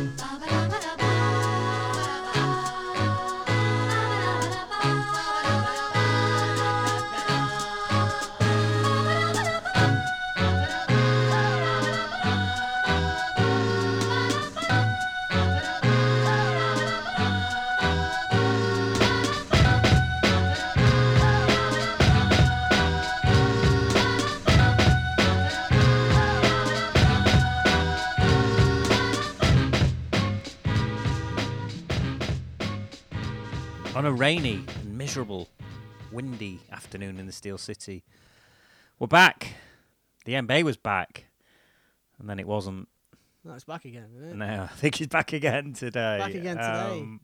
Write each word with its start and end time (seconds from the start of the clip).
On 0.00 0.59
a 34.10 34.12
rainy 34.12 34.64
and 34.80 34.98
miserable, 34.98 35.48
windy 36.10 36.58
afternoon 36.72 37.20
in 37.20 37.26
the 37.26 37.32
Steel 37.32 37.56
City, 37.56 38.02
we're 38.98 39.06
back. 39.06 39.54
The 40.24 40.32
NBA 40.32 40.64
was 40.64 40.76
back, 40.76 41.26
and 42.18 42.28
then 42.28 42.40
it 42.40 42.46
wasn't. 42.48 42.88
No, 43.44 43.54
it's 43.54 43.62
back 43.62 43.84
again, 43.84 44.08
isn't 44.16 44.30
it? 44.30 44.34
No, 44.34 44.62
I 44.64 44.66
think 44.66 44.96
he's 44.96 45.06
back 45.06 45.32
again 45.32 45.74
today. 45.74 46.18
Back 46.18 46.34
again 46.34 46.56
today. 46.56 47.00
Um, 47.00 47.20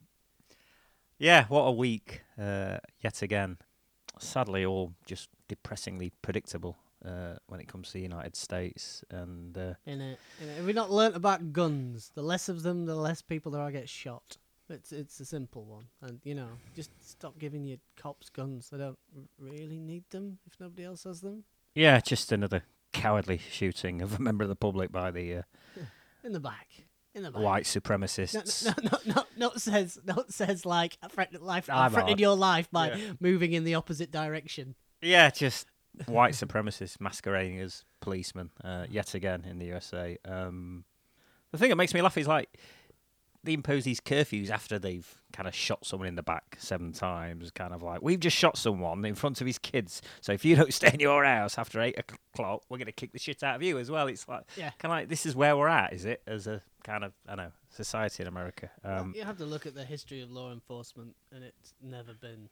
yeah, 1.18 1.46
what 1.48 1.62
a 1.62 1.72
week 1.72 2.22
uh, 2.40 2.78
yet 3.00 3.20
again. 3.20 3.58
Sadly, 4.20 4.64
all 4.64 4.92
just 5.04 5.28
depressingly 5.48 6.12
predictable 6.22 6.78
uh, 7.04 7.34
when 7.48 7.58
it 7.58 7.66
comes 7.66 7.88
to 7.88 7.94
the 7.94 8.02
United 8.02 8.36
States. 8.36 9.02
And 9.10 9.58
uh, 9.58 9.74
In 9.86 10.00
it, 10.00 10.20
in 10.40 10.48
it. 10.50 10.56
Have 10.58 10.66
we 10.66 10.72
not 10.72 10.92
learnt 10.92 11.16
about 11.16 11.52
guns? 11.52 12.12
The 12.14 12.22
less 12.22 12.48
of 12.48 12.62
them, 12.62 12.86
the 12.86 12.94
less 12.94 13.22
people 13.22 13.50
there 13.50 13.60
are 13.62 13.72
get 13.72 13.88
shot. 13.88 14.36
It's 14.68 14.90
it's 14.92 15.20
a 15.20 15.24
simple 15.24 15.64
one, 15.64 15.84
and 16.02 16.20
you 16.24 16.34
know, 16.34 16.48
just 16.74 16.90
stop 17.08 17.38
giving 17.38 17.64
your 17.64 17.78
cops 17.96 18.28
guns. 18.30 18.68
They 18.70 18.78
don't 18.78 18.98
really 19.38 19.78
need 19.78 20.04
them 20.10 20.38
if 20.46 20.58
nobody 20.58 20.84
else 20.84 21.04
has 21.04 21.20
them. 21.20 21.44
yeah, 21.74 22.00
just 22.00 22.32
another 22.32 22.62
cowardly 22.92 23.38
shooting 23.38 24.02
of 24.02 24.18
a 24.18 24.22
member 24.22 24.42
of 24.42 24.48
the 24.48 24.56
public 24.56 24.90
by 24.90 25.10
the 25.10 25.36
uh, 25.36 25.42
In 26.24 26.32
the 26.32 26.40
back, 26.40 26.66
in 27.14 27.22
the 27.22 27.30
back. 27.30 27.40
white 27.42 27.72
No, 27.74 27.80
supremacists. 27.80 28.64
no, 28.66 28.72
no, 28.82 28.98
no, 29.06 29.14
no, 29.14 29.24
not 29.36 29.60
says, 29.60 29.98
not 30.04 30.32
says 30.32 30.66
like 30.66 30.98
I 31.00 31.06
threatened 31.08 31.42
life. 31.42 31.70
I 31.70 31.84
I'm 31.84 31.92
threatened 31.92 32.18
your 32.18 32.34
life 32.36 32.68
by 32.72 32.90
Yeah. 32.92 33.12
moving 33.20 33.52
in 33.52 33.62
the 33.62 33.76
opposite 33.76 34.10
direction. 34.10 34.74
Yeah, 35.00 35.30
just 35.30 35.68
white 36.06 36.32
supremacists 36.34 37.00
masquerading 37.00 37.60
as 37.60 37.84
policemen 38.00 38.50
uh, 38.64 38.86
yet 38.90 39.14
again 39.14 39.44
in 39.48 39.58
the 39.60 39.66
USA. 39.66 40.18
Um, 40.24 40.84
the 41.52 41.58
thing 41.58 41.68
that 41.68 41.76
makes 41.76 41.94
me 41.94 42.02
laugh 42.02 42.18
is 42.18 42.26
like 42.26 42.48
they 43.46 43.54
impose 43.54 43.84
these 43.84 44.00
curfews 44.00 44.50
after 44.50 44.78
they've 44.78 45.06
kind 45.32 45.48
of 45.48 45.54
shot 45.54 45.86
someone 45.86 46.08
in 46.08 46.14
the 46.16 46.22
back 46.22 46.56
seven 46.58 46.92
times. 46.92 47.50
Kind 47.50 47.72
of 47.72 47.82
like 47.82 48.02
we've 48.02 48.20
just 48.20 48.36
shot 48.36 48.58
someone 48.58 49.04
in 49.04 49.14
front 49.14 49.40
of 49.40 49.46
his 49.46 49.58
kids, 49.58 50.02
so 50.20 50.32
if 50.32 50.44
you 50.44 50.54
don't 50.56 50.72
stay 50.80 50.90
in 50.92 51.00
your 51.00 51.24
house 51.24 51.56
after 51.58 51.80
eight 51.80 51.98
o'clock, 51.98 52.62
we're 52.68 52.78
gonna 52.78 52.92
kick 52.92 53.12
the 53.12 53.18
shit 53.18 53.42
out 53.42 53.56
of 53.56 53.62
you 53.62 53.78
as 53.78 53.90
well. 53.90 54.06
It's 54.08 54.28
like 54.28 54.42
Yeah. 54.56 54.70
kind 54.78 54.92
of 54.92 54.98
like 54.98 55.08
this 55.08 55.24
is 55.24 55.34
where 55.34 55.56
we're 55.56 55.68
at, 55.68 55.92
is 55.94 56.04
it? 56.04 56.22
As 56.26 56.46
a 56.46 56.60
kind 56.84 57.02
of 57.04 57.12
I 57.26 57.36
don't 57.36 57.46
know 57.46 57.52
society 57.70 58.22
in 58.22 58.26
America. 58.28 58.70
Um, 58.84 59.12
you 59.16 59.22
have 59.24 59.38
to 59.38 59.44
look 59.44 59.66
at 59.66 59.74
the 59.74 59.84
history 59.84 60.20
of 60.22 60.30
law 60.30 60.52
enforcement, 60.52 61.14
and 61.34 61.44
it's 61.44 61.74
never 61.82 62.14
been, 62.14 62.48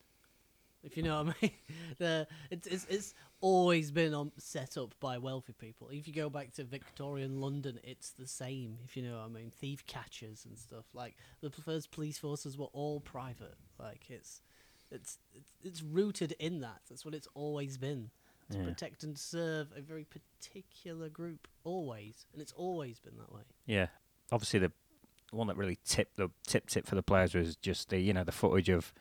if 0.85 0.97
you 0.97 1.03
know 1.03 1.23
what 1.25 1.35
I 1.37 1.43
mean. 1.43 1.51
The 1.99 2.27
it's 2.51 2.67
it's, 2.67 2.87
it's 2.91 3.15
always 3.41 3.91
been 3.93 4.15
on, 4.15 4.33
set 4.39 4.77
up 4.77 4.95
by 5.01 5.19
wealthy 5.19 5.53
people. 5.53 5.89
If 5.91 6.09
you 6.09 6.15
go 6.15 6.29
back 6.29 6.53
to 6.55 6.65
Victorian 6.65 7.41
London, 7.41 7.79
it's 7.85 8.11
the 8.11 8.27
same. 8.27 8.79
If 8.85 8.97
you 8.97 9.03
know 9.05 9.19
what 9.19 9.27
I 9.27 9.29
mean, 9.29 9.51
thief 9.51 9.87
catchers 9.87 10.45
and 10.45 10.59
stuff. 10.59 10.85
Like 10.93 11.17
the 11.41 11.51
first 11.51 11.91
police 11.93 12.19
forces 12.19 12.59
were 12.59 12.67
all 12.73 13.01
private. 13.01 13.55
Like 13.79 14.07
it's 14.11 14.41
it's 14.91 15.19
it's, 15.35 15.51
it's 15.63 15.83
rooted 15.83 16.33
in 16.39 16.61
that. 16.61 16.81
That's 16.89 17.05
what 17.05 17.15
it's 17.15 17.29
always 17.35 17.77
been. 17.79 18.11
To 18.51 18.59
Yeah. 18.59 18.65
protect 18.65 19.05
and 19.05 19.17
serve 19.17 19.69
a 19.75 19.81
very 19.81 20.05
particular 20.05 21.09
group, 21.09 21.49
always, 21.65 22.27
and 22.33 22.43
it's 22.43 22.53
always 22.53 22.99
been 22.99 23.17
that 23.17 23.33
way. 23.33 23.41
Yeah, 23.65 23.87
obviously 24.31 24.59
the 24.61 24.73
one 25.31 25.47
that 25.47 25.57
really 25.57 25.79
tipped 25.85 26.17
the 26.17 26.29
tipped 26.47 26.77
it 26.77 26.87
for 26.87 26.95
the 26.95 27.03
players 27.03 27.35
was 27.35 27.57
just 27.57 27.89
the 27.89 27.99
you 28.01 28.13
know 28.13 28.23
the 28.25 28.33
footage 28.33 28.69
of 28.69 28.93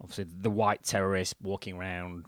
obviously 0.00 0.24
the 0.24 0.50
white 0.50 0.82
terrorist 0.84 1.34
walking 1.42 1.76
around 1.76 2.26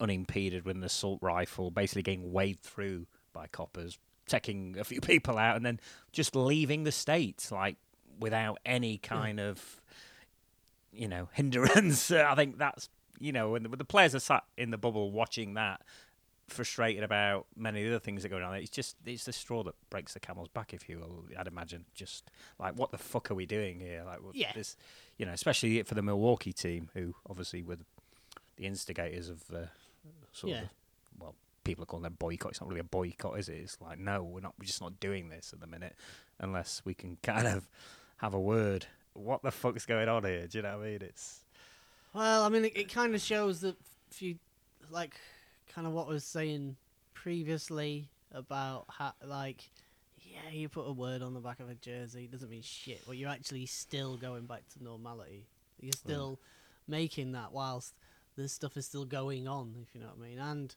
unimpeded 0.00 0.64
with 0.64 0.76
an 0.76 0.84
assault 0.84 1.18
rifle, 1.22 1.70
basically 1.70 2.02
getting 2.02 2.32
waved 2.32 2.60
through 2.60 3.06
by 3.32 3.46
coppers, 3.46 3.98
taking 4.26 4.76
a 4.78 4.84
few 4.84 5.00
people 5.12 5.36
out, 5.38 5.56
and 5.56 5.64
then 5.64 5.78
just 6.12 6.34
leaving 6.34 6.84
the 6.84 6.92
state 6.92 7.48
like 7.50 7.76
without 8.18 8.58
any 8.66 8.98
kind 8.98 9.40
of 9.40 9.80
you 10.92 11.08
know 11.08 11.28
hindrance. 11.34 12.10
I 12.10 12.34
think 12.34 12.58
that's 12.58 12.88
you 13.18 13.32
know 13.32 13.50
when 13.50 13.62
the, 13.64 13.68
when 13.68 13.78
the 13.78 13.84
players 13.84 14.14
are 14.14 14.20
sat 14.20 14.44
in 14.56 14.70
the 14.70 14.78
bubble 14.78 15.10
watching 15.12 15.54
that 15.54 15.82
frustrated 16.48 17.04
about 17.04 17.46
many 17.56 17.86
other 17.86 18.00
things 18.00 18.22
that 18.22 18.28
are 18.28 18.30
going 18.30 18.42
on. 18.42 18.54
It's 18.56 18.70
just 18.70 18.96
it's 19.06 19.24
the 19.24 19.32
straw 19.32 19.62
that 19.62 19.74
breaks 19.88 20.14
the 20.14 20.20
camel's 20.20 20.48
back, 20.48 20.74
if 20.74 20.88
you 20.88 20.98
will. 20.98 21.24
I'd 21.38 21.46
imagine. 21.46 21.84
Just 21.94 22.30
like 22.58 22.76
what 22.76 22.90
the 22.90 22.98
fuck 22.98 23.30
are 23.30 23.34
we 23.34 23.46
doing 23.46 23.78
here? 23.78 24.02
Like 24.04 24.18
Yeah. 24.32 24.50
this, 24.54 24.76
you 25.20 25.26
know, 25.26 25.32
especially 25.32 25.82
for 25.82 25.94
the 25.94 26.00
Milwaukee 26.02 26.52
team, 26.54 26.88
who 26.94 27.14
obviously 27.28 27.62
were 27.62 27.76
the 28.56 28.64
instigators 28.66 29.28
of 29.28 29.42
uh, 29.50 29.58
the 29.58 29.68
sort 30.32 30.52
Yeah. 30.52 30.62
of 30.62 30.68
well, 31.18 31.34
people 31.62 31.82
are 31.82 31.86
calling 31.86 32.06
it 32.06 32.18
boycott. 32.18 32.52
It's 32.52 32.60
not 32.62 32.68
really 32.70 32.80
a 32.80 32.84
boycott, 32.84 33.38
is 33.38 33.50
it? 33.50 33.56
It's 33.58 33.76
like 33.82 33.98
no, 33.98 34.22
we're 34.22 34.40
not. 34.40 34.54
We're 34.58 34.64
just 34.64 34.80
not 34.80 34.98
doing 34.98 35.28
this 35.28 35.52
at 35.52 35.60
the 35.60 35.66
minute 35.66 35.94
unless 36.38 36.80
we 36.86 36.94
can 36.94 37.18
kind 37.22 37.46
of 37.46 37.68
have 38.16 38.32
a 38.32 38.40
word. 38.40 38.86
What 39.12 39.42
the 39.42 39.50
fuck's 39.50 39.84
going 39.84 40.08
on 40.08 40.24
here? 40.24 40.46
Do 40.46 40.56
you 40.56 40.62
know 40.62 40.78
what 40.78 40.86
I 40.86 40.90
mean? 40.90 41.02
It's 41.02 41.40
Well, 42.14 42.42
I 42.44 42.48
mean, 42.48 42.64
it, 42.64 42.72
it 42.76 42.88
kind 42.92 43.14
of 43.14 43.20
shows 43.20 43.60
that 43.60 43.76
if 44.10 44.22
you 44.22 44.36
like, 44.90 45.16
kind 45.68 45.86
of 45.86 45.92
what 45.92 46.06
I 46.06 46.10
was 46.12 46.24
saying 46.24 46.76
previously 47.12 48.08
about 48.32 48.86
how, 48.88 49.12
like, 49.24 49.68
yeah, 50.32 50.50
you 50.52 50.68
put 50.68 50.82
a 50.82 50.92
word 50.92 51.22
on 51.22 51.34
the 51.34 51.40
back 51.40 51.60
of 51.60 51.68
a 51.68 51.74
jersey 51.74 52.24
it 52.24 52.30
doesn't 52.30 52.50
mean 52.50 52.62
shit. 52.62 53.00
But 53.06 53.16
you're 53.16 53.30
actually 53.30 53.66
still 53.66 54.16
going 54.16 54.46
back 54.46 54.62
to 54.74 54.84
normality. 54.84 55.46
You're 55.80 55.92
hmm. 56.02 56.08
still 56.08 56.40
making 56.86 57.32
that 57.32 57.52
whilst 57.52 57.94
this 58.36 58.52
stuff 58.52 58.76
is 58.76 58.86
still 58.86 59.04
going 59.04 59.48
on. 59.48 59.74
If 59.82 59.94
you 59.94 60.00
know 60.00 60.08
what 60.08 60.24
I 60.24 60.28
mean. 60.28 60.38
And 60.38 60.74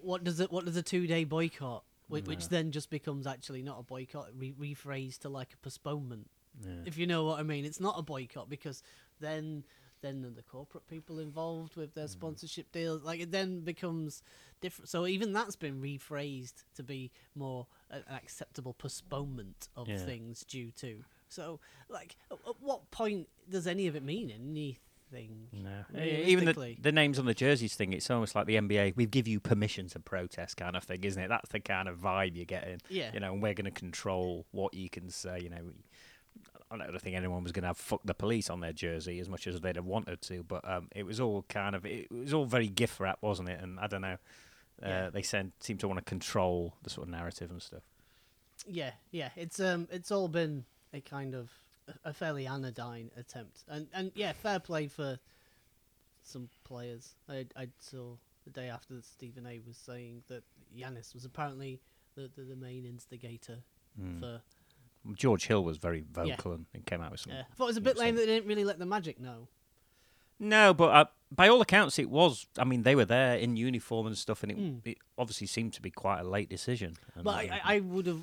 what 0.00 0.24
does 0.24 0.40
it? 0.40 0.50
What 0.50 0.64
does 0.64 0.76
a 0.76 0.82
two 0.82 1.06
day 1.06 1.24
boycott? 1.24 1.84
Which, 2.08 2.26
which 2.26 2.48
then 2.48 2.72
just 2.72 2.90
becomes 2.90 3.24
actually 3.24 3.62
not 3.62 3.78
a 3.78 3.84
boycott, 3.84 4.30
re- 4.36 4.52
rephrased 4.60 5.20
to 5.20 5.28
like 5.28 5.52
a 5.54 5.56
postponement 5.58 6.28
yeah. 6.64 6.72
if 6.84 6.98
you 6.98 7.06
know 7.06 7.24
what 7.24 7.38
I 7.38 7.42
mean. 7.42 7.64
It's 7.64 7.80
not 7.80 7.98
a 7.98 8.02
boycott 8.02 8.48
because 8.48 8.82
then 9.20 9.64
then 10.02 10.22
the 10.34 10.42
corporate 10.42 10.86
people 10.88 11.18
involved 11.18 11.76
with 11.76 11.90
Mm. 11.90 11.94
their 11.94 12.08
sponsorship 12.08 12.70
deals, 12.72 13.02
like 13.02 13.20
it 13.20 13.30
then 13.30 13.60
becomes 13.60 14.22
different. 14.60 14.88
So 14.88 15.06
even 15.06 15.32
that's 15.32 15.56
been 15.56 15.80
rephrased 15.80 16.64
to 16.76 16.82
be 16.82 17.10
more 17.34 17.66
an 17.90 18.04
acceptable 18.10 18.74
postponement 18.74 19.68
of 19.76 19.88
Yeah. 19.88 19.98
things 19.98 20.44
due 20.44 20.70
to. 20.72 21.04
So 21.28 21.60
like, 21.88 22.16
at, 22.30 22.38
at 22.48 22.60
what 22.60 22.90
point 22.90 23.28
does 23.48 23.66
any 23.66 23.86
of 23.86 23.94
it 23.96 24.02
mean 24.02 24.30
anything? 24.30 25.48
No. 25.52 25.84
Even 26.00 26.44
the, 26.44 26.76
the 26.80 26.92
names 26.92 27.18
on 27.18 27.24
the 27.26 27.34
jerseys 27.34 27.74
thing, 27.74 27.92
it's 27.92 28.08
almost 28.10 28.34
like 28.36 28.46
the 28.46 28.54
NBA. 28.56 28.94
We 28.96 29.06
give 29.06 29.26
you 29.26 29.40
permission 29.40 29.88
to 29.88 29.98
protest, 30.00 30.56
kind 30.56 30.76
of 30.76 30.84
thing, 30.84 31.02
isn't 31.02 31.20
it? 31.20 31.28
That's 31.28 31.48
the 31.50 31.58
kind 31.60 31.88
of 31.88 31.98
vibe 31.98 32.36
you're 32.36 32.44
getting. 32.44 32.80
Yeah. 32.88 33.12
You 33.12 33.18
know, 33.20 33.32
and 33.32 33.42
we're 33.42 33.54
going 33.54 33.64
to 33.64 33.70
control 33.72 34.46
what 34.52 34.72
you 34.74 34.88
can 34.88 35.10
say. 35.10 35.40
You 35.40 35.50
know, 35.50 35.72
I 36.70 36.76
don't 36.76 37.00
think 37.00 37.16
anyone 37.16 37.42
was 37.42 37.52
going 37.52 37.62
to 37.62 37.68
have 37.68 37.76
"fuck 37.78 38.00
the 38.04 38.14
police" 38.14 38.48
on 38.50 38.60
their 38.60 38.72
jersey 38.72 39.18
as 39.18 39.28
much 39.28 39.46
as 39.46 39.60
they'd 39.60 39.76
have 39.76 39.84
wanted 39.86 40.20
to, 40.22 40.42
but 40.44 40.66
um, 40.68 40.88
it 40.94 41.04
was 41.04 41.18
all 41.20 41.44
kind 41.48 41.74
of 41.74 41.84
it 41.84 42.10
was 42.12 42.32
all 42.32 42.44
very 42.44 42.68
gift 42.68 43.00
wrap, 43.00 43.18
wasn't 43.22 43.48
it? 43.48 43.60
And 43.60 43.78
I 43.80 43.86
don't 43.86 44.02
know. 44.02 44.18
Uh, 44.82 44.86
Yeah. 44.88 45.10
They 45.10 45.22
seem 45.22 45.52
seem 45.60 45.78
to 45.78 45.88
want 45.88 45.98
to 45.98 46.04
control 46.04 46.74
the 46.82 46.90
sort 46.90 47.06
of 47.06 47.10
narrative 47.12 47.50
and 47.50 47.60
stuff. 47.60 47.82
Yeah, 48.66 48.92
yeah. 49.10 49.30
It's 49.36 49.58
um, 49.60 49.88
it's 49.90 50.10
all 50.10 50.28
been 50.28 50.64
a 50.94 51.00
kind 51.00 51.34
of 51.34 51.50
a- 52.04 52.12
fairly 52.12 52.46
anodyne 52.46 53.10
attempt, 53.16 53.64
and 53.68 53.88
and 53.92 54.12
yeah, 54.14 54.32
fair 54.32 54.60
play 54.60 54.86
for 54.86 55.18
some 56.22 56.48
players. 56.64 57.14
I 57.28 57.46
I 57.56 57.68
saw 57.80 58.14
the 58.44 58.50
day 58.50 58.68
after 58.68 58.94
that 58.94 59.04
Stephen 59.04 59.46
A. 59.46 59.58
was 59.66 59.76
saying 59.76 60.22
that 60.28 60.44
Giannis 60.76 61.14
was 61.14 61.24
apparently 61.24 61.80
the 62.14 62.30
the, 62.36 62.42
the 62.42 62.56
main 62.56 62.84
instigator 62.86 63.58
Hmm. 63.98 64.20
for. 64.20 64.40
George 65.14 65.46
Hill 65.46 65.64
was 65.64 65.76
very 65.78 66.04
vocal 66.12 66.52
and, 66.52 66.66
and 66.74 66.84
came 66.84 67.00
out 67.00 67.10
with 67.10 67.20
some. 67.20 67.32
Yeah, 67.32 67.42
I 67.50 67.54
thought 67.54 67.64
it 67.64 67.68
was 67.68 67.76
a 67.76 67.80
bit 67.82 67.96
lame 67.96 68.14
that 68.16 68.20
they 68.22 68.26
didn't 68.26 68.46
really 68.48 68.64
let 68.64 68.78
the 68.78 68.86
Magic 68.86 69.18
know. 69.20 69.48
No, 70.42 70.72
but 70.72 70.84
uh, 70.90 71.04
by 71.30 71.48
all 71.48 71.60
accounts, 71.60 71.98
it 71.98 72.08
was. 72.08 72.46
I 72.58 72.64
mean, 72.64 72.82
they 72.82 72.94
were 72.94 73.04
there 73.04 73.36
in 73.36 73.56
uniform 73.56 74.06
and 74.06 74.16
stuff, 74.16 74.42
and 74.42 74.50
it, 74.50 74.58
Mm. 74.58 74.80
it 74.86 74.98
obviously 75.18 75.46
seemed 75.46 75.74
to 75.74 75.82
be 75.82 75.90
quite 75.90 76.20
a 76.20 76.24
late 76.24 76.48
decision. 76.48 76.96
But 77.22 77.30
I, 77.34 77.48
uh, 77.48 77.58
I, 77.62 77.74
I 77.76 77.80
would 77.80 78.06
have, 78.06 78.22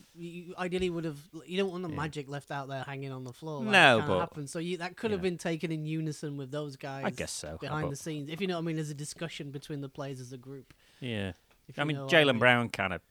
ideally 0.58 0.90
would 0.90 1.06
have. 1.06 1.20
You 1.46 1.58
don't 1.58 1.70
want 1.70 1.84
the 1.84 1.90
Yeah. 1.90 1.96
Magic 1.96 2.28
left 2.28 2.50
out 2.50 2.70
there 2.70 2.82
hanging 2.84 3.12
on 3.12 3.24
the 3.24 3.34
floor. 3.34 3.60
Like 3.62 3.72
No, 3.72 4.04
but, 4.08 4.20
happened. 4.20 4.50
so 4.50 4.58
you, 4.58 4.78
that 4.78 4.98
could 4.98 5.12
have 5.12 5.20
know. 5.20 5.30
been 5.30 5.38
taken 5.38 5.72
in 5.72 5.86
unison 5.86 6.38
with 6.38 6.50
those 6.50 6.76
guys. 6.76 7.04
I 7.06 7.12
guess 7.12 7.32
so. 7.32 7.58
behind 7.62 7.84
but- 7.84 7.90
the 7.92 7.96
scenes, 7.98 8.30
if 8.32 8.42
you 8.42 8.48
know 8.48 8.56
what 8.56 8.62
I 8.64 8.66
mean, 8.66 8.78
there's 8.78 8.90
a 8.90 8.96
discussion 8.96 9.52
between 9.52 9.82
the 9.82 9.90
players 9.90 10.20
as 10.20 10.34
a 10.34 10.38
group. 10.38 10.74
Yeah. 11.00 11.34
I 11.78 11.84
mean, 11.84 11.98
Jalen 11.98 12.26
mean. 12.28 12.40
Brown 12.40 12.70
kind 12.70 12.94
of 12.94 13.02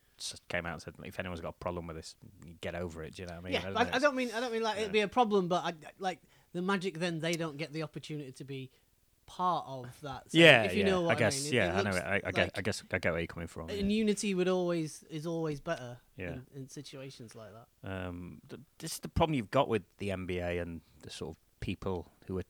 came 0.49 0.67
out 0.67 0.75
and 0.75 0.83
said, 0.83 0.95
if 1.05 1.19
anyone's 1.19 1.41
got 1.41 1.51
a 1.51 1.53
problem 1.53 1.87
with 1.87 1.97
this, 1.97 2.15
get 2.61 2.75
over 2.75 3.03
it. 3.03 3.15
Do 3.15 3.23
you 3.23 3.29
know 3.29 3.35
what 3.35 3.41
I 3.41 3.45
mean? 3.45 3.53
yeah, 3.55 3.63
don't 3.63 3.77
I, 3.77 3.83
know, 3.85 3.91
I 3.93 3.99
don't 3.99 4.17
mean 4.17 4.31
I 4.35 4.41
don't 4.41 4.53
mean 4.53 4.63
like 4.63 4.77
yeah. 4.77 4.83
it'd 4.83 4.93
be 4.93 5.01
a 5.01 5.09
problem, 5.09 5.49
but 5.49 5.65
I, 5.65 5.73
like 5.99 6.21
the 6.53 6.63
Magic. 6.63 6.99
Then 6.99 7.21
they 7.21 7.33
don't 7.35 7.57
get 7.57 7.73
the 7.73 7.83
opportunity 7.83 8.33
to 8.33 8.45
be 8.45 8.71
part 9.27 9.65
of 9.67 9.87
that. 10.03 10.31
So 10.31 10.39
yeah, 10.39 10.63
if 10.63 10.75
you 10.75 10.81
yeah, 10.85 10.91
know 10.91 11.03
what 11.03 11.17
I 11.17 11.19
guess, 11.19 11.45
mean. 11.45 11.53
It- 11.53 11.57
yeah, 11.57 11.75
it 11.75 11.79
I 11.79 11.83
know. 11.91 11.97
it. 11.97 12.03
I, 12.03 12.09
I, 12.09 12.21
like- 12.25 12.35
get, 12.35 12.51
I 12.57 12.61
guess 12.63 12.83
I 12.93 12.99
get 12.99 13.13
where 13.13 13.21
you're 13.21 13.27
coming 13.27 13.49
from. 13.49 13.69
And 13.69 13.79
yeah. 13.91 13.99
unity 13.99 14.35
would 14.35 14.49
always 14.49 15.05
is 15.11 15.27
always 15.27 15.61
better 15.61 15.99
Yeah. 16.17 16.29
in, 16.29 16.43
in 16.55 16.69
situations 16.69 17.35
like 17.35 17.51
that. 17.53 17.91
Um, 17.91 18.41
th- 18.49 18.61
this 18.79 18.93
is 18.93 18.99
the 19.01 19.09
problem 19.09 19.35
you've 19.35 19.51
got 19.51 19.69
with 19.69 19.83
the 19.99 20.11
NBA 20.11 20.63
and 20.63 20.81
the 21.03 21.11
sort 21.11 21.33
of 21.33 21.37
people 21.61 22.11
who 22.27 22.39
are 22.39 22.45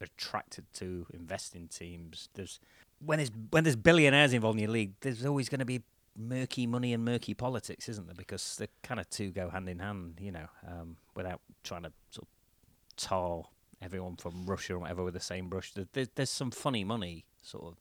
attracted 0.00 0.64
to 0.74 1.06
invest 1.12 1.54
in 1.54 1.68
teams. 1.68 2.28
There's 2.34 2.60
when 3.04 3.18
there's 3.18 3.30
when 3.50 3.64
there's 3.64 3.76
billionaires 3.76 4.32
involved 4.32 4.58
in 4.58 4.64
your 4.64 4.72
league, 4.72 4.92
there's 5.00 5.24
always 5.26 5.48
going 5.48 5.58
to 5.60 5.64
be 5.64 5.82
murky 6.28 6.66
money 6.66 6.92
and 6.92 7.04
murky 7.04 7.34
politics, 7.34 7.88
isn't 7.88 8.06
there? 8.06 8.14
Because 8.16 8.56
the 8.56 8.68
kind 8.82 9.00
of 9.00 9.08
two 9.10 9.30
go 9.30 9.48
hand 9.50 9.68
in 9.68 9.78
hand, 9.78 10.18
you 10.20 10.32
know, 10.32 10.46
um, 10.66 10.96
without 11.14 11.40
trying 11.64 11.82
to 11.82 11.92
sort 12.10 12.26
of 12.26 12.96
tar 12.96 13.44
everyone 13.82 14.16
from 14.16 14.46
Russia 14.46 14.74
or 14.74 14.80
whatever 14.80 15.02
with 15.02 15.14
the 15.14 15.20
same 15.20 15.48
brush. 15.48 15.72
There's, 15.92 16.08
there's 16.14 16.30
some 16.30 16.50
funny 16.50 16.84
money 16.84 17.24
sort 17.42 17.64
of 17.64 17.76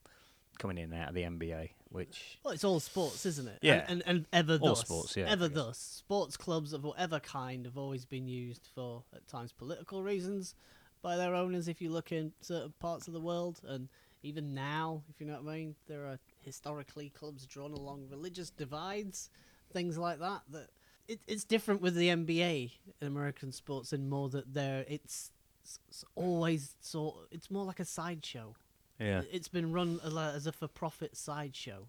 coming 0.57 0.77
in 0.77 0.91
and 0.93 1.01
out 1.01 1.09
of 1.09 1.15
the 1.15 1.23
NBA, 1.23 1.71
which 1.89 2.39
Well, 2.43 2.53
it's 2.53 2.63
all 2.63 2.79
sports, 2.79 3.25
isn't 3.25 3.47
it? 3.47 3.59
Yeah. 3.61 3.85
And, 3.87 4.03
and, 4.05 4.17
and 4.17 4.25
ever 4.31 4.53
All 4.61 4.69
thus, 4.69 4.81
sports, 4.81 5.17
yeah, 5.17 5.25
Ever 5.29 5.47
thus, 5.47 5.77
sports 5.77 6.37
clubs 6.37 6.73
of 6.73 6.83
whatever 6.83 7.19
kind 7.19 7.65
have 7.65 7.77
always 7.77 8.05
been 8.05 8.27
used 8.27 8.67
for 8.75 9.03
at 9.15 9.27
times 9.27 9.51
political 9.51 10.03
reasons 10.03 10.55
by 11.01 11.17
their 11.17 11.33
owners. 11.33 11.67
If 11.67 11.81
you 11.81 11.89
look 11.89 12.11
in 12.11 12.33
certain 12.41 12.73
parts 12.79 13.07
of 13.07 13.13
the 13.13 13.21
world, 13.21 13.61
and 13.67 13.89
even 14.21 14.53
now, 14.53 15.03
if 15.09 15.19
you 15.19 15.27
know 15.27 15.39
what 15.41 15.51
I 15.51 15.55
mean, 15.55 15.75
there 15.87 16.05
are 16.05 16.19
historically 16.49 17.09
clubs 17.09 17.45
drawn 17.45 17.71
along 17.71 18.07
religious 18.09 18.49
divides, 18.49 19.29
things 19.71 19.97
like 19.97 20.19
that. 20.19 20.41
That 20.49 20.69
it, 21.07 21.19
it's 21.27 21.43
different 21.43 21.81
with 21.81 21.95
the 21.95 22.09
NBA 22.09 22.71
in 23.01 23.07
American 23.07 23.51
sports, 23.51 23.93
in 23.93 24.09
more 24.09 24.29
that 24.29 24.53
there 24.53 24.83
it's, 24.87 25.31
it's 25.63 26.03
always 26.15 26.75
sort. 26.81 27.15
It's 27.31 27.51
more 27.51 27.65
like 27.65 27.79
a 27.79 27.85
sideshow 27.85 28.55
yeah, 28.99 29.21
it's 29.31 29.47
been 29.47 29.71
run 29.71 29.99
as 30.03 30.45
a 30.45 30.51
for-profit 30.51 31.15
sideshow. 31.15 31.87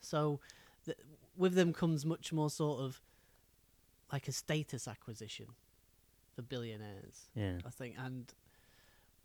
So, 0.00 0.40
th- 0.84 0.98
with 1.36 1.54
them 1.54 1.72
comes 1.72 2.04
much 2.04 2.32
more 2.32 2.50
sort 2.50 2.80
of 2.80 3.00
like 4.12 4.28
a 4.28 4.32
status 4.32 4.86
acquisition 4.86 5.46
for 6.34 6.42
billionaires, 6.42 7.30
yeah, 7.34 7.58
I 7.66 7.70
think, 7.70 7.94
and 7.98 8.32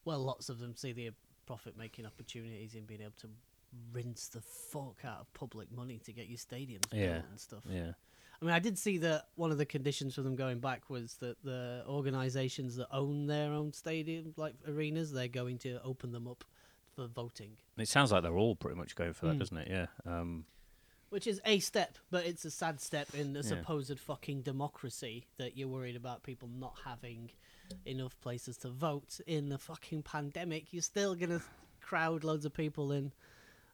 well, 0.06 0.20
lots 0.20 0.48
of 0.48 0.60
them 0.60 0.76
see 0.76 0.94
the 0.94 1.12
profit-making 1.46 2.06
opportunities 2.06 2.76
in 2.76 2.86
being 2.86 3.02
able 3.02 3.14
to 3.18 3.28
rinse 3.92 4.28
the 4.28 4.42
fuck 4.42 5.02
out 5.06 5.20
of 5.22 5.34
public 5.34 5.72
money 5.72 6.00
to 6.06 6.12
get 6.14 6.28
your 6.28 6.38
stadiums 6.38 6.86
Yeah. 6.92 7.14
built 7.14 7.26
and 7.32 7.40
stuff. 7.40 7.64
yeah. 7.70 7.94
I 8.40 8.46
mean, 8.46 8.54
I 8.54 8.60
did 8.60 8.78
see 8.78 9.00
that 9.00 9.30
one 9.36 9.50
of 9.50 9.58
the 9.58 9.66
conditions 9.66 10.14
for 10.14 10.22
them 10.22 10.36
going 10.36 10.60
back 10.60 10.90
was 10.92 11.16
that 11.16 11.42
the 11.44 11.84
organisations 11.88 12.76
that 12.76 12.88
own 12.92 13.26
their 13.26 13.52
own 13.52 13.74
stadium, 13.74 14.34
like 14.38 14.54
arenas, 14.68 15.12
they're 15.12 15.28
going 15.28 15.58
to 15.60 15.82
open 15.84 16.12
them 16.12 16.28
up 16.28 16.44
for 16.96 17.08
voting. 17.08 17.58
It 17.78 17.88
sounds 17.88 18.12
like 18.12 18.22
they're 18.22 18.38
all 18.38 18.56
pretty 18.56 18.78
much 18.78 18.96
going 18.96 19.14
for 19.14 19.26
that, 19.26 19.36
Mm. 19.36 19.40
doesn't 19.40 19.58
it? 19.58 19.68
Yeah. 19.70 19.88
Um, 20.06 20.46
Which 21.10 21.26
is 21.26 21.40
a 21.46 21.60
step, 21.60 21.98
but 22.12 22.26
it's 22.26 22.44
a 22.46 22.52
sad 22.52 22.80
step 22.82 23.14
in 23.16 23.34
the 23.34 23.40
Yeah. 23.40 23.48
supposed 23.48 23.98
fucking 24.00 24.42
democracy 24.44 25.26
that 25.38 25.56
you're 25.58 25.70
worried 25.70 25.96
about 25.96 26.22
people 26.22 26.48
not 26.50 26.78
having 26.84 27.32
enough 27.86 28.20
places 28.20 28.58
to 28.58 28.70
vote 28.70 29.20
in 29.26 29.50
the 29.50 29.58
fucking 29.58 30.04
pandemic. 30.04 30.74
You're 30.74 30.82
still 30.84 31.16
gonna 31.16 31.42
crowd 31.82 32.24
loads 32.26 32.46
of 32.46 32.54
people 32.54 32.92
in 32.92 33.14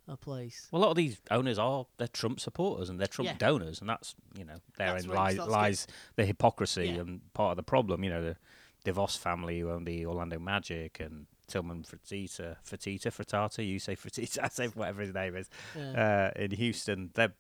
a 0.08 0.18
place. 0.18 0.68
Well, 0.72 0.82
a 0.82 0.84
lot 0.84 0.92
of 0.92 0.98
these 0.98 1.18
owners 1.32 1.58
are 1.58 1.86
they're 1.98 2.08
Trump 2.08 2.40
supporters 2.40 2.90
and 2.90 3.00
they're 3.00 3.08
Trump 3.08 3.30
Yeah. 3.32 3.38
donors, 3.38 3.80
and 3.82 3.90
that's 3.90 4.16
you 4.38 4.44
know 4.46 4.58
therein 4.78 5.08
lies, 5.08 5.38
lies 5.38 5.88
the 6.16 6.26
hypocrisy 6.26 6.88
Yeah. 6.88 7.02
and 7.02 7.34
part 7.34 7.52
of 7.52 7.58
the 7.58 7.64
problem. 7.64 8.04
You 8.04 8.10
know, 8.10 8.22
the 8.22 8.92
DeVos 8.92 9.18
family 9.18 9.60
who 9.60 9.70
own 9.70 9.86
the 9.86 10.06
Orlando 10.06 10.40
Magic 10.40 11.00
and 11.00 11.28
Tillman 11.48 11.84
Fertitta, 11.84 12.58
Fertitta, 12.66 13.08
Fertata, 13.12 13.66
you 13.66 13.80
say 13.80 13.96
Fertitta, 13.96 14.40
I 14.44 14.50
say 14.50 14.68
whatever 14.68 15.02
his 15.02 15.14
name 15.14 15.36
is, 15.36 15.50
Yeah. 15.76 16.32
uh, 16.36 16.42
in 16.42 16.52
Houston. 16.52 17.12
They're 17.14 17.34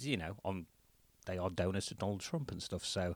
you 0.00 0.16
know 0.16 0.36
on 0.44 0.66
they 1.26 1.36
are 1.38 1.50
donors 1.50 1.86
to 1.86 1.94
Donald 1.94 2.20
Trump 2.20 2.50
and 2.50 2.62
stuff. 2.62 2.84
So 2.84 3.14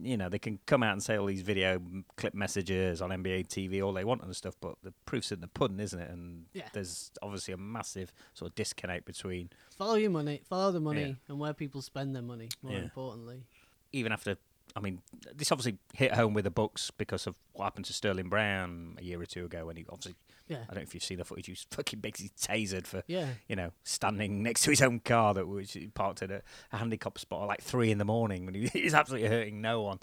you 0.00 0.16
know 0.16 0.28
they 0.28 0.38
can 0.38 0.58
come 0.66 0.82
out 0.82 0.92
and 0.92 1.02
say 1.02 1.16
all 1.16 1.26
these 1.26 1.40
video 1.42 1.80
clip 2.16 2.34
messages 2.34 3.00
on 3.00 3.10
NBA 3.10 3.48
TV 3.48 3.82
all 3.82 3.92
they 3.92 4.04
want 4.04 4.22
and 4.22 4.34
stuff, 4.36 4.54
but 4.60 4.76
the 4.82 4.92
proof's 5.06 5.32
in 5.32 5.40
the 5.40 5.48
pudding, 5.48 5.80
isn't 5.80 5.98
it? 6.00 6.10
And 6.10 6.46
Yeah. 6.52 6.68
there's 6.72 7.10
obviously 7.22 7.54
a 7.54 7.56
massive 7.56 8.12
sort 8.34 8.50
of 8.50 8.54
disconnect 8.54 9.06
between 9.06 9.50
follow 9.76 9.94
your 9.94 10.10
money, 10.10 10.42
follow 10.48 10.72
the 10.72 10.80
money, 10.80 11.06
Yeah. 11.08 11.14
and 11.28 11.38
where 11.38 11.54
people 11.54 11.80
spend 11.82 12.14
their 12.14 12.22
money. 12.22 12.48
More 12.62 12.72
Yeah. 12.74 12.80
importantly, 12.80 13.44
even 13.92 14.12
after 14.12 14.36
I 14.74 14.80
mean, 14.80 15.00
this 15.34 15.50
obviously 15.50 15.78
hit 15.94 16.12
home 16.14 16.34
with 16.34 16.44
the 16.44 16.50
Bucks 16.50 16.90
because 16.90 17.26
of 17.26 17.34
what 17.54 17.64
happened 17.64 17.86
to 17.86 17.94
Sterling 17.94 18.28
Brown 18.28 18.96
a 18.98 19.02
year 19.04 19.18
or 19.18 19.24
two 19.24 19.46
ago 19.46 19.64
when 19.64 19.76
he 19.76 19.86
obviously 19.88 20.16
yeah, 20.48 20.58
I 20.58 20.66
don't 20.66 20.76
know 20.76 20.82
if 20.82 20.94
you've 20.94 21.02
seen 21.02 21.18
the 21.18 21.24
footage, 21.24 21.46
he 21.46 21.52
was 21.52 21.66
fucking 21.70 22.00
basically 22.00 22.30
tasered 22.38 22.86
for 22.86 23.02
yeah, 23.06 23.28
you 23.48 23.56
know 23.56 23.72
standing 23.84 24.42
next 24.42 24.62
to 24.62 24.70
his 24.70 24.82
own 24.82 25.00
car 25.00 25.34
that 25.34 25.46
was 25.46 25.76
parked 25.94 26.22
at 26.22 26.30
a, 26.30 26.42
a 26.72 26.76
handicap 26.76 27.18
spot 27.18 27.42
at 27.42 27.48
like 27.48 27.62
three 27.62 27.90
in 27.90 27.98
the 27.98 28.04
morning 28.04 28.44
when 28.46 28.54
he, 28.54 28.66
he's 28.72 28.94
absolutely 28.94 29.28
hurting 29.28 29.60
no 29.60 29.82
one. 29.82 29.98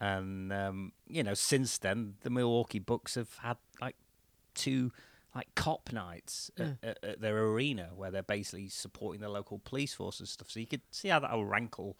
And 0.00 0.52
um, 0.52 0.92
you 1.06 1.22
know, 1.22 1.34
since 1.34 1.78
then 1.78 2.14
the 2.22 2.30
Milwaukee 2.30 2.80
Bucks 2.80 3.14
have 3.14 3.34
had 3.38 3.56
like 3.80 3.96
two 4.54 4.92
like 5.34 5.48
cop 5.56 5.92
nights 5.92 6.50
at, 6.58 6.76
at, 6.82 6.98
at 7.02 7.20
their 7.20 7.36
arena 7.38 7.90
where 7.94 8.10
they're 8.10 8.22
basically 8.22 8.68
supporting 8.68 9.20
the 9.20 9.28
local 9.28 9.58
police 9.58 9.92
force 9.92 10.20
and 10.20 10.28
stuff. 10.28 10.50
So 10.50 10.60
you 10.60 10.66
could 10.66 10.82
see 10.90 11.08
how 11.08 11.20
that 11.20 11.32
will 11.32 11.44
rankle 11.44 11.96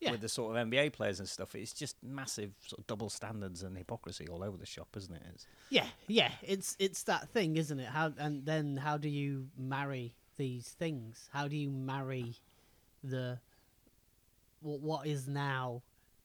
Yeah. 0.00 0.12
with 0.12 0.20
the 0.20 0.28
sort 0.28 0.56
of 0.56 0.68
NBA 0.68 0.92
players 0.92 1.18
and 1.18 1.28
stuff. 1.28 1.56
It's 1.56 1.72
just 1.72 1.96
massive 2.04 2.52
sort 2.64 2.78
of 2.78 2.86
double 2.86 3.10
standards 3.10 3.64
and 3.64 3.76
hypocrisy 3.76 4.28
all 4.28 4.44
over 4.44 4.56
the 4.56 4.64
shop, 4.66 4.88
isn't 4.96 5.12
it? 5.12 5.22
It's, 5.34 5.46
yeah, 5.70 5.86
yeah. 6.06 6.30
It's 6.40 6.76
it's 6.78 7.02
that 7.04 7.28
thing, 7.30 7.56
isn't 7.56 7.80
it? 7.80 7.88
How 7.88 8.12
and 8.16 8.46
then 8.46 8.76
how 8.76 8.96
do 8.96 9.08
you 9.08 9.48
marry 9.58 10.14
these 10.36 10.68
things? 10.68 11.28
How 11.32 11.48
do 11.48 11.56
you 11.56 11.68
marry 11.70 12.36
the 13.02 13.40
what 14.60 14.80
what 14.80 15.06
is 15.06 15.28
now 15.28 15.82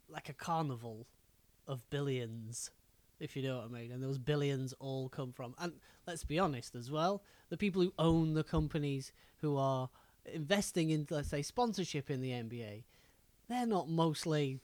like 0.10 0.30
a 0.30 0.34
carnival 0.34 1.08
of 1.68 1.90
billions, 1.90 2.70
if 3.20 3.36
you 3.36 3.44
know 3.44 3.58
what 3.58 3.66
I 3.66 3.68
mean? 3.70 3.92
And 3.92 4.04
those 4.04 4.18
billions 4.18 4.74
all 4.80 5.10
come 5.10 5.32
from 5.32 5.56
and 5.60 5.74
let's 6.08 6.24
be 6.24 6.40
honest 6.40 6.76
as 6.76 6.92
well, 6.92 7.24
the 7.50 7.58
people 7.58 7.82
who 7.82 7.94
own 7.98 8.34
the 8.34 8.44
companies 8.44 9.12
who 9.38 9.58
are 9.58 9.90
investing 10.32 10.90
in 10.92 11.08
let's 11.10 11.30
say 11.30 11.42
sponsorship 11.42 12.10
in 12.10 12.22
the 12.22 12.32
NBA, 12.32 12.84
they're 13.50 13.66
not 13.66 13.90
mostly 13.90 14.60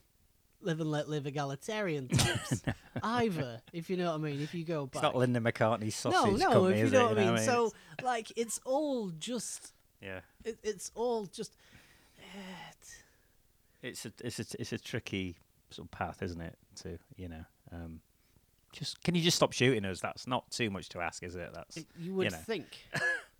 live 0.62 0.80
and 0.82 0.92
let 0.92 1.08
live 1.08 1.26
egalitarian 1.26 2.08
types 2.10 2.62
either, 3.04 3.62
if 3.72 3.90
you 3.90 3.96
know 3.98 4.12
what 4.12 4.16
I 4.16 4.18
mean. 4.18 4.42
If 4.42 4.54
you 4.54 4.66
go 4.66 4.86
back 4.88 4.96
it's 4.96 5.04
not 5.04 5.16
Linda 5.16 5.40
McCartney's 5.40 5.96
sausage 5.96 6.40
no, 6.40 6.48
no, 6.48 6.52
company, 6.54 6.80
if 6.82 6.86
you 6.88 6.92
know 7.00 7.08
what 7.08 7.18
I 7.18 7.22
mean. 7.26 7.34
it's- 7.36 7.46
So, 7.46 7.72
like, 8.04 8.32
it's 8.36 8.60
all 8.66 9.10
just, 9.12 9.74
yeah, 10.02 10.20
it, 10.44 10.58
it's 10.64 10.92
all 10.96 11.26
just. 11.26 11.56
it's 13.82 14.06
a 14.06 14.12
it's 14.24 14.40
a 14.40 14.46
it's 14.60 14.74
a 14.74 14.78
tricky 14.78 15.38
sort 15.72 15.88
of 15.88 15.92
path, 15.92 16.22
isn't 16.22 16.42
it? 16.42 16.58
To 16.84 16.98
you 17.16 17.30
know, 17.30 17.46
um, 17.72 18.02
just 18.74 19.02
can 19.04 19.16
you 19.16 19.22
just 19.22 19.38
stop 19.38 19.54
shooting 19.54 19.86
us? 19.86 20.00
That's 20.02 20.28
not 20.28 20.50
too 20.52 20.70
much 20.70 20.90
to 20.90 21.00
ask, 21.00 21.24
is 21.24 21.36
it? 21.36 21.50
That's 21.54 21.78
It, 21.78 21.86
you 21.98 22.14
would 22.16 22.32
know. 22.32 22.38
think, 22.38 22.66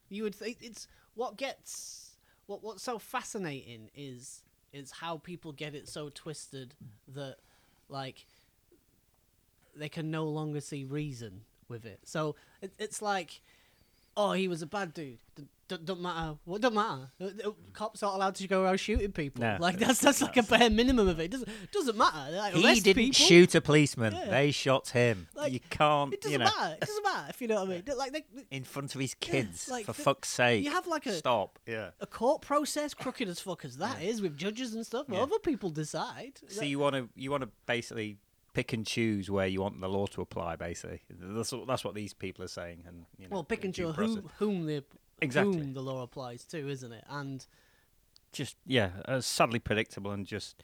you 0.10 0.24
would 0.24 0.36
think 0.36 0.58
it's 0.62 0.88
what 1.16 1.38
gets 1.38 2.12
what 2.46 2.64
what's 2.64 2.84
so 2.84 2.98
fascinating 2.98 3.90
is 3.96 4.44
is 4.74 4.92
how 4.92 5.18
people 5.18 5.52
get 5.52 5.76
it 5.76 5.88
so 5.88 6.10
twisted 6.10 6.76
that 7.08 7.38
like 7.88 8.26
they 9.76 9.90
can 9.90 10.12
no 10.12 10.26
longer 10.26 10.62
see 10.62 10.84
reason 10.84 11.42
with 11.68 11.86
it. 11.86 12.00
So 12.04 12.36
it, 12.62 12.74
it's 12.78 13.02
like, 13.02 13.42
oh, 14.18 14.34
he 14.34 14.48
was 14.48 14.62
a 14.62 14.68
bad 14.68 14.94
dude. 14.94 15.20
D- 15.70 15.76
d- 15.78 15.82
don't 15.86 16.02
matter. 16.02 16.36
What 16.46 16.62
don't 16.62 16.74
matter? 16.74 17.10
Uh, 17.22 17.26
uh, 17.48 17.52
Cops 17.74 18.04
aren't 18.04 18.16
allowed 18.16 18.36
to 18.36 18.48
go 18.48 18.64
around 18.64 18.80
shooting 18.80 19.12
people. 19.12 19.42
No. 19.42 19.58
Like 19.60 19.78
that's 19.80 20.00
that's 20.02 20.22
like 20.22 20.36
a 20.38 20.44
bare 20.44 20.70
minimum 20.70 21.08
of 21.08 21.20
it. 21.20 21.32
Doesn't 21.32 21.48
doesn't 21.72 21.98
matter. 21.98 22.32
Like, 22.36 22.54
he 22.56 22.80
didn't 22.82 22.96
people. 23.04 23.14
shoot 23.14 23.56
a 23.56 23.62
policeman. 23.62 24.14
Yeah. 24.14 24.26
They 24.30 24.52
shot 24.52 24.90
him. 24.90 25.28
Like, 25.36 25.54
you 25.54 25.60
can't, 25.70 26.14
It 26.14 26.22
doesn't 26.22 26.34
you 26.34 26.38
know, 26.40 26.46
matter. 26.46 26.74
It 26.82 26.86
doesn't 26.88 27.04
matter 27.04 27.26
if 27.30 27.42
you 27.42 27.48
know 27.48 27.56
what 27.64 27.68
I 27.70 27.72
mean. 27.72 27.84
Like 27.98 28.14
they, 28.14 28.24
in 28.52 28.64
front 28.64 28.96
of 28.96 29.02
his 29.02 29.14
kids. 29.14 29.70
like 29.70 29.86
for 29.86 29.94
the- 29.94 30.02
fuck's 30.02 30.30
sake, 30.30 30.64
you 30.66 30.72
have 30.72 30.88
like 30.88 31.06
a 31.06 31.14
stop. 31.14 31.60
Yeah. 31.66 31.90
a 32.02 32.08
court 32.08 32.42
process, 32.42 32.94
crooked 32.94 33.28
as 33.28 33.40
fuck 33.40 33.64
as 33.66 33.78
that 33.78 34.02
is, 34.02 34.22
with 34.22 34.38
judges 34.38 34.74
and 34.74 34.86
stuff. 34.86 35.08
Well, 35.08 35.18
Yeah. 35.20 35.24
other 35.24 35.40
people 35.40 35.70
decide. 35.70 36.40
So 36.48 36.64
you 36.64 36.80
want 36.80 36.96
to 36.96 37.10
you 37.16 37.32
want 37.32 37.44
to 37.44 37.50
basically 37.66 38.18
pick 38.54 38.74
and 38.74 38.86
choose 38.86 39.30
where 39.30 39.46
you 39.48 39.62
want 39.62 39.80
the 39.80 39.88
law 39.88 40.08
to 40.08 40.22
apply. 40.22 40.56
Basically, 40.56 41.02
that's 41.10 41.52
what, 41.52 41.68
that's 41.68 41.84
what 41.84 41.94
these 41.94 42.14
people 42.14 42.44
are 42.44 42.48
saying. 42.50 42.84
And 42.88 43.06
you 43.18 43.26
know, 43.28 43.36
well, 43.36 43.44
pick 43.44 43.64
and 43.64 43.74
choose 43.74 43.96
whom, 43.96 44.30
whom 44.40 44.66
the 44.66 44.84
Exactly. 45.22 45.58
whom 45.58 45.74
the 45.74 45.82
law 45.82 46.04
applies 46.04 46.44
to, 46.46 46.70
isn't 46.70 46.92
it? 46.92 47.04
And 47.10 47.46
just 48.32 48.56
yeah, 48.66 48.90
uh, 49.06 49.22
sadly 49.22 49.60
predictable 49.60 50.12
and 50.12 50.26
just. 50.26 50.64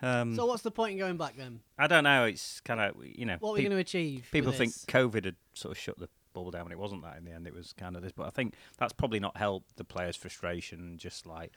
Um, 0.00 0.34
so, 0.34 0.46
what's 0.46 0.62
the 0.62 0.70
point 0.70 0.92
in 0.92 0.98
going 0.98 1.16
back 1.16 1.36
then? 1.36 1.60
I 1.78 1.86
don't 1.86 2.04
know. 2.04 2.24
It's 2.24 2.60
kind 2.60 2.80
of 2.80 2.96
you 3.04 3.24
know. 3.24 3.36
What 3.38 3.50
are 3.50 3.52
we 3.54 3.60
peop- 3.60 3.68
going 3.68 3.76
to 3.76 3.80
achieve? 3.80 4.28
people 4.32 4.52
think 4.52 4.72
this? 4.72 4.84
COVID 4.86 5.24
had 5.24 5.36
sort 5.54 5.72
of 5.72 5.78
shut 5.78 5.98
the 5.98 6.08
ball 6.32 6.50
down, 6.50 6.62
and 6.62 6.72
it 6.72 6.78
wasn't 6.78 7.02
that 7.02 7.16
in 7.18 7.24
the 7.24 7.30
end. 7.32 7.46
It 7.46 7.54
was 7.54 7.72
kind 7.72 7.94
of 7.96 8.02
this, 8.02 8.12
but 8.12 8.26
I 8.26 8.30
think 8.30 8.54
that's 8.78 8.92
probably 8.92 9.20
not 9.20 9.36
helped 9.36 9.76
the 9.76 9.84
players' 9.84 10.16
frustration. 10.16 10.98
Just 10.98 11.24
like, 11.24 11.52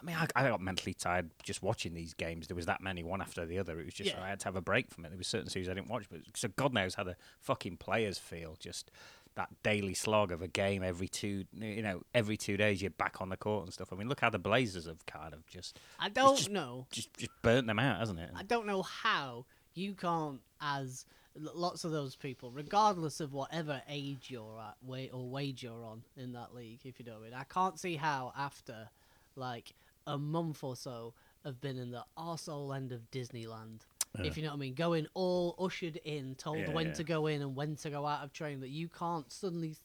I 0.00 0.04
mean, 0.04 0.16
I, 0.16 0.26
I 0.36 0.48
got 0.48 0.60
mentally 0.60 0.94
tired 0.94 1.30
just 1.42 1.62
watching 1.62 1.92
these 1.94 2.14
games. 2.14 2.46
There 2.46 2.54
was 2.56 2.66
that 2.66 2.80
many, 2.80 3.02
one 3.02 3.20
after 3.20 3.44
the 3.46 3.58
other. 3.58 3.80
It 3.80 3.86
was 3.86 3.94
just 3.94 4.10
Yeah. 4.10 4.22
I 4.22 4.28
had 4.28 4.38
to 4.40 4.44
have 4.44 4.56
a 4.56 4.60
break 4.62 4.90
from 4.90 5.04
it. 5.04 5.08
There 5.08 5.18
was 5.18 5.26
certain 5.26 5.48
series 5.48 5.68
I 5.68 5.74
didn't 5.74 5.88
watch, 5.88 6.04
but 6.08 6.20
so 6.36 6.48
God 6.54 6.72
knows 6.72 6.94
how 6.94 7.02
the 7.04 7.16
fucking 7.40 7.78
players 7.78 8.18
feel. 8.18 8.56
Just 8.60 8.92
that 9.34 9.48
daily 9.62 9.94
slog 9.94 10.30
of 10.32 10.42
a 10.42 10.48
game 10.48 10.82
every 10.82 11.08
two, 11.08 11.44
you 11.58 11.82
know, 11.82 12.02
every 12.14 12.36
two 12.36 12.56
days 12.56 12.82
you're 12.82 12.90
back 12.90 13.20
on 13.20 13.28
the 13.30 13.36
court 13.36 13.64
and 13.64 13.72
stuff. 13.72 13.92
I 13.92 13.96
mean, 13.96 14.08
look 14.08 14.20
how 14.20 14.30
the 14.30 14.38
Blazers 14.38 14.86
have 14.86 15.04
kind 15.06 15.32
of 15.34 15.46
just 15.46 15.78
I 15.98 16.08
don't 16.08 16.36
just- 16.36 16.50
know. 16.50 16.86
just 16.90 17.12
just 17.16 17.30
burnt 17.42 17.66
them 17.66 17.78
out, 17.78 17.98
hasn't 17.98 18.18
it? 18.18 18.30
I 18.36 18.42
don't 18.42 18.66
know 18.66 18.82
how 18.82 19.46
you 19.74 19.94
can't, 19.94 20.40
as 20.60 21.06
lots 21.34 21.84
of 21.84 21.92
those 21.92 22.14
people, 22.14 22.50
regardless 22.50 23.18
of 23.20 23.32
whatever 23.32 23.80
age 23.88 24.26
you're 24.30 24.60
at, 24.60 24.74
wa- 24.82 25.08
or 25.12 25.30
wage 25.30 25.62
you're 25.62 25.84
on 25.84 26.02
in 26.16 26.32
that 26.34 26.54
league, 26.54 26.80
if 26.84 26.98
you 27.00 27.06
know 27.06 27.12
what 27.12 27.20
I 27.22 27.24
mean. 27.24 27.34
I 27.34 27.44
can't 27.44 27.80
see 27.80 27.96
how 27.96 28.32
after 28.36 28.90
like 29.34 29.72
a 30.06 30.18
month 30.18 30.62
or 30.62 30.76
so 30.76 31.14
of 31.44 31.58
being 31.60 31.78
in 31.78 31.90
the 31.90 32.04
arsehole 32.18 32.76
end 32.76 32.92
of 32.92 33.10
Disneyland. 33.10 33.80
If 34.18 34.36
you 34.36 34.42
know 34.42 34.50
what 34.50 34.56
I 34.56 34.58
mean, 34.58 34.74
going 34.74 35.06
all 35.14 35.54
ushered 35.58 35.96
in, 36.04 36.34
told 36.34 36.58
Yeah, 36.58 36.70
when 36.70 36.88
yeah. 36.88 36.92
to 36.94 37.04
go 37.04 37.26
in 37.28 37.40
and 37.40 37.56
when 37.56 37.76
to 37.76 37.90
go 37.90 38.06
out 38.06 38.22
of 38.22 38.32
train, 38.32 38.60
that 38.60 38.68
you 38.68 38.88
can't 38.88 39.30
suddenly 39.32 39.76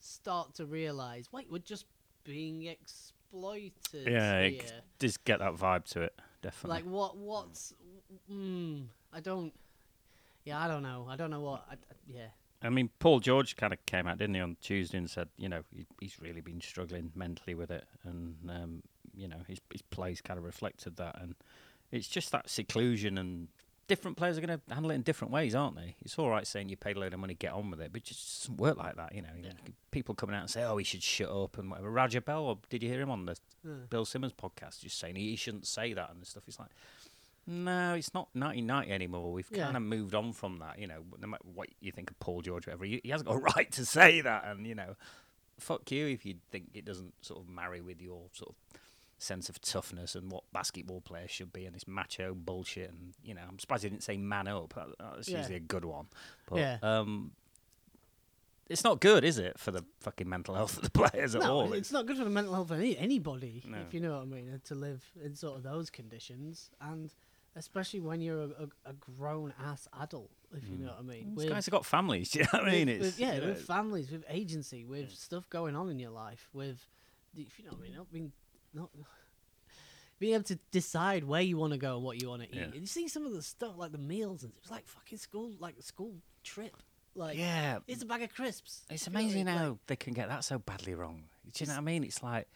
start 0.00 0.54
to 0.54 0.66
realize, 0.66 1.28
wait, 1.32 1.50
we're 1.50 1.58
just 1.58 1.86
being 2.24 2.64
exploited 2.64 3.72
yeah, 3.94 4.38
it 4.40 4.52
here. 4.52 4.60
c- 4.66 4.74
just 4.98 5.24
get 5.24 5.38
that 5.38 5.54
vibe 5.54 5.84
to 5.84 6.02
it, 6.02 6.18
definitely. 6.42 6.82
Like 6.82 6.84
what? 6.84 7.16
What's? 7.16 7.74
Mm, 8.30 8.86
I 9.12 9.20
don't. 9.20 9.52
Yeah, 10.44 10.58
I 10.60 10.68
don't 10.68 10.82
know. 10.82 11.06
I 11.08 11.16
don't 11.16 11.30
know 11.30 11.40
what. 11.40 11.64
I, 11.70 11.74
I- 11.74 11.76
yeah. 12.08 12.26
I 12.62 12.70
mean, 12.70 12.88
Paul 12.98 13.20
George 13.20 13.54
kind 13.56 13.72
of 13.72 13.84
came 13.86 14.06
out, 14.08 14.18
didn't 14.18 14.34
he, 14.34 14.40
on 14.40 14.56
Tuesday 14.60 14.96
and 14.98 15.08
said, 15.10 15.28
you 15.36 15.48
know, 15.48 15.62
he, 15.74 15.86
he's 16.00 16.18
really 16.20 16.40
been 16.40 16.60
struggling 16.60 17.12
mentally 17.14 17.54
with 17.54 17.70
it, 17.70 17.84
and 18.02 18.36
um, 18.48 18.82
you 19.14 19.28
know, 19.28 19.36
his 19.46 19.60
his 19.70 19.82
plays 19.82 20.20
kind 20.20 20.38
of 20.38 20.44
reflected 20.44 20.96
that, 20.96 21.20
and 21.20 21.34
it's 21.92 22.08
just 22.08 22.32
that 22.32 22.48
seclusion, 22.48 23.18
and 23.18 23.48
different 23.88 24.16
players 24.16 24.36
are 24.36 24.40
going 24.40 24.58
to 24.66 24.74
handle 24.74 24.90
it 24.90 24.94
in 24.94 25.02
different 25.02 25.32
ways, 25.32 25.54
aren't 25.54 25.76
they? 25.76 25.94
It's 26.04 26.18
all 26.18 26.28
right 26.30 26.46
saying 26.46 26.68
you 26.68 26.76
paid 26.76 26.96
a 26.96 27.00
load 27.00 27.14
of 27.14 27.20
money, 27.20 27.34
get 27.34 27.52
on 27.52 27.70
with 27.70 27.80
it, 27.80 27.92
but 27.92 28.02
it 28.02 28.04
just 28.04 28.42
doesn't 28.42 28.56
work 28.58 28.76
like 28.76 28.96
that, 28.96 29.14
you 29.14 29.22
know. 29.22 29.28
Yeah. 29.42 29.50
People 29.90 30.14
coming 30.14 30.34
out 30.34 30.42
and 30.42 30.50
say, 30.50 30.64
oh, 30.64 30.76
he 30.76 30.84
should 30.84 31.02
shut 31.02 31.30
up 31.30 31.58
and 31.58 31.70
whatever. 31.70 31.90
Raja 31.90 32.20
Bell, 32.20 32.44
or 32.44 32.58
did 32.68 32.82
you 32.82 32.88
hear 32.88 33.00
him 33.00 33.10
on 33.10 33.26
the 33.26 33.36
Uh, 33.64 33.86
Bill 33.90 34.04
Simmons 34.04 34.32
podcast, 34.32 34.80
just 34.80 34.98
saying 34.98 35.16
he 35.16 35.36
shouldn't 35.36 35.66
say 35.66 35.92
that 35.92 36.10
and 36.10 36.26
stuff? 36.26 36.44
It's 36.46 36.58
like. 36.58 36.68
No, 37.48 37.94
it's 37.94 38.12
not 38.12 38.28
1990 38.32 38.90
anymore. 38.92 39.32
We've 39.32 39.48
Yeah. 39.52 39.66
kind 39.66 39.76
of 39.76 39.82
moved 39.84 40.16
on 40.16 40.32
from 40.32 40.58
that. 40.58 40.80
You 40.80 40.88
know, 40.88 41.04
no 41.20 41.28
matter 41.28 41.44
what 41.54 41.68
you 41.80 41.92
think 41.92 42.10
of 42.10 42.18
Paul 42.18 42.42
George, 42.42 42.66
whatever, 42.66 42.84
he, 42.84 43.00
he 43.04 43.10
hasn't 43.10 43.28
got 43.28 43.36
a 43.36 43.38
right 43.38 43.70
to 43.72 43.84
say 43.86 44.20
that. 44.20 44.44
And 44.46 44.66
you 44.66 44.74
know, 44.74 44.96
fuck 45.60 45.88
you 45.92 46.06
if 46.08 46.26
you 46.26 46.34
think 46.50 46.70
it 46.74 46.84
doesn't 46.84 47.14
sort 47.24 47.40
of 47.40 47.48
marry 47.48 47.80
with 47.80 48.00
your 48.02 48.22
sort 48.32 48.50
of 48.50 48.80
sense 49.18 49.48
of 49.48 49.60
toughness 49.60 50.14
and 50.14 50.30
what 50.30 50.44
basketball 50.52 51.00
players 51.00 51.30
should 51.30 51.52
be, 51.52 51.64
and 51.66 51.74
this 51.74 51.86
macho 51.88 52.34
bullshit. 52.34 52.90
And 52.90 53.14
you 53.24 53.34
know, 53.34 53.42
I'm 53.48 53.58
surprised 53.58 53.82
he 53.84 53.88
didn't 53.90 54.02
say 54.02 54.16
man 54.16 54.46
up. 54.48 54.74
That, 54.74 54.88
that's 54.98 55.28
Yeah. 55.28 55.38
usually 55.38 55.56
a 55.56 55.60
good 55.60 55.84
one. 55.84 56.06
But, 56.48 56.58
Yeah. 56.58 56.78
Um, 56.82 57.32
it's 58.68 58.82
not 58.82 59.00
good, 59.00 59.24
is 59.24 59.38
it, 59.38 59.58
for 59.60 59.70
the 59.70 59.84
fucking 60.00 60.28
mental 60.28 60.54
health 60.56 60.76
of 60.76 60.82
the 60.82 60.90
players 61.08 61.36
at 61.36 61.42
all? 61.42 61.72
it's 61.72 61.92
not 61.92 62.04
good 62.06 62.16
for 62.16 62.24
the 62.24 62.30
mental 62.30 62.52
health 62.52 62.70
of 62.72 62.78
any, 62.80 62.98
anybody, 62.98 63.62
No. 63.66 63.78
if 63.78 63.94
you 63.94 64.00
know 64.00 64.14
what 64.16 64.22
I 64.22 64.24
mean, 64.24 64.60
to 64.64 64.74
live 64.74 65.04
in 65.22 65.36
sort 65.36 65.56
of 65.56 65.62
those 65.62 65.88
conditions, 65.88 66.70
and 66.80 67.14
especially 67.54 68.00
when 68.00 68.20
you're 68.20 68.42
a, 68.42 68.48
a, 68.84 68.90
a 68.90 68.92
grown 68.94 69.54
ass 69.64 69.86
adult, 70.00 70.30
if 70.52 70.68
you 70.68 70.78
know 70.78 70.86
what 70.90 70.98
I 70.98 71.02
mean. 71.02 71.28
These 71.28 71.36
with- 71.44 71.48
guys 71.50 71.66
have 71.66 71.72
got 71.72 71.86
families. 71.86 72.30
Do 72.30 72.38
you 72.40 72.44
know 72.52 72.58
what 72.58 72.68
I 72.68 72.72
mean? 72.72 72.86
with- 72.88 72.96
It's 72.96 73.04
with- 73.04 73.20
yeah, 73.20 73.34
you 73.36 73.40
know, 73.42 73.46
with 73.48 73.62
families, 73.62 74.10
with 74.10 74.24
agency, 74.28 74.84
with 74.84 75.12
stuff 75.12 75.48
going 75.48 75.76
on 75.76 75.88
in 75.88 76.00
your 76.00 76.10
life, 76.10 76.48
with 76.52 76.84
if 77.36 77.58
you 77.60 77.66
know 77.66 77.70
what 77.72 77.80
I 77.80 77.82
mean, 77.84 77.94
not 77.96 78.12
being 78.12 78.32
not 78.76 78.90
being 80.18 80.34
able 80.34 80.44
to 80.44 80.58
decide 80.70 81.24
where 81.24 81.42
you 81.42 81.56
want 81.56 81.72
to 81.72 81.78
go 81.78 81.96
and 81.96 82.04
what 82.04 82.20
you 82.20 82.28
want 82.28 82.42
to 82.42 82.48
eat. 82.48 82.54
Yeah. 82.54 82.64
And 82.64 82.74
you 82.74 82.86
see 82.86 83.08
some 83.08 83.26
of 83.26 83.32
the 83.32 83.42
stuff 83.42 83.72
like 83.76 83.92
the 83.92 83.98
meals, 83.98 84.44
and 84.44 84.52
it's 84.56 84.70
like 84.70 84.86
fucking 84.86 85.18
school, 85.18 85.52
like 85.58 85.76
a 85.78 85.82
school 85.82 86.14
trip. 86.44 86.76
Like 87.14 87.38
yeah, 87.38 87.78
it's 87.88 88.02
a 88.02 88.06
bag 88.06 88.22
of 88.22 88.34
crisps. 88.34 88.84
It's 88.90 89.06
if 89.06 89.08
you 89.08 89.12
know 89.12 89.18
what 89.18 89.24
amazing 89.24 89.44
mean, 89.46 89.54
like, 89.54 89.64
how 89.64 89.78
they 89.86 89.96
can 89.96 90.12
get 90.12 90.28
that 90.28 90.44
so 90.44 90.58
badly 90.58 90.94
wrong. 90.94 91.24
Do 91.50 91.64
you 91.64 91.66
know 91.66 91.74
what 91.74 91.78
I 91.78 91.84
mean? 91.84 92.04
It's 92.04 92.22
like 92.22 92.46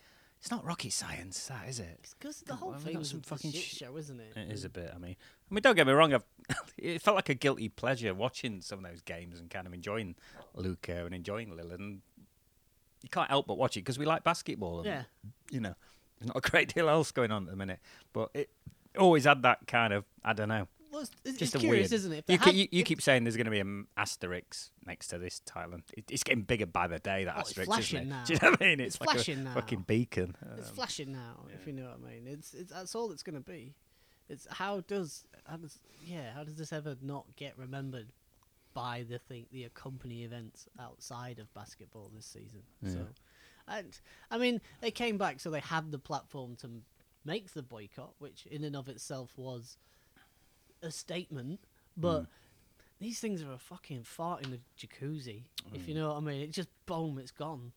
it's 0.40 0.50
not 0.50 0.64
rocket 0.64 0.92
science, 0.92 1.48
that 1.48 1.68
is 1.68 1.80
it? 1.80 1.98
It's 2.02 2.14
because 2.14 2.40
the 2.40 2.54
whole 2.54 2.72
thing 2.72 2.98
was 2.98 3.10
some 3.10 3.20
fucking 3.20 3.52
shit 3.52 3.62
show, 3.62 3.96
isn't 3.98 4.18
it? 4.18 4.32
It 4.36 4.50
is 4.50 4.64
a 4.64 4.70
bit. 4.70 4.90
I 4.94 4.98
mean, 4.98 5.16
I 5.50 5.54
mean, 5.54 5.60
don't 5.60 5.76
get 5.76 5.86
me 5.86 5.92
wrong. 5.92 6.14
I've, 6.14 6.24
it 6.78 7.02
felt 7.02 7.14
like 7.14 7.28
a 7.28 7.34
guilty 7.34 7.68
pleasure 7.68 8.14
watching 8.14 8.62
some 8.62 8.82
of 8.82 8.90
those 8.90 9.02
games 9.02 9.38
and 9.38 9.50
kind 9.50 9.66
of 9.66 9.74
enjoying 9.74 10.14
Luka 10.54 11.04
and 11.04 11.14
enjoying 11.14 11.50
Lillard. 11.50 11.78
And 11.78 12.00
you 13.02 13.10
can't 13.10 13.28
help 13.28 13.48
but 13.48 13.58
watch 13.58 13.76
it 13.76 13.80
because 13.80 13.98
we 13.98 14.06
like 14.06 14.24
basketball. 14.24 14.78
And, 14.78 14.86
Yeah. 14.86 15.02
You 15.50 15.60
know, 15.60 15.74
there's 16.20 16.28
not 16.28 16.36
a 16.36 16.50
great 16.50 16.72
deal 16.74 16.88
else 16.88 17.10
going 17.12 17.30
on 17.30 17.44
at 17.44 17.50
the 17.50 17.56
minute, 17.56 17.80
but 18.12 18.30
it 18.34 18.50
always 18.98 19.24
had 19.24 19.42
that 19.42 19.66
kind 19.66 19.92
of 19.92 20.04
I 20.24 20.32
don't 20.32 20.48
know. 20.48 20.68
Well, 20.92 21.02
it's, 21.02 21.10
it's, 21.24 21.38
Just 21.38 21.54
it's 21.54 21.62
a 21.62 21.66
curious, 21.66 21.90
weird. 21.90 21.98
isn't 22.00 22.12
it? 22.12 22.24
You, 22.26 22.38
had- 22.38 22.52
you, 22.54 22.66
you 22.72 22.82
keep 22.82 23.00
saying 23.00 23.22
there's 23.22 23.36
going 23.36 23.44
to 23.44 23.50
be 23.52 23.60
an 23.60 23.86
asterisk 23.96 24.70
next 24.84 25.06
to 25.08 25.18
this 25.18 25.40
Thailand. 25.48 25.82
It, 25.96 26.02
it's 26.10 26.24
getting 26.24 26.42
bigger 26.42 26.66
by 26.66 26.88
the 26.88 26.98
day. 26.98 27.22
That 27.26 27.36
Oh, 27.36 27.40
it's 27.42 27.50
asterisk, 27.56 27.78
isn't 27.78 27.98
it? 28.02 28.06
now. 28.08 28.24
Do 28.24 28.32
you 28.32 28.38
know 28.42 28.50
what 28.50 28.60
I 28.60 28.64
mean? 28.66 28.80
It's 28.80 29.00
like 29.00 29.10
a 29.10 29.12
flashing 29.12 29.44
now. 29.44 29.54
fucking 29.54 29.84
beacon. 29.86 30.34
It's 30.58 30.68
Um, 30.70 30.74
flashing 30.74 31.12
now, 31.12 31.46
if 31.54 31.64
you 31.64 31.74
know 31.74 31.84
what 31.84 32.00
I 32.04 32.12
mean. 32.12 32.26
It's 32.26 32.54
it's 32.54 32.72
that's 32.72 32.96
all 32.96 33.12
it's 33.12 33.22
gonna 33.22 33.38
be. 33.40 33.76
It's 34.28 34.48
how 34.50 34.80
does 34.80 35.24
how 35.46 35.58
does 35.58 35.78
yeah 36.04 36.32
how 36.34 36.42
does 36.42 36.56
this 36.56 36.72
ever 36.72 36.96
not 37.00 37.24
get 37.36 37.56
remembered 37.56 38.08
by 38.74 39.04
the 39.08 39.20
thing 39.20 39.46
the 39.52 39.64
accompanying 39.64 40.24
events 40.24 40.66
outside 40.80 41.38
of 41.38 41.54
basketball 41.54 42.10
this 42.12 42.26
season? 42.26 42.62
Yeah. 42.82 42.90
So, 42.94 43.06
and 43.70 43.98
I 44.30 44.36
mean 44.38 44.60
they 44.80 44.90
came 44.90 45.16
back, 45.16 45.40
so 45.40 45.50
they 45.50 45.60
had 45.60 45.90
the 45.92 45.98
platform 45.98 46.56
to 46.56 46.66
m- 46.66 46.82
make 47.24 47.52
the 47.54 47.62
boycott, 47.62 48.12
which 48.18 48.44
in 48.46 48.64
and 48.64 48.76
of 48.76 48.88
itself 48.88 49.38
was 49.38 49.78
a 50.82 50.90
statement, 50.90 51.60
but. 51.96 52.22
Mm. 52.22 52.26
These 53.02 53.18
things 53.18 53.42
are 53.42 53.50
a 53.52 53.56
fucking 53.56 54.02
fart 54.02 54.44
in 54.44 54.50
the 54.50 54.60
jacuzzi, 54.78 55.44
if 55.72 55.84
Mm. 55.84 55.88
you 55.88 55.94
know 55.94 56.08
what 56.08 56.18
I 56.18 56.20
mean. 56.20 56.42
It 56.42 56.50
just 56.50 56.68
boom, 56.84 57.16
it's 57.16 57.30
gone. 57.30 57.72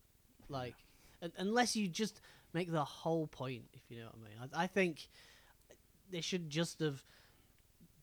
Like, 0.50 0.76
un- 1.22 1.32
unless 1.38 1.78
you 1.78 1.88
just 1.88 2.20
make 2.52 2.70
the 2.70 2.84
whole 2.84 3.28
point, 3.28 3.64
if 3.74 3.90
you 3.90 4.00
know 4.02 4.08
what 4.08 4.16
I 4.16 4.20
mean. 4.42 4.50
I, 4.54 4.64
I 4.64 4.68
think 4.68 5.08
they 6.12 6.20
should 6.20 6.50
just 6.50 6.82
have 6.82 7.06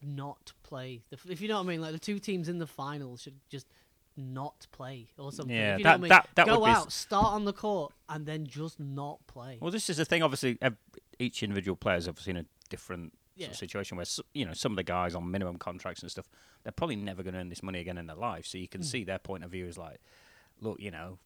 not 0.01 0.53
play. 0.63 1.03
The, 1.11 1.17
f- 1.17 1.27
if 1.29 1.43
you 1.43 1.49
know 1.49 1.57
what 1.59 1.65
I 1.67 1.69
mean, 1.69 1.83
like 1.83 1.93
the 1.93 1.99
two 1.99 2.19
teams 2.19 2.49
in 2.49 2.57
the 2.59 2.67
finals 2.67 3.21
should 3.21 3.39
just 3.51 3.67
not 4.21 4.67
play 4.73 5.09
or 5.19 5.33
something. 5.33 5.55
Yeah, 5.57 5.77
you 5.79 5.85
know 5.85 5.91
that- 5.91 5.95
I 5.95 6.01
mean. 6.03 6.09
that- 6.11 6.29
that 6.37 6.47
Go 6.47 6.61
would 6.61 6.67
be 6.67 6.71
out, 6.73 6.93
start 6.93 7.27
on 7.35 7.45
the 7.45 7.53
court, 7.53 7.93
and 8.09 8.27
then 8.27 8.47
just 8.47 8.79
not 8.79 9.27
play. 9.27 9.59
Well, 9.61 9.71
this 9.71 9.91
is 9.91 9.97
the 9.97 10.05
thing. 10.05 10.23
Obviously, 10.23 10.59
each 11.19 11.43
individual 11.43 11.77
player 11.77 11.97
is 11.97 12.07
obviously 12.09 12.31
in 12.33 12.37
a 12.39 12.47
different 12.69 13.13
sort 13.39 13.51
of 13.53 13.57
situation 13.57 13.97
where 13.97 14.07
you 14.35 14.45
know 14.45 14.53
some 14.53 14.73
of 14.73 14.77
the 14.77 14.83
guys 14.83 15.15
on 15.15 15.31
minimum 15.31 15.57
contracts 15.57 16.03
and 16.03 16.11
stuff, 16.11 16.29
they're 16.63 16.73
probably 16.73 16.97
never 16.97 17.23
going 17.23 17.33
to 17.35 17.41
earn 17.41 17.49
this 17.49 17.63
money 17.63 17.81
again 17.81 17.97
in 17.99 18.07
their 18.07 18.17
life. 18.17 18.45
So 18.47 18.59
you 18.59 18.69
can 18.69 18.83
Mm. 18.83 18.85
see 18.85 19.05
their 19.05 19.19
point 19.19 19.45
of 19.45 19.51
view 19.51 19.67
is 19.67 19.79
like, 19.79 20.01
look, 20.61 20.79
you 20.81 20.91
know, 20.91 21.19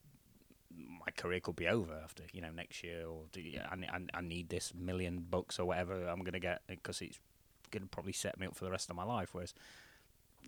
my 0.77 1.11
career 1.17 1.41
could 1.41 1.57
be 1.57 1.69
over 1.69 1.93
after 2.03 2.25
you 2.33 2.41
know 2.41 2.51
next 2.51 2.83
year, 2.83 3.07
or 3.07 3.25
do 3.33 3.41
you, 3.41 3.61
I, 3.61 3.75
I, 3.93 4.01
I 4.15 4.21
need 4.21 4.49
this 4.49 4.73
million 4.75 5.27
bucks 5.29 5.59
or 5.59 5.67
whatever 5.67 6.07
I'm 6.09 6.21
going 6.21 6.33
to 6.33 6.41
get 6.41 6.63
because 6.67 7.01
it's 7.01 7.19
going 7.71 7.83
to 7.83 7.89
probably 7.89 8.13
set 8.13 8.39
me 8.39 8.47
up 8.47 8.55
for 8.57 8.65
the 8.65 8.71
rest 8.71 8.91
of 8.91 8.97
my 8.97 9.05
life. 9.05 9.31
Whereas 9.33 9.55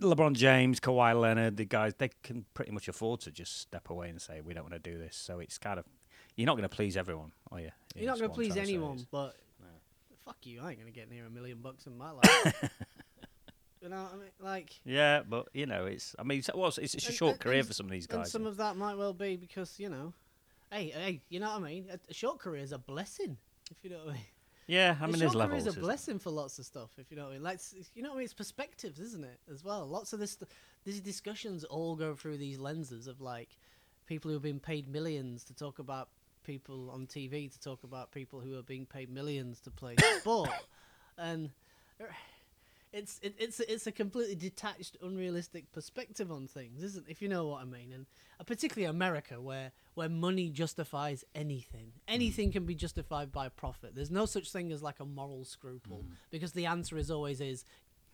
LeBron 0.00 0.34
James, 0.34 0.78
Kawhi 0.80 1.18
Leonard, 1.18 1.56
the 1.56 1.64
guys, 1.64 1.94
they 1.98 2.10
can 2.22 2.44
pretty 2.54 2.70
much 2.72 2.88
afford 2.88 3.20
to 3.22 3.30
just 3.30 3.60
step 3.60 3.88
away 3.90 4.08
and 4.10 4.20
say 4.20 4.40
we 4.40 4.52
don't 4.54 4.64
want 4.70 4.74
to 4.82 4.90
do 4.90 4.98
this. 4.98 5.16
So 5.16 5.38
it's 5.40 5.58
kind 5.58 5.78
of 5.78 5.84
you're 6.36 6.46
not 6.46 6.54
going 6.56 6.68
to 6.68 6.74
please 6.74 6.96
everyone, 6.96 7.32
are 7.50 7.60
you? 7.60 7.70
You're 7.94 8.06
not 8.06 8.18
going 8.18 8.28
gonna 8.28 8.34
please 8.34 8.56
anyone, 8.58 9.06
but 9.10 9.36
No. 9.58 9.66
fuck 10.26 10.36
you. 10.44 10.60
I 10.62 10.70
ain't 10.70 10.78
gonna 10.78 10.90
get 10.90 11.10
near 11.10 11.24
a 11.26 11.30
million 11.30 11.58
bucks 11.62 11.86
in 11.86 11.96
my 11.96 12.10
life. 12.22 12.70
you 13.80 13.88
know 13.88 14.02
what 14.02 14.12
I 14.12 14.16
mean? 14.16 14.30
Like. 14.40 14.70
Yeah, 14.84 15.22
but 15.26 15.48
you 15.54 15.64
know, 15.64 15.86
it's. 15.86 16.14
I 16.18 16.24
mean, 16.24 16.40
it's, 16.40 16.50
well, 16.54 16.68
it's, 16.68 16.78
it's 16.78 16.94
a 17.04 17.06
And- 17.08 17.16
short 17.16 17.32
and- 17.32 17.40
career 17.40 17.58
and- 17.60 17.66
for 17.68 17.72
some 17.72 17.86
of 17.86 17.92
these 17.92 18.06
guys. 18.06 18.18
And 18.18 18.26
some 18.28 18.46
of 18.46 18.58
that 18.58 18.76
might 18.76 18.96
well 18.96 19.14
be 19.14 19.36
because 19.36 19.78
you 19.80 19.88
know, 19.88 20.12
hey, 20.70 20.88
hey, 20.90 21.22
you 21.30 21.40
know 21.40 21.48
what 21.52 21.62
I 21.62 21.64
mean. 21.70 21.86
A, 21.90 21.98
a 22.10 22.14
short 22.14 22.38
career 22.38 22.62
is 22.62 22.72
a 22.72 22.78
blessing, 22.78 23.38
if 23.70 23.78
you 23.82 23.88
know 23.90 23.98
what 24.04 24.08
I 24.10 24.12
mean. 24.12 24.22
Yeah, 24.66 24.96
I 25.00 25.06
mean, 25.06 25.14
short 25.14 25.20
there's 25.20 25.34
levels. 25.34 25.66
is 25.66 25.76
a 25.76 25.80
blessing 25.80 26.18
for 26.18 26.30
lots 26.30 26.58
of 26.58 26.66
stuff, 26.66 26.90
if 26.98 27.10
you 27.10 27.16
know 27.16 27.24
what 27.24 27.30
I 27.30 27.34
mean. 27.34 27.42
Like, 27.42 27.60
you 27.94 28.02
know 28.02 28.10
what 28.10 28.16
I 28.16 28.18
mean. 28.18 28.24
It's 28.24 28.34
perspectives, 28.34 28.98
isn't 28.98 29.24
it? 29.24 29.38
As 29.50 29.62
well, 29.62 29.86
lots 29.86 30.12
of 30.12 30.18
this, 30.18 30.38
these 30.84 31.00
discussions 31.00 31.64
all 31.64 31.94
go 31.94 32.14
through 32.14 32.38
these 32.38 32.58
lenses 32.58 33.06
of 33.06 33.20
like 33.20 33.56
people 34.06 34.28
who 34.28 34.34
have 34.34 34.42
been 34.42 34.60
paid 34.60 34.88
millions 34.88 35.44
to 35.44 35.54
talk 35.54 35.78
about 35.78 36.08
people 36.44 36.90
on 36.90 37.06
TV 37.06 37.52
to 37.52 37.60
talk 37.60 37.82
about 37.82 38.12
people 38.12 38.40
who 38.40 38.56
are 38.56 38.62
being 38.62 38.86
paid 38.86 39.10
millions 39.10 39.60
to 39.60 39.70
play 39.70 39.96
sport, 40.20 40.50
and 41.18 41.50
it's 42.92 43.18
it, 43.22 43.34
it's 43.38 43.60
it's 43.60 43.86
a 43.86 43.92
completely 43.92 44.36
detached, 44.36 44.96
unrealistic 45.02 45.70
perspective 45.72 46.30
on 46.30 46.46
things, 46.46 46.82
isn't? 46.82 47.06
It? 47.06 47.10
If 47.10 47.20
you 47.22 47.28
know 47.28 47.46
what 47.46 47.62
I 47.62 47.64
mean, 47.64 47.92
and 47.92 48.06
uh, 48.40 48.44
particularly 48.44 48.88
America, 48.88 49.40
where 49.40 49.72
where 49.96 50.08
money 50.08 50.50
justifies 50.50 51.24
anything, 51.34 51.92
anything 52.06 52.50
mm. 52.50 52.52
can 52.52 52.66
be 52.66 52.74
justified 52.74 53.32
by 53.32 53.48
profit. 53.48 53.94
There's 53.94 54.10
no 54.10 54.26
such 54.26 54.52
thing 54.52 54.70
as 54.70 54.82
like 54.82 55.00
a 55.00 55.06
moral 55.06 55.44
scruple 55.44 56.04
mm. 56.04 56.12
because 56.30 56.52
the 56.52 56.66
answer 56.66 56.98
is 56.98 57.10
always 57.10 57.40
is 57.40 57.64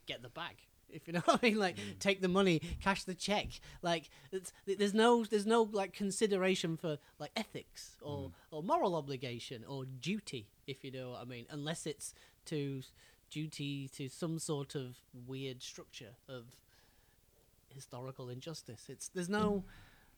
get 0.07 0.23
the 0.23 0.31
bag. 0.31 0.57
If 0.93 1.07
you 1.07 1.15
know 1.15 1.23
what 1.25 1.41
I 1.43 1.47
mean, 1.47 1.59
like 1.59 1.77
mm. 1.77 1.99
take 2.01 2.21
the 2.21 2.29
money, 2.29 2.61
cash 2.83 3.05
the 3.05 3.15
check. 3.15 3.47
Like 3.81 4.11
it's, 4.31 4.53
there's 4.67 4.93
no 4.93 5.25
there's 5.25 5.47
no 5.47 5.63
like 5.63 5.95
consideration 5.95 6.77
for 6.77 6.99
like 7.19 7.31
ethics 7.35 7.97
or 8.03 8.33
or 8.51 8.63
moral 8.63 8.95
obligation 8.95 9.65
or 9.67 9.87
duty. 9.87 10.51
If 10.67 10.85
you 10.85 10.91
know 10.91 11.13
what 11.13 11.23
I 11.23 11.25
mean, 11.25 11.47
unless 11.49 11.87
it's 11.87 12.13
to 12.47 12.83
duty 13.31 13.89
to 13.97 14.11
some 14.11 14.39
sort 14.39 14.75
of 14.75 14.97
weird 15.27 15.63
structure 15.63 16.15
of 16.29 16.45
historical 17.75 18.29
injustice. 18.29 18.85
It's 18.89 19.09
there's 19.09 19.29
no, 19.31 19.65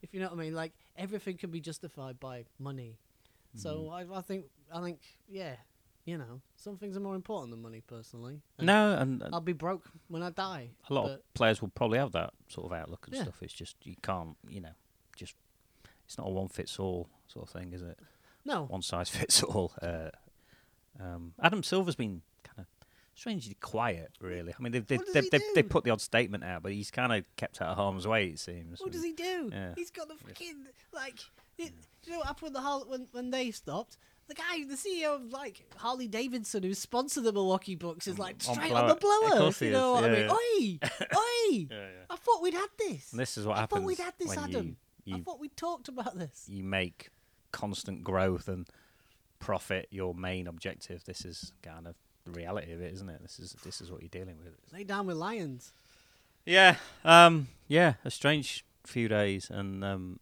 if 0.05 0.13
you 0.15 0.21
know 0.21 0.27
what 0.29 0.39
I 0.39 0.43
mean, 0.45 0.55
like 0.55 0.73
everything 0.97 1.37
can 1.37 1.51
be 1.51 1.61
justified 1.61 2.21
by 2.21 2.45
money. 2.59 2.99
So 3.57 3.89
I, 3.91 4.01
I 4.19 4.21
think 4.21 4.47
I 4.73 4.81
think 4.83 4.99
yeah, 5.29 5.57
you 6.05 6.19
know, 6.19 6.41
some 6.57 6.77
things 6.77 6.97
are 6.97 7.01
more 7.01 7.15
important 7.15 7.51
than 7.53 7.63
money 7.63 7.81
personally. 7.87 8.43
And 8.59 8.67
No, 8.67 8.93
and, 8.97 9.23
and 9.23 9.33
I'll 9.35 9.41
be 9.41 9.53
broke 9.53 9.85
when 10.09 10.23
I 10.23 10.31
die. 10.31 10.71
a 10.91 10.95
lot 10.95 11.11
of 11.11 11.21
players 11.35 11.63
will 11.63 11.69
probably 11.71 11.99
have 11.99 12.13
that 12.13 12.33
sort 12.49 12.67
of 12.67 12.73
outlook 12.79 13.07
and 13.07 13.15
Yeah. 13.17 13.23
stuff. 13.23 13.43
It's 13.43 13.53
just 13.53 13.77
you 13.85 13.95
can't, 14.03 14.37
you 14.49 14.61
know, 14.61 14.75
just 15.17 15.35
it's 16.05 16.19
not 16.19 16.27
a 16.27 16.31
one 16.31 16.49
fits 16.49 16.79
all 16.81 17.09
sort 17.29 17.47
of 17.47 17.53
thing, 17.53 17.73
is 17.73 17.83
it? 17.83 17.99
no, 18.45 18.65
One 18.67 18.83
size 18.83 19.09
fits 19.09 19.43
all. 19.43 19.73
Uh, 19.81 20.11
um, 21.01 21.33
Adam 21.41 21.63
Silver's 21.63 21.97
been 21.97 22.23
strangely 23.15 23.55
quiet, 23.61 24.11
really. 24.21 24.53
I 24.59 24.63
mean, 24.63 24.73
they've 24.73 24.87
they've, 24.87 25.01
they've, 25.13 25.43
they've 25.55 25.69
put 25.69 25.85
the 25.85 25.91
odd 25.91 26.01
statement 26.01 26.45
out, 26.45 26.63
but 26.63 26.73
he's 26.73 26.91
kind 26.91 27.13
of 27.13 27.25
kept 27.37 27.61
out 27.63 27.69
of 27.69 27.77
harm's 27.77 28.07
way. 28.07 28.27
It 28.29 28.39
seems. 28.39 28.81
what 28.81 28.93
does 28.93 29.05
he 29.05 29.13
do? 29.13 29.51
yeah. 29.53 29.73
He's 29.77 29.91
got 29.91 30.09
the 30.09 30.15
fucking 30.17 30.67
like. 30.93 31.19
It, 31.57 31.73
you 32.05 32.13
know 32.13 32.19
what 32.19 32.27
happened 32.27 32.43
with 32.43 32.53
the 32.55 32.61
Har- 32.61 32.85
when 32.87 33.07
when 33.13 33.31
they 33.31 33.51
stopped? 33.51 33.97
The 34.27 34.35
guy, 34.35 34.65
the 34.67 34.75
CEO 34.77 35.17
of 35.17 35.31
like 35.33 35.65
Harley 35.77 36.09
Davidson, 36.09 36.63
who 36.63 36.73
sponsored 36.73 37.25
the 37.25 37.33
Milwaukee 37.33 37.75
Bucks, 37.75 38.07
is 38.07 38.19
like 38.19 38.37
On 38.49 38.55
straight 38.55 38.71
blower. 38.71 38.83
on 38.83 38.89
the 38.89 38.95
blower. 38.95 39.53
you 39.61 39.71
know 39.71 39.93
what 39.93 40.05
I 40.05 40.09
yeah, 40.09 40.27
mean? 40.27 40.31
Oi, 40.31 40.79
oi! 41.17 41.19
Yeah, 41.51 41.67
yeah. 41.71 41.87
I 42.09 42.17
thought 42.17 42.43
we'd 42.43 42.55
had 42.55 42.69
this. 42.79 43.13
And 43.13 43.21
this 43.21 43.37
is 43.37 43.47
what 43.47 43.59
I 43.59 43.61
happens 43.61 43.79
I 43.79 43.81
thought 43.81 43.87
we'd 43.87 43.99
had 43.99 44.15
this, 44.19 44.37
Adam. 44.37 44.77
you 45.05 45.17
I 45.17 45.21
thought 45.21 45.39
we 45.41 45.49
talked 45.51 45.89
about 45.89 46.19
this. 46.19 46.47
you 46.49 46.65
make 46.65 47.11
constant 47.53 48.03
growth 48.03 48.49
and 48.49 48.67
profit 49.41 49.89
your 49.91 50.15
main 50.15 50.47
objective. 50.47 51.05
This 51.05 51.25
is 51.27 51.53
kind 51.63 51.87
of 51.87 51.95
the 52.25 52.33
reality 52.33 52.73
of 52.73 52.81
it, 52.81 52.93
isn't 52.95 53.09
it? 53.09 53.21
This 53.23 53.39
is 53.39 53.53
this 53.65 53.81
is 53.81 53.91
what 53.91 54.01
you're 54.01 54.09
dealing 54.09 54.37
with. 54.43 54.55
Lay 54.73 54.85
down 54.85 55.07
with 55.07 55.17
lions. 55.17 55.73
Yeah, 56.47 56.77
um, 57.05 57.49
yeah, 57.69 57.95
a 58.05 58.11
strange 58.11 58.65
few 58.87 59.09
days, 59.09 59.49
and 59.51 59.83
um, 59.85 60.21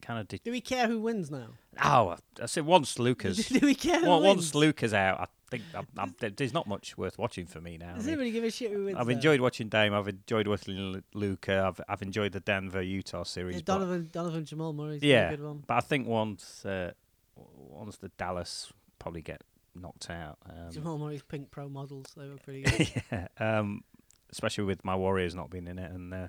kind 0.00 0.18
of 0.20 0.28
did. 0.28 0.42
Do 0.42 0.50
we 0.50 0.60
care 0.60 0.86
who 0.88 1.00
wins 1.00 1.30
now? 1.30 1.48
Oh, 1.82 2.16
I 2.40 2.46
said 2.46 2.64
once 2.66 2.98
Luka's, 2.98 3.46
Do 3.48 3.60
we 3.66 3.74
care 3.74 4.00
who 4.00 4.06
well, 4.06 4.20
wins? 4.22 4.36
once 4.36 4.54
Luka's 4.54 4.94
out, 4.94 5.20
I 5.20 5.26
think 5.50 5.64
I'm, 5.74 5.86
I'm, 5.98 6.14
there's 6.36 6.54
not 6.54 6.66
much 6.66 6.96
worth 6.96 7.18
watching 7.18 7.44
for 7.46 7.60
me 7.60 7.76
now. 7.76 7.90
I 7.92 7.94
Does 7.96 8.04
mean, 8.06 8.14
anybody 8.14 8.30
give 8.30 8.44
a 8.44 8.50
shit 8.50 8.72
who 8.72 8.84
wins? 8.86 8.96
I've 8.98 9.06
though? 9.06 9.12
enjoyed 9.12 9.40
watching 9.42 9.68
Dame. 9.68 9.92
I've 9.92 10.08
enjoyed 10.08 10.46
watching 10.48 11.02
Luka. 11.14 11.62
I've 11.66 11.80
I've 11.88 12.02
enjoyed 12.02 12.32
the 12.32 12.40
Denver 12.40 12.80
Utah 12.82 13.24
series. 13.24 13.56
Yeah, 13.56 13.62
but- 13.66 13.72
Donovan, 13.72 14.08
Donovan 14.12 14.44
Jamal 14.46 14.72
Murray's 14.72 15.02
Yeah, 15.02 15.28
a 15.28 15.36
good 15.36 15.44
one. 15.44 15.62
But 15.66 15.74
I 15.74 15.80
think 15.80 16.06
once 16.06 16.64
uh, 16.64 16.92
once 17.36 17.98
the 17.98 18.08
Dallas 18.16 18.72
probably 18.98 19.20
get 19.22 19.42
knocked 19.74 20.10
out, 20.10 20.38
um, 20.48 20.70
Jamal 20.70 20.98
Murray's 20.98 21.22
pink 21.22 21.50
pro 21.50 21.68
models, 21.68 22.06
they 22.16 22.28
were 22.28 22.36
pretty 22.36 22.62
good. 22.62 23.02
yeah, 23.10 23.28
um, 23.38 23.82
especially 24.30 24.64
with 24.64 24.84
my 24.84 24.94
Warriors 24.96 25.34
not 25.34 25.50
being 25.50 25.66
in 25.66 25.78
it 25.78 25.90
and 25.90 26.12
uh, 26.14 26.28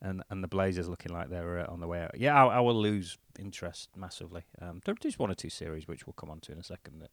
and 0.00 0.22
and 0.30 0.42
the 0.42 0.48
Blazers 0.48 0.88
looking 0.88 1.12
like 1.12 1.28
they're 1.30 1.60
uh, 1.60 1.72
on 1.72 1.80
the 1.80 1.86
way 1.86 2.00
out. 2.02 2.18
Yeah, 2.18 2.34
I, 2.34 2.56
I 2.56 2.60
will 2.60 2.74
lose 2.80 3.18
interest 3.38 3.90
massively. 3.96 4.42
Um, 4.60 4.80
there- 4.84 4.96
there's 5.00 5.18
one 5.18 5.30
or 5.30 5.34
two 5.34 5.50
series 5.50 5.86
which 5.88 6.06
we'll 6.06 6.14
come 6.14 6.30
on 6.30 6.40
to 6.40 6.52
in 6.52 6.58
a 6.58 6.64
second 6.64 7.00
that 7.00 7.10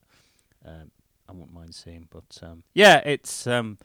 um, 0.66 0.92
I 1.28 1.34
won't 1.34 1.54
mind 1.54 1.76
seeing, 1.76 2.08
but 2.10 2.40
um, 2.42 2.64
yeah, 2.74 2.98
it's 3.06 3.46
um, 3.48 3.78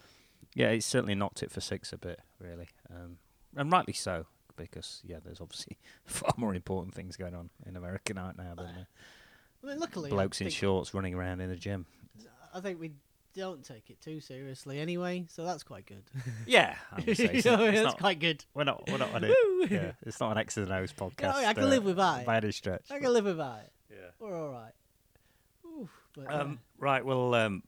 yeah, 0.54 0.68
it's 0.70 0.86
certainly 0.86 1.14
knocked 1.14 1.42
it 1.42 1.50
for 1.50 1.60
six 1.60 1.92
a 1.92 1.98
bit, 1.98 2.20
really, 2.38 2.68
um, 2.90 3.18
and 3.56 3.70
rightly 3.70 3.92
so. 3.94 4.26
Because 4.56 5.02
yeah, 5.04 5.16
there's 5.24 5.40
obviously 5.40 5.78
far 6.04 6.32
more 6.36 6.54
important 6.54 6.94
things 6.94 7.16
going 7.16 7.34
on 7.34 7.50
in 7.66 7.74
American 7.76 8.16
art 8.18 8.38
now 8.38 8.54
than 8.54 8.66
uh, 8.66 8.84
I 9.64 9.68
mean, 9.70 9.80
luckily, 9.80 10.10
I 10.10 10.14
blokes 10.14 10.40
in 10.40 10.50
shorts 10.50 10.92
running 10.94 11.14
around 11.14 11.40
in 11.40 11.50
a 11.50 11.56
gym. 11.56 11.86
I 12.54 12.60
think 12.60 12.78
we 12.80 12.92
don't 13.34 13.64
take 13.64 13.90
it 13.90 14.00
too 14.00 14.20
seriously 14.20 14.78
anyway, 14.78 15.24
so 15.28 15.44
that's 15.44 15.62
quite 15.62 15.86
good. 15.86 16.02
Yeah, 16.46 16.76
I 16.92 17.02
would 17.04 17.16
say 17.16 17.40
so. 17.40 17.56
know, 17.56 17.64
It's 17.64 17.76
that's 17.78 17.84
not- 17.94 17.98
quite 17.98 18.20
good. 18.20 18.44
We're 18.54 18.64
not. 18.64 18.88
We're 18.90 18.98
not 18.98 19.12
on 19.14 19.24
it. 19.24 19.34
Yeah, 19.70 19.92
it's 20.02 20.20
not 20.20 20.32
an 20.32 20.38
X's 20.38 20.64
and 20.68 20.72
O's 20.72 20.92
podcast. 20.96 21.34
I 21.34 21.54
can 21.54 21.64
uh, 21.64 21.68
live 21.68 21.84
with 21.84 21.96
that. 21.96 22.26
By 22.26 22.36
any 22.36 22.52
stretch. 22.52 22.84
I 22.90 22.98
can 22.98 23.12
live 23.12 23.24
with 23.24 23.38
that. 23.38 23.70
Yeah. 23.90 23.96
We're 24.20 24.38
all 24.40 24.52
right. 24.52 24.72
Oof, 25.66 25.90
but, 26.14 26.32
Um, 26.32 26.60
right. 26.78 27.04
Well, 27.04 27.34
um, 27.34 27.62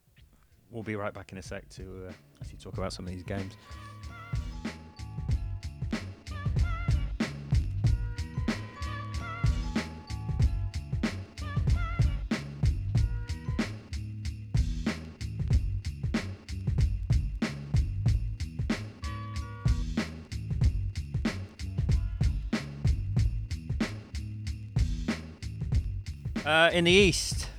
we'll 0.71 0.83
be 0.83 0.95
right 0.95 1.13
back 1.13 1.31
in 1.31 1.37
a 1.37 1.43
sec 1.43 1.67
to 1.69 2.07
uh, 2.09 2.11
actually 2.41 2.59
talk 2.59 2.77
about 2.77 2.93
some 2.93 3.05
of 3.05 3.11
these 3.11 3.23
games. 3.23 3.53
Uh, 26.47 26.69
in 26.71 26.85
the 26.85 26.91
East, 26.91 27.49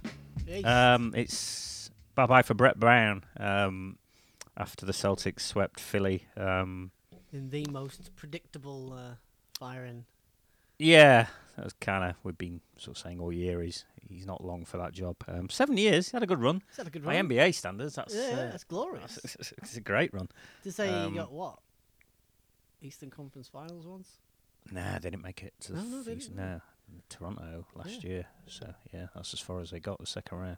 Um, 0.64 1.12
it's 1.14 1.90
bye 2.14 2.24
bye 2.26 2.42
for 2.42 2.54
Brett 2.54 2.80
Brown. 2.80 3.22
Um, 3.38 3.98
after 4.56 4.86
the 4.86 4.92
Celtics 4.92 5.40
swept 5.40 5.78
Philly. 5.78 6.26
Um, 6.36 6.90
in 7.32 7.50
the 7.50 7.66
most 7.70 8.16
predictable 8.16 8.94
uh, 8.94 9.14
firing. 9.58 10.06
yeah, 10.78 11.26
that 11.56 11.64
was 11.64 11.74
kind 11.74 12.02
of 12.10 12.16
we've 12.24 12.38
been 12.38 12.62
sort 12.78 12.96
of 12.96 13.02
saying 13.02 13.20
all 13.20 13.30
year. 13.32 13.60
He's 13.60 13.84
he's 14.08 14.24
not 14.26 14.42
long 14.42 14.64
for 14.64 14.78
that 14.78 14.92
job. 14.94 15.16
Um, 15.28 15.50
seven 15.50 15.76
years, 15.76 16.10
he 16.10 16.16
had 16.16 16.22
a 16.22 16.26
good 16.26 16.40
run. 16.40 16.62
Is 16.70 16.76
that 16.78 16.86
a 16.86 16.90
good 16.90 17.04
By 17.04 17.16
run? 17.16 17.28
NBA 17.28 17.54
standards, 17.54 17.94
that's 17.96 18.14
yeah, 18.14 18.22
uh, 18.22 18.36
that's 18.52 18.64
glorious. 18.64 19.16
that's- 19.22 19.52
it's 19.58 19.76
a 19.76 19.80
great 19.82 20.14
run. 20.14 20.28
to 20.62 20.72
say 20.72 20.88
um, 20.88 21.12
you 21.12 21.20
got 21.20 21.30
what? 21.32 21.58
Eastern 22.80 23.10
Conference 23.10 23.48
Finals 23.48 23.86
once? 23.86 24.08
Nah, 24.70 24.94
they 24.98 25.10
didn't 25.10 25.22
make 25.22 25.42
it 25.42 25.52
to 25.60 25.72
the 25.72 25.78
No, 25.82 25.84
no, 25.84 26.02
they 26.02 26.14
season. 26.14 26.36
didn't, 26.36 26.50
no. 26.52 26.60
Toronto 27.08 27.64
last 27.74 28.02
Yeah. 28.04 28.10
year. 28.10 28.26
So 28.46 28.74
yeah, 28.92 29.06
that's 29.14 29.32
as 29.34 29.40
far 29.40 29.60
as 29.60 29.70
they 29.70 29.80
got 29.80 29.98
the 29.98 30.06
second 30.06 30.38
round. 30.38 30.56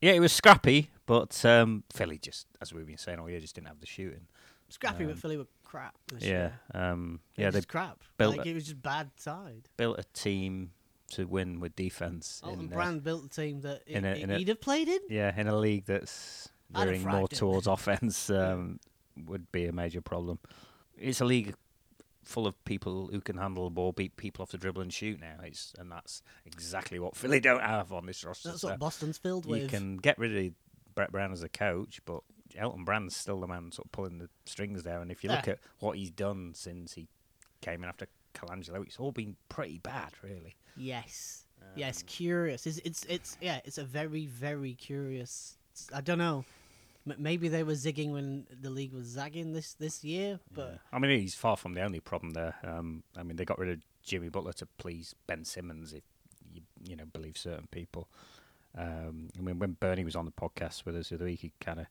Yeah, 0.00 0.12
it 0.12 0.20
was 0.20 0.32
scrappy, 0.32 0.90
but 1.06 1.44
um, 1.44 1.84
Philly 1.92 2.18
just, 2.18 2.46
as 2.62 2.72
we've 2.72 2.86
been 2.86 2.96
saying 2.96 3.18
all 3.18 3.28
year, 3.28 3.38
just 3.40 3.54
didn't 3.54 3.68
have 3.68 3.80
the 3.80 3.86
shooting. 3.86 4.26
Scrappy, 4.70 5.04
Um, 5.04 5.10
but 5.10 5.18
Philly 5.18 5.36
were 5.36 5.46
crap. 5.64 5.94
This 6.08 6.22
Yeah, 6.24 6.52
um, 6.72 7.20
yeah, 7.36 7.50
they 7.50 7.60
crap. 7.62 7.98
built 8.16 8.36
like 8.38 8.46
a- 8.46 8.50
it 8.50 8.54
was 8.54 8.64
just 8.64 8.80
bad 8.80 9.10
side. 9.16 9.68
built 9.76 9.98
a 9.98 10.04
team 10.14 10.72
to 11.10 11.26
win 11.26 11.60
with 11.60 11.74
defense. 11.76 12.40
Elton 12.44 12.60
in, 12.66 12.72
uh, 12.72 12.76
Brand 12.76 13.02
built 13.04 13.24
the 13.24 13.28
team 13.42 13.60
that 13.62 13.82
in 13.86 14.04
a- 14.04 14.14
in 14.14 14.30
a- 14.30 14.38
would 14.38 14.48
have 14.48 14.60
played 14.60 14.88
in. 14.88 15.00
yeah, 15.10 15.38
in 15.38 15.48
a 15.48 15.56
league 15.58 15.84
that's 15.86 16.48
veering 16.70 17.02
more 17.04 17.26
towards 17.28 17.66
offense, 17.66 18.30
um, 18.30 18.78
would 19.16 19.50
be 19.52 19.66
a 19.66 19.72
major 19.72 20.00
problem. 20.00 20.38
It's 20.96 21.20
a 21.20 21.24
league 21.24 21.54
full 22.24 22.46
of 22.46 22.62
people 22.64 23.08
who 23.12 23.20
can 23.20 23.36
handle 23.36 23.64
the 23.64 23.70
ball, 23.70 23.92
beat 23.92 24.16
people 24.16 24.42
off 24.42 24.50
the 24.50 24.58
dribble 24.58 24.82
and 24.82 24.92
shoot 24.92 25.20
now. 25.20 25.36
It's 25.42 25.72
and 25.78 25.90
that's 25.90 26.22
exactly 26.44 26.98
what 26.98 27.16
Philly 27.16 27.40
don't 27.40 27.62
have 27.62 27.92
on 27.92 28.06
this 28.06 28.24
roster. 28.24 28.50
That's 28.50 28.62
so 28.62 28.68
what 28.68 28.78
Boston's 28.78 29.18
filled 29.18 29.46
you 29.46 29.52
with. 29.52 29.62
You 29.62 29.68
can 29.68 29.96
get 29.96 30.18
rid 30.18 30.36
of 30.36 30.52
Brett 30.94 31.12
Brown 31.12 31.32
as 31.32 31.42
a 31.42 31.48
coach, 31.48 32.00
but 32.04 32.20
Elton 32.56 32.84
Brand's 32.84 33.16
still 33.16 33.40
the 33.40 33.46
man 33.46 33.72
sort 33.72 33.86
of 33.86 33.92
pulling 33.92 34.18
the 34.18 34.28
strings 34.44 34.82
there. 34.82 35.00
And 35.00 35.10
if 35.10 35.24
you 35.24 35.30
look 35.30 35.48
at 35.48 35.58
what 35.78 35.96
he's 35.96 36.10
done 36.10 36.52
since 36.54 36.94
he 36.94 37.08
came 37.60 37.82
in 37.82 37.88
after 37.88 38.06
Colangelo, 38.34 38.84
it's 38.84 38.98
all 38.98 39.12
been 39.12 39.36
pretty 39.48 39.78
bad, 39.78 40.12
really. 40.22 40.56
Yes. 40.76 41.44
yes, 41.76 42.02
Um, 42.02 42.06
curious. 42.06 42.66
It's, 42.66 42.78
it's 42.78 43.04
it's 43.04 43.36
yeah, 43.40 43.60
it's 43.64 43.78
a 43.78 43.84
very 43.84 44.26
very 44.26 44.74
curious. 44.74 45.56
I 45.94 46.00
don't 46.00 46.18
know. 46.18 46.44
Maybe 47.04 47.48
they 47.48 47.62
were 47.62 47.72
zigging 47.72 48.12
when 48.12 48.46
the 48.60 48.70
league 48.70 48.92
was 48.92 49.06
zagging 49.06 49.52
this 49.52 49.72
this 49.74 50.04
year, 50.04 50.38
but 50.52 50.72
Yeah. 50.72 50.78
I 50.92 50.98
mean, 50.98 51.18
he's 51.20 51.34
far 51.34 51.56
from 51.56 51.72
the 51.74 51.82
only 51.82 52.00
problem 52.00 52.32
there. 52.32 52.56
Um, 52.62 53.02
I 53.16 53.22
mean, 53.22 53.36
they 53.36 53.44
got 53.44 53.58
rid 53.58 53.70
of 53.70 53.78
Jimmy 54.02 54.28
Butler 54.28 54.52
to 54.54 54.66
please 54.78 55.14
Ben 55.26 55.44
Simmons, 55.44 55.92
if 55.92 56.02
you 56.52 56.62
you 56.84 56.96
know 56.96 57.06
believe 57.06 57.36
certain 57.38 57.68
people. 57.70 58.08
Um, 58.76 59.30
I 59.36 59.40
mean, 59.40 59.58
when 59.58 59.72
Bernie 59.72 60.04
was 60.04 60.14
on 60.14 60.26
the 60.26 60.30
podcast 60.30 60.84
with 60.84 60.96
us 60.96 61.08
the 61.08 61.16
other 61.16 61.24
week, 61.24 61.40
he 61.40 61.52
kind 61.60 61.80
of 61.80 61.86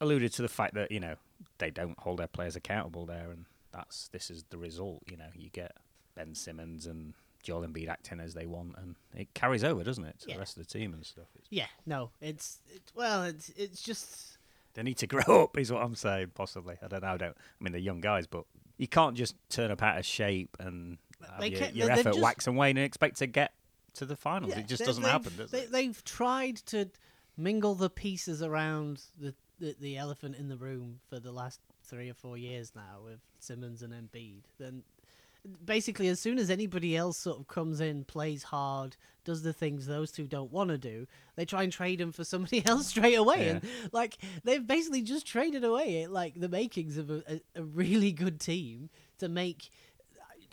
alluded 0.00 0.32
to 0.32 0.42
the 0.42 0.48
fact 0.48 0.74
that 0.74 0.90
you 0.90 1.00
know 1.00 1.16
they 1.58 1.70
don't 1.70 1.98
hold 2.00 2.18
their 2.18 2.26
players 2.26 2.56
accountable 2.56 3.06
there, 3.06 3.30
and 3.30 3.44
that's 3.72 4.08
this 4.08 4.30
is 4.30 4.44
the 4.50 4.58
result. 4.58 5.02
You 5.06 5.18
know, 5.18 5.28
you 5.34 5.50
get 5.50 5.76
Ben 6.14 6.34
Simmons 6.34 6.86
and 6.86 7.14
Joel 7.46 7.66
Embiid 7.66 7.88
acting 7.88 8.18
as 8.20 8.34
they 8.34 8.44
want, 8.46 8.74
and 8.76 8.96
it 9.14 9.32
carries 9.34 9.62
over, 9.64 9.84
doesn't 9.84 10.04
it, 10.04 10.18
to 10.20 10.28
Yeah. 10.28 10.34
the 10.34 10.38
rest 10.40 10.56
of 10.58 10.66
the 10.66 10.78
team 10.78 10.92
and 10.92 11.06
stuff. 11.06 11.28
It's, 11.38 11.46
yeah, 11.50 11.66
no, 11.86 12.10
it's 12.20 12.58
it, 12.74 12.82
well, 12.94 13.22
it's 13.22 13.50
it's 13.56 13.80
just 13.82 14.36
they 14.74 14.82
need 14.82 14.98
to 14.98 15.06
grow 15.14 15.44
up, 15.44 15.56
is 15.56 15.72
what 15.72 15.82
I'm 15.82 15.94
saying. 15.94 16.32
Possibly, 16.34 16.76
I 16.82 16.88
don't 16.88 17.02
know. 17.02 17.08
I 17.08 17.16
don't. 17.16 17.36
I 17.38 17.64
mean, 17.64 17.72
they're 17.72 17.80
young 17.80 18.00
guys, 18.00 18.26
but 18.26 18.44
you 18.78 18.88
can't 18.88 19.16
just 19.16 19.36
turn 19.48 19.70
up 19.70 19.82
out 19.82 19.96
of 19.98 20.04
shape 20.04 20.56
and 20.58 20.98
your, 21.40 21.68
your 21.70 21.90
effort 21.90 22.04
just- 22.10 22.20
wax 22.20 22.46
and 22.48 22.56
wane 22.56 22.76
and 22.76 22.84
expect 22.84 23.16
to 23.18 23.26
get 23.26 23.52
to 23.94 24.04
the 24.04 24.16
finals. 24.16 24.52
yeah, 24.52 24.58
it 24.60 24.68
just 24.68 24.84
doesn't 24.84 25.04
happen, 25.04 25.32
does 25.36 25.50
they, 25.52 25.60
it? 25.60 25.72
They've 25.72 26.04
tried 26.04 26.56
to 26.66 26.90
mingle 27.38 27.74
the 27.74 27.88
pieces 27.88 28.42
around 28.42 29.02
the, 29.18 29.34
the 29.60 29.74
the 29.80 29.96
elephant 29.96 30.36
in 30.36 30.48
the 30.48 30.56
room 30.56 31.00
for 31.08 31.18
the 31.20 31.32
last 31.32 31.60
three 31.84 32.10
or 32.10 32.14
four 32.14 32.36
years 32.36 32.72
now 32.74 32.98
with 33.04 33.20
Simmons 33.38 33.80
and 33.82 33.92
Embiid, 33.94 34.42
then 34.58 34.82
basically 35.64 36.08
as 36.08 36.20
soon 36.20 36.38
as 36.38 36.50
anybody 36.50 36.96
else 36.96 37.18
sort 37.18 37.38
of 37.38 37.46
comes 37.48 37.80
in, 37.80 38.04
plays 38.04 38.42
hard, 38.44 38.96
does 39.24 39.42
the 39.42 39.52
things 39.52 39.86
those 39.86 40.12
two 40.12 40.26
don't 40.26 40.52
want 40.52 40.70
to 40.70 40.78
do, 40.78 41.06
they 41.34 41.44
try 41.44 41.62
and 41.62 41.72
trade 41.72 42.00
him 42.00 42.12
for 42.12 42.24
somebody 42.24 42.62
else 42.66 42.88
straight 42.88 43.14
away. 43.14 43.46
Yeah. 43.46 43.50
And 43.52 43.62
like 43.92 44.18
they've 44.44 44.66
basically 44.66 45.02
just 45.02 45.26
traded 45.26 45.64
away 45.64 46.04
eh, 46.04 46.06
like 46.08 46.34
the 46.40 46.48
makings 46.48 46.96
of 46.96 47.10
a, 47.10 47.22
a, 47.28 47.40
a 47.56 47.62
really 47.62 48.12
good 48.12 48.40
team 48.40 48.88
to 49.18 49.28
make. 49.28 49.70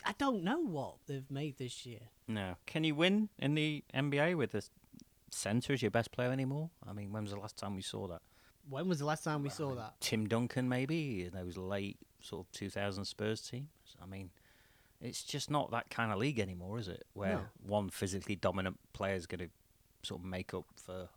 I- 0.04 0.14
don't 0.18 0.44
know 0.44 0.60
what 0.60 0.96
they've 1.06 1.30
made 1.30 1.56
this 1.56 1.86
year. 1.86 2.00
No. 2.28 2.56
Can 2.66 2.84
you 2.84 2.94
win 2.94 3.30
in 3.38 3.54
the 3.54 3.82
NBA 3.94 4.36
with 4.36 4.52
the 4.52 4.62
centre 5.30 5.72
as 5.72 5.80
your 5.80 5.90
best 5.90 6.12
player 6.12 6.30
anymore? 6.30 6.68
I 6.86 6.92
mean, 6.92 7.10
when 7.10 7.22
was 7.22 7.32
the 7.32 7.38
last 7.38 7.56
time 7.56 7.74
we 7.74 7.82
saw 7.82 8.06
that? 8.08 8.20
When 8.68 8.88
was 8.88 8.98
the 8.98 9.06
last 9.06 9.24
time 9.24 9.42
we 9.42 9.48
saw 9.50 9.74
that? 9.74 9.94
Tim 10.00 10.26
Duncan, 10.26 10.68
maybe 10.68 11.24
in 11.24 11.30
those 11.32 11.56
late 11.56 11.96
sort 12.20 12.46
of 12.46 12.52
2000 12.52 13.04
Spurs 13.04 13.40
teams. 13.42 13.68
I 14.02 14.06
mean, 14.06 14.30
it's 15.00 15.22
just 15.22 15.50
not 15.50 15.70
that 15.72 15.90
kind 15.90 16.12
of 16.12 16.18
league 16.18 16.38
anymore, 16.38 16.78
is 16.78 16.88
it? 16.88 17.04
Where 17.14 17.34
No. 17.34 17.42
one 17.66 17.90
physically 17.90 18.36
dominant 18.36 18.78
player 18.92 19.14
is 19.14 19.26
going 19.26 19.40
to 19.40 19.48
sort 20.02 20.20
of 20.20 20.26
make 20.26 20.54
up 20.54 20.64
for 20.76 21.08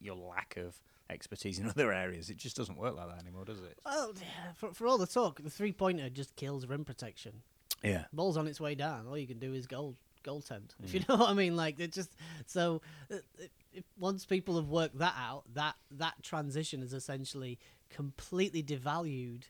your 0.00 0.14
lack 0.16 0.56
of 0.56 0.80
expertise 1.08 1.58
in 1.58 1.66
other 1.70 1.92
areas. 1.92 2.30
It 2.30 2.36
just 2.36 2.56
doesn't 2.56 2.76
work 2.78 2.96
like 2.96 3.08
that 3.08 3.18
anymore, 3.20 3.44
does 3.44 3.60
it? 3.60 3.78
Well, 3.84 4.12
for, 4.54 4.72
for 4.72 4.86
all 4.86 4.98
the 4.98 5.06
talk, 5.06 5.42
the 5.42 5.50
three 5.50 5.72
pointer 5.72 6.08
just 6.10 6.34
kills 6.36 6.66
rim 6.66 6.84
protection. 6.84 7.42
Yeah. 7.82 8.04
Ball's 8.12 8.36
on 8.36 8.46
its 8.46 8.60
way 8.60 8.74
down. 8.74 9.06
All 9.06 9.16
you 9.18 9.26
can 9.26 9.38
do 9.38 9.54
is 9.54 9.66
goal 9.66 9.96
goaltend. 10.24 10.70
If 10.84 10.92
you 10.92 11.00
know 11.08 11.16
what 11.16 11.30
I 11.30 11.34
mean, 11.34 11.56
like 11.56 11.80
it 11.80 11.92
just 11.92 12.10
so. 12.46 12.82
uh, 13.10 13.16
If, 13.38 13.50
if 13.72 13.84
once 13.98 14.26
people 14.26 14.56
have 14.56 14.68
worked 14.68 14.98
that 14.98 15.14
out, 15.16 15.44
that 15.54 15.76
that 15.92 16.22
transition 16.22 16.80
has 16.82 16.92
essentially 16.92 17.58
completely 17.88 18.62
devalued 18.62 19.44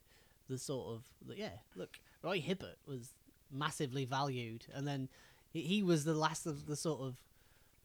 the 0.48 0.59
sort 0.59 0.94
of 0.94 1.37
yeah. 1.37 1.48
Look, 1.74 1.98
Roy 2.22 2.40
Hibbert 2.40 2.76
was 2.87 3.11
massively 3.52 4.04
valued, 4.04 4.66
and 4.74 4.86
then 4.86 5.08
he, 5.52 5.82
was 5.82 6.04
the 6.04 6.14
last 6.14 6.46
of 6.46 6.66
the 6.66 6.76
sort 6.76 7.00
of 7.00 7.16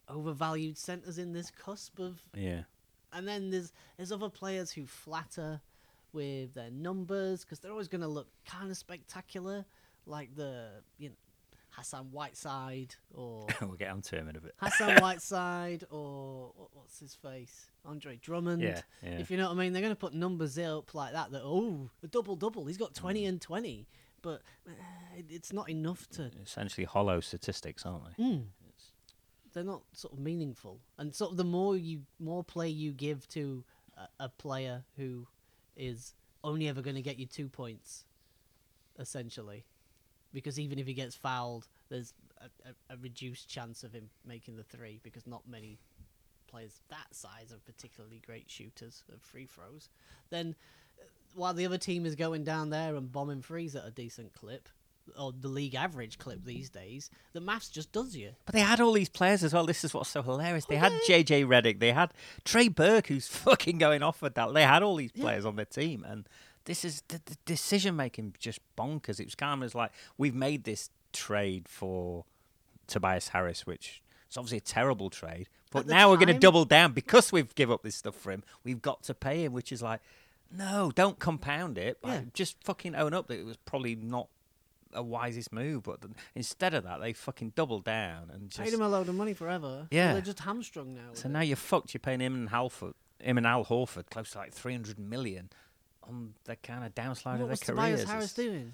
overvalued 0.08 0.78
centers 0.78 1.18
in 1.18 1.32
this 1.32 1.50
cusp 1.50 1.98
of 1.98 2.22
Yeah. 2.34 2.62
and 3.12 3.26
then 3.26 3.50
there's 3.50 3.72
there's 3.96 4.12
other 4.12 4.28
players 4.28 4.70
who 4.70 4.86
flatter 4.86 5.60
with 6.12 6.54
their 6.54 6.70
numbers 6.70 7.44
because 7.44 7.58
they're 7.58 7.72
always 7.72 7.88
going 7.88 8.02
to 8.02 8.06
look 8.08 8.28
kind 8.46 8.70
of 8.70 8.76
spectacular, 8.76 9.64
like 10.06 10.34
the 10.36 10.68
you 10.98 11.08
know 11.08 11.14
Hassan 11.70 12.06
Whiteside 12.12 12.94
or 13.12 13.46
we'll 13.60 13.72
get 13.72 13.90
onto 13.90 14.16
him 14.16 14.28
in 14.28 14.36
a 14.36 14.40
bit. 14.40 14.54
Hassan 14.58 14.96
Whiteside 15.02 15.84
or 15.90 16.52
what, 16.56 16.68
what's 16.72 17.00
his 17.00 17.14
face 17.14 17.66
Andre 17.84 18.16
Drummond. 18.16 18.62
Yeah, 18.62 18.80
yeah. 19.02 19.18
If 19.18 19.30
you 19.30 19.36
know 19.36 19.48
what 19.48 19.56
I 19.56 19.60
mean, 19.60 19.72
they're 19.72 19.82
going 19.82 19.92
to 19.92 19.98
put 19.98 20.14
numbers 20.14 20.56
up 20.58 20.94
like 20.94 21.12
that. 21.12 21.32
That 21.32 21.42
oh, 21.44 21.90
a 22.02 22.06
double 22.06 22.36
double. 22.36 22.64
He's 22.66 22.78
got 22.78 22.94
twenty 22.94 23.24
Mm. 23.24 23.28
and 23.30 23.40
twenty, 23.42 23.88
but 24.26 24.42
uh, 24.68 24.72
it's 25.28 25.52
not 25.52 25.70
enough 25.70 26.08
to 26.08 26.32
Essentially 26.42 26.84
hollow 26.84 27.20
statistics, 27.20 27.86
aren't 27.86 28.02
they? 28.16 28.24
Mm. 28.24 28.42
They're 29.54 29.62
not 29.62 29.82
sort 29.92 30.14
of 30.14 30.18
meaningful, 30.18 30.80
and 30.98 31.14
sort 31.14 31.30
of 31.30 31.36
the 31.36 31.44
more 31.44 31.76
you 31.76 32.02
more 32.18 32.42
play 32.42 32.68
you 32.68 32.92
give 32.92 33.28
to 33.28 33.64
a, 33.96 34.24
a 34.24 34.28
player 34.28 34.82
who 34.96 35.28
is 35.76 36.12
only 36.42 36.66
ever 36.68 36.82
going 36.82 36.96
to 36.96 37.02
get 37.02 37.20
you 37.20 37.26
two 37.26 37.48
points, 37.48 38.04
essentially, 38.98 39.64
because 40.34 40.58
even 40.58 40.80
if 40.80 40.88
he 40.88 40.92
gets 40.92 41.14
fouled, 41.14 41.68
there's 41.88 42.12
a, 42.40 42.46
a, 42.68 42.94
a 42.94 42.96
reduced 42.98 43.48
chance 43.48 43.84
of 43.84 43.92
him 43.92 44.10
making 44.26 44.56
the 44.56 44.64
three 44.64 44.98
because 45.04 45.24
not 45.26 45.42
many 45.48 45.78
players 46.48 46.80
that 46.88 47.06
size 47.12 47.52
are 47.52 47.60
particularly 47.64 48.20
great 48.26 48.50
shooters 48.50 49.04
of 49.12 49.22
free 49.22 49.46
throws. 49.46 49.88
Then, 50.30 50.56
while 51.36 51.54
the 51.54 51.66
other 51.66 51.78
team 51.78 52.06
is 52.06 52.14
going 52.14 52.44
down 52.44 52.70
there 52.70 52.96
and 52.96 53.12
bombing 53.12 53.42
threes 53.42 53.76
at 53.76 53.86
a 53.86 53.90
decent 53.90 54.32
clip, 54.32 54.68
or 55.18 55.32
the 55.38 55.48
league 55.48 55.74
average 55.74 56.18
clip 56.18 56.44
these 56.44 56.68
days, 56.68 57.10
the 57.32 57.40
maths 57.40 57.68
just 57.68 57.92
does 57.92 58.16
you. 58.16 58.30
But 58.44 58.54
they 58.54 58.60
had 58.60 58.80
all 58.80 58.92
these 58.92 59.08
players 59.08 59.44
as 59.44 59.52
well. 59.52 59.66
This 59.66 59.84
is 59.84 59.94
what's 59.94 60.10
so 60.10 60.22
hilarious. 60.22 60.64
They 60.64 60.76
oh, 60.76 60.80
had 60.80 60.92
JJ 61.08 61.46
Redick. 61.46 61.78
They 61.78 61.92
had 61.92 62.12
Trey 62.44 62.68
Burke, 62.68 63.08
who's 63.08 63.28
fucking 63.28 63.78
going 63.78 64.02
off 64.02 64.22
with 64.22 64.34
that. 64.34 64.52
They 64.54 64.64
had 64.64 64.82
all 64.82 64.96
these 64.96 65.12
players 65.12 65.44
on 65.44 65.56
their 65.56 65.66
team, 65.66 66.04
and 66.08 66.28
this 66.64 66.84
is 66.84 67.02
the, 67.08 67.20
the 67.24 67.36
decision 67.44 67.96
making 67.96 68.34
just 68.38 68.60
bonkers. 68.76 69.20
It 69.20 69.26
was 69.26 69.34
kind 69.34 69.62
of 69.62 69.74
like 69.74 69.92
we've 70.18 70.34
made 70.34 70.64
this 70.64 70.90
trade 71.12 71.68
for 71.68 72.24
Tobias 72.86 73.28
Harris, 73.28 73.66
which 73.66 74.02
is 74.30 74.36
obviously 74.36 74.58
a 74.58 74.62
terrible 74.62 75.10
trade. 75.10 75.48
But 75.70 75.86
the 75.86 75.94
now 75.94 76.10
we're 76.10 76.16
going 76.16 76.28
to 76.28 76.38
double 76.38 76.64
down 76.64 76.92
because 76.92 77.32
we've 77.32 77.54
give 77.54 77.70
up 77.70 77.82
this 77.82 77.96
stuff 77.96 78.14
for 78.14 78.32
him. 78.32 78.42
We've 78.64 78.80
got 78.80 79.02
to 79.04 79.14
pay 79.14 79.44
him, 79.44 79.52
which 79.52 79.72
is 79.72 79.82
like, 79.82 80.00
no, 80.50 80.90
don't 80.94 81.18
compound 81.18 81.78
it. 81.78 81.98
Like, 82.02 82.32
Just 82.32 82.62
fucking 82.64 82.94
own 82.94 83.14
up 83.14 83.26
that 83.28 83.38
it 83.38 83.44
was 83.46 83.56
probably 83.58 83.94
not 83.96 84.28
a 84.92 85.02
wisest 85.02 85.52
move. 85.52 85.82
But 85.84 86.02
th- 86.02 86.14
instead 86.34 86.72
of 86.74 86.84
that, 86.84 87.00
they 87.00 87.12
fucking 87.12 87.52
doubled 87.56 87.84
down 87.84 88.30
and 88.32 88.48
just 88.50 88.62
Paid 88.62 88.72
him 88.74 88.82
a 88.82 88.88
load 88.88 89.08
of 89.08 89.14
money 89.14 89.34
forever. 89.34 89.86
Yeah. 89.90 90.12
they're 90.12 90.22
just 90.22 90.40
hamstrung 90.40 90.94
now. 90.94 91.10
so 91.14 91.28
it. 91.28 91.32
now 91.32 91.40
you're 91.40 91.56
fucked. 91.56 91.92
You're 91.94 92.00
paying 92.00 92.20
him 92.20 92.34
and 92.34 92.48
Halford, 92.50 92.94
him 93.20 93.36
and 93.38 93.46
Al 93.46 93.64
Horford 93.64 94.08
close 94.10 94.30
to 94.30 94.38
like 94.38 94.52
300 94.52 94.98
million 94.98 95.50
on 96.02 96.34
the 96.44 96.54
kind 96.56 96.84
of 96.84 96.94
downslide 96.94 97.32
what 97.38 97.40
of 97.42 97.48
was 97.50 97.60
their 97.60 97.74
Tobias 97.74 98.04
careers. 98.04 98.10
Harris 98.10 98.38
It's- 98.38 98.46
doing? 98.46 98.72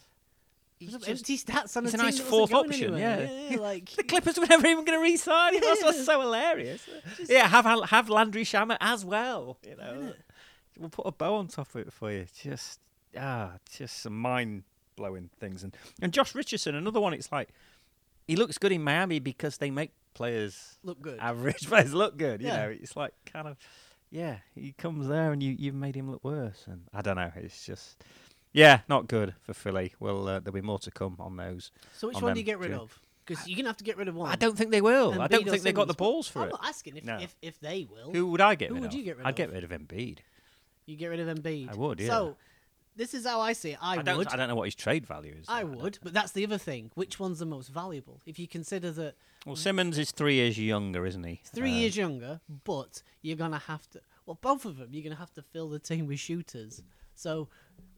he's 0.78 0.92
just- 0.92 1.08
empty 1.08 1.38
stats 1.38 1.76
on 1.76 1.84
he's 1.84 1.94
a 1.94 1.96
nice 1.96 2.18
fourth 2.18 2.52
option, 2.52 2.94
anywhere. 2.94 3.28
yeah. 3.48 3.50
yeah 3.54 3.56
like 3.60 3.88
the 3.96 4.02
Clippers 4.02 4.36
were 4.38 4.46
never 4.46 4.66
even 4.66 4.84
going 4.84 4.98
to 4.98 5.02
re-sign 5.02 5.54
him. 5.54 5.60
That's 5.60 5.82
what's 5.82 6.04
so 6.04 6.20
hilarious. 6.22 6.86
yeah, 7.28 7.46
have 7.48 7.64
have 7.88 8.08
Landry 8.10 8.44
Shamet 8.44 8.78
as 8.80 9.04
well. 9.04 9.58
You 9.66 9.76
know? 9.76 10.12
We'll 10.78 10.88
put 10.90 11.06
a 11.06 11.12
bow 11.12 11.34
on 11.36 11.48
top 11.48 11.74
of 11.74 11.80
it 11.86 11.92
for 11.92 12.10
you. 12.12 12.26
Just 12.42 12.80
ah, 13.18 13.52
just 13.76 14.02
some 14.02 14.18
mind 14.18 14.64
blowing 14.96 15.30
things. 15.40 15.62
And 15.62 15.76
and 16.00 16.12
Josh 16.12 16.34
Richardson, 16.34 16.74
another 16.74 17.00
one. 17.00 17.12
It's 17.14 17.30
like 17.32 17.48
he 18.26 18.36
looks 18.36 18.58
good 18.58 18.72
in 18.72 18.82
Miami 18.82 19.18
because 19.18 19.58
they 19.58 19.70
make 19.70 19.90
players 20.14 20.78
look 20.82 21.00
good. 21.00 21.18
average 21.20 21.66
players 21.68 21.92
look 21.94 22.16
good. 22.16 22.40
You 22.40 22.48
Yeah. 22.48 22.56
know, 22.66 22.68
it's 22.70 22.96
like 22.96 23.12
kind 23.26 23.48
of 23.48 23.56
yeah. 24.10 24.38
He 24.54 24.72
comes 24.72 25.08
there 25.08 25.32
and 25.32 25.42
you 25.42 25.54
you've 25.58 25.74
made 25.74 25.94
him 25.96 26.10
look 26.10 26.22
worse. 26.24 26.64
And 26.66 26.82
I 26.92 27.02
don't 27.02 27.16
know. 27.16 27.32
It's 27.36 27.64
just 27.66 28.02
yeah, 28.52 28.80
not 28.88 29.08
good 29.08 29.34
for 29.40 29.54
Philly. 29.54 29.94
Well, 29.98 30.28
uh, 30.28 30.40
there'll 30.40 30.52
be 30.52 30.60
more 30.60 30.78
to 30.80 30.90
come 30.90 31.16
on 31.18 31.36
those. 31.36 31.70
so 31.96 32.08
which 32.08 32.16
on 32.18 32.22
one 32.22 32.34
do 32.34 32.40
you 32.40 32.44
get 32.44 32.58
rid 32.58 32.68
during- 32.68 32.82
of? 32.82 33.00
Because 33.24 33.46
you're 33.46 33.56
gonna 33.56 33.68
have 33.68 33.76
to 33.76 33.84
get 33.84 33.96
rid 33.96 34.08
of 34.08 34.16
one. 34.16 34.28
I 34.30 34.34
don't 34.34 34.58
think 34.58 34.72
they 34.72 34.80
will. 34.80 35.20
I 35.20 35.28
don't 35.28 35.48
think 35.48 35.62
they've 35.62 35.72
got 35.72 35.86
the 35.86 35.94
balls 35.94 36.26
for 36.26 36.40
I'm 36.42 36.48
it. 36.48 36.50
not 36.50 36.64
asking 36.64 36.96
if, 36.96 37.04
No. 37.04 37.18
if 37.18 37.34
if 37.40 37.60
they 37.60 37.86
will. 37.88 38.10
Who 38.12 38.26
would 38.26 38.40
I 38.40 38.56
get 38.56 38.68
Who 38.70 38.74
rid 38.74 38.80
would 38.82 38.90
of? 38.90 38.96
you 38.98 39.04
get 39.04 39.16
rid 39.16 39.26
I'd 39.26 39.30
of? 39.30 39.36
get 39.36 39.52
rid 39.52 39.62
of 39.64 39.70
Embiid. 39.70 40.18
You 40.86 40.96
get 40.96 41.06
rid 41.08 41.20
of 41.20 41.36
Embiid. 41.38 41.70
I 41.70 41.74
would, 41.74 42.00
yeah. 42.00 42.08
So 42.08 42.36
this 42.96 43.14
is 43.14 43.24
how 43.26 43.40
I 43.40 43.52
see 43.52 43.70
it. 43.70 43.78
I, 43.80 43.98
I, 43.98 44.02
don't. 44.02 44.18
would. 44.18 44.28
I 44.28 44.36
don't 44.36 44.48
know 44.48 44.54
what 44.54 44.64
his 44.66 44.74
trade 44.74 45.06
value 45.06 45.34
is. 45.40 45.46
I 45.48 45.62
though. 45.62 45.68
would, 45.70 45.98
but 46.02 46.12
that's 46.12 46.32
the 46.32 46.44
other 46.44 46.58
thing. 46.58 46.90
Which 46.94 47.18
one's 47.20 47.38
the 47.38 47.46
most 47.46 47.68
valuable? 47.68 48.20
If 48.26 48.38
you 48.38 48.46
consider 48.48 48.90
that 48.92 49.14
Well, 49.46 49.56
Simmons 49.56 49.96
is 49.98 50.10
three 50.10 50.34
years 50.34 50.58
younger, 50.58 51.06
isn't 51.06 51.22
he? 51.24 51.36
he's 51.36 51.50
three 51.50 51.70
Uh, 51.72 51.76
years 51.80 51.96
younger, 51.96 52.40
but 52.64 53.02
you're 53.22 53.36
gonna 53.36 53.58
have 53.58 53.88
to. 53.90 54.00
Well, 54.26 54.38
both 54.40 54.64
of 54.64 54.76
them, 54.76 54.88
you're 54.92 55.02
gonna 55.04 55.16
have 55.16 55.32
to 55.34 55.42
fill 55.42 55.68
the 55.68 55.78
team 55.78 56.06
with 56.06 56.18
shooters. 56.20 56.82
So, 57.14 57.48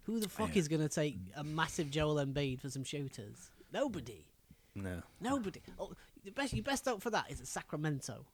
who 0.05 0.21
the 0.21 0.29
fuck 0.29 0.55
Yeah. 0.55 0.61
is 0.61 0.69
gonna 0.69 0.89
take 0.89 1.17
a 1.37 1.45
massive 1.45 1.91
Joel 1.91 2.17
Embiid 2.17 2.61
for 2.61 2.69
some 2.71 2.85
shooters? 2.85 3.51
Nobody. 3.73 4.27
No. 4.75 5.03
Nobody. 5.21 5.61
Oh, 5.79 5.93
the 6.25 6.31
best. 6.31 6.53
Your 6.53 6.63
best 6.65 6.85
hope 6.85 7.01
for 7.03 7.11
that 7.11 7.31
is 7.31 7.41
at 7.41 7.47
Sacramento. 7.49 8.27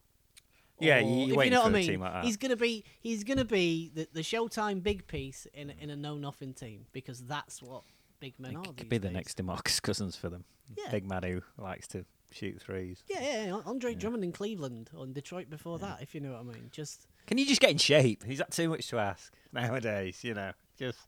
Yeah, 0.80 0.98
you- 1.00 1.26
you 1.26 1.26
know 1.28 1.34
for 1.34 1.36
what 1.36 1.52
I 1.52 1.68
a 1.68 1.70
mean. 1.70 1.86
team 1.86 2.00
like 2.00 2.12
that. 2.12 2.24
He's 2.24 2.36
gonna 2.36 2.56
be. 2.56 2.84
He's 3.00 3.24
gonna 3.24 3.44
be 3.44 3.90
the, 3.94 4.08
the 4.12 4.20
Showtime 4.20 4.82
big 4.82 5.06
piece 5.06 5.46
in 5.54 5.70
a- 5.70 5.74
in 5.82 5.90
a 5.90 5.96
know 5.96 6.16
nothing 6.16 6.54
team 6.54 6.86
because 6.92 7.20
that's 7.22 7.62
what 7.62 7.82
big 8.20 8.38
men 8.38 8.50
He 8.52 8.56
are. 8.56 8.62
could 8.74 8.88
be 8.88 8.98
the 8.98 9.08
days. 9.08 9.14
next 9.14 9.36
Demarcus 9.38 9.80
Cousins 9.80 10.16
for 10.16 10.28
them. 10.28 10.44
Yeah. 10.76 10.90
Big 10.90 11.08
man 11.08 11.22
who 11.22 11.42
likes 11.58 11.86
to 11.88 12.04
shoot 12.30 12.60
threes. 12.60 13.02
Yeah, 13.08 13.20
yeah, 13.22 13.44
yeah. 13.46 13.60
Andre 13.66 13.94
Drummond 13.94 14.22
in 14.22 14.30
Cleveland 14.32 14.90
or 14.96 15.04
in 15.04 15.12
Detroit 15.12 15.50
before 15.50 15.78
that, 15.80 16.00
if 16.00 16.14
you 16.14 16.20
know 16.20 16.32
what 16.32 16.40
I 16.40 16.44
mean. 16.44 16.68
Just 16.70 17.06
Can 17.26 17.38
you 17.38 17.46
just 17.46 17.60
get 17.60 17.70
in 17.70 17.78
shape? 17.78 18.24
Is 18.28 18.38
that 18.38 18.52
too 18.52 18.68
much 18.68 18.86
to 18.88 18.98
ask 18.98 19.32
nowadays? 19.52 20.22
You 20.22 20.34
know, 20.34 20.52
just 20.78 20.98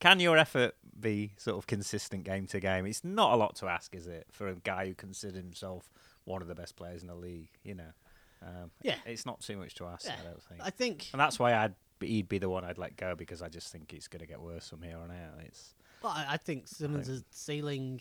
can 0.00 0.18
your 0.18 0.36
effort 0.38 0.74
be 0.98 1.32
sort 1.36 1.58
of 1.58 1.66
consistent 1.66 2.24
game 2.24 2.46
to 2.48 2.58
game? 2.60 2.86
It's 2.86 3.04
not 3.04 3.32
a 3.34 3.36
lot 3.36 3.54
to 3.56 3.66
ask, 3.66 3.94
is 3.94 4.06
it, 4.06 4.26
for 4.32 4.48
a 4.48 4.54
guy 4.54 4.86
who 4.86 4.94
considers 4.94 5.36
himself 5.42 5.90
one 6.24 6.40
of 6.42 6.48
the 6.48 6.54
best 6.54 6.74
players 6.76 7.02
in 7.02 7.08
the 7.08 7.14
league? 7.14 7.50
You 7.62 7.74
know, 7.74 7.92
um, 8.46 8.70
Yeah. 8.82 8.96
it's 9.06 9.24
not 9.26 9.40
too 9.40 9.56
much 9.56 9.74
to 9.76 9.86
ask. 9.86 10.06
yeah, 10.06 10.16
I 10.20 10.24
don't 10.24 10.42
think, 10.42 10.60
I 10.62 10.70
think. 10.70 11.08
and 11.12 11.20
that's 11.20 11.38
why 11.38 11.54
I'd 11.54 11.74
he'd 12.00 12.28
be 12.28 12.38
the 12.38 12.48
one 12.50 12.64
I'd 12.64 12.78
let 12.78 12.96
go 12.96 13.14
because 13.14 13.42
I 13.42 13.48
just 13.48 13.70
think 13.70 13.92
it's 13.92 14.08
going 14.08 14.20
to 14.20 14.26
get 14.26 14.40
worse 14.40 14.68
from 14.68 14.82
here 14.82 14.98
on 14.98 15.10
out. 15.12 15.40
It's 15.44 15.74
Well, 16.02 16.12
I, 16.12 16.26
I 16.30 16.36
think 16.36 16.66
Simmons' 16.66 17.22
ceiling 17.30 18.00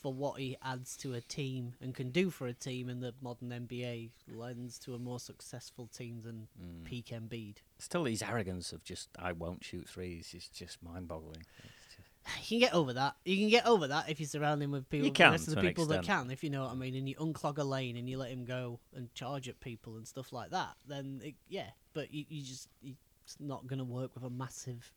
for 0.00 0.12
what 0.12 0.38
he 0.40 0.56
adds 0.62 0.96
to 0.98 1.14
a 1.14 1.20
team 1.20 1.74
and 1.80 1.94
can 1.94 2.10
do 2.10 2.30
for 2.30 2.46
a 2.48 2.52
team 2.52 2.88
in 2.88 3.00
the 3.00 3.14
modern 3.20 3.50
NBA 3.50 4.10
lends 4.28 4.78
to 4.80 4.94
a 4.94 4.98
more 4.98 5.18
successful 5.20 5.86
team 5.88 6.22
than 6.22 6.48
Mm. 6.60 6.84
peak 6.84 7.06
Embiid. 7.06 7.56
still 7.78 8.04
his 8.04 8.22
arrogance 8.22 8.72
of 8.72 8.82
just 8.84 9.08
I 9.18 9.32
won't 9.32 9.64
shoot 9.64 9.88
threes 9.88 10.34
is 10.34 10.48
just 10.48 10.80
mind-boggling. 10.82 11.42
It's 11.64 11.81
You 12.48 12.58
can 12.60 12.68
get 12.68 12.74
over 12.74 12.92
that. 12.92 13.16
You 13.24 13.36
can 13.36 13.48
get 13.48 13.66
over 13.66 13.88
that 13.88 14.08
if 14.08 14.20
you 14.20 14.26
surround 14.26 14.62
him 14.62 14.70
with 14.72 14.88
people, 14.88 15.06
You 15.06 15.12
can, 15.12 15.32
rest 15.32 15.48
of 15.48 15.54
to 15.54 15.60
the 15.60 15.60
an 15.60 15.66
people 15.66 15.86
that 15.86 16.02
can, 16.04 16.30
if 16.30 16.44
you 16.44 16.50
know 16.50 16.62
what 16.62 16.72
I 16.72 16.74
mean, 16.74 16.94
and 16.94 17.08
you 17.08 17.16
unclog 17.16 17.58
a 17.58 17.64
lane 17.64 17.96
and 17.96 18.08
you 18.08 18.18
let 18.18 18.30
him 18.30 18.44
go 18.44 18.78
and 18.94 19.12
charge 19.14 19.48
at 19.48 19.58
people 19.60 19.96
and 19.96 20.06
stuff 20.06 20.32
like 20.32 20.50
that. 20.50 20.74
Then 20.86 21.20
it, 21.24 21.34
yeah, 21.48 21.70
but 21.94 22.12
you, 22.12 22.24
you 22.28 22.44
just 22.44 22.68
you, 22.80 22.94
it's 23.24 23.36
not 23.40 23.66
going 23.66 23.78
to 23.78 23.84
work 23.84 24.14
with 24.14 24.24
a 24.24 24.30
massive 24.30 24.92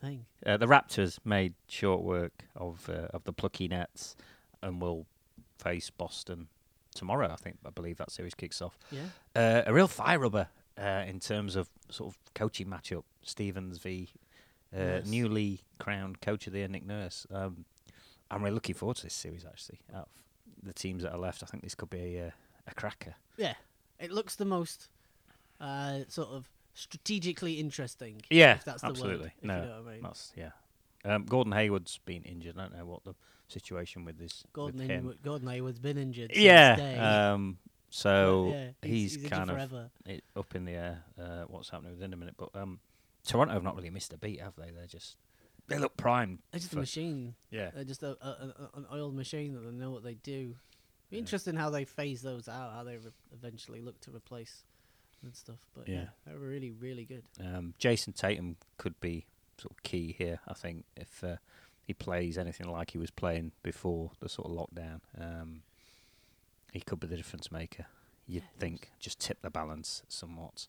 thing. 0.00 0.26
Uh, 0.44 0.56
the 0.56 0.66
Raptors 0.66 1.18
made 1.24 1.54
short 1.68 2.02
work 2.02 2.44
of 2.54 2.88
uh, 2.90 3.08
of 3.12 3.24
the 3.24 3.32
plucky 3.32 3.68
Nets, 3.68 4.16
and 4.62 4.80
will 4.80 5.06
face 5.58 5.90
Boston 5.90 6.48
tomorrow. 6.94 7.30
I 7.30 7.36
think 7.36 7.58
I 7.64 7.70
believe 7.70 7.98
that 7.98 8.10
series 8.10 8.34
kicks 8.34 8.60
off. 8.60 8.78
Yeah. 8.90 9.00
Uh, 9.34 9.62
a 9.66 9.72
real 9.72 9.88
fire 9.88 10.18
rubber 10.18 10.48
uh, 10.78 11.04
in 11.06 11.20
terms 11.20 11.56
of 11.56 11.68
sort 11.90 12.12
of 12.12 12.18
coaching 12.34 12.66
matchup. 12.66 13.04
Stevens 13.22 13.78
v 13.78 14.08
uh, 14.74 14.78
Nurse. 14.78 15.06
newly 15.06 15.60
crowned 15.78 16.20
coach 16.20 16.46
of 16.46 16.52
the 16.52 16.60
year, 16.60 16.68
Nick 16.68 16.86
Nurse. 16.86 17.26
Um, 17.30 17.64
I'm 18.30 18.42
really 18.42 18.54
looking 18.54 18.74
forward 18.74 18.96
to 18.98 19.04
this 19.04 19.14
series. 19.14 19.44
Actually, 19.44 19.80
out 19.94 20.08
of 20.08 20.66
the 20.66 20.72
teams 20.72 21.02
that 21.02 21.12
are 21.12 21.18
left, 21.18 21.42
I 21.42 21.46
think 21.46 21.62
this 21.62 21.74
could 21.74 21.90
be 21.90 22.16
a, 22.16 22.32
a 22.66 22.74
cracker. 22.74 23.14
Yeah. 23.36 23.54
It 23.98 24.10
looks 24.12 24.36
the 24.36 24.44
most 24.44 24.88
uh, 25.60 26.00
sort 26.08 26.28
of 26.28 26.48
strategically 26.74 27.54
interesting. 27.54 28.22
Yeah, 28.30 28.54
if 28.54 28.64
that's 28.64 28.82
the 28.82 28.88
absolutely. 28.88 29.26
word. 29.26 29.32
No, 29.42 29.56
you 29.56 29.62
know 29.62 29.68
what 29.82 29.88
I 29.88 29.92
mean. 29.94 30.02
that's 30.02 30.32
yeah. 30.36 30.50
Um, 31.04 31.24
Gordon 31.24 31.52
Hayward's 31.52 31.98
been 32.04 32.22
injured. 32.24 32.56
I 32.58 32.62
don't 32.62 32.76
know 32.76 32.84
what 32.84 33.04
the 33.04 33.14
situation 33.48 34.04
with 34.04 34.18
this. 34.18 34.44
Gordon, 34.52 34.80
with. 34.80 34.90
Hayward, 34.90 35.22
Gordon 35.22 35.48
Hayward's 35.48 35.78
been 35.78 35.98
injured. 35.98 36.32
since 36.32 36.44
Yeah. 36.44 36.76
day. 36.76 36.98
Um, 36.98 37.58
so 37.88 38.50
yeah, 38.52 38.68
he's, 38.82 39.16
injured 39.16 39.30
kind 39.30 39.50
of 39.50 39.90
it, 40.04 40.24
up 40.36 40.54
in 40.54 40.64
the 40.64 40.72
air. 40.72 41.04
Uh, 41.18 41.44
what's 41.48 41.70
happening 41.70 41.92
within 41.92 42.12
a 42.12 42.16
minute? 42.16 42.34
But 42.36 42.50
um, 42.54 42.80
Toronto 43.26 43.54
have 43.54 43.62
not 43.62 43.76
really 43.76 43.90
missed 43.90 44.12
a 44.12 44.18
beat, 44.18 44.40
have 44.40 44.54
they? 44.56 44.70
They're 44.70 44.86
just 44.86 45.16
they 45.68 45.78
look 45.78 45.96
primed. 45.96 46.38
They're 46.52 46.60
just 46.60 46.72
a 46.72 46.76
for- 46.76 46.80
machine. 46.80 47.34
Yeah. 47.50 47.70
They're 47.74 47.84
just 47.84 48.02
a, 48.02 48.16
a, 48.24 48.28
a, 48.74 48.78
an 48.78 48.86
oiled 48.92 49.14
machine 49.14 49.54
that 49.54 49.60
they 49.60 49.70
know 49.72 49.90
what 49.90 50.04
they 50.04 50.14
do. 50.14 50.54
Be 51.10 51.16
Yeah. 51.16 51.20
interesting 51.20 51.56
how 51.56 51.70
they 51.70 51.84
phase 51.84 52.22
those 52.22 52.48
out, 52.48 52.72
how 52.72 52.84
they 52.84 52.96
re- 52.96 53.10
eventually 53.32 53.80
look 53.80 54.00
to 54.02 54.10
replace 54.14 54.64
and 55.22 55.34
stuff. 55.34 55.58
But 55.74 55.88
yeah, 55.88 55.94
Yeah. 55.94 56.06
they're 56.26 56.38
really, 56.38 56.70
really 56.70 57.04
good. 57.04 57.24
Um, 57.40 57.74
Jayson 57.80 58.12
Tatum 58.14 58.56
could 58.78 58.98
be 59.00 59.26
sort 59.58 59.72
of 59.72 59.82
key 59.82 60.14
here. 60.16 60.38
I 60.46 60.54
think 60.54 60.84
if 60.96 61.24
uh, 61.24 61.36
he 61.84 61.94
plays 61.94 62.38
anything 62.38 62.68
like 62.68 62.90
he 62.92 62.98
was 62.98 63.10
playing 63.10 63.52
before 63.62 64.12
the 64.20 64.28
sort 64.28 64.48
of 64.48 64.56
lockdown, 64.56 65.00
um, 65.20 65.62
he 66.72 66.80
could 66.80 67.00
be 67.00 67.06
the 67.06 67.16
difference 67.16 67.50
maker. 67.50 67.86
You'd 68.28 68.42
Yeah, 68.42 68.48
he 68.54 68.60
think 68.60 68.90
just 69.00 69.18
tip 69.20 69.40
the 69.42 69.50
balance 69.50 70.02
somewhat. 70.08 70.66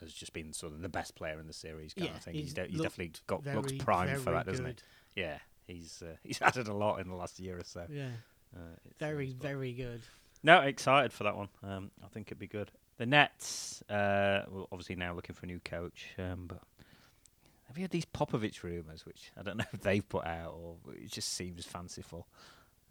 Has 0.00 0.12
just 0.12 0.32
been 0.32 0.52
sort 0.52 0.72
of 0.72 0.80
the 0.80 0.88
best 0.88 1.14
player 1.14 1.38
in 1.38 1.46
the 1.46 1.52
series 1.52 1.94
kind 1.94 2.08
Yeah, 2.10 2.16
of 2.16 2.22
thing. 2.22 2.34
he's 2.34 2.44
He's, 2.44 2.54
de- 2.54 2.66
he's 2.68 2.80
definitely 2.80 3.12
got 3.26 3.44
looks 3.46 3.72
Very, 3.72 3.78
primed 3.78 4.20
for 4.20 4.30
that, 4.32 4.46
doesn't 4.46 4.64
good. 4.64 4.82
he? 5.14 5.20
Yeah, 5.22 5.38
he's 5.66 6.02
uh, 6.02 6.16
he's 6.24 6.40
added 6.42 6.68
a 6.68 6.74
lot 6.74 7.00
in 7.00 7.08
the 7.08 7.14
last 7.14 7.38
year 7.40 7.58
or 7.58 7.64
so. 7.64 7.86
Yeah, 7.90 8.08
Uh, 8.56 8.60
uh, 8.60 8.62
very, 8.98 9.32
very 9.38 9.72
good. 9.72 10.02
no, 10.42 10.60
excited 10.60 11.12
for 11.12 11.24
that 11.24 11.36
one. 11.36 11.48
Um, 11.62 11.90
I 12.04 12.08
think 12.08 12.28
it'd 12.28 12.38
be 12.38 12.46
good. 12.46 12.70
The 12.96 13.06
Nets, 13.06 13.82
uh, 13.88 14.42
well, 14.50 14.68
obviously 14.72 14.94
now 14.96 15.14
looking 15.14 15.34
for 15.34 15.44
a 15.44 15.48
new 15.48 15.60
coach. 15.60 16.08
Um, 16.18 16.46
but 16.48 16.60
have 17.68 17.78
you 17.78 17.82
had 17.82 17.90
these 17.90 18.04
Popovich 18.04 18.62
rumours, 18.62 19.06
which 19.06 19.30
I 19.38 19.42
don't 19.42 19.56
know 19.58 19.64
if 19.72 19.80
they've 19.80 20.06
put 20.08 20.26
out 20.26 20.54
or 20.58 20.76
it 20.94 21.10
just 21.10 21.32
seems 21.34 21.64
fanciful 21.64 22.26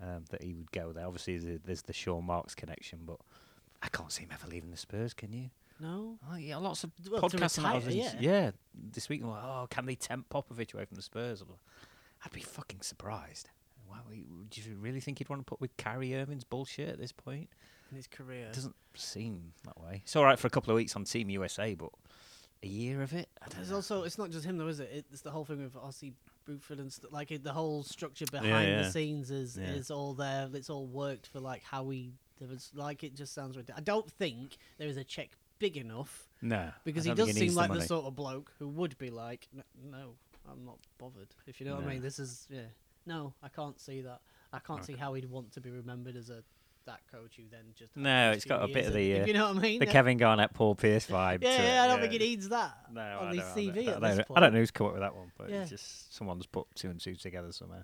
um, 0.02 0.26
that 0.30 0.42
he 0.44 0.54
would 0.54 0.72
go 0.72 0.94
there? 0.94 1.06
Obviously, 1.06 1.38
there's, 1.38 1.60
there's 1.66 1.82
the 1.84 1.94
Sean 1.94 2.26
Marks 2.26 2.56
connection, 2.56 3.00
but 3.06 3.18
I 3.84 3.88
can't 3.90 4.12
see 4.12 4.24
him 4.24 4.30
ever 4.34 4.48
leaving 4.48 4.72
the 4.72 4.78
Spurs. 4.78 5.14
Can 5.14 5.32
you? 5.34 5.50
No, 5.80 6.18
Oh, 6.32 6.36
yeah, 6.36 6.58
lots 6.58 6.84
of 6.84 6.92
Well, 7.10 7.30
to 7.30 7.38
podcasts 7.38 7.58
and 7.58 7.66
that 7.66 7.76
retire, 7.86 7.92
yeah. 7.92 8.14
yeah, 8.20 8.52
this 8.74 9.08
week. 9.10 9.24
Like, 9.24 9.44
oh, 9.44 9.68
can 9.70 9.86
they 9.86 9.96
tempt 9.96 10.30
Popovich 10.30 10.74
away 10.74 10.86
from 10.86 10.96
the 10.96 11.02
Spurs? 11.02 11.42
I'm 11.42 11.48
like, 11.50 11.60
I'd 12.26 12.32
be 12.34 12.42
fucking 12.42 12.82
surprised. 12.82 13.50
Wow, 13.90 13.98
do 14.12 14.62
you 14.62 14.76
really 14.76 15.00
think 15.00 15.18
he'd 15.20 15.30
want 15.30 15.40
to 15.42 15.46
put 15.46 15.62
with 15.62 15.76
Kyrie 15.78 16.16
Irving's 16.16 16.44
bullshit 16.44 16.90
at 16.90 17.00
this 17.00 17.12
point? 17.12 17.50
in 17.92 17.98
his 17.98 18.06
career. 18.08 18.46
It 18.46 18.54
doesn't 18.54 18.76
seem 18.94 19.54
that 19.66 19.80
way. 19.82 20.02
It's 20.04 20.16
all 20.16 20.24
right 20.24 20.38
for 20.38 20.46
a 20.46 20.50
couple 20.52 20.70
of 20.72 20.76
weeks 20.76 20.96
on 20.96 21.06
Team 21.06 21.28
USA, 21.32 21.74
but 21.74 21.90
a 22.62 22.68
year 22.68 23.02
of 23.02 23.14
it. 23.14 23.30
I 23.42 23.48
There's 23.56 23.70
know. 23.72 23.78
also 23.78 24.04
it's 24.04 24.18
not 24.20 24.30
just 24.30 24.46
him 24.46 24.58
though, 24.60 24.68
is 24.68 24.80
it? 24.80 25.06
It's 25.12 25.22
the 25.22 25.32
whole 25.32 25.44
thing 25.46 25.64
with 25.64 25.74
RC 25.74 26.14
Buford 26.46 26.78
and 26.80 26.94
st- 26.94 27.12
like 27.12 27.32
it, 27.32 27.44
the 27.44 27.52
whole 27.54 27.82
structure 27.82 28.26
behind 28.32 28.68
yeah. 28.70 28.84
the 28.84 28.92
scenes 28.92 29.32
is 29.32 29.58
Yeah. 29.58 29.70
is 29.72 29.90
all 29.90 30.14
there. 30.14 30.48
It's 30.54 30.70
all 30.70 30.86
worked 30.86 31.26
for 31.28 31.40
like 31.40 31.64
how 31.64 31.84
we. 31.84 32.12
There 32.40 32.48
was 32.48 32.70
like 32.76 33.04
it 33.04 33.16
just 33.16 33.34
sounds 33.34 33.58
ridiculous. 33.58 33.80
I 33.80 33.84
don't 33.84 34.10
think 34.12 34.58
there 34.78 34.88
is 34.88 34.98
a 34.98 35.04
check 35.04 35.30
big 35.60 35.78
enough 35.78 36.28
no, 36.42 36.72
because 36.84 37.04
he 37.06 37.14
does 37.14 37.34
seem 37.34 37.54
like 37.54 37.70
the 37.70 37.76
money. 37.76 37.86
sort 37.88 38.06
of 38.06 38.16
bloke 38.16 38.52
who 38.60 38.68
would 38.70 38.98
be 38.98 39.10
like, 39.10 39.48
"N- 39.56 39.64
no, 39.92 40.16
I'm 40.50 40.66
not 40.66 40.78
bothered. 40.98 41.28
If 41.48 41.60
you 41.60 41.68
know 41.68 41.76
what 41.76 41.84
I 41.84 41.88
mean, 41.88 42.02
this 42.02 42.18
is 42.20 42.48
yeah. 42.50 42.62
No, 43.06 43.34
I 43.44 43.50
can't 43.50 43.80
see 43.80 44.02
that. 44.02 44.22
I 44.54 44.60
can't 44.60 44.84
see 44.86 44.94
how 44.94 45.14
he'd 45.14 45.26
want 45.30 45.52
to 45.54 45.62
be 45.62 45.70
remembered 45.70 46.16
as 46.16 46.30
a 46.30 46.44
that 46.86 47.02
coach 47.12 47.36
who 47.38 47.44
then 47.52 47.66
just 47.76 47.96
No, 47.96 48.32
it's 48.32 48.46
got 48.46 48.64
a 48.64 48.68
bit 48.68 48.86
of 48.88 48.94
the, 48.94 49.22
uh, 49.22 49.26
you 49.26 49.34
know 49.34 49.50
what 49.50 49.58
I 49.58 49.60
mean. 49.60 49.80
the 49.80 49.86
Yeah. 49.86 49.92
Kevin 49.92 50.18
Garnett, 50.18 50.54
Paul 50.54 50.74
Pierce 50.76 51.06
vibe. 51.08 51.44
Yeah, 51.44 51.62
yeah. 51.76 51.84
I 51.84 51.88
don't 51.88 52.00
think 52.00 52.14
he 52.14 52.18
needs 52.20 52.50
that 52.50 52.78
No, 52.92 53.02
on 53.02 53.28
I 53.28 53.36
his 53.36 53.44
don't, 53.44 53.56
CV 53.58 53.70
I 53.70 53.74
don't, 53.94 54.04
I 54.04 54.16
don't. 54.16 54.28
I 54.36 54.40
don't 54.40 54.54
know 54.54 54.60
who's 54.60 54.72
come 54.72 54.88
up 54.88 54.94
with 54.94 55.02
that 55.02 55.16
one, 55.16 55.32
but 55.38 55.50
Yeah. 55.50 55.62
it's 55.62 55.70
just 55.70 56.16
someone's 56.16 56.46
put 56.48 56.66
two 56.76 56.90
and 56.90 57.00
two 57.00 57.16
together 57.16 57.52
somehow. 57.52 57.84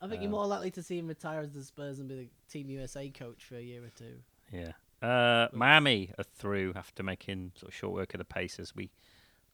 I 0.00 0.08
think 0.08 0.22
you're 0.22 0.28
Um, 0.28 0.32
more 0.36 0.46
likely 0.46 0.70
to 0.72 0.82
see 0.82 0.98
him 0.98 1.06
retire 1.08 1.40
as 1.40 1.52
the 1.52 1.62
Spurs 1.64 1.98
and 1.98 2.08
be 2.08 2.14
the 2.14 2.28
Team 2.48 2.70
USA 2.70 3.08
coach 3.10 3.44
for 3.44 3.56
a 3.56 3.60
year 3.62 3.82
or 3.84 3.90
two. 3.90 4.20
Yeah. 4.52 4.72
Uh, 5.02 5.48
Miami 5.52 6.10
are 6.18 6.24
through 6.24 6.72
after 6.74 7.02
making 7.02 7.52
sort 7.56 7.70
of 7.70 7.74
short 7.74 7.92
work 7.94 8.14
of 8.14 8.18
the 8.18 8.24
Pacers. 8.24 8.74
We 8.74 8.90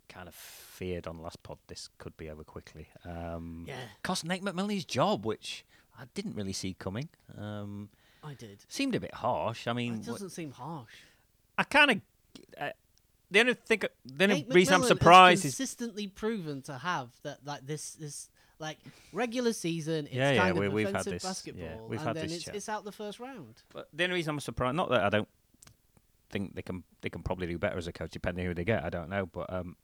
kind 0.09 0.29
of 0.29 0.35
feared 0.35 1.07
on 1.07 1.17
the 1.17 1.23
last 1.23 1.43
pod 1.43 1.59
this 1.69 1.89
could 1.99 2.17
be 2.17 2.31
over 2.31 2.45
quickly. 2.45 2.89
Um, 3.05 3.65
Yeah, 3.67 3.77
Cost 4.03 4.25
Nate 4.25 4.43
McMillan's 4.43 4.85
job, 4.85 5.25
which 5.25 5.65
I 5.99 6.05
didn't 6.15 6.37
really 6.37 6.53
see 6.53 6.75
coming. 6.79 7.09
Um, 7.37 7.89
I 8.23 8.35
did. 8.35 8.61
seemed 8.69 8.95
a 8.95 9.01
bit 9.01 9.15
harsh. 9.15 9.67
I 9.67 9.73
mean, 9.73 9.95
It 9.95 10.07
doesn't 10.07 10.31
seem 10.31 10.53
harsh. 10.53 10.93
I 11.59 11.65
kind 11.65 11.91
of. 11.91 12.01
Uh, 12.59 12.71
the 13.31 13.41
only 13.41 13.55
thing, 13.55 13.83
the 14.05 14.25
only 14.25 14.37
Nate 14.37 14.55
reason 14.55 14.75
I'm 14.75 14.81
McMillan 14.81 14.83
has 14.83 14.89
surprised 14.89 15.45
is 15.45 15.57
consistently 15.57 16.07
proven 16.07 16.63
to 16.63 16.79
have 16.79 17.09
that 17.23 17.39
like 17.45 17.67
this 17.67 17.93
this 17.93 18.29
like 18.63 18.79
regular 19.13 19.53
season. 19.53 20.07
It's 20.07 20.15
Yeah, 20.15 20.31
yeah, 20.33 20.41
kind 20.43 20.59
we- 20.59 20.67
of 20.67 20.73
we've 20.73 20.87
had 20.87 20.95
offensive 21.07 21.13
this- 21.15 21.23
yeah, 21.25 21.29
basketball, 21.29 21.89
we've 21.89 21.99
and 22.01 22.07
had 22.09 22.17
then 22.17 22.23
this 22.29 22.37
it's, 22.37 22.45
chat. 22.47 22.55
it's 22.57 22.69
out 22.71 22.85
the 22.85 22.93
first 22.93 23.21
round. 23.21 23.63
But 23.75 23.89
the 23.93 24.05
only 24.05 24.15
reason 24.15 24.31
I'm 24.31 24.41
surprised, 24.41 24.77
not 24.77 24.89
that 24.89 25.03
I 25.05 25.11
don't 25.11 25.29
think 26.31 26.55
they 26.55 26.63
can, 26.63 26.85
they 27.03 27.11
can 27.11 27.23
probably 27.23 27.47
do 27.47 27.59
better 27.59 27.77
as 27.77 27.87
a 27.87 27.93
coach, 27.93 28.13
depending 28.13 28.47
who 28.47 28.55
they 28.55 28.65
get. 28.65 28.83
I 28.85 28.89
don't 28.89 29.11
know, 29.11 29.27
but 29.27 29.53
um, 29.53 29.77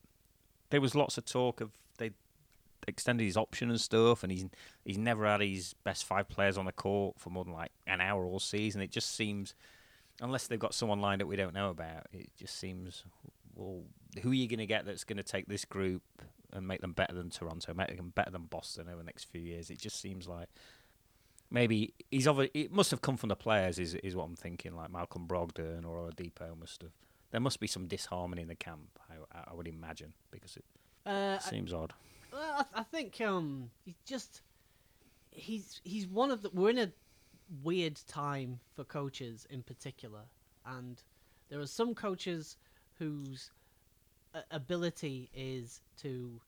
there 0.70 0.80
was 0.80 0.94
lots 0.94 1.18
of 1.18 1.24
talk 1.26 1.60
of 1.60 1.70
they 1.98 2.12
extended 2.86 3.24
his 3.24 3.36
option 3.36 3.68
and 3.70 3.80
stuff, 3.80 4.22
and 4.22 4.32
he's 4.32 4.46
he's 4.84 4.96
never 4.98 5.26
had 5.26 5.40
his 5.42 5.74
best 5.84 6.04
five 6.04 6.28
players 6.28 6.56
on 6.56 6.64
the 6.64 6.72
court 6.72 7.16
for 7.18 7.30
more 7.30 7.44
than 7.44 7.52
like 7.52 7.72
an 7.86 8.00
hour 8.00 8.24
all 8.24 8.38
season. 8.40 8.80
It 8.80 8.90
just 8.90 9.14
seems, 9.14 9.54
unless 10.20 10.46
they've 10.46 10.58
got 10.58 10.72
someone 10.72 11.00
lined 11.00 11.20
up 11.20 11.28
we 11.28 11.36
don't 11.36 11.52
know 11.54 11.70
about, 11.70 12.06
it 12.12 12.30
just 12.38 12.56
seems, 12.56 13.02
well, 13.54 13.82
who 14.22 14.30
are 14.30 14.34
you 14.34 14.48
going 14.48 14.58
to 14.60 14.66
get 14.66 14.86
that's 14.86 15.04
going 15.04 15.16
to 15.18 15.22
take 15.22 15.46
this 15.48 15.64
group 15.64 16.02
and 16.52 16.66
make 16.66 16.80
them 16.80 16.92
better 16.92 17.14
than 17.14 17.30
Toronto, 17.30 17.74
make 17.74 17.96
them 17.96 18.12
better 18.14 18.30
than 18.30 18.44
Boston 18.44 18.88
over 18.88 18.98
the 18.98 19.04
next 19.04 19.24
few 19.24 19.40
years? 19.40 19.70
It 19.70 19.78
just 19.78 20.00
seems 20.00 20.26
like 20.28 20.48
maybe 21.50 21.94
he's 22.10 22.26
obvi- 22.26 22.50
it 22.54 22.72
must 22.72 22.90
have 22.90 23.00
come 23.02 23.16
from 23.16 23.28
the 23.28 23.36
players 23.36 23.78
is 23.78 23.94
is 23.96 24.14
what 24.14 24.24
I'm 24.24 24.36
thinking 24.36 24.74
like 24.76 24.90
Malcolm 24.90 25.26
Brogdon 25.26 25.84
or 25.86 25.96
Oladipo 26.10 26.58
must 26.58 26.82
have 26.82 26.90
there 27.30 27.40
must 27.40 27.58
be 27.60 27.66
some 27.66 27.86
disharmony 27.86 28.42
in 28.42 28.48
the 28.48 28.54
camp 28.54 28.98
I, 29.10 29.14
I 29.50 29.54
would 29.54 29.66
imagine 29.68 30.12
because 30.30 30.56
it 30.56 30.64
Uh, 31.06 31.38
I- 31.42 31.50
seems 31.50 31.72
odd 31.72 31.92
Well, 32.32 32.66
I, 32.74 32.80
I 32.80 32.82
think 32.82 33.20
um, 33.22 33.70
he's 33.84 33.96
just 34.04 34.42
he's 35.30 35.80
he's 35.84 36.06
one 36.06 36.30
of 36.30 36.42
the. 36.42 36.50
We're 36.52 36.70
in 36.70 36.78
a 36.78 36.92
weird 37.62 37.98
time 38.06 38.60
for 38.74 38.84
coaches 38.84 39.46
in 39.48 39.62
particular, 39.62 40.20
and 40.66 41.02
there 41.48 41.60
are 41.60 41.66
some 41.66 41.94
coaches 41.94 42.56
whose 42.98 43.50
ability 44.50 45.30
is 45.34 45.80
to 46.02 46.40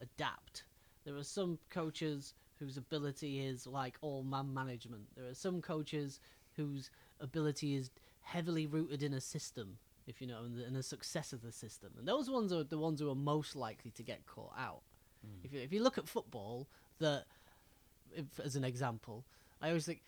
adapt. 0.00 0.64
There 1.04 1.16
are 1.16 1.24
some 1.24 1.58
coaches 1.70 2.34
whose 2.58 2.76
ability 2.76 3.40
is 3.40 3.66
like 3.66 3.96
all 4.00 4.22
man 4.22 4.52
management. 4.52 5.04
There 5.16 5.28
are 5.28 5.34
some 5.34 5.62
coaches 5.62 6.20
whose 6.56 6.90
ability 7.20 7.76
is 7.76 7.90
heavily 8.22 8.66
rooted 8.66 9.02
in 9.02 9.14
a 9.14 9.20
system, 9.20 9.78
if 10.06 10.20
you 10.20 10.26
know, 10.26 10.44
and 10.44 10.56
the, 10.56 10.64
and 10.64 10.76
the 10.76 10.82
success 10.82 11.32
of 11.32 11.42
the 11.42 11.52
system. 11.52 11.92
And 11.98 12.06
those 12.06 12.28
ones 12.28 12.52
are 12.52 12.64
the 12.64 12.78
ones 12.78 13.00
who 13.00 13.10
are 13.10 13.14
most 13.14 13.56
likely 13.56 13.90
to 13.92 14.02
get 14.02 14.26
caught 14.26 14.54
out. 14.58 14.82
Hmm. 15.24 15.44
If 15.44 15.52
you, 15.52 15.60
if 15.60 15.72
you 15.72 15.82
look 15.82 15.98
at 15.98 16.08
football, 16.08 16.68
that 16.98 17.24
if, 18.14 18.24
as 18.44 18.56
an 18.56 18.64
example, 18.64 19.24
I 19.62 19.68
always 19.68 19.86
think 19.86 20.02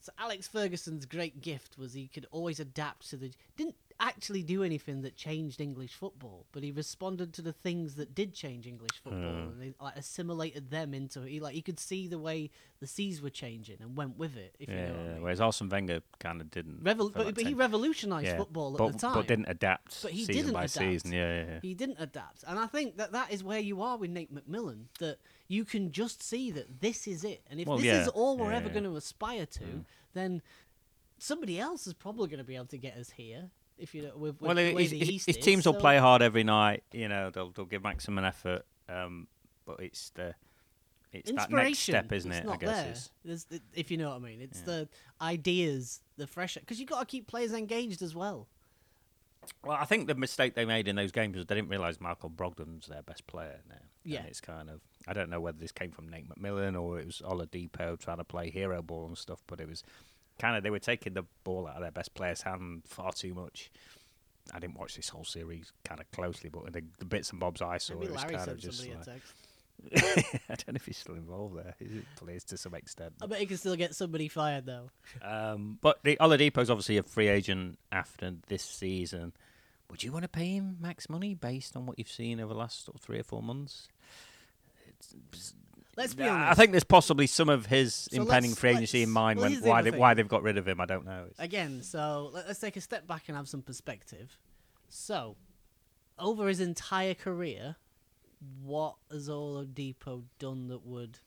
so. 0.00 0.12
Alex 0.18 0.48
Ferguson's 0.48 1.06
great 1.06 1.40
gift 1.40 1.78
was 1.78 1.92
he 1.92 2.08
could 2.08 2.26
always 2.30 2.58
adapt 2.58 3.10
to 3.10 3.16
the 3.16 3.30
didn't 3.56 3.76
actually 4.04 4.42
do 4.42 4.64
anything 4.64 5.02
that 5.02 5.14
changed 5.16 5.60
English 5.60 5.92
football, 5.94 6.44
but 6.50 6.64
he 6.64 6.72
responded 6.72 7.32
to 7.34 7.40
the 7.40 7.52
things 7.52 7.94
that 7.94 8.14
did 8.16 8.34
change 8.34 8.66
English 8.66 8.96
football 9.02 9.20
Mm. 9.22 9.52
and 9.52 9.62
he 9.62 9.74
like 9.80 9.96
assimilated 9.96 10.70
them 10.70 10.92
into 10.92 11.20
he 11.22 11.38
like 11.38 11.54
he 11.54 11.62
could 11.62 11.78
see 11.78 12.08
the 12.08 12.18
way 12.18 12.50
the 12.80 12.86
seas 12.88 13.22
were 13.22 13.30
changing 13.30 13.76
and 13.80 13.96
went 13.96 14.18
with 14.18 14.36
it. 14.36 14.56
If 14.58 14.68
yeah, 14.68 14.74
you 14.74 14.88
know 14.88 14.92
what 14.98 15.00
I 15.00 15.12
mean. 15.14 15.22
whereas 15.22 15.40
Arsene 15.40 15.68
Wenger 15.68 16.02
kind 16.18 16.40
of 16.40 16.50
didn't 16.50 16.82
Revol- 16.82 17.12
but, 17.12 17.26
like 17.26 17.34
but 17.36 17.46
he 17.46 17.54
revolutionized 17.54 18.26
yeah, 18.26 18.36
football 18.38 18.72
at 18.74 18.78
but, 18.78 18.92
the 18.92 18.98
time. 18.98 19.14
but 19.14 19.28
didn't 19.28 19.48
adapt 19.48 20.02
But 20.02 20.10
he 20.10 20.24
season 20.24 20.34
didn't 20.34 20.52
by 20.54 20.64
adapt. 20.64 20.72
season 20.72 21.12
yeah 21.12 21.34
yeah, 21.36 21.44
yeah. 21.52 21.58
He 21.62 21.74
didn't 21.74 21.98
adapt, 22.00 22.42
and 22.48 22.58
I 22.58 22.66
think 22.66 22.96
that 22.96 23.12
that 23.12 23.32
is 23.32 23.44
where 23.44 23.60
you 23.60 23.82
are 23.82 23.96
with 23.96 24.10
Nate 24.10 24.34
McMillan. 24.34 24.86
That 24.98 25.18
you 25.46 25.64
can 25.64 25.92
just 25.92 26.22
see 26.22 26.50
that 26.50 26.80
this 26.80 27.06
is 27.06 27.22
it, 27.22 27.42
and 27.48 27.60
if 27.60 27.68
Well, 27.68 27.76
this 27.76 27.86
yeah, 27.86 28.02
is 28.02 28.08
all 28.08 28.36
we're 28.36 28.50
yeah, 28.50 28.56
ever 28.56 28.66
yeah. 28.66 28.72
going 28.72 28.84
to 28.84 28.96
aspire 28.96 29.46
to, 29.46 29.60
Mm. 29.64 29.84
then 30.14 30.42
somebody 31.18 31.60
else 31.60 31.86
is 31.86 31.94
probably 31.94 32.26
going 32.26 32.38
to 32.38 32.44
be 32.44 32.56
able 32.56 32.66
to 32.66 32.78
get 32.78 32.96
us 32.96 33.10
here. 33.10 33.50
If 33.78 33.94
you 33.94 34.02
know, 34.02 34.12
with, 34.16 34.40
with 34.40 34.42
well 34.42 34.56
his, 34.56 34.90
the 34.90 34.98
his- 34.98 35.10
East 35.10 35.26
his 35.26 35.36
is, 35.36 35.44
teams 35.44 35.66
will 35.66 35.74
play 35.74 35.98
hard 35.98 36.22
every 36.22 36.44
night 36.44 36.84
you 36.92 37.08
know 37.08 37.30
they'll, 37.30 37.50
they'll 37.50 37.64
give 37.66 37.82
maximum 37.82 38.24
effort 38.24 38.64
um, 38.88 39.26
but 39.66 39.80
it's 39.80 40.10
the 40.10 40.34
it's 41.12 41.30
that 41.32 41.50
next 41.50 41.80
step, 41.80 42.10
isn't 42.10 42.32
it's 42.32 42.46
it? 42.46 42.50
I 42.50 42.56
guess 42.56 43.10
there. 43.22 43.36
the- 43.50 43.60
if 43.74 43.90
you 43.90 43.98
know 43.98 44.08
what 44.08 44.16
I 44.16 44.18
mean. 44.20 44.40
It's 44.40 44.60
Yeah. 44.60 44.64
the 44.64 44.88
ideas, 45.20 46.00
the 46.16 46.26
fresh. 46.26 46.54
Because 46.54 46.80
you've 46.80 46.88
got 46.88 47.00
to 47.00 47.04
keep 47.06 47.26
players 47.26 47.52
engaged 47.52 48.00
as 48.00 48.14
well. 48.14 48.48
well, 49.62 49.76
I 49.78 49.84
think 49.84 50.06
the 50.06 50.14
mistake 50.14 50.54
they 50.54 50.64
made 50.64 50.88
in 50.88 50.96
those 50.96 51.12
games 51.12 51.36
was 51.36 51.44
they 51.44 51.54
didn't 51.54 51.68
realise 51.68 52.00
Michael 52.00 52.30
Brogdon's 52.30 52.86
their 52.86 53.02
best 53.02 53.26
player 53.26 53.60
now. 53.68 53.76
Yeah. 54.04 54.20
and 54.20 54.28
it's 54.28 54.40
kind 54.40 54.70
of 54.70 54.80
I 55.06 55.12
don't 55.12 55.28
know 55.30 55.38
whether 55.40 55.58
this 55.58 55.70
came 55.70 55.90
from 55.90 56.08
Nate 56.08 56.28
McMillan 56.28 56.80
or 56.80 56.98
it 56.98 57.04
was 57.06 57.20
Oladipo 57.24 57.98
trying 57.98 58.16
to 58.16 58.24
play 58.24 58.50
hero 58.50 58.80
ball 58.82 59.06
and 59.06 59.18
stuff, 59.18 59.42
but 59.46 59.60
it 59.60 59.68
was 59.68 59.82
kind 60.42 60.56
of 60.56 60.64
they 60.64 60.70
were 60.70 60.80
taking 60.80 61.14
the 61.14 61.22
ball 61.44 61.68
out 61.68 61.76
of 61.76 61.82
their 61.82 61.92
best 61.92 62.14
player's 62.14 62.42
hand 62.42 62.82
far 62.84 63.12
too 63.12 63.32
much. 63.32 63.70
I 64.52 64.58
didn't 64.58 64.76
watch 64.76 64.96
this 64.96 65.08
whole 65.08 65.24
series 65.24 65.72
kind 65.84 66.00
of 66.00 66.10
closely, 66.10 66.50
but 66.50 66.72
the, 66.72 66.82
the 66.98 67.04
bits 67.04 67.30
and 67.30 67.38
bobs 67.38 67.62
I 67.62 67.78
saw, 67.78 67.94
Maybe 67.94 68.06
it 68.06 68.12
was 68.12 68.22
Larry 68.22 68.34
kind 68.34 68.50
of 68.50 68.58
just 68.58 68.84
like. 68.88 69.20
I 69.96 70.00
don't 70.48 70.68
know 70.68 70.76
if 70.76 70.84
he's 70.84 70.98
still 70.98 71.14
involved 71.14 71.56
there. 71.56 71.74
He 71.78 72.02
plays 72.16 72.44
to 72.44 72.56
some 72.56 72.74
extent. 72.74 73.14
I 73.22 73.26
bet 73.26 73.38
he 73.38 73.46
can 73.46 73.56
still 73.56 73.76
get 73.76 73.94
somebody 73.94 74.26
fired 74.28 74.66
though. 74.66 74.90
Um, 75.22 75.78
but 75.80 76.00
the 76.02 76.16
Oladipo's 76.20 76.70
obviously 76.70 76.98
a 76.98 77.04
free 77.04 77.28
agent 77.28 77.78
after 77.92 78.34
this 78.48 78.64
season. 78.64 79.32
Would 79.90 80.02
you 80.02 80.10
want 80.10 80.24
to 80.24 80.28
pay 80.28 80.56
him 80.56 80.76
max 80.80 81.08
money 81.08 81.34
based 81.34 81.76
on 81.76 81.86
what 81.86 81.98
you've 81.98 82.10
seen 82.10 82.40
over 82.40 82.52
the 82.52 82.58
last 82.58 82.84
sort 82.84 82.96
of 82.96 83.00
three 83.00 83.20
or 83.20 83.24
four 83.24 83.42
months? 83.42 83.88
It's, 84.88 85.54
Let's 85.96 86.14
be 86.14 86.24
I- 86.24 86.28
honest. 86.28 86.50
I 86.52 86.54
think 86.54 86.70
there's 86.72 86.84
possibly 86.84 87.26
some 87.26 87.48
of 87.48 87.66
his 87.66 87.94
So 87.94 88.22
impending 88.22 88.52
let's- 88.52 88.60
free 88.60 88.70
agency 88.70 89.02
in 89.02 89.10
let's- 89.10 89.14
mind 89.14 89.38
well, 89.38 89.44
when 89.44 89.50
here's 89.52 89.62
the 89.62 89.68
why 89.70 89.80
other 89.80 89.90
they 89.90 89.98
why 89.98 90.14
they've 90.14 90.28
got 90.28 90.42
rid 90.42 90.56
of 90.58 90.66
him. 90.66 90.80
I 90.80 90.86
don't 90.86 91.04
know. 91.04 91.24
It's- 91.30 91.34
Again, 91.38 91.82
so 91.82 92.30
let- 92.32 92.46
let's 92.46 92.60
take 92.60 92.76
a 92.76 92.80
step 92.80 93.06
back 93.06 93.24
and 93.28 93.36
have 93.36 93.48
some 93.48 93.62
perspective. 93.62 94.38
So, 94.88 95.36
over 96.18 96.48
his 96.48 96.60
entire 96.60 97.14
career, 97.14 97.76
what 98.62 98.96
has 99.10 99.28
Oladipo 99.28 100.24
done 100.38 100.68
that 100.68 100.84
would 100.84 101.18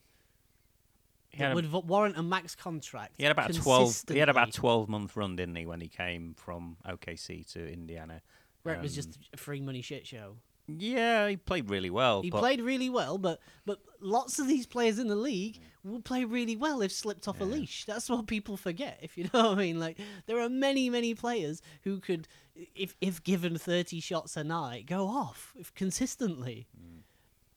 He 1.29 1.39
that 1.39 1.53
would 1.53 1.65
v- 1.65 1.81
warrant 1.85 2.17
a 2.17 2.23
max 2.23 2.55
contract? 2.55 3.15
he 3.17 3.23
had 3.23 3.31
about 3.31 3.53
twelve. 3.53 4.03
He 4.07 4.17
had 4.19 4.29
about 4.29 4.45
consistently, 4.45 4.59
twelve 4.67 4.89
month 4.89 5.15
run, 5.15 5.35
didn't 5.35 5.55
he, 5.55 5.65
when 5.65 5.81
he 5.81 5.87
came 5.89 6.33
from 6.33 6.77
OKC 6.85 7.43
to 7.53 7.71
Indiana? 7.71 8.21
Where 8.63 8.75
it 8.75 8.81
was 8.81 8.93
um, 8.93 8.95
just 8.95 9.19
a 9.33 9.37
free 9.37 9.61
money 9.61 9.81
shit 9.81 10.07
show. 10.07 10.37
Yeah, 10.67 11.27
he 11.27 11.37
played 11.37 11.69
really 11.69 11.89
well. 11.91 12.21
He 12.23 12.29
but 12.31 12.39
played 12.39 12.61
really 12.61 12.89
well, 12.89 13.17
but 13.17 13.39
but 13.65 13.79
lots 13.99 14.39
of 14.39 14.47
these 14.47 14.65
players 14.65 14.97
in 14.99 15.07
the 15.07 15.15
league 15.15 15.59
will 15.83 16.01
play 16.01 16.25
really 16.25 16.55
well 16.55 16.81
if 16.81 16.91
slipped 16.91 17.27
off 17.27 17.39
a 17.39 17.43
leash. 17.43 17.85
That's 17.85 18.09
what 18.09 18.25
people 18.25 18.57
forget. 18.57 18.97
If 19.01 19.15
you 19.17 19.25
know 19.33 19.49
what 19.49 19.57
I 19.59 19.61
mean, 19.61 19.79
like 19.79 19.99
there 20.25 20.39
are 20.39 20.49
many 20.49 20.89
many 20.89 21.13
players 21.13 21.61
who 21.83 21.99
could, 21.99 22.27
if 22.75 22.95
if 22.99 23.23
given 23.23 23.57
thirty 23.59 23.99
shots 23.99 24.35
a 24.37 24.43
night, 24.43 24.87
go 24.87 25.05
off 25.07 25.53
if 25.55 25.71
consistently, 25.75 26.65
Mm. 26.75 27.01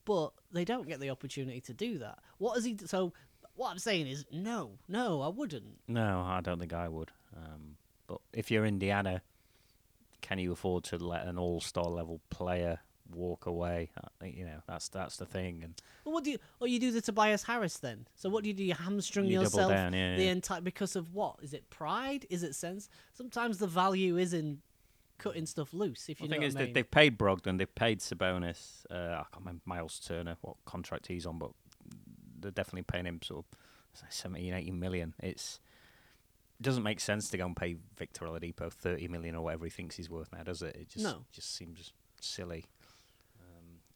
but 0.05 0.33
they 0.53 0.67
don't 0.67 0.87
get 0.87 1.01
the 1.01 1.09
opportunity 1.11 1.61
to 1.63 1.73
do 1.73 1.99
that. 1.99 2.19
What 2.37 2.57
has 2.57 2.65
he? 2.65 2.75
d- 2.75 2.87
So 2.87 3.15
what 3.55 3.71
I'm 3.71 3.79
saying 3.79 4.07
is 4.07 4.27
no, 4.31 4.73
no, 4.87 5.23
I 5.23 5.29
wouldn't. 5.29 5.79
No, 5.89 6.21
I 6.27 6.41
don't 6.43 6.59
think 6.59 6.75
I 6.75 6.89
would. 6.89 7.11
Um, 7.35 7.77
but 8.07 8.19
if 8.35 8.51
you're 8.51 8.67
Indiana, 8.67 9.23
can 10.21 10.39
you 10.39 10.53
afford 10.53 10.85
to 10.85 10.99
let 10.99 11.27
an 11.27 11.39
all-star 11.39 11.85
level 11.87 12.21
player 12.31 12.81
walk 13.15 13.47
away? 13.47 13.91
I 14.21 14.27
you 14.27 14.45
know, 14.45 14.61
that's 14.67 14.89
that's 14.89 15.17
the 15.17 15.27
thing. 15.27 15.63
And 15.65 15.75
Well, 16.05 16.15
what 16.15 16.25
do 16.25 16.31
you? 16.33 16.39
Or 16.61 16.67
you 16.69 16.79
do 16.79 16.91
the 16.91 17.01
Tobias 17.01 17.43
Harris 17.43 17.79
then? 17.79 18.07
So 18.15 18.29
what 18.29 18.43
do 18.43 18.49
you 18.49 18.55
do? 18.55 18.65
You 18.65 18.75
hamstring 18.75 19.27
you 19.27 19.41
yourself 19.41 19.71
down, 19.71 19.93
yeah. 19.93 20.17
the 20.17 20.25
yeah. 20.25 20.31
entire 20.33 20.61
because 20.61 20.97
of 20.97 21.15
what? 21.15 21.37
Is 21.43 21.53
it 21.53 21.69
pride? 21.71 22.27
Is 22.31 22.43
it 22.43 22.55
sense? 22.55 22.89
Sometimes 23.13 23.59
the 23.59 23.67
value 23.67 24.17
is 24.17 24.33
in 24.35 24.59
cutting 25.19 25.47
stuff 25.47 25.73
loose. 25.75 26.09
If 26.09 26.19
The 26.19 26.25
you 26.25 26.29
know 26.29 26.35
thing 26.35 26.41
what 26.43 26.49
is, 26.49 26.57
I 26.57 26.65
mean. 26.65 26.73
they've 26.75 26.91
paid 26.91 27.19
Brogdon, 27.19 27.59
they've 27.59 27.75
paid 27.75 28.01
Sabonis. 28.01 28.85
Uh, 28.91 28.95
I 28.95 29.25
can't 29.33 29.41
remember 29.41 29.63
Miles 29.65 29.99
Turner 29.99 30.37
what 30.43 30.57
contract 30.65 31.07
he's 31.09 31.27
on, 31.27 31.39
but 31.39 31.51
they're 32.41 32.51
definitely 32.53 32.83
paying 32.83 33.07
him 33.07 33.21
sort 33.23 33.45
of 33.45 33.59
17, 34.11 34.53
18 34.55 34.79
million. 34.79 35.15
It's 35.21 35.59
it 36.61 36.63
doesn't 36.65 36.83
make 36.83 36.99
sense 37.01 37.31
to 37.31 37.39
go 37.39 37.47
and 37.47 37.57
pay 37.57 37.77
Victor 37.97 38.27
Oladipo 38.27 38.73
thirty 38.73 39.07
million 39.09 39.35
or 39.37 39.43
whatever 39.45 39.65
he 39.65 39.71
thinks 39.71 39.97
he's 39.97 40.11
worth 40.11 40.33
now, 40.33 40.43
does 40.43 40.63
it? 40.63 40.75
It 40.77 40.89
just 40.89 41.05
No. 41.05 41.25
just 41.33 41.55
seems 41.55 41.93
silly. 42.21 42.65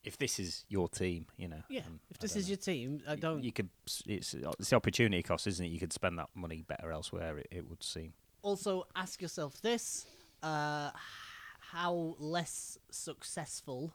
Um, 0.04 0.08
if 0.08 0.18
this 0.18 0.38
is 0.38 0.64
your 0.68 0.88
team, 0.88 1.26
you 1.36 1.48
know. 1.48 1.62
yeah, 1.68 1.82
and 1.86 2.00
if 2.10 2.18
this 2.18 2.36
is 2.36 2.46
know. 2.46 2.50
your 2.50 2.56
team, 2.56 3.02
I 3.08 3.16
don't. 3.16 3.42
You 3.42 3.52
could. 3.52 3.68
It's 4.06 4.34
it's 4.34 4.70
the 4.70 4.76
opportunity 4.76 5.22
cost, 5.22 5.46
isn't 5.46 5.64
it? 5.64 5.68
You 5.68 5.78
could 5.78 5.92
spend 5.92 6.18
that 6.18 6.28
money 6.34 6.64
better 6.66 6.92
elsewhere. 6.92 7.38
It, 7.38 7.48
it 7.50 7.68
would 7.68 7.82
seem. 7.82 8.12
also 8.42 8.86
ask 8.96 9.22
yourself 9.22 9.60
this: 9.62 10.06
uh, 10.42 10.90
How 11.60 12.16
less 12.18 12.78
successful 12.90 13.94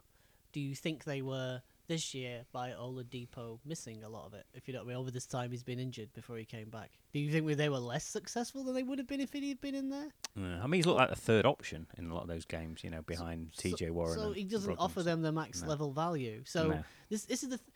do 0.52 0.60
you 0.60 0.74
think 0.74 1.04
they 1.04 1.22
were 1.22 1.62
this 1.88 2.14
year 2.14 2.44
by 2.52 2.70
Oladipo 2.70 3.58
missing 3.64 4.04
a 4.04 4.08
lot 4.08 4.26
of 4.26 4.34
it? 4.34 4.46
If 4.54 4.68
you 4.68 4.74
know 4.74 4.80
what 4.80 4.86
I 4.86 4.88
mean, 4.90 4.96
over 4.98 5.10
this 5.10 5.26
time 5.26 5.50
he's 5.50 5.62
been 5.62 5.78
injured 5.80 6.12
before 6.12 6.36
he 6.36 6.44
came 6.44 6.68
back. 6.70 6.90
Do 7.12 7.18
you 7.18 7.32
think 7.32 7.46
they 7.56 7.68
were 7.68 7.78
less 7.78 8.04
successful 8.04 8.62
than 8.64 8.74
they 8.74 8.82
would 8.82 8.98
have 8.98 9.08
been 9.08 9.20
if 9.20 9.32
he 9.32 9.48
had 9.48 9.60
been 9.60 9.74
in 9.74 9.88
there? 9.88 10.08
Yeah, 10.36 10.60
I 10.62 10.66
mean, 10.66 10.78
he's 10.78 10.86
looked 10.86 10.98
like 10.98 11.10
the 11.10 11.16
third 11.16 11.46
option 11.46 11.86
in 11.96 12.10
a 12.10 12.14
lot 12.14 12.22
of 12.22 12.28
those 12.28 12.44
games. 12.44 12.84
You 12.84 12.90
know, 12.90 13.02
behind 13.02 13.50
So- 13.54 13.62
T.J. 13.70 13.90
Warren. 13.90 14.14
So 14.18 14.32
he 14.32 14.44
doesn't 14.44 14.76
offer 14.78 15.02
them 15.02 15.22
the 15.22 15.32
max 15.32 15.62
No. 15.62 15.68
level 15.68 15.92
value. 15.92 16.42
So 16.44 16.68
No. 16.68 16.84
this 17.08 17.24
this 17.24 17.42
is 17.42 17.48
the 17.48 17.58
th- 17.58 17.70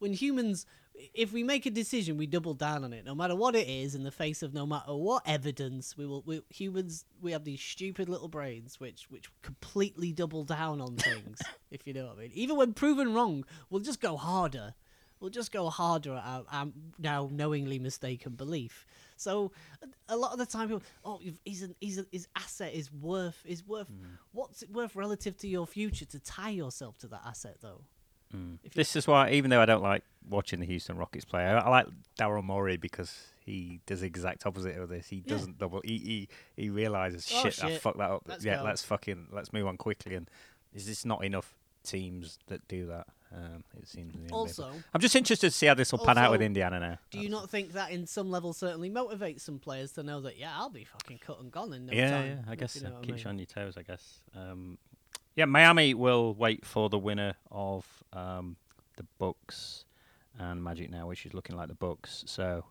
when 0.00 0.12
humans, 0.12 0.66
if 1.14 1.32
we 1.32 1.42
make 1.44 1.64
a 1.66 1.70
decision, 1.70 2.16
we 2.16 2.26
double 2.26 2.52
down 2.54 2.82
on 2.84 2.92
it, 2.92 3.04
no 3.06 3.14
matter 3.14 3.36
what 3.36 3.54
it 3.54 3.68
is, 3.68 3.94
in 3.94 4.02
the 4.02 4.10
face 4.10 4.42
of 4.42 4.52
no 4.52 4.66
matter 4.66 4.94
what 4.94 5.22
evidence. 5.26 5.96
We 5.96 6.04
will. 6.06 6.22
We, 6.26 6.42
humans, 6.50 7.04
we 7.22 7.30
have 7.32 7.44
these 7.44 7.60
stupid 7.60 8.08
little 8.08 8.28
brains 8.28 8.80
which 8.80 9.06
which 9.10 9.30
completely 9.42 10.12
double 10.12 10.42
down 10.44 10.80
on 10.80 10.96
things. 11.06 11.38
if 11.70 11.86
you 11.86 11.94
know 11.94 12.06
what 12.08 12.16
I 12.18 12.22
mean. 12.22 12.30
Even 12.34 12.56
when 12.56 12.72
proven 12.74 13.14
wrong, 13.14 13.44
we'll 13.70 13.80
just 13.82 14.00
go 14.00 14.16
harder. 14.16 14.74
We'll 15.20 15.30
just 15.30 15.52
go 15.52 15.68
harder 15.68 16.14
at 16.14 16.24
our, 16.24 16.44
our 16.50 16.68
now 16.98 17.28
knowingly 17.30 17.78
mistaken 17.78 18.32
belief. 18.36 18.86
So 19.16 19.52
a- 20.08 20.16
lot 20.16 20.32
of 20.32 20.38
the 20.38 20.46
time, 20.46 20.68
people, 20.68 20.82
oh, 21.04 21.20
he's 21.44 21.62
an, 21.62 21.74
he's 21.78 21.98
a, 21.98 22.06
his 22.10 22.26
asset 22.34 22.72
is 22.72 22.90
worth 22.90 23.42
is 23.44 23.62
worth 23.66 23.88
Hmm. 23.88 24.14
what's 24.32 24.62
it 24.62 24.70
worth 24.70 24.96
relative 24.96 25.36
to 25.38 25.46
your 25.46 25.66
future 25.66 26.06
to 26.06 26.18
tie 26.20 26.48
yourself 26.48 26.96
to 27.00 27.08
that 27.08 27.20
asset 27.26 27.56
though. 27.60 27.82
Mm. 28.34 28.58
If 28.64 28.74
This 28.74 28.94
is 28.96 29.06
why, 29.06 29.30
even 29.30 29.50
though 29.50 29.60
I 29.60 29.66
don't 29.66 29.82
like 29.82 30.02
watching 30.28 30.60
the 30.60 30.66
Houston 30.66 30.96
Rockets 30.96 31.24
play, 31.24 31.44
I, 31.44 31.58
I 31.58 31.68
like 31.68 31.86
Daryl 32.18 32.44
Morey 32.44 32.76
because 32.76 33.26
he 33.44 33.80
does 33.86 34.00
the 34.02 34.06
exact 34.06 34.46
opposite 34.46 34.76
of 34.76 34.88
this. 34.88 35.08
He 35.08 35.16
Yeah. 35.26 35.34
doesn't 35.34 35.58
double. 35.58 35.80
He 35.84 35.98
he, 35.98 36.28
he 36.62 36.70
realizes 36.70 37.28
Oh, 37.32 37.42
shit, 37.42 37.64
I 37.64 37.70
shit. 37.70 37.80
fucked 37.82 37.98
that 37.98 38.10
up. 38.10 38.22
Let's 38.26 38.44
yeah, 38.44 38.58
go." 38.58 38.64
let's 38.64 38.84
fucking 38.84 39.28
let's 39.32 39.52
move 39.52 39.66
on 39.66 39.76
quickly. 39.76 40.14
And 40.14 40.28
is 40.72 40.86
this 40.86 41.04
not 41.04 41.24
enough 41.24 41.54
teams 41.82 42.38
that 42.46 42.66
do 42.68 42.86
that? 42.86 43.06
Um, 43.32 43.62
it 43.78 43.86
seems. 43.86 44.12
in 44.14 44.22
the 44.24 44.28
NBA. 44.28 44.32
Also, 44.32 44.72
I'm 44.92 45.00
just 45.00 45.14
interested 45.14 45.50
to 45.50 45.56
see 45.56 45.66
how 45.66 45.74
this 45.74 45.92
will 45.92 46.00
pan 46.00 46.18
out 46.18 46.32
with 46.32 46.42
Indiana 46.42 46.80
now. 46.80 46.98
do 47.12 47.20
you 47.20 47.28
not 47.28 47.48
think 47.48 47.74
that 47.74 47.92
in 47.92 48.04
some 48.06 48.28
level 48.28 48.52
certainly 48.52 48.90
motivates 48.90 49.42
some 49.42 49.60
players 49.60 49.92
to 49.92 50.02
know 50.02 50.20
that 50.22 50.36
yeah, 50.36 50.50
I'll 50.56 50.68
be 50.68 50.82
fucking 50.84 51.18
cut 51.18 51.38
and 51.40 51.50
gone 51.52 51.72
in 51.72 51.86
no 51.86 51.92
yeah, 51.92 52.10
time. 52.10 52.26
yeah, 52.26 52.34
I 52.48 52.52
if 52.54 52.58
guess 52.58 52.74
you 52.74 52.80
so. 52.80 52.88
know 52.88 52.94
what 52.94 53.02
I 53.04 53.06
keeps 53.06 53.16
mean. 53.18 53.24
you 53.24 53.28
on 53.30 53.38
your 53.38 53.46
toes. 53.46 53.74
I 53.76 53.82
guess. 53.82 54.18
Um, 54.36 54.78
yeah, 55.36 55.44
Miami 55.44 55.94
will 55.94 56.34
wait 56.34 56.64
for 56.64 56.88
the 56.88 56.98
winner 56.98 57.34
of 57.50 57.86
um, 58.12 58.56
the 58.96 59.04
Bucks 59.18 59.84
and 60.38 60.62
Magic 60.62 60.90
now, 60.90 61.06
which 61.06 61.26
is 61.26 61.34
looking 61.34 61.56
like 61.56 61.68
the 61.68 61.74
Bucks. 61.74 62.24
So 62.26 62.64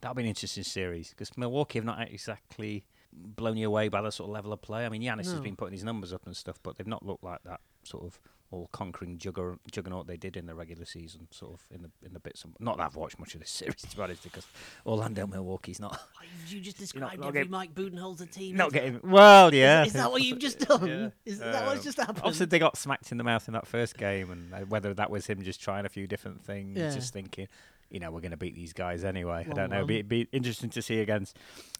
that'll 0.00 0.14
be 0.14 0.22
an 0.22 0.28
interesting 0.28 0.64
series 0.64 1.10
because 1.10 1.36
Milwaukee 1.36 1.78
have 1.78 1.84
not 1.84 2.00
exactly 2.10 2.84
blown 3.12 3.56
you 3.56 3.66
away 3.66 3.88
by 3.88 4.02
the 4.02 4.10
sort 4.10 4.28
of 4.28 4.34
level 4.34 4.52
of 4.52 4.60
play. 4.62 4.84
I 4.86 4.88
mean, 4.88 5.02
Giannis 5.02 5.30
has 5.30 5.40
been 5.40 5.56
putting 5.56 5.72
his 5.72 5.84
numbers 5.84 6.12
up 6.12 6.26
and 6.26 6.36
stuff, 6.36 6.60
but 6.62 6.76
they've 6.76 6.86
not 6.86 7.04
looked 7.04 7.24
like 7.24 7.42
that 7.44 7.60
sort 7.82 8.04
of 8.04 8.20
all-conquering 8.50 9.18
jugger- 9.18 9.58
juggernaut 9.70 10.06
they 10.06 10.16
did 10.16 10.36
in 10.36 10.46
the 10.46 10.54
regular 10.54 10.84
season, 10.84 11.28
sort 11.30 11.52
of 11.54 11.66
in 11.70 11.82
the 11.82 11.90
in 12.06 12.12
the 12.14 12.20
bits. 12.20 12.44
Of, 12.44 12.50
not 12.60 12.78
that 12.78 12.84
I've 12.86 12.96
watched 12.96 13.18
much 13.18 13.34
of 13.34 13.40
this 13.40 13.50
series 13.60 13.76
to 13.82 13.96
be 13.96 14.02
honest, 14.02 14.22
because 14.22 14.46
Orlando, 14.86 15.26
Milwaukee's 15.26 15.80
not 15.80 15.98
Oh, 16.00 16.24
you- 16.48 16.60
just 16.60 16.78
described 16.84 17.20
not 17.20 17.28
every 17.28 17.44
Mike 17.44 17.74
Budenholzer 17.74 18.30
team. 18.30 18.56
not 18.56 18.72
getting 18.72 19.00
well. 19.02 19.52
Yeah, 19.54 19.82
Is, 19.82 19.88
is 19.88 19.92
that 19.94 20.10
what 20.10 20.22
you've 20.22 20.38
just 20.38 20.60
done? 20.60 20.86
Yeah. 20.86 21.08
Is 21.24 21.38
that 21.40 21.66
what's 21.66 21.78
Um, 21.80 21.84
just 21.84 21.98
happened? 21.98 22.18
Obviously, 22.20 22.46
they 22.46 22.58
got 22.58 22.76
smacked 22.76 23.12
in 23.12 23.18
the 23.18 23.24
mouth 23.24 23.46
in 23.48 23.54
that 23.54 23.66
first 23.66 23.96
game, 23.98 24.30
and 24.30 24.54
uh, 24.54 24.58
whether 24.66 24.94
that 24.94 25.10
was 25.10 25.26
him 25.26 25.42
just 25.42 25.60
trying 25.60 25.84
a 25.84 25.88
few 25.90 26.06
different 26.06 26.42
things, 26.44 26.78
Yeah. 26.78 26.90
just 26.94 27.12
thinking, 27.12 27.48
you 27.90 28.00
know, 28.00 28.10
we're 28.10 28.20
going 28.20 28.30
to 28.32 28.36
beat 28.36 28.54
these 28.54 28.72
guys 28.72 29.04
anyway. 29.04 29.46
I 29.50 29.52
don't 29.52 29.70
know. 29.70 29.78
run. 29.78 29.86
Be, 29.86 30.02
be 30.02 30.28
interesting 30.32 30.70
to 30.70 30.82
see 30.82 31.00
against 31.00 31.36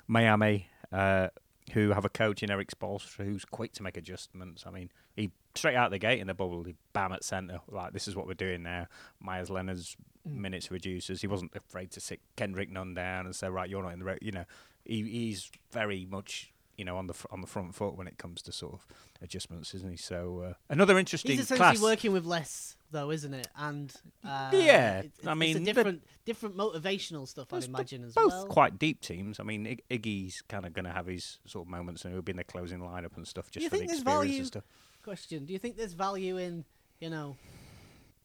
Miami, 0.06 0.68
uh, 0.92 1.28
who 1.72 1.90
have 1.90 2.04
a 2.04 2.08
coach 2.08 2.42
in 2.42 2.50
Erik 2.50 2.70
Spoelstra 2.70 3.24
who's 3.24 3.44
quick 3.44 3.72
to 3.74 3.82
make 3.82 3.96
adjustments. 3.96 4.64
I 4.66 4.70
mean, 4.70 4.90
he 5.14 5.30
straight 5.54 5.76
out 5.76 5.90
the 5.90 5.98
gate 5.98 6.20
in 6.20 6.26
the 6.26 6.34
bubble, 6.34 6.64
he 6.64 6.74
bam 6.92 7.12
at 7.12 7.24
centre, 7.24 7.60
like 7.68 7.92
this 7.92 8.08
is 8.08 8.14
what 8.16 8.26
we're 8.26 8.34
doing 8.34 8.62
now. 8.62 8.86
Meyers 9.20 9.50
Leonard's 9.50 9.96
Mm. 10.28 10.36
minutes 10.40 10.70
reduces. 10.70 11.20
He 11.20 11.26
wasn't 11.26 11.54
afraid 11.54 11.90
to 11.92 12.00
sit 12.00 12.20
Kendrick 12.36 12.70
Nunn 12.70 12.92
down 12.92 13.24
and 13.24 13.34
say, 13.34 13.48
right, 13.48 13.70
you're 13.70 13.82
not 13.82 13.92
in 13.92 14.00
the 14.00 14.04
re-. 14.04 14.18
you 14.20 14.32
know. 14.32 14.44
He, 14.84 15.02
he's 15.02 15.50
very 15.70 16.06
much 16.10 16.52
you 16.76 16.84
know 16.84 16.96
on 16.96 17.06
the 17.08 17.14
fr- 17.14 17.26
on 17.30 17.40
the 17.40 17.46
front 17.46 17.74
foot 17.74 17.96
when 17.96 18.06
it 18.06 18.18
comes 18.18 18.40
to 18.42 18.52
sort 18.52 18.74
of 18.74 18.86
adjustments, 19.22 19.74
isn't 19.74 19.90
he? 19.90 19.96
So 19.96 20.40
uh, 20.40 20.52
another 20.68 20.98
interesting 20.98 21.32
He's 21.32 21.42
essentially 21.42 21.76
class. 21.76 21.80
working 21.82 22.12
with 22.12 22.24
less, 22.24 22.76
though, 22.90 23.10
isn't 23.10 23.34
it? 23.34 23.48
And 23.56 23.92
uh, 24.24 24.50
Yeah, 24.52 25.00
it's, 25.00 25.26
I 25.26 25.34
mean, 25.34 25.64
different, 25.64 26.02
different 26.24 26.56
motivational 26.56 27.26
stuff. 27.28 27.52
I'd 27.52 27.64
imagine 27.64 28.04
as 28.04 28.14
both 28.14 28.32
well. 28.32 28.46
quite 28.46 28.78
deep 28.78 29.00
teams. 29.00 29.38
I 29.40 29.42
mean, 29.42 29.66
Ig- 29.66 29.82
Iggy's 29.90 30.42
kind 30.48 30.64
of 30.66 30.72
going 30.72 30.84
to 30.86 30.92
have 30.92 31.06
his 31.06 31.38
sort 31.46 31.66
of 31.66 31.70
moments, 31.70 32.04
and 32.04 32.12
he'll 32.14 32.22
be 32.22 32.30
in 32.32 32.36
the 32.36 32.44
closing 32.44 32.80
lineup 32.80 33.16
and 33.16 33.26
stuff 33.26 33.50
just 33.50 33.62
you 33.64 33.68
for 33.70 33.76
think 33.76 33.88
the 33.88 33.94
there's 33.94 34.00
experience 34.00 34.24
value- 34.26 34.38
and 34.38 34.46
stuff. 34.46 34.64
Question: 35.02 35.44
Do 35.46 35.52
you 35.52 35.58
think 35.58 35.76
there's 35.76 35.92
value 35.94 36.36
in, 36.38 36.64
you 37.00 37.08
know, 37.10 37.36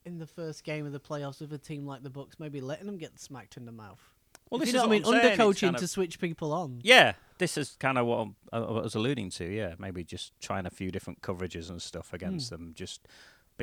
in 0.05 0.17
the 0.19 0.27
first 0.27 0.63
game 0.63 0.85
of 0.85 0.91
the 0.91 0.99
playoffs 0.99 1.39
with 1.39 1.53
a 1.53 1.57
team 1.57 1.85
like 1.85 2.03
the 2.03 2.09
Bucks, 2.09 2.37
maybe 2.39 2.59
letting 2.61 2.85
them 2.87 2.97
get 2.97 3.19
smacked 3.19 3.55
in 3.57 3.65
the 3.65 3.71
mouth. 3.71 4.01
Well, 4.49 4.59
this 4.59 4.67
you 4.67 4.73
know 4.73 4.79
is 4.79 4.83
what 4.83 4.89
I 4.89 4.91
mean, 4.91 5.03
what 5.03 5.15
I'm 5.15 5.21
saying, 5.21 5.37
undercoaching 5.39 5.61
kind 5.67 5.77
to 5.77 5.83
of- 5.85 5.89
switch 5.89 6.19
people 6.19 6.51
on. 6.53 6.79
Yeah, 6.83 7.13
this 7.37 7.57
is 7.57 7.75
kind 7.79 7.97
of 7.97 8.05
what 8.05 8.17
I'm- 8.19 8.35
I 8.51 8.57
I 8.57 8.81
was 8.81 8.95
alluding 8.95 9.29
to. 9.31 9.45
Yeah, 9.45 9.75
maybe 9.79 10.03
just 10.03 10.33
trying 10.41 10.65
a 10.65 10.69
few 10.69 10.91
different 10.91 11.21
coverages 11.21 11.69
and 11.69 11.81
stuff 11.81 12.13
against 12.13 12.49
Hmm. 12.49 12.55
them, 12.55 12.73
just 12.75 13.07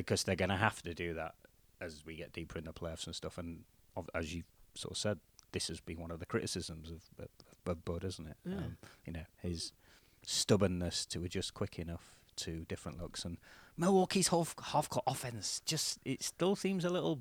because 0.00 0.24
they're 0.24 0.36
going 0.36 0.48
to 0.50 0.56
have 0.56 0.82
to 0.82 0.94
do 0.94 1.14
that 1.14 1.34
as 1.80 2.02
we 2.06 2.16
get 2.16 2.32
deeper 2.32 2.58
in 2.58 2.64
the 2.64 2.72
playoffs 2.72 3.06
and 3.06 3.14
stuff. 3.14 3.38
And 3.38 3.64
of- 3.96 4.10
as 4.14 4.34
you 4.34 4.42
sort 4.74 4.92
of 4.92 4.98
said, 4.98 5.18
this 5.52 5.68
has 5.68 5.80
been 5.80 6.00
one 6.00 6.10
of 6.10 6.20
the 6.20 6.26
criticisms 6.26 6.90
of, 6.90 7.02
of, 7.18 7.28
of 7.66 7.84
Bud, 7.84 8.04
isn't 8.04 8.26
it? 8.26 8.36
Yeah. 8.44 8.56
Um, 8.56 8.76
you 9.04 9.12
know, 9.12 9.24
his 9.42 9.72
stubbornness 10.22 11.06
to 11.06 11.24
adjust 11.24 11.54
quick 11.54 11.78
enough 11.78 12.14
to 12.36 12.64
different 12.68 13.00
looks, 13.00 13.24
and 13.24 13.36
Milwaukee's 13.76 14.28
half 14.28 14.54
half 14.66 14.88
court 14.88 15.04
offense 15.06 15.60
just 15.66 15.98
it 16.04 16.22
still 16.22 16.56
seems 16.56 16.84
a 16.84 16.90
little. 16.90 17.20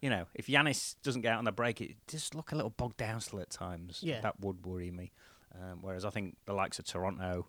You 0.00 0.08
know, 0.08 0.24
if 0.34 0.46
Giannis 0.46 0.96
doesn't 1.02 1.20
get 1.20 1.32
out 1.34 1.38
on 1.38 1.44
the 1.44 1.52
break, 1.52 1.80
it 1.82 1.96
just 2.08 2.34
look 2.34 2.52
a 2.52 2.54
little 2.54 2.70
bogged 2.70 2.96
down 2.96 3.20
still 3.20 3.40
at 3.40 3.50
times. 3.50 4.00
Yeah. 4.02 4.20
that 4.22 4.40
would 4.40 4.64
worry 4.64 4.90
me. 4.90 5.12
Um, 5.54 5.80
whereas 5.82 6.04
I 6.06 6.10
think 6.10 6.36
the 6.46 6.54
likes 6.54 6.78
of 6.78 6.86
Toronto 6.86 7.46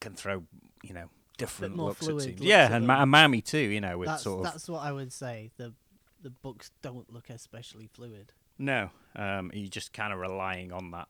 can 0.00 0.14
throw, 0.14 0.44
you 0.84 0.94
know, 0.94 1.08
different 1.36 1.76
looks 1.76 2.00
at 2.02 2.04
fluid 2.04 2.24
teams. 2.24 2.40
looks 2.40 2.48
Yeah, 2.48 2.74
and. 2.74 2.90
And 2.90 3.10
Miami 3.10 3.40
too. 3.40 3.58
You 3.58 3.80
know, 3.80 3.98
with 3.98 4.08
That's 4.08 4.22
sort 4.22 4.38
of 4.46 4.52
that's 4.52 4.68
what 4.68 4.82
I 4.82 4.92
would 4.92 5.12
say. 5.12 5.50
The 5.56 5.72
the 6.22 6.30
Bucks 6.30 6.70
don't 6.82 7.12
look 7.12 7.30
especially 7.30 7.86
fluid. 7.86 8.32
no, 8.58 8.90
um, 9.16 9.50
you're 9.54 9.68
just 9.68 9.92
kind 9.92 10.12
of 10.12 10.18
relying 10.18 10.72
on 10.72 10.90
that 10.92 11.08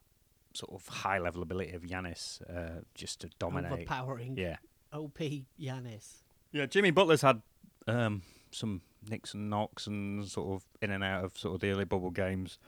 sort 0.54 0.72
of 0.72 0.86
high 0.88 1.18
level 1.18 1.42
ability 1.42 1.72
of 1.72 1.82
Giannis 1.82 2.40
uh, 2.48 2.80
just 2.94 3.20
to 3.20 3.30
dominate. 3.38 3.72
Overpowering. 3.72 4.36
Yeah, 4.36 4.56
OP 4.92 5.18
Giannis. 5.60 6.22
yeah. 6.52 6.66
Jimmy 6.66 6.90
Butler's 6.90 7.22
had 7.22 7.42
um, 7.86 8.22
some 8.50 8.80
nicks 9.08 9.34
and 9.34 9.50
knocks 9.50 9.86
and 9.86 10.26
sort 10.26 10.54
of 10.54 10.64
in 10.80 10.90
and 10.90 11.04
out 11.04 11.24
of 11.24 11.36
sort 11.38 11.54
of 11.54 11.60
the 11.60 11.70
early 11.70 11.84
bubble 11.84 12.10
games. 12.10 12.58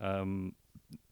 Um, 0.00 0.54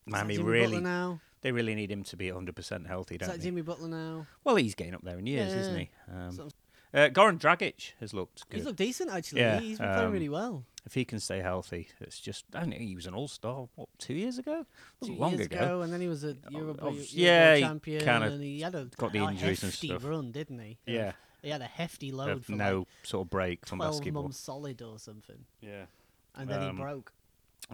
Is 0.07 0.15
that 0.15 0.21
Jimmy 0.23 0.39
really, 0.39 0.67
Butler 0.67 0.81
now. 0.81 1.21
They 1.43 1.53
really 1.53 1.75
need 1.75 1.91
him 1.91 2.03
to 2.05 2.17
be 2.17 2.29
100% 2.29 2.87
healthy, 2.87 3.15
Is 3.15 3.21
don't 3.21 3.29
that 3.31 3.39
they? 3.39 3.45
Jimmy 3.45 3.63
Butler 3.63 3.89
now? 3.89 4.27
Well, 4.45 4.57
he's 4.57 4.75
getting 4.75 4.95
up 4.95 5.03
there 5.03 5.19
in 5.19 5.27
years, 5.27 5.53
isn't 5.53 5.79
he? 5.79 5.91
Um, 6.13 6.33
So- 6.33 6.49
uh, 6.93 7.09
Goran 7.09 7.39
Dragic 7.39 7.93
has 8.01 8.13
looked 8.13 8.49
good. 8.49 8.57
He's 8.59 8.67
looked 8.67 8.79
decent 8.79 9.11
actually. 9.11 9.43
Yeah, 9.43 9.61
He's 9.61 9.79
been 9.79 9.89
playing 9.93 10.07
um, 10.07 10.13
really 10.13 10.29
well. 10.29 10.65
if 10.85 10.95
he 10.95 11.05
can 11.05 11.21
stay 11.21 11.39
healthy, 11.41 11.89
it's 12.01 12.19
just. 12.19 12.45
I 12.53 12.61
don't 12.61 12.71
know. 12.71 12.77
He 12.79 12.97
was 12.97 13.07
an 13.07 13.15
all-star. 13.15 13.69
What 13.77 13.89
two 13.99 14.15
years 14.15 14.39
ago? 14.39 14.67
Two 15.05 15.15
long 15.15 15.35
years 15.35 15.47
ago. 15.47 15.83
and 15.83 15.93
then 15.93 16.01
he 16.01 16.09
was 16.09 16.25
a 16.25 16.37
Oh, 16.49 16.51
Euro, 16.59 16.77
oh, 16.83 16.91
yeah, 17.13 17.55
he 17.55 17.61
champion, 17.63 18.05
kinda 18.05 18.27
and 18.33 18.43
he 18.43 18.61
had 18.61 18.75
a 18.75 18.87
got 18.97 19.13
the 19.13 19.21
a 19.21 19.31
injuries 19.31 19.63
and 19.63 19.71
hefty 19.73 19.87
stuff. 19.89 20.05
run, 20.05 20.33
didn't 20.33 20.59
he? 20.59 20.79
Yeah, 20.85 21.13
he 21.43 21.51
had 21.51 21.61
a 21.63 21.67
hefty 21.67 22.11
load 22.11 22.31
of 22.31 22.47
for 22.47 22.53
no 22.53 22.79
like 22.81 22.89
sort 23.05 23.25
of 23.27 23.31
break 23.31 23.67
from 23.67 23.79
twelve 23.79 23.93
basketball. 23.95 24.23
months 24.25 24.41
solid 24.41 24.83
or 24.83 24.99
something, 24.99 25.45
Yeah, 25.61 25.85
and 26.35 26.51
then 26.51 26.61
Um, 26.61 26.77
he 26.77 26.83
broke. 26.83 27.13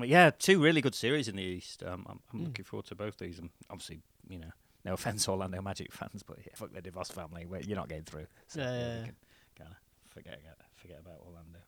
Yeah, 0.04 0.30
two 0.30 0.60
really 0.62 0.80
good 0.80 0.94
series 0.94 1.28
in 1.28 1.36
the 1.36 1.42
East. 1.42 1.82
Um, 1.82 2.06
I'm, 2.08 2.20
I'm 2.32 2.40
Mm. 2.40 2.44
looking 2.46 2.64
forward 2.64 2.86
to 2.86 2.94
both 2.94 3.18
these, 3.18 3.38
and 3.38 3.50
obviously, 3.70 4.00
you 4.28 4.38
know, 4.38 4.50
no 4.84 4.92
offense, 4.98 5.28
Orlando 5.28 5.60
Magic 5.62 5.92
fans, 5.92 6.22
but 6.22 6.38
yeah, 6.38 6.52
fuck 6.54 6.72
the 6.72 6.82
DeVos 6.82 7.12
family. 7.12 7.46
You're 7.66 7.76
not 7.76 7.88
getting 7.88 8.04
through. 8.04 8.26
So 8.48 8.60
Yeah, 8.60 8.72
yeah, 8.72 8.78
yeah, 8.98 9.04
can 9.04 9.14
kind 9.58 9.70
of 9.70 9.76
forget 10.12 10.40
forget 10.76 10.98
about 11.00 11.20
Orlando. 11.26 11.58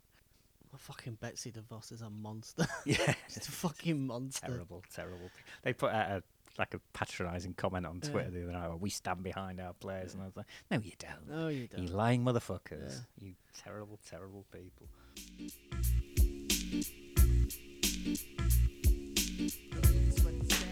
Fucking 0.76 1.14
Betsy 1.14 1.50
DeVos 1.50 1.90
is 1.92 2.02
a 2.02 2.10
monster. 2.10 2.66
Yeah, 2.84 3.14
it's 3.26 3.48
a 3.48 3.50
fucking 3.50 4.06
monster. 4.06 4.46
terrible, 4.46 4.82
terrible. 4.94 5.30
They 5.62 5.72
put 5.72 5.92
out 5.92 6.10
a 6.10 6.22
like 6.58 6.74
a 6.74 6.80
patronising 6.92 7.54
comment 7.54 7.86
on 7.86 8.00
Yeah. 8.02 8.10
Twitter 8.10 8.30
the 8.30 8.42
other 8.44 8.52
night. 8.52 8.68
Where 8.68 8.76
We 8.76 8.90
stand 8.90 9.22
behind 9.22 9.60
our 9.60 9.72
players, 9.74 10.12
and 10.14 10.22
I 10.22 10.26
was 10.26 10.36
like, 10.36 10.46
No, 10.70 10.78
you 10.78 10.92
don't. 10.98 11.28
No, 11.28 11.48
you 11.48 11.60
You 11.62 11.66
don't. 11.68 11.82
You 11.82 11.88
lying 11.88 12.22
motherfuckers. 12.24 13.00
You 13.20 13.34
terrible, 13.64 13.98
terrible 14.08 14.44
people. 14.52 14.88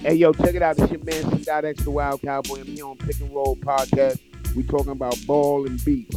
Hey 0.07 0.15
yo, 0.15 0.33
check 0.33 0.55
it 0.55 0.63
out. 0.63 0.79
It's 0.79 0.89
your 0.93 1.03
man 1.03 1.37
C. 1.37 1.43
Dot 1.43 1.65
X, 1.65 1.83
the 1.83 1.91
Wild 1.91 2.23
Cowboy. 2.23 2.61
I'm 2.61 2.67
here 2.67 2.87
on 2.87 2.97
Pick 2.97 3.19
and 3.19 3.35
Roll 3.35 3.57
Podcast. 3.57 4.21
We 4.55 4.63
talking 4.63 4.93
about 4.93 5.17
ball 5.27 5.67
and 5.67 5.85
beats. 5.85 6.17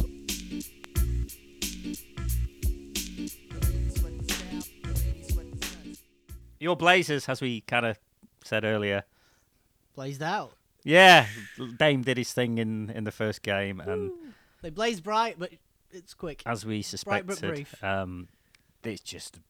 Your 6.60 6.76
Blazers, 6.76 7.28
as 7.28 7.40
we 7.40 7.62
kind 7.62 7.86
of 7.86 7.98
said 8.44 8.64
earlier, 8.64 9.04
Blazed 9.96 10.22
out. 10.22 10.52
yeah, 10.84 11.26
Dame 11.78 12.02
did 12.02 12.16
his 12.16 12.32
thing 12.32 12.58
in, 12.58 12.90
in 12.90 13.04
the 13.04 13.10
first 13.10 13.42
game, 13.42 13.80
and 13.80 14.12
They 14.62 14.70
blaze 14.70 15.00
bright, 15.00 15.36
but 15.36 15.50
it's 15.90 16.14
quick. 16.14 16.42
as 16.46 16.64
we 16.64 16.84
Bright 17.04 17.26
but 17.26 17.38
suspected, 17.38 17.48
brief. 17.48 17.82
um, 17.84 18.28
it's 18.84 19.00
just 19.00 19.40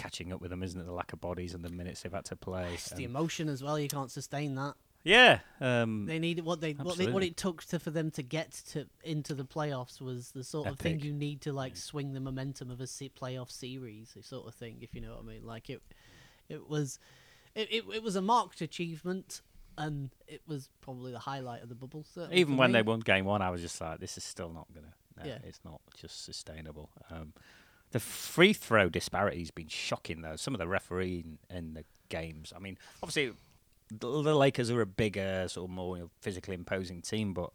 catching 0.00 0.32
up 0.32 0.40
with 0.40 0.50
them, 0.50 0.62
isn't 0.62 0.80
it? 0.80 0.84
The 0.86 0.92
lack 0.92 1.12
of 1.12 1.20
bodies 1.20 1.54
and 1.54 1.64
the 1.64 1.68
minutes 1.70 2.02
they've 2.02 2.12
had 2.12 2.24
to 2.26 2.36
play. 2.36 2.70
It's 2.74 2.90
the 2.90 3.04
emotion 3.04 3.48
as 3.48 3.62
well. 3.62 3.78
You 3.78 3.88
can't 3.88 4.10
sustain 4.10 4.54
that. 4.56 4.74
yeah, 5.04 5.40
um, 5.60 6.06
They 6.06 6.18
needed 6.18 6.44
what 6.44 6.60
they 6.60 6.72
what, 6.72 6.96
they, 6.98 7.06
what 7.06 7.22
it 7.22 7.36
took 7.36 7.64
to 7.64 7.78
for 7.78 7.90
them 7.90 8.10
to 8.12 8.22
get 8.22 8.52
to 8.72 8.86
into 9.04 9.34
the 9.34 9.44
playoffs 9.44 10.00
was 10.00 10.30
the 10.32 10.44
sort 10.44 10.68
of 10.68 10.78
thing 10.78 11.00
you 11.00 11.12
need 11.12 11.40
to 11.42 11.52
like 11.52 11.76
swing 11.76 12.12
the 12.12 12.20
momentum 12.20 12.70
of 12.70 12.80
a 12.80 12.86
se- 12.86 13.12
playoff 13.20 13.50
series, 13.50 14.16
sort 14.22 14.46
of 14.46 14.54
thing. 14.54 14.78
If 14.80 14.94
you 14.94 15.00
know 15.00 15.12
what 15.12 15.20
I 15.24 15.26
mean, 15.26 15.46
like 15.46 15.70
it, 15.70 15.80
it 16.48 16.68
was, 16.68 16.98
it, 17.54 17.68
it, 17.70 17.84
it 17.94 18.02
was 18.02 18.16
a 18.16 18.22
marked 18.22 18.60
achievement, 18.60 19.40
and 19.78 20.10
it 20.28 20.42
was 20.46 20.68
probably 20.80 21.12
the 21.12 21.18
highlight 21.18 21.62
of 21.62 21.68
the 21.68 21.74
bubble. 21.74 22.04
certainly 22.14 22.36
even 22.38 22.56
when 22.56 22.72
me. 22.72 22.78
they 22.78 22.82
won 22.82 23.00
game 23.00 23.24
one, 23.24 23.40
I 23.42 23.50
was 23.50 23.60
just 23.62 23.80
like, 23.80 24.00
this 24.00 24.16
is 24.18 24.24
still 24.24 24.50
not 24.52 24.66
gonna. 24.74 24.92
No, 25.18 25.24
Yeah. 25.24 25.38
it's 25.44 25.60
not 25.64 25.80
just 25.98 26.24
sustainable. 26.24 26.90
Um, 27.10 27.32
the 27.92 28.00
free 28.00 28.52
throw 28.52 28.88
disparity's 28.88 29.50
been 29.50 29.68
shocking 29.68 30.22
though. 30.22 30.36
Some 30.36 30.54
of 30.54 30.58
the 30.58 30.68
refereeing 30.68 31.38
in 31.48 31.74
the 31.74 31.84
games. 32.08 32.52
I 32.54 32.58
mean, 32.58 32.78
obviously, 33.02 33.32
the, 33.90 34.22
the 34.22 34.34
Lakers 34.34 34.70
are 34.70 34.80
a 34.80 34.86
bigger, 34.86 35.46
sort 35.48 35.68
of 35.68 35.74
more 35.74 35.96
you 35.96 36.02
know, 36.04 36.10
physically 36.20 36.54
imposing 36.54 37.02
team, 37.02 37.32
but. 37.34 37.50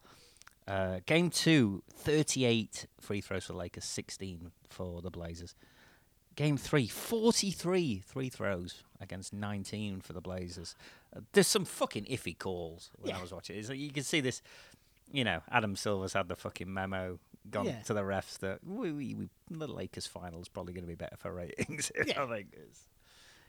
Uh, 0.67 0.99
game 1.05 1.29
two, 1.29 1.83
38 1.93 2.87
free 2.99 3.21
throws 3.21 3.45
for 3.45 3.53
the 3.53 3.59
Lakers, 3.59 3.83
16 3.83 4.49
for 4.67 4.99
the 4.99 5.11
Blazers. 5.11 5.53
Game 6.35 6.57
three, 6.57 6.87
43 6.87 8.03
free 8.05 8.29
throws 8.29 8.83
against 8.99 9.31
19 9.31 10.01
for 10.01 10.13
the 10.13 10.21
Blazers. 10.21 10.75
Uh, 11.15 11.21
there's 11.33 11.47
some 11.47 11.65
fucking 11.65 12.05
iffy 12.05 12.37
calls 12.37 12.89
when 12.99 13.13
I 13.13 13.21
was 13.21 13.31
watching. 13.31 13.57
It's 13.57 13.69
you 13.69 13.91
can 13.91 14.03
see 14.03 14.21
this, 14.21 14.41
you 15.11 15.23
know, 15.23 15.41
Adam 15.51 15.75
Silver's 15.75 16.13
had 16.13 16.27
the 16.27 16.35
fucking 16.35 16.73
memo 16.73 17.19
gone 17.51 17.65
Yeah. 17.67 17.81
to 17.83 17.93
the 17.93 18.01
refs 18.01 18.39
that 18.39 18.59
we, 18.65 18.91
we, 18.91 19.13
we, 19.15 19.29
the 19.49 19.67
Lakers 19.67 20.07
final 20.07 20.41
is 20.41 20.47
probably 20.47 20.73
going 20.73 20.83
to 20.83 20.87
be 20.87 20.95
better 20.95 21.15
for 21.17 21.31
ratings. 21.33 21.91
Yeah. 22.05 22.23
I 22.23 22.27
think 22.27 22.47
it's 22.53 22.81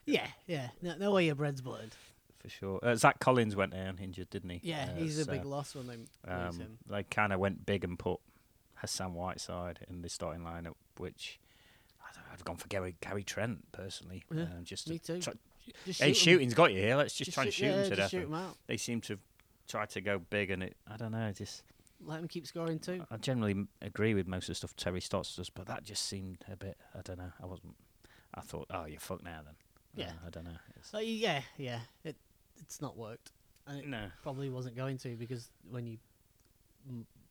yeah, 0.04 0.26
yeah, 0.46 0.68
no, 0.82 0.94
no 0.98 1.10
way 1.12 1.26
your 1.26 1.34
bread's 1.34 1.60
buttered. 1.60 1.90
for 2.38 2.48
sure. 2.48 2.78
Uh, 2.82 2.94
Zach 2.94 3.18
Collins 3.18 3.56
went 3.56 3.72
down 3.72 3.98
injured, 4.00 4.30
didn't 4.30 4.50
he? 4.50 4.60
Yeah, 4.62 4.90
Uh, 4.92 5.00
he's 5.00 5.18
a 5.18 5.26
big 5.26 5.44
loss 5.44 5.74
when 5.74 5.86
they 5.88 5.96
lose 5.96 6.08
Um, 6.26 6.58
him. 6.58 6.78
they 6.88 7.02
kind 7.02 7.32
of 7.32 7.40
went 7.40 7.66
big 7.66 7.82
and 7.82 7.98
put 7.98 8.20
Hassan 8.76 9.14
Whiteside 9.14 9.80
in 9.90 10.02
the 10.02 10.08
starting 10.08 10.42
lineup, 10.44 10.74
which 10.98 11.40
I 12.00 12.12
don't 12.14 12.22
know, 12.24 12.30
I've 12.32 12.44
gone 12.44 12.56
for 12.56 12.68
Gary 12.68 12.94
Gary 13.00 13.24
Trent 13.24 13.72
personally. 13.72 14.22
Yeah, 14.32 14.42
uh, 14.44 14.46
just 14.62 14.88
me 14.88 14.98
too. 15.00 15.20
try- 15.20 15.32
Just 15.84 16.00
hey, 16.00 16.12
shoot 16.12 16.32
shooting's 16.32 16.54
got 16.54 16.72
you 16.72 16.80
here. 16.80 16.94
Let's 16.94 17.14
just, 17.14 17.32
try 17.32 17.44
and 17.44 17.52
shoot- 17.52 17.64
shoot 17.64 17.72
him 17.74 17.82
to 17.82 17.88
just 17.88 17.98
death. 17.98 18.10
shoot 18.10 18.26
'em 18.26 18.34
out. 18.34 18.56
They 18.68 18.76
seem 18.76 19.00
to 19.02 19.18
try 19.66 19.86
to 19.86 20.00
go 20.00 20.20
big, 20.20 20.50
and 20.52 20.62
it. 20.62 20.76
I 20.86 20.96
don't 20.96 21.10
know. 21.10 21.32
Just 21.32 21.64
Let 22.04 22.18
him 22.20 22.28
keep 22.28 22.46
scoring 22.46 22.78
too. 22.78 23.04
I 23.10 23.16
generally 23.16 23.66
agree 23.80 24.14
with 24.14 24.26
most 24.28 24.44
of 24.44 24.48
the 24.48 24.54
stuff 24.56 24.76
Terry 24.76 25.00
Stotts 25.00 25.36
does, 25.36 25.50
but 25.50 25.66
that 25.66 25.82
just 25.84 26.06
seemed 26.06 26.38
a 26.50 26.56
bit. 26.56 26.76
I 26.94 27.00
don't 27.02 27.18
know. 27.18 27.32
I 27.42 27.46
wasn't. 27.46 27.74
I 28.34 28.40
thought, 28.42 28.66
oh, 28.70 28.84
you're 28.84 29.00
fucked 29.00 29.24
now 29.24 29.40
then. 29.44 29.54
Yeah. 29.94 30.10
Uh, 30.10 30.26
I 30.26 30.30
don't 30.30 30.44
know. 30.44 30.50
It's, 30.76 30.90
So 30.90 30.98
yeah, 30.98 31.40
yeah, 31.56 31.80
it 32.04 32.16
it's 32.60 32.80
not 32.82 32.96
worked, 32.98 33.32
and 33.66 33.78
it 33.80 33.88
no. 33.88 34.06
probably 34.22 34.50
wasn't 34.50 34.76
going 34.76 34.98
to 34.98 35.16
because 35.16 35.48
when 35.70 35.86
you 35.86 35.96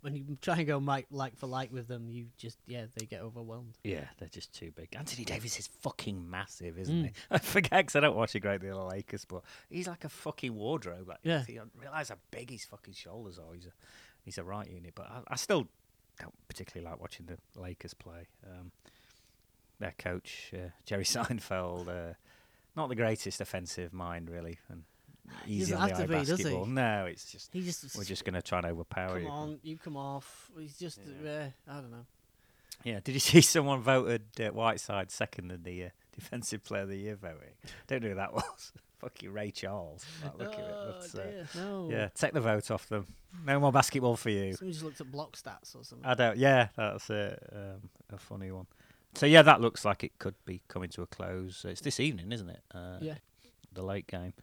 when 0.01 0.16
you 0.16 0.38
try 0.41 0.57
and 0.57 0.68
go 0.68 0.80
mic, 0.80 1.07
like 1.09 1.36
for 1.38 1.47
like 1.47 1.72
with 1.74 1.88
them, 1.88 2.09
you 2.09 2.26
just 2.38 2.57
yeah 2.68 2.86
they 2.95 3.05
get 3.05 3.22
overwhelmed. 3.22 3.78
Yeah, 3.84 4.05
they're 4.20 4.30
just 4.30 4.53
too 4.53 4.72
big. 4.76 4.89
Anthony 4.95 5.26
Davis 5.26 5.57
is 5.59 5.68
fucking 5.68 6.30
massive, 6.30 6.78
isn't 6.78 6.95
Mm. 7.03 7.05
he? 7.07 7.11
I 7.32 7.38
forget 7.39 7.88
'cause 7.88 7.95
I 7.95 7.99
don't 8.01 8.16
watch 8.16 8.36
a 8.36 8.39
great 8.39 8.61
deal 8.61 8.80
of 8.82 8.91
Lakers, 8.91 9.26
but 9.26 9.43
he's 9.70 9.88
like 9.88 10.03
a 10.05 10.09
fucking 10.09 10.53
wardrobe. 10.55 11.07
Like, 11.07 11.20
Yeah. 11.24 11.43
You 11.47 11.55
don't 11.55 11.72
realise 11.80 12.09
how 12.09 12.18
big 12.32 12.51
his 12.51 12.66
fucking 12.66 12.93
shoulders 12.93 13.39
are. 13.39 13.53
He's 13.53 13.66
a, 13.66 13.72
he's 14.26 14.38
a 14.38 14.43
right 14.43 14.69
unit, 14.69 14.93
but 14.95 15.09
I, 15.09 15.21
I 15.30 15.36
still 15.38 15.67
don't 16.19 16.34
particularly 16.47 16.89
like 16.89 16.99
watching 16.99 17.26
the 17.28 17.38
Lakers 17.59 17.93
play. 17.93 18.28
Um, 18.45 18.71
their 19.80 19.93
coach, 19.97 20.51
uh, 20.53 20.69
Jerry 20.86 21.03
Seinfeld, 21.05 21.88
uh, 21.88 22.13
not 22.76 22.89
the 22.89 22.95
greatest 22.95 23.39
offensive 23.41 23.93
mind, 23.93 24.30
really. 24.30 24.57
And 24.69 24.84
easy 25.47 25.71
doesn't 25.71 25.78
on 25.78 25.89
have 25.89 25.97
the 25.97 26.07
to 26.07 26.13
eye 26.15 26.19
be, 26.19 26.26
does 26.26 26.38
he? 26.39 26.43
basketball. 26.43 26.65
No, 26.65 27.05
it's 27.05 27.32
just 27.32 27.49
He 27.53 27.61
just 27.61 27.97
we're 27.97 28.03
just 28.03 28.26
going 28.26 28.34
to 28.36 28.41
try 28.41 28.59
and 28.59 28.67
overpower 28.67 29.13
come 29.15 29.21
you. 29.23 29.30
on, 29.30 29.59
you 29.63 29.78
come 29.78 29.97
off. 29.97 30.51
He's 30.57 30.78
just 30.78 30.99
Yeah. 31.23 31.30
uh, 31.67 31.71
I 31.71 31.82
don't 31.82 31.91
know. 31.91 32.05
Yeah, 32.84 32.99
did 33.03 33.13
you 33.13 33.19
see 33.21 33.41
someone 33.41 33.82
voted 33.82 34.23
uh, 34.39 34.49
Whiteside 34.49 35.11
second 35.11 35.51
in 35.51 35.63
the 35.63 35.86
uh, 35.86 35.89
Defensive 36.15 36.63
Player 36.63 36.84
of 36.84 36.89
the 36.89 36.97
Year 36.97 37.15
voting? 37.15 37.53
Don't 37.88 38.03
know 38.03 38.09
who 38.09 38.15
that 38.15 38.34
was. 38.34 38.71
Fucking 39.00 39.32
Ray 39.32 39.52
Charles. 39.52 40.06
Like, 40.24 40.38
look 40.39 40.54
at 40.54 40.60
it. 40.60 40.66
Oh, 40.74 41.02
But, 41.14 41.22
uh, 41.22 41.43
no. 41.60 41.89
yeah, 41.91 42.08
take 42.16 42.34
the 42.34 42.41
vote 42.41 42.72
off 42.72 42.88
them. 42.88 43.06
No 43.46 43.60
more 43.60 43.72
basketball 43.72 44.16
for 44.16 44.30
you. 44.30 44.54
Somebody 44.54 44.72
just 44.74 44.84
looked 44.86 45.02
at 45.02 45.12
block 45.12 45.36
stats 45.36 45.76
or 45.76 45.84
something. 45.84 46.06
I 46.06 46.14
don't. 46.14 46.38
Yeah, 46.38 46.70
that's 46.78 47.10
it. 47.10 47.43
Um, 47.52 47.89
a 48.12 48.18
funny 48.18 48.52
one. 48.52 48.68
so 49.16 49.26
yeah, 49.26 49.41
that 49.41 49.62
looks 49.62 49.84
like 49.86 50.04
it 50.04 50.18
could 50.20 50.36
be 50.46 50.62
coming 50.68 50.89
to 50.91 51.02
a 51.02 51.08
close. 51.08 51.66
It's 51.66 51.82
this 51.82 52.00
evening, 52.00 52.32
isn't 52.32 52.50
it? 52.50 52.62
Uh, 52.74 52.98
Yeah. 53.02 53.16
The 53.74 53.82
late 53.84 54.08
game. 54.08 54.34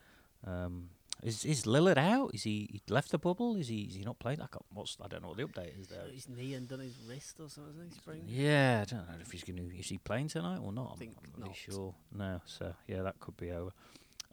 Um, 0.47 0.91
is 1.23 1.45
is 1.45 1.65
Lillard 1.67 1.97
out? 1.99 2.35
Is 2.35 2.43
he, 2.43 2.69
he 2.73 2.83
left 2.93 3.13
the 3.13 3.19
bubble? 3.19 3.55
Is 3.57 3.69
he 3.69 3.83
is 3.83 3.95
he 3.95 4.03
not 4.03 4.19
playing? 4.19 4.41
I 4.41 4.47
can't, 4.49 4.65
what's 4.75 4.97
I 5.01 5.07
don't 5.07 5.23
know 5.23 5.29
what 5.29 5.37
the 5.37 5.45
update 5.45 5.79
is 5.81 5.87
there. 5.87 6.03
His 6.13 6.29
knee 6.29 6.55
and 6.55 6.69
done 6.69 6.81
his 6.81 6.99
wrist 7.09 7.37
or 7.41 7.49
something. 7.49 7.75
He 7.89 7.95
sprained. 7.95 8.29
Yeah, 8.29 8.83
I 8.83 8.91
don't 8.93 9.09
know 9.09 9.15
if 9.21 9.31
he's 9.31 9.45
going 9.45 9.57
to. 9.59 9.79
Is 9.79 9.89
he 9.89 9.99
playing 9.99 10.29
tonight 10.29 10.59
or 10.59 10.73
not? 10.73 10.91
I'm 10.95 10.99
Think 10.99 11.15
not 11.15 11.25
really 11.37 11.49
not. 11.51 11.57
sure. 11.57 11.95
No, 12.13 12.41
so 12.45 12.75
yeah, 12.89 13.03
that 13.03 13.21
could 13.21 13.37
be 13.37 13.53
over. 13.53 13.71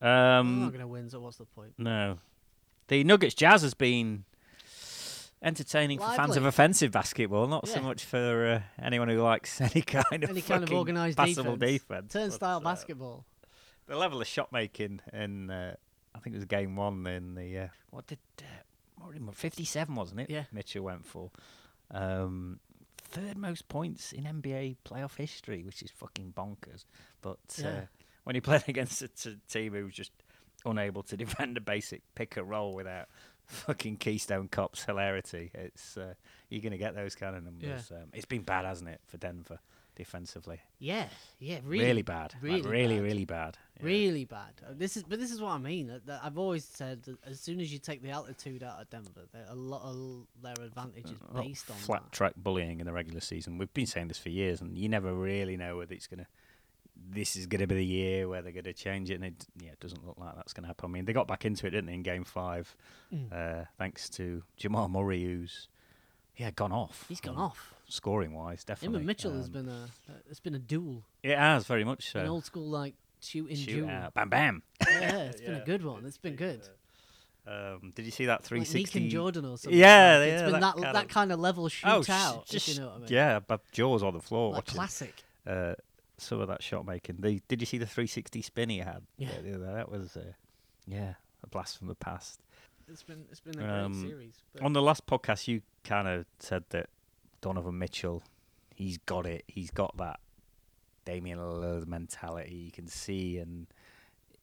I'm 0.02 0.60
not 0.60 0.66
Um, 0.66 0.70
going 0.70 0.80
to 0.82 0.88
win, 0.88 1.10
so 1.10 1.20
what's 1.20 1.38
the 1.38 1.46
point? 1.46 1.74
no, 1.78 2.18
the 2.88 3.04
Nuggets 3.04 3.36
Jazz 3.36 3.62
has 3.64 3.74
been 3.74 4.24
entertaining 5.42 6.00
for 6.00 6.10
fans 6.14 6.36
of 6.38 6.46
offensive 6.46 6.92
basketball, 6.92 7.48
not 7.48 7.68
so 7.68 7.82
much 7.82 8.04
for 8.06 8.46
uh, 8.80 8.84
anyone 8.84 9.08
who 9.10 9.22
likes 9.22 9.62
any 9.62 9.82
kind 9.82 10.24
of 10.24 10.30
Any 10.30 10.42
kind 10.42 10.64
of 10.64 10.72
organised 10.74 11.18
passable 11.18 11.56
defense. 11.56 12.12
defense. 12.12 12.14
Turnstile 12.14 12.60
but, 12.60 12.70
uh, 12.70 12.72
basketball. 12.74 13.26
the 13.88 13.96
level 13.98 14.22
of 14.22 14.28
shot 14.28 14.52
making 14.52 15.02
in 15.14 15.50
uh, 15.50 15.76
I 16.14 16.20
think 16.20 16.36
it 16.36 16.40
was 16.40 16.46
game 16.46 16.76
one 16.76 17.06
in 17.08 17.36
the 17.36 17.58
uh, 17.60 17.68
what 17.92 18.08
did 18.08 18.20
uh, 18.40 19.32
fifty 19.32 19.64
seven 19.66 19.96
wasn't 19.96 20.22
it? 20.22 20.30
Yeah. 20.30 20.44
Mitchell 20.52 20.84
went 20.84 21.06
for 21.06 21.32
um, 21.92 22.60
third 22.98 23.38
most 23.38 23.68
points 23.70 24.12
in 24.12 24.26
NBA 24.26 24.78
playoff 24.86 25.16
history, 25.16 25.64
which 25.64 25.82
is 25.82 25.90
fucking 25.92 26.34
bonkers. 26.36 26.84
But 27.22 27.40
uh, 27.60 27.64
Yeah. 27.64 27.82
When 28.30 28.36
he 28.36 28.42
played 28.50 28.64
against 28.68 29.02
a 29.02 29.08
t- 29.08 29.38
team 29.50 29.74
who 29.74 29.86
was 29.86 29.94
just 29.96 30.12
unable 30.64 31.02
to 31.02 31.18
defend 31.26 31.58
a 31.58 31.62
basic 31.62 32.04
pick 32.14 32.38
and 32.38 32.48
roll 32.48 32.76
without 32.76 33.08
fucking 33.48 33.98
Keystone 33.98 34.48
Cops 34.48 34.84
hilarity, 34.84 35.50
it's 35.56 35.98
uh, 35.98 36.14
you're 36.48 36.62
gonna 36.62 36.78
get 36.78 36.94
those 36.94 37.16
kind 37.16 37.36
of 37.36 37.44
numbers. 37.44 37.92
Um, 37.92 38.10
it's 38.14 38.28
been 38.28 38.44
bad, 38.44 38.66
hasn't 38.66 38.88
it, 38.88 39.02
for 39.08 39.18
Denver 39.18 39.58
defensively? 39.96 40.60
Yeah, 40.78 41.08
yeah, 41.40 41.58
Really, 41.66 41.86
really, 41.86 42.02
bad. 42.04 42.36
Like, 42.36 42.44
really 42.44 42.62
really, 42.62 42.96
bad. 42.98 43.04
really 43.04 43.26
bad. 43.26 43.58
Yeah. 43.80 43.86
really 43.86 44.26
bad. 44.26 44.54
Uh, 44.64 44.74
This 44.78 44.96
is, 44.96 45.02
but 45.04 45.20
this 45.20 45.32
is 45.32 45.42
what 45.42 45.50
I 45.54 45.58
mean. 45.58 46.00
I've 46.24 46.38
always 46.38 46.66
said 46.66 47.02
that 47.06 47.18
as 47.26 47.40
soon 47.40 47.60
as 47.60 47.74
you 47.74 47.80
take 47.80 48.04
the 48.04 48.12
altitude 48.12 48.62
out 48.62 48.80
of 48.80 48.90
Denver, 48.92 49.28
a 49.50 49.56
lot 49.56 49.82
of 49.82 50.28
their 50.44 50.64
advantage 50.64 51.06
is 51.06 51.20
a 51.20 51.34
lot 51.34 51.40
of 51.42 51.48
based 51.48 51.72
on 51.72 51.78
flat 51.78 52.04
that. 52.04 52.12
track 52.12 52.34
bullying 52.38 52.80
in 52.80 52.86
the 52.86 52.94
regular 52.94 53.22
season. 53.22 53.58
We've 53.58 53.74
been 53.74 53.88
saying 53.88 54.08
this 54.10 54.20
for 54.20 54.30
years, 54.30 54.62
and 54.62 54.78
you 54.78 54.88
never 54.88 55.14
really 55.16 55.58
know 55.58 55.78
whether 55.78 55.96
it's 55.96 56.06
gonna. 56.06 56.28
This 57.12 57.36
is 57.36 57.46
going 57.48 57.62
to 57.62 57.68
be 57.68 57.76
the 57.76 57.86
year 57.86 58.28
where 58.28 58.42
they're 58.42 58.52
going 58.52 58.64
to 58.66 58.74
change 58.74 59.10
it, 59.10 59.16
and 59.16 59.26
it 59.26 59.46
yeah, 59.62 59.72
it 59.72 59.80
doesn't 59.80 60.06
look 60.06 60.18
like 60.18 60.36
that's 60.36 60.54
going 60.54 60.64
to 60.64 60.68
happen. 60.68 60.86
I 60.86 60.94
mean, 60.94 61.06
they 61.06 61.14
got 61.14 61.28
back 61.28 61.46
into 61.46 61.66
it, 61.68 61.72
didn't 61.72 61.88
they, 61.88 61.94
in 61.94 62.04
Game 62.04 62.24
Five, 62.24 62.76
Mm. 63.14 63.32
uh, 63.34 63.66
thanks 63.78 64.10
to 64.12 64.44
Jamal 64.58 64.88
Murray, 64.90 65.24
who's 65.24 65.68
yeah 66.38 66.52
gone 66.52 66.72
off. 66.72 67.06
He's 67.10 67.20
gone 67.22 67.36
um, 67.36 67.42
off. 67.42 67.74
scoring 67.88 68.34
wise, 68.34 68.60
Him 68.62 68.66
definitely. 68.68 68.98
and 68.98 69.06
Mitchell 69.08 69.34
has 69.34 69.46
Um, 69.48 69.52
been 69.52 69.70
a, 69.70 69.84
uh, 70.10 70.14
it's 70.30 70.40
been 70.40 70.54
a 70.56 70.60
duel, 70.60 71.04
It 71.24 71.38
has 71.38 71.66
very 71.66 71.84
much 71.84 72.12
so. 72.12 72.20
an 72.20 72.28
old 72.28 72.46
school 72.46 72.68
like 72.70 72.94
shooting 73.22 73.56
Shoot 73.58 73.66
duel. 73.82 73.90
out, 73.90 74.14
bam, 74.14 74.30
bam. 74.30 74.64
Yeah, 74.88 75.18
it's 75.30 75.42
been 75.42 75.52
Yeah. 75.56 75.62
a 75.62 75.66
good 75.66 75.84
one. 75.84 76.06
It's 76.06 76.18
been 76.20 76.36
good. 76.36 76.62
Um, 77.48 77.92
did 77.96 78.06
you 78.06 78.12
see 78.12 78.26
that 78.26 78.42
Like 78.42 78.46
360? 78.46 79.00
Nick 79.00 79.04
and 79.04 79.12
Jordan 79.12 79.46
or 79.46 79.58
something. 79.58 79.80
Yeah, 79.80 80.18
like, 80.20 80.28
yeah, 80.28 80.34
it's 80.34 80.44
been 80.44 80.52
that 80.52 80.60
that 80.62 80.74
kind 80.84 80.96
that 80.96 81.04
of- 81.06 81.10
kind 81.10 81.32
of 81.32 81.40
level 81.40 81.66
oh, 81.66 81.68
shootout. 81.70 82.46
sh- 82.46 82.50
just 82.52 82.68
you 82.68 82.80
know 82.82 82.88
what 82.88 82.96
I 82.96 83.00
mean. 83.00 83.08
yeah, 83.10 83.40
but 83.40 83.62
jaws 83.72 84.04
on 84.04 84.14
the 84.14 84.20
floor 84.22 84.50
like 84.52 84.58
watching. 84.68 84.76
classic. 84.76 85.24
uh, 85.48 85.74
some 86.22 86.40
of 86.42 86.48
that 86.50 86.62
shot 86.64 86.86
making. 86.86 87.18
The, 87.20 87.42
did 87.48 87.62
you 87.62 87.66
see 87.66 87.78
the 87.78 87.86
360 87.86 88.42
spin 88.42 88.70
he 88.70 88.80
had? 88.80 89.04
Yeah. 89.18 89.30
the 89.44 89.56
other- 89.56 89.74
that 89.74 89.90
was 89.92 90.16
uh, 90.18 90.34
yeah 90.88 91.14
a 91.44 91.48
blast 91.48 91.78
from 91.78 91.88
the 91.88 91.96
past. 91.96 92.40
It's 92.88 93.04
been 93.04 93.26
it's 93.30 93.40
been 93.40 93.56
a 93.60 93.64
great 93.64 93.70
Um, 93.70 94.02
series. 94.08 94.34
On 94.62 94.74
the 94.74 94.82
last 94.82 95.06
podcast, 95.06 95.48
you 95.48 95.62
kind 95.84 96.08
of 96.08 96.26
said 96.40 96.64
that 96.70 96.90
Donovan 97.42 97.78
Mitchell, 97.78 98.24
he's 98.76 98.98
got 98.98 99.26
it. 99.26 99.44
He's 99.48 99.70
got 99.72 99.96
that 99.98 100.20
Damian 101.06 101.38
Lillard 101.40 101.88
mentality. 101.88 102.56
You 102.56 102.72
can 102.72 102.88
see, 102.88 103.38
and 103.38 103.68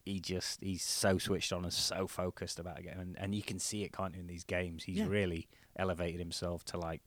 he 0.04 0.20
just 0.20 0.62
he's 0.62 0.82
so 0.84 1.18
switched 1.18 1.52
on 1.52 1.64
and 1.64 1.72
so 1.72 2.06
focused 2.06 2.58
about 2.60 2.78
it, 2.78 2.94
and, 2.96 3.16
and 3.18 3.34
you 3.34 3.42
can 3.42 3.58
see 3.58 3.82
it, 3.82 3.92
can't 3.92 4.14
you? 4.14 4.20
In 4.20 4.26
these 4.28 4.44
games, 4.44 4.84
he's 4.84 4.98
Yeah. 4.98 5.06
really 5.08 5.48
elevated 5.76 6.20
himself 6.20 6.64
to 6.66 6.78
like 6.78 7.02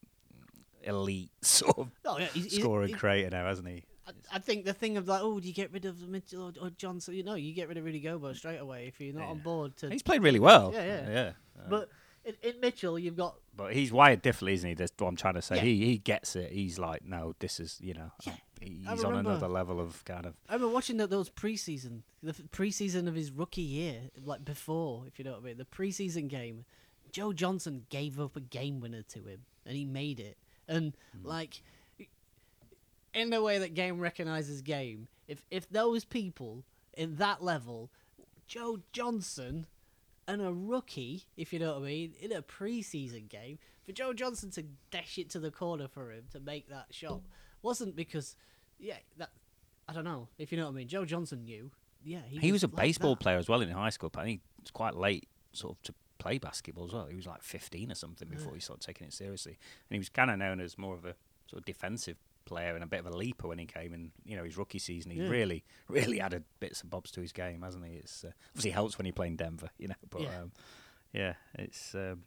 elite 0.83 1.31
sort 1.41 1.77
of 1.77 1.89
oh 2.05 2.17
yeah, 2.19 2.27
he's, 2.33 2.45
he's- 2.51 2.61
scorer 2.61 2.85
he- 2.85 2.91
and 2.91 2.99
creator 2.99 3.29
now, 3.29 3.45
hasn't 3.45 3.67
he? 3.67 3.83
I, 4.09 4.35
I 4.35 4.39
think 4.39 4.65
the 4.65 4.73
thing 4.73 4.97
of 4.97 5.07
like, 5.07 5.21
oh, 5.23 5.39
do 5.39 5.47
you 5.47 5.53
get 5.53 5.71
rid 5.71 5.85
of 5.85 6.07
Mitchell 6.07 6.43
or, 6.59 6.65
or 6.67 6.69
Johnson? 6.71 7.13
You 7.13 7.23
know, 7.23 7.35
you 7.35 7.53
get 7.53 7.67
rid 7.67 7.77
of 7.77 7.85
Rudy 7.85 7.99
Gobert 7.99 8.35
straight 8.35 8.57
away 8.57 8.87
if 8.87 8.99
you're 8.99 9.13
not 9.13 9.27
on 9.29 9.39
board. 9.39 9.75
To 9.77 9.89
He's 9.89 10.03
played 10.03 10.23
really 10.23 10.39
well. 10.39 10.71
Yeah, 10.73 10.85
yeah. 10.85 11.09
yeah. 11.09 11.31
Uh, 11.57 11.69
but 11.69 11.89
in, 12.25 12.35
in 12.43 12.59
Mitchell, 12.59 12.97
you've 12.99 13.15
got 13.17 13.35
But 13.55 13.73
he's 13.73 13.91
wired 13.91 14.21
differently, 14.21 14.53
isn't 14.53 14.69
he? 14.69 14.73
That's 14.75 14.91
what 14.97 15.07
I'm 15.07 15.15
trying 15.15 15.35
to 15.35 15.41
say. 15.41 15.55
Yeah. 15.57 15.61
He 15.61 15.85
he 15.85 15.97
gets 15.97 16.35
it. 16.35 16.51
He's 16.51 16.77
like, 16.79 17.05
no, 17.05 17.35
this 17.39 17.59
is 17.59 17.77
you 17.81 17.93
know, 17.93 18.11
Yeah, 18.25 18.33
he's 18.61 19.03
on 19.03 19.15
another 19.15 19.47
level 19.47 19.79
of 19.79 20.03
kind 20.05 20.25
of. 20.25 20.35
I 20.49 20.53
remember 20.53 20.73
watching 20.73 20.97
that 20.97 21.09
those 21.09 21.29
preseason, 21.29 22.01
the 22.23 22.33
preseason 22.33 23.07
of 23.07 23.15
his 23.15 23.31
rookie 23.31 23.61
year, 23.61 24.01
like 24.23 24.43
before, 24.43 25.03
if 25.07 25.19
you 25.19 25.25
know 25.25 25.31
what 25.31 25.41
I 25.41 25.45
mean, 25.45 25.57
the 25.57 25.65
preseason 25.65 26.27
game. 26.27 26.65
Joe 27.11 27.33
Johnson 27.33 27.87
gave 27.89 28.19
up 28.19 28.35
a 28.35 28.39
game 28.39 28.79
winner 28.81 29.01
to 29.01 29.23
him, 29.23 29.39
and 29.65 29.75
he 29.75 29.83
made 29.83 30.19
it. 30.19 30.37
And 30.67 30.95
Hmm. 31.19 31.27
like, 31.27 31.63
in 33.13 33.29
the 33.29 33.41
way 33.41 33.57
that 33.59 33.73
game 33.73 33.99
recognizes 33.99 34.61
game, 34.61 35.07
if 35.27 35.43
if 35.51 35.69
those 35.69 36.05
people 36.05 36.63
in 36.97 37.15
that 37.15 37.43
level, 37.43 37.91
Joe 38.47 38.79
Johnson, 38.91 39.67
and 40.27 40.41
a 40.41 40.51
rookie, 40.51 41.23
if 41.37 41.51
you 41.53 41.59
know 41.59 41.73
what 41.73 41.83
I 41.83 41.85
mean, 41.85 42.13
in 42.19 42.31
a 42.31 42.41
preseason 42.41 43.27
game, 43.29 43.57
for 43.85 43.91
Joe 43.91 44.13
Johnson 44.13 44.51
to 44.51 44.63
dash 44.91 45.17
it 45.17 45.29
to 45.31 45.39
the 45.39 45.51
corner 45.51 45.87
for 45.87 46.11
him 46.11 46.25
to 46.31 46.39
make 46.39 46.69
that 46.69 46.87
shot 46.91 47.21
wasn't 47.61 47.95
because, 47.95 48.35
yeah, 48.79 48.97
that 49.17 49.29
I 49.87 49.93
don't 49.93 50.03
know 50.03 50.27
if 50.37 50.51
you 50.51 50.57
know 50.57 50.65
what 50.65 50.71
I 50.73 50.75
mean. 50.75 50.87
Joe 50.87 51.05
Johnson 51.05 51.43
knew, 51.45 51.71
yeah, 52.03 52.19
he, 52.27 52.37
He 52.37 52.51
was 52.51 52.63
a 52.63 52.67
like 52.67 52.75
baseball 52.75 53.15
that. 53.15 53.21
player 53.21 53.37
as 53.37 53.49
well 53.49 53.61
in 53.61 53.69
high 53.69 53.89
school, 53.89 54.09
but 54.09 54.21
I 54.21 54.23
think 54.25 54.41
it's 54.61 54.71
quite 54.71 54.95
late 54.95 55.27
sort 55.53 55.75
of 55.77 55.81
to 55.83 55.93
play 56.19 56.37
basketball 56.37 56.85
as 56.85 56.93
well. 56.93 57.07
He 57.07 57.15
was 57.15 57.25
like 57.25 57.41
15 57.43 57.91
or 57.91 57.95
something 57.95 58.27
before 58.27 58.53
he 58.53 58.59
started 58.59 58.85
taking 58.85 59.07
it 59.07 59.13
seriously, 59.13 59.53
and 59.89 59.95
he 59.95 59.97
was 59.99 60.09
kind 60.09 60.29
of 60.29 60.37
known 60.37 60.59
as 60.59 60.77
more 60.77 60.95
of 60.95 61.05
a 61.05 61.15
sort 61.49 61.59
of 61.61 61.65
defensive 61.65 62.17
player 62.49 62.73
and 62.75 62.83
a 62.83 62.87
bit 62.87 62.99
of 63.01 63.05
a 63.07 63.15
leaper 63.15 63.47
when 63.47 63.59
he 63.59 63.65
came 63.65 63.93
in. 63.93 64.11
You 64.25 64.35
know, 64.37 64.43
his 64.43 64.57
rookie 64.57 64.79
season, 64.79 65.11
he 65.11 65.19
Yeah. 65.21 65.29
really, 65.29 65.63
really 65.87 66.19
added 66.19 66.43
bits 66.59 66.81
and 66.81 66.89
bobs 66.89 67.11
to 67.11 67.21
his 67.21 67.31
game, 67.31 67.61
hasn't 67.61 67.85
he? 67.85 67.93
It's 67.93 68.23
uh, 68.23 68.31
obviously 68.49 68.71
helps 68.71 68.97
when 68.97 69.05
you 69.05 69.13
play 69.13 69.27
in 69.27 69.35
Denver, 69.35 69.69
you 69.77 69.87
know. 69.87 69.95
But 70.09 70.21
Yeah. 70.23 70.41
um, 70.41 70.51
yeah, 71.13 71.33
it's 71.57 71.93
um, 71.95 72.23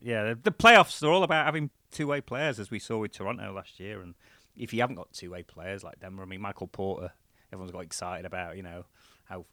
yeah, 0.00 0.24
the, 0.28 0.34
the 0.36 0.52
playoffs 0.52 1.02
are 1.02 1.10
all 1.10 1.22
about 1.24 1.44
having 1.44 1.70
two-way 1.90 2.20
players, 2.20 2.58
as 2.60 2.70
we 2.70 2.78
saw 2.78 2.98
with 2.98 3.12
Toronto 3.12 3.52
last 3.52 3.80
year. 3.80 4.00
And 4.00 4.14
if 4.56 4.72
you 4.72 4.80
haven't 4.80 4.96
got 4.96 5.12
two-way 5.12 5.42
players 5.42 5.82
like 5.82 5.98
Denver, 6.00 6.22
I 6.22 6.26
mean, 6.26 6.40
Michael 6.40 6.68
Porter, 6.68 7.12
everyone's 7.52 7.72
got 7.72 7.80
excited 7.84 8.24
about, 8.24 8.56
you 8.56 8.62
know, 8.62 8.84
how 9.24 9.44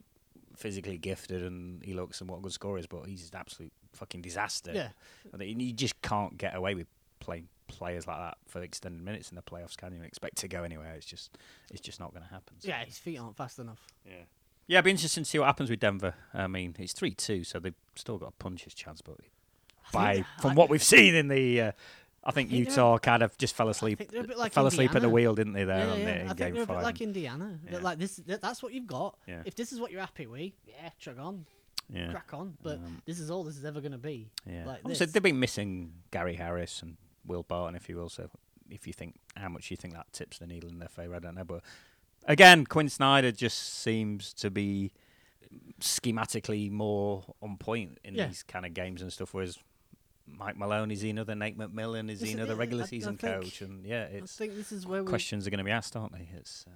physically 0.56 0.98
gifted 0.98 1.44
and 1.44 1.84
he 1.84 1.94
looks 1.94 2.22
and 2.22 2.30
what 2.30 2.38
a 2.38 2.42
good 2.42 2.54
scorer 2.54 2.78
is, 2.78 2.88
but 2.88 3.06
he's 3.06 3.30
an 3.34 3.38
absolute 3.40 3.74
fucking 3.94 4.22
disaster. 4.22 4.72
Yeah, 4.74 4.90
think 5.38 5.60
you 5.62 5.74
just 5.74 6.02
can't 6.02 6.38
get 6.38 6.56
away 6.56 6.76
with 6.76 6.88
playing 7.20 7.48
players 7.68 8.08
like 8.08 8.18
that 8.18 8.38
for 8.48 8.62
extended 8.62 9.02
minutes 9.04 9.30
in 9.30 9.36
the 9.36 9.42
playoffs, 9.42 9.76
can 9.78 9.92
you? 9.92 9.98
And 9.98 10.06
expect 10.06 10.38
to 10.38 10.48
go 10.48 10.64
anywhere? 10.64 10.94
It's 10.96 11.06
just, 11.06 11.38
it's 11.72 11.82
just 11.82 12.00
not 12.00 12.12
going 12.14 12.24
to 12.24 12.30
happen. 12.30 12.56
So, 12.60 12.68
yeah, 12.70 12.84
his 12.86 12.98
feet 12.98 13.18
aren't 13.18 13.36
fast 13.38 13.60
enough. 13.60 13.80
yeah. 14.06 14.14
Yeah, 14.68 14.78
it'd 14.80 14.86
be 14.86 14.92
interesting 14.92 15.24
to 15.24 15.30
see 15.30 15.38
what 15.38 15.46
happens 15.46 15.70
with 15.70 15.80
Denver. 15.80 16.16
I 16.34 16.48
mean, 16.48 16.76
it's 16.80 16.92
three 16.94 17.12
two, 17.12 17.44
so 17.44 17.60
they've 17.60 17.76
still 17.96 18.18
got 18.18 18.30
a 18.30 18.44
puncher's 18.44 18.74
chance. 18.74 19.00
But 19.00 19.18
by 19.94 20.16
think- 20.16 20.26
from 20.42 20.52
I- 20.52 20.54
what 20.56 20.70
we've 20.72 20.82
seen 20.82 21.14
in 21.14 21.28
the, 21.28 21.62
uh, 21.62 21.72
I 22.24 22.32
think 22.32 22.50
think 22.50 22.66
they're- 22.66 22.72
Utah 22.72 22.98
kind 22.98 23.22
of 23.22 23.38
just 23.38 23.56
fell 23.56 23.70
asleep. 23.70 24.00
they're 24.10 24.24
a 24.24 24.28
bit 24.28 24.40
like 24.40 24.54
fell 24.54 24.66
asleep 24.66 24.96
at 24.96 25.04
the 25.04 25.10
wheel, 25.10 25.36
didn't 25.36 25.54
they? 25.54 25.66
There 25.66 25.78
Yeah, 25.86 25.92
on 25.94 26.00
yeah, 26.00 26.06
the, 26.06 26.12
I 26.12 26.18
think 26.30 26.38
game 26.40 26.54
they're 26.56 26.64
a 26.64 26.66
bit 26.66 26.74
five. 26.74 26.84
like 26.84 27.00
Indiana. 27.02 27.60
Yeah. 27.72 27.78
Like 27.78 28.00
this, 28.00 28.16
that's 28.26 28.64
what 28.64 28.74
you've 28.74 28.88
got. 28.88 29.20
Yeah. 29.28 29.44
If 29.46 29.54
this 29.54 29.72
is 29.72 29.80
what 29.80 29.92
you're 29.92 30.02
happy 30.02 30.26
with, 30.26 30.54
yeah, 30.66 30.90
chug 30.98 31.20
on, 31.20 31.46
yeah, 31.88 32.10
crack 32.10 32.34
on. 32.34 32.58
But 32.64 32.78
Um, 32.80 33.04
this 33.06 33.20
is 33.20 33.30
all 33.30 33.44
this 33.44 33.58
is 33.58 33.66
ever 33.66 33.82
going 33.82 33.92
to 33.92 34.00
be. 34.00 34.32
yeah. 34.50 34.66
like 34.66 34.80
Obviously, 34.84 35.06
they've 35.06 35.22
been 35.22 35.40
missing 35.40 35.94
Gary 36.10 36.34
Harris 36.38 36.82
and 36.82 36.98
Will 37.26 37.44
Barton, 37.44 37.76
if 37.76 37.90
you 37.90 37.98
will. 37.98 38.10
So, 38.10 38.30
if 38.70 38.88
you 38.88 38.94
think 38.94 39.16
how 39.36 39.50
much 39.50 39.70
you 39.72 39.78
think 39.78 39.94
that 39.94 40.12
tips 40.14 40.40
the 40.40 40.48
needle 40.48 40.70
in 40.70 40.80
their 40.80 40.90
favour, 40.90 41.16
I 41.16 41.20
don't 41.20 41.36
know. 41.36 41.44
But 41.44 41.64
again, 42.26 42.66
Quin 42.66 42.90
Snyder 42.90 43.32
just 43.32 43.80
seems 43.82 44.34
to 44.36 44.50
be 44.50 44.92
schematically 45.80 46.72
more 46.72 47.24
on 47.42 47.58
point 47.58 48.00
in 48.04 48.16
Yeah. 48.16 48.28
these 48.28 48.44
kind 48.44 48.66
of 48.66 48.74
games 48.74 49.02
and 49.02 49.12
stuff. 49.12 49.34
Whereas 49.34 49.58
Mike 50.28 50.58
Malone 50.58 50.92
is 50.92 51.02
he 51.02 51.10
another 51.10 51.36
Nate 51.36 51.58
McMillan? 51.58 52.10
Is 52.10 52.22
he 52.22 52.30
is- 52.30 52.34
another 52.36 52.54
yeah, 52.54 52.60
regular 52.60 52.84
I- 52.84 52.86
I 52.86 52.90
season 52.90 53.18
think- 53.18 53.44
coach? 53.44 53.62
And 53.62 53.86
yeah, 53.86 54.10
I 54.12 54.22
think 54.26 54.56
this 54.56 54.72
is 54.72 54.86
where 54.88 55.04
questions 55.04 55.46
are 55.46 55.50
going 55.50 55.60
to 55.60 55.64
be 55.64 55.72
asked, 55.72 55.96
aren't 55.96 56.14
they? 56.14 56.28
It's 56.36 56.66
uh, 56.68 56.72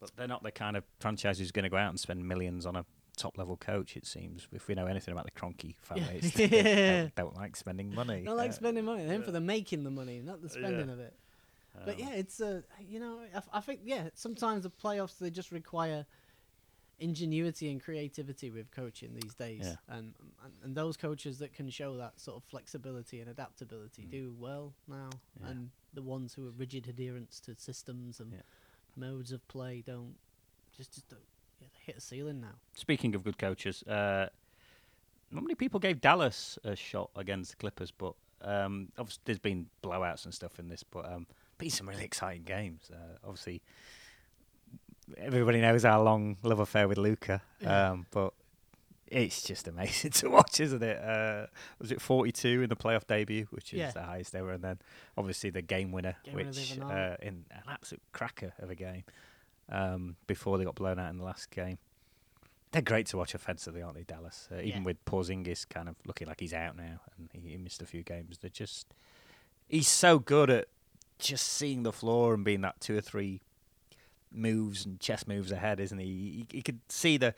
but 0.00 0.12
they're 0.16 0.28
not 0.28 0.44
the 0.44 0.52
kind 0.52 0.76
of 0.76 0.84
franchise 1.00 1.38
who's 1.40 1.50
going 1.50 1.64
to 1.64 1.68
go 1.68 1.76
out 1.76 1.90
and 1.90 1.98
spend 1.98 2.26
millions 2.26 2.64
on 2.66 2.76
a 2.76 2.86
top 3.18 3.36
level 3.38 3.56
coach. 3.56 3.96
It 3.96 4.06
seems 4.06 4.48
if 4.52 4.68
we 4.68 4.74
know 4.74 4.86
anything 4.86 5.12
about 5.12 5.24
the 5.26 5.30
Kroenke 5.32 5.74
family, 5.82 6.04
Yeah. 6.04 6.10
it's 6.12 6.30
they 6.32 6.48
don't, 6.48 7.14
don't 7.22 7.36
like 7.36 7.56
spending 7.56 7.94
money. 7.94 8.22
Not 8.22 8.36
like 8.36 8.50
Uh, 8.50 8.54
spending 8.54 8.84
money. 8.84 9.04
Them 9.04 9.22
for 9.22 9.32
the 9.32 9.40
making 9.40 9.84
the 9.84 9.90
money, 9.90 10.20
not 10.20 10.40
the 10.42 10.48
spending 10.48 10.88
of 10.90 10.98
it. 11.00 11.14
But 11.84 11.94
um, 11.94 12.00
yeah, 12.00 12.12
it's 12.14 12.40
uh, 12.40 12.62
you 12.80 12.98
know, 12.98 13.20
I 13.52 13.60
think 13.60 13.80
yeah, 13.84 14.08
sometimes 14.14 14.62
the 14.64 14.70
playoffs 14.70 15.18
they 15.18 15.30
just 15.30 15.52
require 15.52 16.06
ingenuity 17.00 17.70
and 17.70 17.80
creativity 17.80 18.50
with 18.50 18.70
coaching 18.72 19.14
these 19.14 19.34
days, 19.34 19.60
Yeah. 19.64 19.76
and, 19.96 20.14
and 20.42 20.52
and 20.64 20.74
those 20.76 20.96
coaches 20.96 21.38
that 21.38 21.52
can 21.52 21.70
show 21.70 21.96
that 21.98 22.18
sort 22.18 22.36
of 22.36 22.42
flexibility 22.44 23.20
and 23.20 23.30
adaptability 23.30 24.04
do 24.04 24.34
well 24.36 24.74
now, 24.88 25.10
Mm. 25.10 25.40
Yeah. 25.42 25.48
and 25.50 25.70
the 25.94 26.02
ones 26.02 26.34
who 26.34 26.48
are 26.48 26.50
rigid 26.50 26.88
adherence 26.88 27.38
to 27.40 27.54
systems 27.56 28.18
and 28.18 28.32
Yeah. 28.32 28.42
modes 28.96 29.30
of 29.30 29.46
play 29.46 29.80
don't 29.80 30.16
just 30.76 30.92
just 30.94 31.08
don't, 31.08 31.22
yeah, 31.60 31.66
they 31.72 31.80
hit 31.86 31.96
a 31.98 32.00
ceiling 32.00 32.40
now. 32.40 32.54
Speaking 32.74 33.14
of 33.14 33.22
good 33.24 33.38
coaches, 33.38 33.82
uh, 33.84 34.28
not 35.30 35.42
many 35.42 35.54
people 35.54 35.78
gave 35.80 36.00
Dallas 36.00 36.58
a 36.64 36.74
shot 36.76 37.10
against 37.16 37.50
the 37.52 37.56
Clippers, 37.56 37.90
but 37.90 38.14
um, 38.42 38.88
obviously 38.98 39.20
there's 39.26 39.38
been 39.38 39.66
blowouts 39.82 40.24
and 40.24 40.32
stuff 40.34 40.58
in 40.58 40.68
this, 40.68 40.82
but 40.82 41.04
um, 41.10 41.26
been 41.58 41.70
some 41.70 41.88
really 41.88 42.04
exciting 42.04 42.44
games. 42.44 42.90
Uh, 42.92 43.16
obviously, 43.24 43.60
everybody 45.16 45.60
knows 45.60 45.84
our 45.84 46.02
long 46.02 46.36
love 46.42 46.60
affair 46.60 46.88
with 46.88 46.98
Luka, 46.98 47.42
Yeah. 47.60 47.90
um, 47.90 48.06
but 48.10 48.32
it's 49.06 49.42
just 49.42 49.66
amazing 49.68 50.10
to 50.12 50.28
watch, 50.30 50.60
isn't 50.60 50.82
it? 50.82 50.98
Uh, 51.02 51.46
was 51.78 51.90
it 51.92 52.00
42 52.00 52.62
in 52.62 52.68
the 52.68 52.76
playoff 52.76 53.06
debut, 53.06 53.46
which 53.50 53.72
is 53.72 53.78
Yeah. 53.78 53.90
the 53.90 54.02
highest 54.02 54.34
ever, 54.34 54.52
and 54.52 54.62
then 54.62 54.78
obviously 55.16 55.50
the 55.50 55.62
game 55.62 55.92
winner, 55.92 56.16
Game 56.24 56.34
which 56.34 56.78
other 56.80 57.16
uh, 57.20 57.26
in 57.26 57.44
an 57.50 57.62
absolute 57.68 58.02
cracker 58.12 58.52
of 58.58 58.70
a 58.70 58.74
game 58.74 59.04
um, 59.70 60.16
before 60.26 60.58
they 60.58 60.64
got 60.64 60.74
blown 60.74 60.98
out 60.98 61.10
in 61.10 61.18
the 61.18 61.24
last 61.24 61.50
game. 61.50 61.78
They're 62.72 62.82
great 62.82 63.06
to 63.08 63.16
watch 63.16 63.34
offensively, 63.34 63.80
aren't 63.80 63.96
they, 63.96 64.02
Dallas? 64.02 64.46
Uh, 64.52 64.56
even 64.56 64.82
Yeah. 64.82 64.86
with 64.86 65.04
Porzingis 65.06 65.66
kind 65.68 65.88
of 65.88 65.96
looking 66.06 66.26
like 66.28 66.40
he's 66.40 66.52
out 66.52 66.76
now 66.76 67.00
and 67.16 67.30
he, 67.32 67.50
he 67.52 67.56
missed 67.56 67.80
a 67.80 67.86
few 67.86 68.02
games. 68.02 68.38
They're 68.38 68.50
just 68.50 68.86
he's 69.66 69.88
so 69.88 70.18
good 70.18 70.50
at 70.50 70.68
just 71.18 71.48
seeing 71.48 71.82
the 71.82 71.92
floor 71.92 72.34
and 72.34 72.44
being 72.44 72.60
that 72.60 72.80
two 72.80 72.96
or 72.96 73.00
three 73.00 73.40
moves 74.30 74.84
and 74.84 75.00
chess 75.00 75.26
moves 75.26 75.50
ahead, 75.50 75.80
isn't 75.80 75.98
he? 75.98 76.06
He, 76.50 76.56
he 76.58 76.62
could 76.62 76.80
see 76.88 77.16
the 77.16 77.34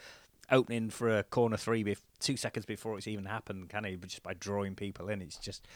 opening 0.50 0.90
for 0.90 1.16
a 1.18 1.22
corner 1.22 1.56
three 1.56 1.84
bef- 1.84 2.02
two 2.18 2.36
seconds 2.36 2.66
before 2.66 2.98
it's 2.98 3.06
even 3.06 3.24
happened, 3.26 3.68
can 3.68 3.84
he? 3.84 3.94
But 3.96 4.08
just 4.10 4.22
by 4.24 4.34
drawing 4.34 4.74
people 4.74 5.08
in, 5.08 5.22
it's 5.22 5.36
just 5.36 5.66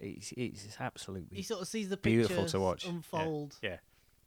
it's, 0.00 0.32
it's 0.36 0.76
absolutely 0.80 1.36
He 1.36 1.42
sort 1.42 1.60
of 1.60 1.68
sees 1.68 1.88
the 1.90 1.96
beautiful 1.98 2.46
to 2.46 2.58
watch. 2.60 2.84
Yeah. 2.86 2.90
unfold 2.90 3.56
Yeah. 3.62 3.76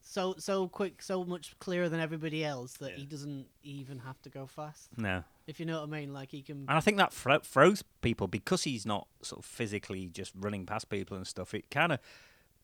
So 0.10 0.36
so 0.38 0.68
quick, 0.68 1.01
so 1.01 1.24
much 1.24 1.58
clearer 1.60 1.89
than 1.89 1.99
everybody 1.99 2.43
else 2.45 2.74
that 2.78 2.91
Yeah. 2.91 2.97
he 2.97 3.05
doesn't 3.05 3.47
even 3.64 3.99
have 3.99 4.22
to 4.24 4.30
go 4.30 4.45
fast. 4.47 4.89
No. 4.97 5.24
If 5.45 5.60
you 5.60 5.66
know 5.66 5.80
what 5.82 5.88
I 5.89 5.99
mean, 5.99 6.14
like 6.14 6.32
he 6.32 6.41
can. 6.41 6.60
And 6.62 6.72
I 6.72 6.80
think 6.80 6.97
that 6.97 7.14
fro- 7.14 7.39
throws 7.39 7.84
people 8.01 8.28
because 8.28 8.64
he's 8.64 8.86
not 8.86 9.08
sort 9.22 9.39
of 9.39 9.45
physically 9.45 10.08
just 10.08 10.32
running 10.36 10.66
past 10.66 10.89
people 10.89 11.16
and 11.18 11.26
stuff. 11.28 11.53
It 11.53 11.70
kind 11.70 11.91
of 11.91 11.99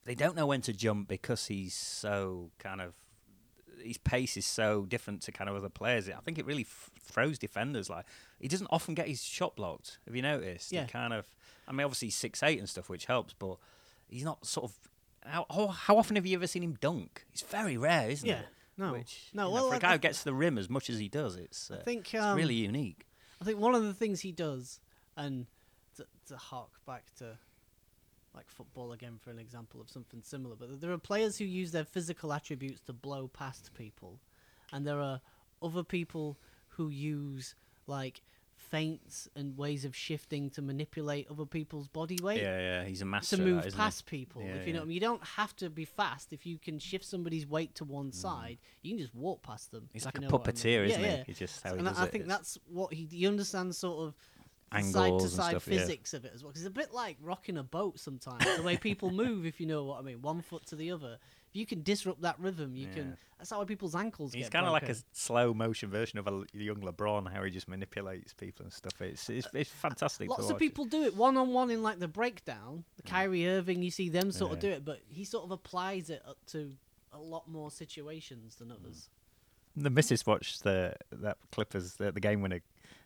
they 0.04 0.14
don't 0.14 0.36
know 0.36 0.46
when 0.46 0.60
to 0.62 0.72
jump 0.72 1.08
because 1.08 1.46
he's 1.46 1.74
so 1.74 2.50
kind 2.58 2.80
of 2.80 2.94
his 3.82 3.98
pace 3.98 4.36
is 4.36 4.46
so 4.46 4.86
different 4.86 5.20
to 5.22 5.32
kind 5.32 5.50
of 5.50 5.56
other 5.56 5.68
players. 5.68 6.08
I 6.08 6.12
think 6.24 6.38
it 6.38 6.46
really 6.46 6.62
f- 6.62 6.90
throws 7.00 7.38
defenders. 7.38 7.90
Like 7.90 8.06
he 8.40 8.48
doesn't 8.48 8.68
often 8.70 8.94
get 8.94 9.08
his 9.08 9.22
shot 9.22 9.56
blocked. 9.56 9.98
Have 10.06 10.14
you 10.16 10.22
noticed? 10.22 10.70
He 10.70 10.76
Yeah. 10.76 10.86
kind 10.86 11.12
of. 11.12 11.26
I 11.68 11.72
mean, 11.72 11.84
obviously 11.84 12.10
six 12.10 12.42
eight 12.42 12.58
and 12.58 12.68
stuff, 12.68 12.88
which 12.88 13.06
helps, 13.06 13.34
but 13.34 13.58
he's 14.08 14.24
not 14.24 14.46
sort 14.46 14.70
of. 14.70 14.78
How, 15.24 15.46
how, 15.50 15.66
how 15.68 15.96
often 15.96 16.16
have 16.16 16.26
you 16.26 16.36
ever 16.36 16.46
seen 16.46 16.62
him 16.62 16.76
dunk? 16.80 17.24
It's 17.32 17.42
very 17.42 17.76
rare, 17.76 18.10
isn't 18.10 18.28
Yeah. 18.28 18.40
it? 18.40 18.46
No. 18.76 18.92
Which, 18.92 19.30
No, 19.32 19.44
you 19.44 19.48
know, 19.48 19.54
well, 19.54 19.68
for 19.70 19.76
a 19.76 19.78
guy 19.78 19.92
who 19.92 19.98
gets 19.98 20.18
to 20.18 20.24
the 20.24 20.34
rim 20.34 20.58
as 20.58 20.68
much 20.68 20.90
as 20.90 20.98
he 20.98 21.08
does, 21.08 21.36
it's, 21.36 21.70
uh, 21.70 21.76
I 21.80 21.84
think 21.84 22.12
it's 22.12 22.22
um, 22.22 22.36
really 22.36 22.54
unique. 22.54 23.06
I 23.40 23.44
think 23.44 23.58
one 23.58 23.74
of 23.74 23.84
the 23.84 23.94
things 23.94 24.20
he 24.20 24.32
does, 24.32 24.80
and 25.16 25.46
to, 25.96 26.06
to 26.26 26.36
hark 26.36 26.70
back 26.86 27.04
to 27.18 27.38
like 28.34 28.50
football 28.50 28.90
again 28.92 29.16
for 29.20 29.30
an 29.30 29.38
example 29.38 29.80
of 29.80 29.88
something 29.88 30.20
similar, 30.24 30.56
but 30.56 30.80
there 30.80 30.90
are 30.90 30.98
players 30.98 31.38
who 31.38 31.44
use 31.44 31.70
their 31.70 31.84
physical 31.84 32.32
attributes 32.32 32.80
to 32.80 32.92
blow 32.92 33.28
past 33.28 33.70
people, 33.74 34.18
and 34.72 34.84
there 34.84 35.00
are 35.00 35.20
other 35.62 35.84
people 35.84 36.36
who 36.70 36.88
use 36.88 37.54
like 37.86 38.22
feints 38.70 39.28
and 39.36 39.56
ways 39.56 39.84
of 39.84 39.94
shifting 39.94 40.50
to 40.50 40.62
manipulate 40.62 41.28
other 41.30 41.44
people's 41.46 41.88
body 41.88 42.18
weight. 42.22 42.40
Yeah, 42.42 42.58
yeah, 42.58 42.84
he's 42.84 43.02
a 43.02 43.04
master 43.04 43.36
to 43.36 43.42
that, 43.42 43.48
move 43.48 43.66
isn't 43.66 43.78
past 43.78 44.06
people. 44.06 44.42
Yeah, 44.42 44.54
if 44.54 44.66
you 44.66 44.72
know, 44.72 44.80
yeah. 44.80 44.82
I 44.82 44.86
mean, 44.86 44.94
you 44.94 45.00
don't 45.00 45.24
have 45.24 45.54
to 45.56 45.70
be 45.70 45.84
fast. 45.84 46.32
If 46.32 46.44
you 46.46 46.58
can 46.58 46.78
shift 46.78 47.04
somebody's 47.04 47.46
weight 47.46 47.74
to 47.76 47.84
Mm. 47.84 47.88
one 47.88 48.12
side, 48.12 48.58
you 48.82 48.90
can 48.92 48.98
just 48.98 49.14
walk 49.14 49.42
past 49.42 49.70
them. 49.70 49.88
He's 49.92 50.04
like 50.04 50.18
you 50.18 50.26
a 50.26 50.30
what 50.30 50.42
I 50.42 50.46
mean. 50.46 50.54
puppeteer, 50.54 50.86
isn't 50.86 51.00
yeah, 51.02 51.10
he? 51.10 51.16
Yeah. 51.18 51.24
He 51.26 51.32
just 51.34 51.62
how 51.62 51.72
he 51.72 51.78
and 51.78 51.88
does 51.88 51.98
I, 51.98 52.02
I 52.02 52.06
it. 52.06 52.12
think 52.12 52.26
that's 52.26 52.58
what 52.66 52.92
he 52.92 53.04
he 53.04 53.26
understands 53.26 53.78
sort 53.78 54.08
of 54.08 54.14
side 54.82 55.18
to 55.20 55.28
side 55.28 55.50
stuff, 55.50 55.68
yeah. 55.68 55.78
physics 55.78 56.14
of 56.14 56.24
it 56.24 56.32
as 56.34 56.42
well. 56.42 56.52
'Cause 56.52 56.62
it's 56.62 56.66
a 56.68 56.70
bit 56.70 56.92
like 56.92 57.16
rocking 57.20 57.58
a 57.58 57.62
boat 57.62 58.00
sometimes. 58.00 58.44
the 58.56 58.62
way 58.62 58.76
people 58.76 59.10
move, 59.24 59.46
if 59.46 59.60
you 59.60 59.66
know 59.66 59.84
what 59.84 59.98
I 60.00 60.02
mean, 60.02 60.20
one 60.22 60.42
foot 60.42 60.66
to 60.66 60.76
the 60.76 60.90
other. 60.90 61.18
If 61.54 61.58
you 61.60 61.66
can 61.66 61.84
disrupt 61.84 62.22
that 62.22 62.38
rhythm, 62.40 62.74
you 62.74 62.88
Yeah. 62.88 62.94
can. 62.94 63.18
That's 63.38 63.50
how 63.50 63.64
people's 63.64 63.94
ankles 63.94 64.32
He's 64.32 64.48
kind 64.48 64.66
of 64.66 64.72
like 64.72 64.88
a 64.88 64.96
slow 65.12 65.54
motion 65.54 65.88
version 65.88 66.18
of 66.18 66.26
a 66.26 66.44
young 66.52 66.80
LeBron, 66.80 67.32
how 67.32 67.44
he 67.44 67.50
just 67.50 67.68
manipulates 67.68 68.32
people 68.32 68.64
and 68.64 68.72
stuff. 68.72 69.00
It's 69.00 69.30
it's, 69.30 69.46
it's 69.54 69.70
fantastic. 69.70 70.28
Lots 70.28 70.50
of 70.50 70.58
people 70.58 70.84
do 70.84 71.04
it 71.04 71.14
one 71.14 71.36
on 71.36 71.52
one 71.52 71.70
in 71.70 71.80
like 71.82 72.00
the 72.00 72.08
breakdown. 72.08 72.84
The 72.96 73.02
mm. 73.02 73.10
Kyrie 73.10 73.48
Irving, 73.48 73.82
you 73.82 73.92
see 73.92 74.08
them 74.08 74.32
sort 74.32 74.52
of 74.52 74.58
do 74.58 74.70
it, 74.70 74.84
but 74.84 75.00
he 75.08 75.24
sort 75.24 75.44
of 75.44 75.52
applies 75.52 76.10
it 76.10 76.22
up 76.26 76.38
to 76.46 76.72
a 77.12 77.18
lot 77.18 77.48
more 77.48 77.70
situations 77.70 78.56
than 78.56 78.72
others. 78.72 79.08
Mm. 79.78 79.84
The 79.84 79.90
missus 79.90 80.26
watched 80.26 80.64
the 80.64 80.96
that 81.12 81.38
Clippers 81.52 81.94
the, 81.94 82.10
the 82.10 82.20
game 82.20 82.40
winner 82.40 82.62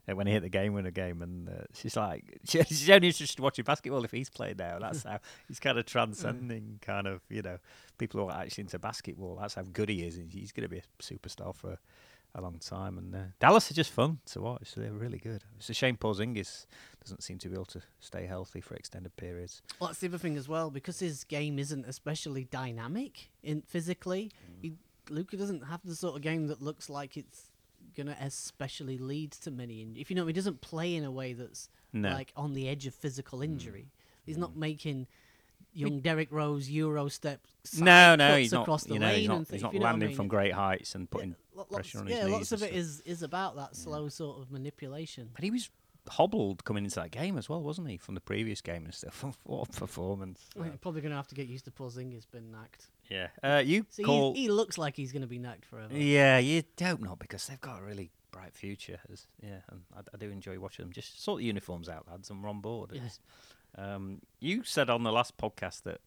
uh, 0.09 0.16
when 0.16 0.26
he 0.26 0.33
hit 0.33 0.43
the 0.43 0.49
game 0.49 0.72
winner 0.72 0.91
game, 0.91 1.22
and 1.22 1.49
uh, 1.49 1.53
she's 1.74 1.97
like, 1.97 2.39
she, 2.45 2.62
she's 2.64 2.91
only 2.91 3.09
interested 3.09 3.39
in 3.39 3.43
watching 3.43 3.64
basketball 3.64 4.05
if 4.05 4.11
he's 4.11 4.31
playing 4.31 4.57
now. 4.59 4.79
That's 4.79 5.05
how 5.05 5.18
he's 5.47 5.61
kind 5.61 5.79
of 5.79 5.87
transcending, 5.87 6.79
kind 6.83 7.07
of 7.07 7.20
you 7.29 7.43
know, 7.43 7.59
people 7.99 8.20
who 8.20 8.29
are 8.29 8.43
actually 8.43 8.62
into 8.62 8.79
basketball. 8.79 9.37
That's 9.41 9.55
how 9.55 9.62
good 9.62 9.89
he 9.89 10.07
is. 10.07 10.16
and 10.16 10.31
He's 10.31 10.53
going 10.53 10.68
to 10.68 10.68
be 10.68 10.79
a 10.79 11.03
superstar 11.03 11.55
for 11.55 11.79
a 12.35 12.41
long 12.41 12.59
time. 12.59 12.99
And 12.99 13.14
uh, 13.14 13.18
Dallas 13.41 13.70
are 13.70 13.74
just 13.74 13.91
fun 13.91 14.18
to 14.26 14.41
watch. 14.41 14.74
They're 14.74 14.93
really 14.93 15.18
good. 15.18 15.45
It's 15.59 15.70
a 15.70 15.74
shame 15.74 15.97
Porzingis 15.97 16.66
doesn't 17.03 17.22
seem 17.22 17.39
to 17.39 17.49
be 17.49 17.55
able 17.55 17.64
to 17.66 17.83
stay 18.01 18.26
healthy 18.26 18.61
for 18.61 18.74
extended 18.74 19.16
periods. 19.16 19.62
Well, 19.81 19.89
that's 19.89 20.01
the 20.01 20.09
other 20.09 20.18
thing 20.18 20.37
as 20.37 20.49
well 20.49 20.70
because 20.70 21.01
his 21.01 21.24
game 21.24 21.59
isn't 21.59 21.87
especially 21.87 22.45
dynamic 22.45 23.31
in 23.43 23.62
physically. 23.62 24.31
Mm. 24.45 24.62
He, 24.62 24.72
Luka 25.11 25.37
doesn't 25.37 25.62
have 25.62 25.81
the 25.85 25.97
sort 25.97 26.16
of 26.16 26.22
game 26.22 26.49
that 26.49 26.61
looks 26.61 26.91
like 26.91 27.16
it's 27.16 27.47
gonna 27.99 28.16
especially 28.20 28.96
lead 28.99 29.32
to 29.32 29.51
many. 29.51 29.82
injuries. 29.82 30.01
if 30.03 30.11
you 30.11 30.16
know, 30.16 30.26
he 30.26 30.32
doesn't 30.32 30.61
play 30.61 30.94
in 30.94 31.05
a 31.05 31.11
way 31.11 31.32
that's 31.34 31.68
No. 31.92 32.09
Mm. 32.09 32.14
like 32.14 32.32
on 32.36 32.55
the 32.55 32.68
edge 32.68 32.86
of 32.86 32.94
physical 32.94 33.42
injury. 33.42 33.90
He's 34.24 34.36
not 34.38 34.57
making 34.57 35.07
young 35.72 36.01
Derrick 36.01 36.30
Rose 36.32 36.68
Euro 36.70 37.09
step. 37.09 37.40
No, 37.78 38.14
no, 38.16 38.36
he's 38.38 38.53
not. 38.53 38.62
across 38.62 38.84
the 38.84 38.94
You 38.94 39.01
know, 39.01 39.07
lane 39.09 39.20
he's 39.20 39.28
and 39.28 39.38
not. 39.40 39.46
things, 39.46 39.51
He's 39.51 39.62
not 39.62 39.74
what 39.74 39.82
I 39.82 39.90
landing 39.90 40.09
mean? 40.09 40.16
from 40.16 40.28
great 40.28 40.53
heights 40.53 40.94
and 40.94 41.11
putting 41.11 41.30
Lo- 41.55 41.66
lots, 41.70 41.74
pressure 41.74 41.99
on 42.01 42.07
his 42.07 42.16
yeah, 42.16 42.24
knees 42.24 42.32
lots 42.32 42.53
of 42.53 42.62
it 42.62 42.72
is 42.72 42.86
is 42.86 43.01
is 43.03 43.22
about 43.22 43.57
that 43.57 43.76
slow 43.76 44.09
sort 44.09 44.40
of 44.40 44.51
manipulation. 44.51 45.28
But 45.34 45.44
he 45.44 45.51
was 45.51 45.70
hobbled 46.09 46.64
coming 46.64 46.84
into 46.84 46.96
that 46.96 47.11
game 47.11 47.38
as 47.38 47.48
well, 47.48 47.62
wasn't 47.62 47.88
he? 47.88 47.96
From 47.96 48.14
the 48.14 48.20
previous 48.20 48.61
game 48.61 48.84
and 48.84 48.94
stuff. 48.94 49.24
what 49.44 49.68
a 49.68 49.72
performance! 49.72 50.40
Think 50.54 50.66
you're 50.66 50.76
probably 50.78 51.00
going 51.00 51.11
to 51.11 51.16
have 51.16 51.28
to 51.28 51.34
get 51.34 51.46
used 51.46 51.64
to 51.66 51.70
Porzingis 51.70 52.30
been 52.30 52.50
nacked. 52.50 52.86
Yeah. 53.09 53.28
Uh, 53.42 53.62
you 53.64 53.86
See, 53.90 54.02
call? 54.02 54.34
he, 54.34 54.42
he 54.42 54.48
looks 54.48 54.78
like 54.78 54.96
he's 54.96 55.12
going 55.12 55.22
to 55.22 55.28
be 55.28 55.38
nacked 55.38 55.64
forever. 55.64 55.96
Yeah, 55.96 56.38
you 56.38 56.62
hope 56.82 57.00
not 57.00 57.18
because 57.18 57.46
they've 57.46 57.61
got 57.61 57.80
a 57.80 57.84
really 57.84 58.11
bright 58.30 58.54
future. 58.54 59.00
As, 59.12 59.26
yeah, 59.42 59.61
and 59.70 59.82
I, 59.96 60.00
I 60.12 60.16
do 60.18 60.30
enjoy 60.30 60.59
watching 60.59 60.84
them. 60.84 60.92
Just 60.92 61.22
sort 61.22 61.38
the 61.38 61.44
uniforms 61.44 61.88
out, 61.88 62.06
lads, 62.09 62.30
and 62.30 62.42
we're 62.42 62.50
on 62.50 62.61
board. 62.61 62.90
Yeah. 62.92 63.00
Um, 63.76 64.22
you 64.40 64.64
said 64.64 64.90
on 64.90 65.02
the 65.02 65.12
last 65.12 65.36
podcast 65.36 65.82
that 65.82 66.00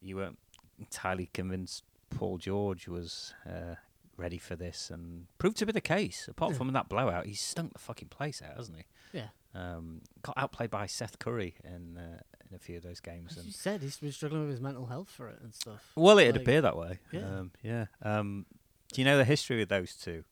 you 0.00 0.16
weren't 0.16 0.38
entirely 0.78 1.28
convinced 1.32 1.84
Paul 2.10 2.38
George 2.38 2.88
was 2.88 3.34
uh, 3.46 3.76
ready 4.16 4.38
for 4.38 4.56
this, 4.56 4.90
and 4.90 5.26
proved 5.38 5.56
to 5.58 5.66
be 5.66 5.72
the 5.72 5.80
case. 5.80 6.28
Apart 6.28 6.52
Yeah. 6.52 6.58
from 6.58 6.72
that 6.72 6.88
blowout, 6.88 7.26
he's 7.26 7.40
stunk 7.40 7.72
the 7.72 7.78
fucking 7.78 8.08
place 8.08 8.40
out, 8.42 8.56
hasn't 8.56 8.78
he? 8.78 8.84
Yeah. 9.18 9.28
Um, 9.54 10.02
got 10.22 10.36
outplayed 10.38 10.70
by 10.70 10.86
Seth 10.86 11.18
Curry 11.18 11.54
in 11.64 11.98
uh, 11.98 12.20
in 12.48 12.56
a 12.56 12.58
few 12.58 12.76
of 12.76 12.82
those 12.82 13.00
games. 13.00 13.32
As 13.32 13.38
And 13.38 13.46
you 13.46 13.52
said, 13.52 13.82
he's 13.82 13.96
been 13.98 14.12
struggling 14.12 14.42
with 14.42 14.50
his 14.50 14.60
mental 14.60 14.86
health 14.86 15.08
for 15.10 15.28
it 15.28 15.40
and 15.42 15.54
stuff. 15.54 15.92
well, 15.94 16.18
it'd 16.18 16.34
Like, 16.36 16.42
appear 16.42 16.60
that 16.62 16.76
way. 16.76 16.98
Yeah. 17.10 17.20
Um, 17.38 17.52
yeah. 17.62 17.86
Um, 18.02 18.46
do 18.92 19.00
you 19.00 19.04
know 19.06 19.16
the 19.16 19.24
history 19.24 19.58
with 19.58 19.68
those 19.70 19.94
two? 19.94 20.24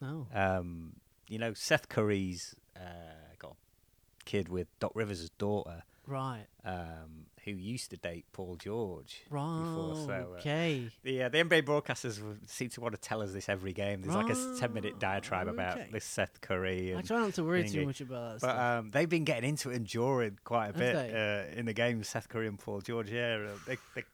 No. 0.00 0.26
Um, 0.32 0.94
you 1.28 1.38
know, 1.38 1.52
Seth 1.54 1.88
Curry's 1.90 2.54
uh, 2.76 3.34
got 3.38 3.52
a 3.52 4.24
kid 4.24 4.48
with 4.48 4.66
Doc 4.80 4.92
Rivers' 4.94 5.28
daughter, 5.30 5.82
Right. 6.06 6.46
um, 6.64 7.26
who 7.48 7.56
used 7.56 7.90
to 7.90 7.96
date 7.96 8.26
Paul 8.32 8.56
George. 8.56 9.22
Right. 9.30 9.60
Before, 9.60 9.94
so, 9.94 10.12
uh, 10.34 10.38
okay. 10.38 10.90
The 11.02 11.24
uh, 11.24 11.28
the 11.28 11.38
NBA 11.38 11.62
broadcasters 11.62 12.20
seem 12.46 12.68
to 12.70 12.80
want 12.80 12.94
to 12.94 13.00
tell 13.00 13.22
us 13.22 13.32
this 13.32 13.48
every 13.48 13.72
game. 13.72 14.02
There's 14.02 14.14
like 14.14 14.30
a 14.30 14.56
ten 14.58 14.72
minute 14.72 14.98
diatribe 14.98 15.48
about 15.48 15.78
this 15.92 16.04
Seth 16.04 16.40
Curry. 16.40 16.96
I 16.96 17.02
try 17.02 17.20
not 17.20 17.34
to 17.34 17.44
worry 17.44 17.68
too 17.68 17.86
much 17.86 18.00
about 18.00 18.40
that 18.40 18.48
but 18.48 18.58
um, 18.58 18.90
they've 18.90 19.08
been 19.08 19.24
getting 19.24 19.50
into 19.50 19.70
it 19.70 19.76
and 19.76 19.86
drawing 19.86 20.38
quite 20.44 20.68
a 20.68 20.72
bit 20.72 20.94
uh, 20.94 21.58
in 21.58 21.66
the 21.66 21.72
game. 21.72 22.02
Seth 22.02 22.28
Curry 22.28 22.48
and 22.48 22.58
Paul 22.58 22.80
George. 22.80 23.10
Yeah, 23.10 23.46
uh, 23.46 23.58
they, 23.66 23.76
they 23.94 24.04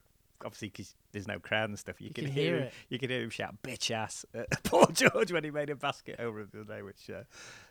obviously 0.43 0.69
because 0.69 0.95
there's 1.11 1.27
no 1.27 1.39
crowd 1.39 1.69
and 1.69 1.79
stuff. 1.79 1.99
You, 1.99 2.07
You 2.07 2.13
can, 2.13 2.25
can 2.25 2.33
hear, 2.33 2.43
hear 2.43 2.57
him, 2.57 2.63
it. 2.63 2.73
You 2.89 2.99
can 2.99 3.09
hear 3.09 3.21
him 3.21 3.29
shout 3.29 3.55
"bitch 3.63 3.91
ass" 3.91 4.25
at 4.33 4.63
Paul 4.63 4.87
George 4.87 5.31
when 5.31 5.43
he 5.43 5.51
made 5.51 5.69
a 5.69 5.75
basket 5.75 6.19
over 6.19 6.43
the 6.43 6.61
other 6.61 6.75
day. 6.75 6.81
Which 6.81 7.09
uh, 7.09 7.23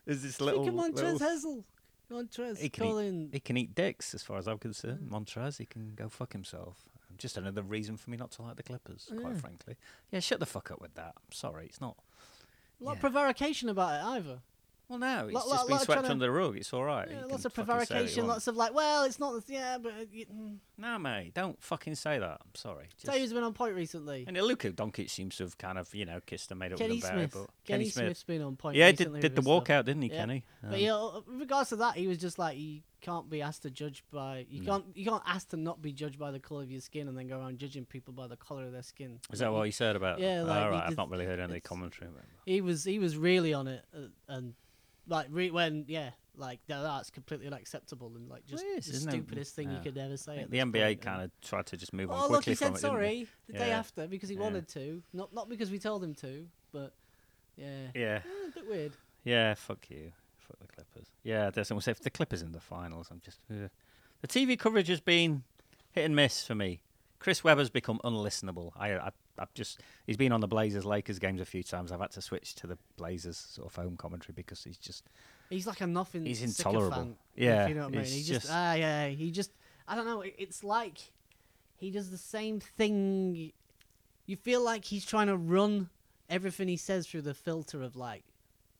there's 0.04 0.22
this 0.22 0.40
little. 0.40 0.64
Think 0.64 0.78
of 0.78 0.84
Montrez 0.84 1.12
little 1.12 1.28
Hazel. 1.28 1.64
Montrezl 2.10 2.58
He 2.58 2.68
can 2.68 2.86
eat- 3.00 3.34
he 3.34 3.40
can 3.40 3.56
eat 3.56 3.74
dicks, 3.74 4.14
as 4.14 4.22
far 4.22 4.38
as 4.38 4.46
I'm 4.46 4.58
concerned. 4.58 5.08
Mm. 5.08 5.10
Montrezl, 5.10 5.58
he 5.58 5.66
can 5.66 5.94
go 5.94 6.08
fuck 6.08 6.32
himself. 6.32 6.84
Just 7.16 7.36
another 7.36 7.62
reason 7.62 7.96
for 7.96 8.10
me 8.10 8.16
not 8.16 8.32
to 8.32 8.42
like 8.42 8.56
the 8.56 8.62
Clippers, 8.62 9.08
Yeah. 9.12 9.20
quite 9.20 9.36
frankly. 9.38 9.76
Yeah, 10.10 10.20
shut 10.20 10.40
the 10.40 10.46
fuck 10.46 10.70
up 10.70 10.80
with 10.80 10.94
that. 10.94 11.14
I'm 11.16 11.32
sorry, 11.32 11.66
it's 11.66 11.80
not. 11.80 11.96
A 12.80 12.84
lot 12.84 12.94
of 12.96 13.00
prevarication 13.00 13.68
about 13.68 14.00
it 14.00 14.04
either. 14.18 14.40
Well, 14.88 14.98
no, 14.98 15.26
it's 15.26 15.34
Lot- 15.34 15.40
just 15.44 15.48
lot- 15.50 15.66
been 15.66 15.76
lot 15.76 15.82
swept 15.84 16.04
to- 16.04 16.10
under 16.10 16.24
the 16.26 16.30
rug. 16.30 16.56
It's 16.58 16.72
all 16.72 16.84
right. 16.84 17.08
Yeah, 17.10 17.24
lots 17.24 17.44
of 17.46 17.52
fucking 17.54 17.64
say 17.66 17.72
what 17.74 17.80
you 17.80 17.86
prevarication, 17.86 18.26
lots 18.26 18.46
of 18.48 18.56
like, 18.56 18.74
well, 18.74 19.04
it's 19.04 19.18
not. 19.18 19.42
Yeah, 19.48 19.78
but 19.78 19.92
uh, 19.92 20.04
y- 20.12 20.26
mm. 20.32 20.56
No, 20.76 20.98
mate, 20.98 21.32
don't 21.32 21.60
fucking 21.62 21.94
say 21.94 22.18
that. 22.18 22.40
I'm 22.44 22.54
sorry. 22.54 22.86
Just... 22.94 23.06
tell 23.06 23.14
you 23.14 23.22
who's 23.22 23.32
been 23.32 23.44
on 23.44 23.54
point 23.54 23.74
recently. 23.74 24.24
And 24.28 24.36
Luka 24.36 24.70
Doncic 24.72 25.08
seems 25.08 25.36
to 25.36 25.44
have 25.44 25.56
kind 25.56 25.78
of, 25.78 25.94
you 25.94 26.04
know, 26.04 26.20
kissed 26.26 26.50
and 26.50 26.60
made 26.60 26.72
up 26.72 26.78
Kenny 26.78 26.96
with 26.96 27.02
them 27.02 27.10
about 27.18 27.30
Smith. 27.30 27.34
it. 27.42 27.46
But 27.46 27.66
Kenny, 27.66 27.78
Kenny 27.84 27.90
Smith. 27.90 28.04
Smith's 28.06 28.22
been 28.24 28.42
on 28.42 28.56
point. 28.56 28.76
Yeah, 28.76 28.90
did, 28.92 28.98
did 28.98 29.06
the 29.06 29.12
with 29.12 29.22
his 29.22 29.32
stuff. 29.32 29.44
walkout, 29.64 29.84
didn't 29.86 30.02
he, 30.02 30.08
Yeah. 30.10 30.16
Kenny? 30.18 30.44
But 30.62 30.74
Um, 30.74 30.78
yeah, 30.80 30.94
uh, 30.96 31.20
in 31.30 31.38
regards 31.38 31.70
to 31.70 31.76
that, 31.76 31.94
he 31.96 32.06
was 32.06 32.18
just 32.18 32.38
like, 32.38 32.58
you 32.58 32.82
can't 33.00 33.30
be 33.30 33.40
asked 33.40 33.62
to 33.62 33.70
judge 33.70 34.04
by. 34.12 34.44
You 34.50 34.62
No. 34.62 34.72
can't. 34.72 34.96
You 34.96 35.04
can't 35.06 35.22
ask 35.26 35.48
to 35.50 35.56
not 35.56 35.80
be 35.80 35.92
judged 35.92 36.18
by 36.18 36.30
the 36.30 36.40
color 36.40 36.62
of 36.62 36.70
your 36.70 36.80
skin, 36.82 37.08
and 37.08 37.16
then 37.16 37.26
go 37.26 37.38
around 37.38 37.58
judging 37.58 37.84
people 37.86 38.12
by 38.12 38.26
the 38.26 38.36
color 38.36 38.64
of 38.66 38.72
their 38.72 38.82
skin. 38.82 39.18
Is 39.32 39.38
that 39.38 39.50
what 39.52 39.62
he 39.64 39.72
said 39.72 39.96
about? 39.96 40.20
Yeah, 40.20 40.42
like, 40.42 40.60
all 40.62 40.70
right. 40.70 40.84
I've 40.86 40.96
not 40.96 41.08
really 41.10 41.24
heard 41.26 41.40
any 41.40 41.60
commentary. 41.60 42.10
About 42.10 42.22
it. 42.24 42.50
He 42.50 42.60
was. 42.60 42.84
He 42.84 42.98
was 42.98 43.16
really 43.16 43.54
on 43.54 43.66
it, 43.68 43.84
uh, 43.94 44.08
and 44.28 44.54
like 45.06 45.26
re- 45.30 45.50
when 45.50 45.84
yeah, 45.88 46.10
like 46.36 46.60
tha- 46.66 46.80
that's 46.82 47.10
completely 47.10 47.46
unacceptable 47.46 48.12
and 48.16 48.28
like 48.28 48.44
just 48.46 48.62
the 48.64 48.78
isn't 48.78 49.08
it? 49.08 49.12
stupidest 49.12 49.54
thing 49.54 49.70
you 49.70 49.76
Yeah. 49.76 49.82
could 49.82 49.98
ever 49.98 50.16
say. 50.16 50.38
At 50.40 50.50
the 50.50 50.58
this 50.58 50.64
NBA 50.64 50.84
point, 50.86 51.00
kind 51.02 51.22
of 51.22 51.30
tried 51.42 51.66
to 51.66 51.76
just 51.76 51.92
move 51.92 52.10
on 52.10 52.16
Oh 52.18 52.22
look, 52.22 52.44
quickly 52.44 52.52
he 52.52 52.54
from 52.56 52.66
said 52.66 52.66
it, 52.66 52.74
didn't 52.74 52.82
they? 52.82 52.88
sorry 52.88 53.28
the 53.46 53.52
day 53.52 53.68
Yeah. 53.68 53.78
after 53.78 54.06
because 54.06 54.28
he 54.28 54.34
Yeah. 54.36 54.40
wanted 54.42 54.68
to, 54.68 55.02
not 55.12 55.32
not 55.34 55.48
because 55.48 55.70
we 55.70 55.78
told 55.78 56.02
him 56.02 56.14
to, 56.16 56.46
but 56.72 56.94
yeah, 57.56 57.88
Yeah, 57.94 58.20
Eh, 58.24 58.48
a 58.48 58.50
bit 58.52 58.66
weird. 58.68 58.92
yeah. 59.24 59.54
Fuck 59.54 59.88
you. 59.90 60.12
Fuck 60.38 60.58
the 60.58 60.66
Clippers. 60.66 61.06
Yeah, 61.22 61.50
there's 61.50 61.68
someone 61.68 61.82
say 61.82 61.92
if 61.92 62.00
the 62.00 62.10
Clippers 62.10 62.42
in 62.42 62.52
the 62.52 62.60
finals, 62.60 63.08
I'm 63.10 63.20
just. 63.20 63.40
ugh. 63.50 63.70
The 64.20 64.28
TV 64.28 64.58
coverage 64.58 64.88
has 64.88 65.00
been 65.00 65.44
hit 65.92 66.04
and 66.04 66.16
miss 66.16 66.44
for 66.46 66.54
me. 66.54 66.80
Chris 67.18 67.42
Webber's 67.44 67.70
become 67.70 67.98
unlistenable. 68.04 68.72
I, 68.76 68.94
I, 68.94 69.10
I've 69.38 69.52
just 69.54 69.80
he's 70.06 70.16
been 70.16 70.32
on 70.32 70.40
the 70.40 70.48
Blazers 70.48 70.84
Lakers 70.84 71.18
games 71.18 71.40
a 71.40 71.44
few 71.44 71.62
times. 71.62 71.92
I've 71.92 72.00
had 72.00 72.10
to 72.12 72.22
switch 72.22 72.54
to 72.56 72.66
the 72.66 72.78
Blazers 72.96 73.36
sort 73.36 73.66
of 73.68 73.74
home 73.74 73.96
commentary 73.96 74.34
because 74.34 74.62
he's 74.64 74.78
just 74.78 75.08
He's 75.50 75.66
like 75.66 75.80
a 75.82 75.86
nothing. 75.86 76.24
He's 76.24 76.42
intolerable. 76.42 77.16
Yeah, 77.36 77.68
you 77.68 77.74
know 77.74 77.82
what 77.82 77.94
I 77.94 77.96
mean. 77.98 78.04
He 78.06 78.18
just, 78.22 78.42
just- 78.42 78.48
ah 78.50 78.74
yeah, 78.74 79.08
he 79.08 79.30
just 79.30 79.50
I 79.86 79.94
don't 79.94 80.06
know. 80.06 80.22
It's 80.22 80.64
like 80.64 80.98
he 81.76 81.90
does 81.90 82.10
the 82.10 82.18
same 82.18 82.60
thing. 82.60 83.52
You 84.26 84.36
feel 84.36 84.62
like 84.62 84.84
he's 84.86 85.04
trying 85.04 85.26
to 85.26 85.36
run 85.36 85.90
everything 86.30 86.68
he 86.68 86.76
says 86.78 87.06
through 87.06 87.22
the 87.22 87.34
filter 87.34 87.82
of 87.82 87.94
like, 87.94 88.24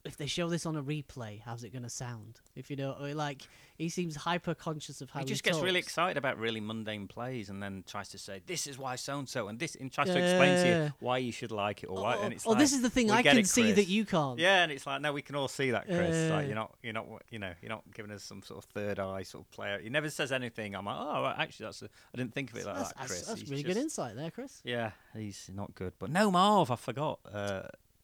if 0.04 0.16
they 0.16 0.26
show 0.26 0.48
this 0.48 0.66
on 0.66 0.76
a 0.76 0.82
replay, 0.82 1.40
how's 1.40 1.64
it 1.64 1.72
gonna 1.72 1.88
sound? 1.88 2.40
If 2.54 2.70
you 2.70 2.76
know, 2.76 2.94
like 3.14 3.42
he 3.76 3.88
seems 3.88 4.14
hyper 4.14 4.54
conscious 4.54 5.00
of 5.00 5.10
how 5.10 5.20
he 5.20 5.24
he, 5.24 5.28
just 5.30 5.42
gets 5.42 5.58
really 5.58 5.78
excited 5.80 6.16
about 6.16 6.38
really 6.38 6.60
mundane 6.60 7.08
plays 7.08 7.48
and 7.48 7.62
then 7.62 7.84
tries 7.86 8.10
to 8.10 8.18
say 8.18 8.40
this 8.46 8.66
is 8.66 8.78
why 8.78 8.96
so 8.96 9.18
and 9.18 9.28
so 9.28 9.48
and 9.48 9.58
this 9.58 9.74
and 9.74 9.90
tries 9.90 10.08
to 10.08 10.18
explain 10.18 10.62
to 10.62 10.68
you 10.68 10.92
why 11.00 11.18
you 11.18 11.32
should 11.32 11.50
like 11.50 11.82
it 11.82 11.86
or 11.86 11.98
Oh, 11.98 12.02
why 12.02 12.16
oh, 12.16 12.22
and 12.22 12.34
it's 12.34 12.46
oh, 12.46 12.50
like, 12.50 12.58
this 12.58 12.72
is 12.72 12.82
the 12.82 12.90
thing 12.90 13.10
I 13.10 13.22
can 13.22 13.38
it, 13.38 13.46
see 13.46 13.72
that 13.72 13.88
you 13.88 14.04
can't. 14.04 14.38
Yeah, 14.38 14.62
and 14.62 14.70
it's 14.70 14.86
like 14.86 15.00
no, 15.00 15.12
we 15.12 15.22
can 15.22 15.36
all 15.36 15.48
see 15.48 15.70
that, 15.70 15.86
Chris. 15.86 16.30
Like 16.30 16.46
you're 16.46 16.54
not, 16.54 16.74
you're 16.82 16.92
not, 16.92 17.06
you 17.30 17.38
know, 17.38 17.52
you're 17.62 17.70
not 17.70 17.82
giving 17.94 18.10
us 18.12 18.22
some 18.22 18.42
sort 18.42 18.62
of 18.62 18.70
third 18.70 18.98
eye 18.98 19.22
sort 19.22 19.44
of 19.44 19.50
player. 19.52 19.78
He 19.82 19.88
never 19.88 20.10
says 20.10 20.32
anything. 20.32 20.74
I'm 20.74 20.84
like, 20.84 20.96
oh, 20.98 21.22
right, 21.22 21.36
actually, 21.38 21.64
that's. 21.66 21.82
I 21.82 22.16
didn't 22.16 22.34
think 22.34 22.52
of 22.52 22.58
it 22.58 22.66
like 22.66 22.76
that's, 22.76 22.92
that, 22.92 23.06
Chris. 23.06 23.22
that's 23.22 23.40
He's 23.40 23.50
really 23.50 23.62
just- 23.62 23.74
good 23.74 23.80
insight 23.82 24.16
there, 24.16 24.30
Chris. 24.30 24.60
Yeah, 24.64 24.90
he's 25.14 25.50
not 25.52 25.74
good. 25.74 25.94
But 25.98 26.10
no 26.10 26.30
Marv, 26.30 26.70
I 26.70 26.76
forgot. 26.76 27.20
Uh, 27.32 27.62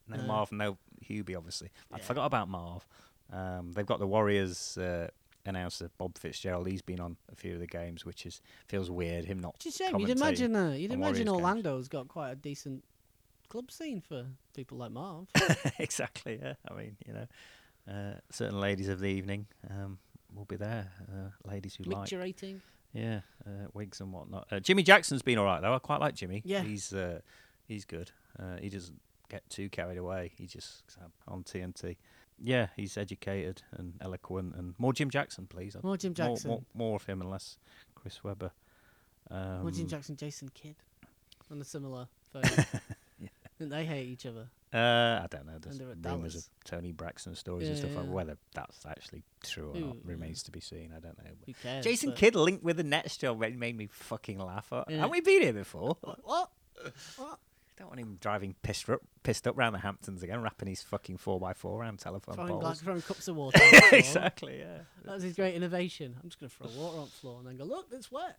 no 0.08 0.16
Uh, 0.16 0.22
Marv, 0.26 0.52
no 0.52 0.78
Hubie, 1.08 1.36
obviously. 1.36 1.70
I 1.92 1.96
Yeah. 1.98 2.02
forgot 2.04 2.26
about 2.26 2.48
Marv. 2.48 2.86
Um, 3.32 3.72
they've 3.72 3.86
got 3.86 3.98
the 4.00 4.06
Warriors 4.06 4.76
uh, 4.78 5.08
announcer 5.46 5.90
Bob 5.98 6.18
Fitzgerald. 6.18 6.66
He's 6.66 6.82
been 6.82 7.00
on 7.00 7.16
a 7.32 7.36
few 7.36 7.54
of 7.54 7.60
the 7.60 7.66
games, 7.66 8.04
which 8.04 8.26
is 8.26 8.40
feels 8.66 8.90
weird. 8.90 9.24
Him 9.24 9.38
not. 9.38 9.54
It's 9.64 9.80
a 9.80 9.84
shame. 9.84 9.98
You'd 10.00 10.10
imagine, 10.10 10.54
uh, 10.56 10.70
you'd 10.72 10.92
imagine 10.92 11.00
Warriors 11.00 11.18
games. 11.18 11.30
Orlando's 11.30 11.88
got 11.88 12.08
quite 12.08 12.30
a 12.32 12.36
decent 12.36 12.84
club 13.48 13.70
scene 13.70 14.00
for 14.00 14.26
people 14.54 14.78
like 14.78 14.90
Marv. 14.92 15.26
exactly. 15.78 16.38
Yeah. 16.42 16.54
I 16.68 16.74
mean, 16.74 16.96
you 17.06 17.12
know, 17.14 17.26
uh, 17.92 18.14
certain 18.30 18.60
ladies 18.60 18.88
of 18.88 19.00
the 19.00 19.08
evening 19.08 19.46
um, 19.70 19.98
will 20.34 20.44
be 20.44 20.56
there. 20.56 20.90
Uh, 21.08 21.30
ladies 21.48 21.74
who 21.76 21.84
like, 21.84 22.08
Micturating. 22.08 22.60
yeah, 22.92 23.20
uh, 23.46 23.66
wigs 23.74 24.00
and 24.00 24.12
whatnot. 24.12 24.46
Uh, 24.50 24.60
Jimmy 24.60 24.82
Jackson's 24.82 25.22
been 25.22 25.38
all 25.38 25.44
right 25.46 25.60
though. 25.62 25.74
I 25.74 25.78
quite 25.78 26.00
like 26.00 26.14
Jimmy. 26.14 26.42
Yeah. 26.44 26.62
He's 26.62 26.92
uh, 26.92 27.20
he's 27.66 27.84
good. 27.84 28.10
Uh, 28.38 28.56
he 28.60 28.68
doesn't 28.68 29.00
get 29.30 29.48
too 29.48 29.68
carried 29.70 29.96
away. 29.98 30.32
He 30.36 30.46
just 30.46 30.82
on 31.26 31.42
TNT. 31.44 31.96
Yeah, 32.42 32.68
he's 32.76 32.96
educated 32.96 33.62
and 33.72 33.94
eloquent, 34.00 34.54
and 34.56 34.74
more 34.78 34.92
Jim 34.92 35.10
Jackson, 35.10 35.46
please. 35.46 35.76
More 35.82 35.96
Jim 35.96 36.14
Jackson. 36.14 36.48
More, 36.48 36.62
more, 36.74 36.88
more 36.88 36.96
of 36.96 37.04
him, 37.06 37.20
and 37.20 37.30
less 37.30 37.58
Chris 37.94 38.22
Webber. 38.24 38.50
Um, 39.30 39.62
More 39.62 39.70
Jim 39.70 39.86
Jackson, 39.86 40.16
Jason 40.16 40.48
Kidd. 40.54 40.76
On 41.50 41.60
a 41.60 41.64
similar 41.64 42.08
phone. 42.32 42.42
Yeah. 43.20 43.28
They 43.58 43.84
hate 43.84 44.08
each 44.08 44.24
other? 44.26 44.48
Uh, 44.72 45.20
I 45.22 45.26
don't 45.30 45.46
know. 45.46 45.58
There's 45.60 45.80
rumours 46.02 46.34
of 46.36 46.44
Toni 46.64 46.92
Braxton 46.92 47.34
stories 47.34 47.68
and 47.68 47.76
Yeah, 47.76 47.84
stuff. 47.84 47.96
like. 48.04 48.12
Whether 48.14 48.38
that's 48.54 48.86
actually 48.86 49.22
true 49.44 49.70
or 49.72 49.76
Ooh, 49.76 49.80
not 49.80 49.94
yeah. 49.96 50.00
remains 50.04 50.42
to 50.44 50.50
be 50.50 50.60
seen. 50.60 50.92
I 50.96 51.00
don't 51.00 51.18
know. 51.18 51.30
Who 51.46 51.52
cares? 51.52 51.84
Jason 51.84 52.12
Kidd 52.12 52.34
linked 52.36 52.62
with 52.64 52.76
the 52.78 52.84
Nets 52.84 53.16
job 53.18 53.38
made, 53.38 53.76
me 53.76 53.88
fucking 53.90 54.38
laugh. 54.38 54.72
Uh, 54.72 54.84
Yeah. 54.88 54.96
Haven't 54.96 55.10
we 55.10 55.20
been 55.20 55.42
here 55.42 55.52
before? 55.52 55.96
What? 56.00 56.20
What? 56.24 56.50
What? 57.80 57.96
Don't 57.96 57.96
want 57.96 58.00
him 58.00 58.18
driving 58.20 58.54
pissed 58.62 58.88
up, 58.90 59.00
pissed 59.22 59.46
up 59.46 59.56
round 59.56 59.74
the 59.74 59.78
Hamptons 59.80 60.22
again, 60.22 60.42
wrapping 60.42 60.68
his 60.68 60.82
fucking 60.82 61.16
four 61.16 61.40
x 61.48 61.60
four 61.60 61.80
around 61.80 61.98
telephone 61.98 62.34
Throwing, 62.34 62.50
poles. 62.52 62.64
like, 62.64 62.76
throwing 62.78 63.02
cups 63.02 63.28
of 63.28 63.36
water. 63.36 63.58
on 63.62 63.70
the 63.70 63.80
floor. 63.80 63.98
exactly. 63.98 64.58
Yeah. 64.58 64.78
That 65.04 65.14
was 65.14 65.22
his 65.22 65.34
great 65.34 65.54
innovation. 65.54 66.16
I'm 66.22 66.28
just 66.28 66.38
going 66.40 66.50
to 66.50 66.56
throw 66.56 66.66
water 66.82 66.98
on 66.98 67.04
the 67.06 67.10
floor 67.10 67.38
and 67.38 67.46
then 67.48 67.56
go, 67.56 67.64
look, 67.64 67.86
it's 67.92 68.12
wet. 68.12 68.38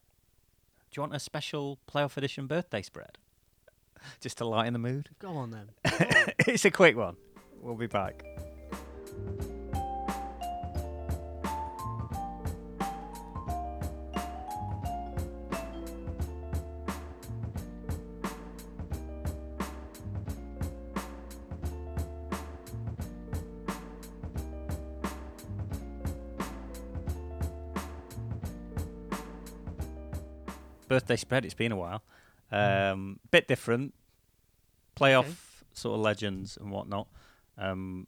Do 0.91 0.99
you 0.99 1.01
want 1.03 1.15
a 1.15 1.19
special 1.19 1.79
playoff 1.89 2.17
edition 2.17 2.47
birthday 2.47 2.81
spread? 2.81 3.17
Just 4.19 4.39
to 4.39 4.45
lighten 4.45 4.73
the 4.73 4.79
mood. 4.79 5.09
Go 5.19 5.29
on 5.29 5.51
then. 5.51 5.69
it's 6.47 6.65
a 6.65 6.71
quick 6.71 6.97
one. 6.97 7.15
We'll 7.61 7.75
be 7.75 7.87
back. 7.87 8.23
Birthday 30.91 31.15
spread. 31.15 31.45
It's 31.45 31.53
been 31.53 31.71
a 31.71 31.77
while. 31.77 32.03
Um, 32.51 33.21
bit 33.31 33.47
different. 33.47 33.93
Playoff 34.99 35.63
sort 35.71 35.95
of 35.95 36.01
legends 36.01 36.57
and 36.59 36.69
whatnot. 36.69 37.07
Um, 37.57 38.07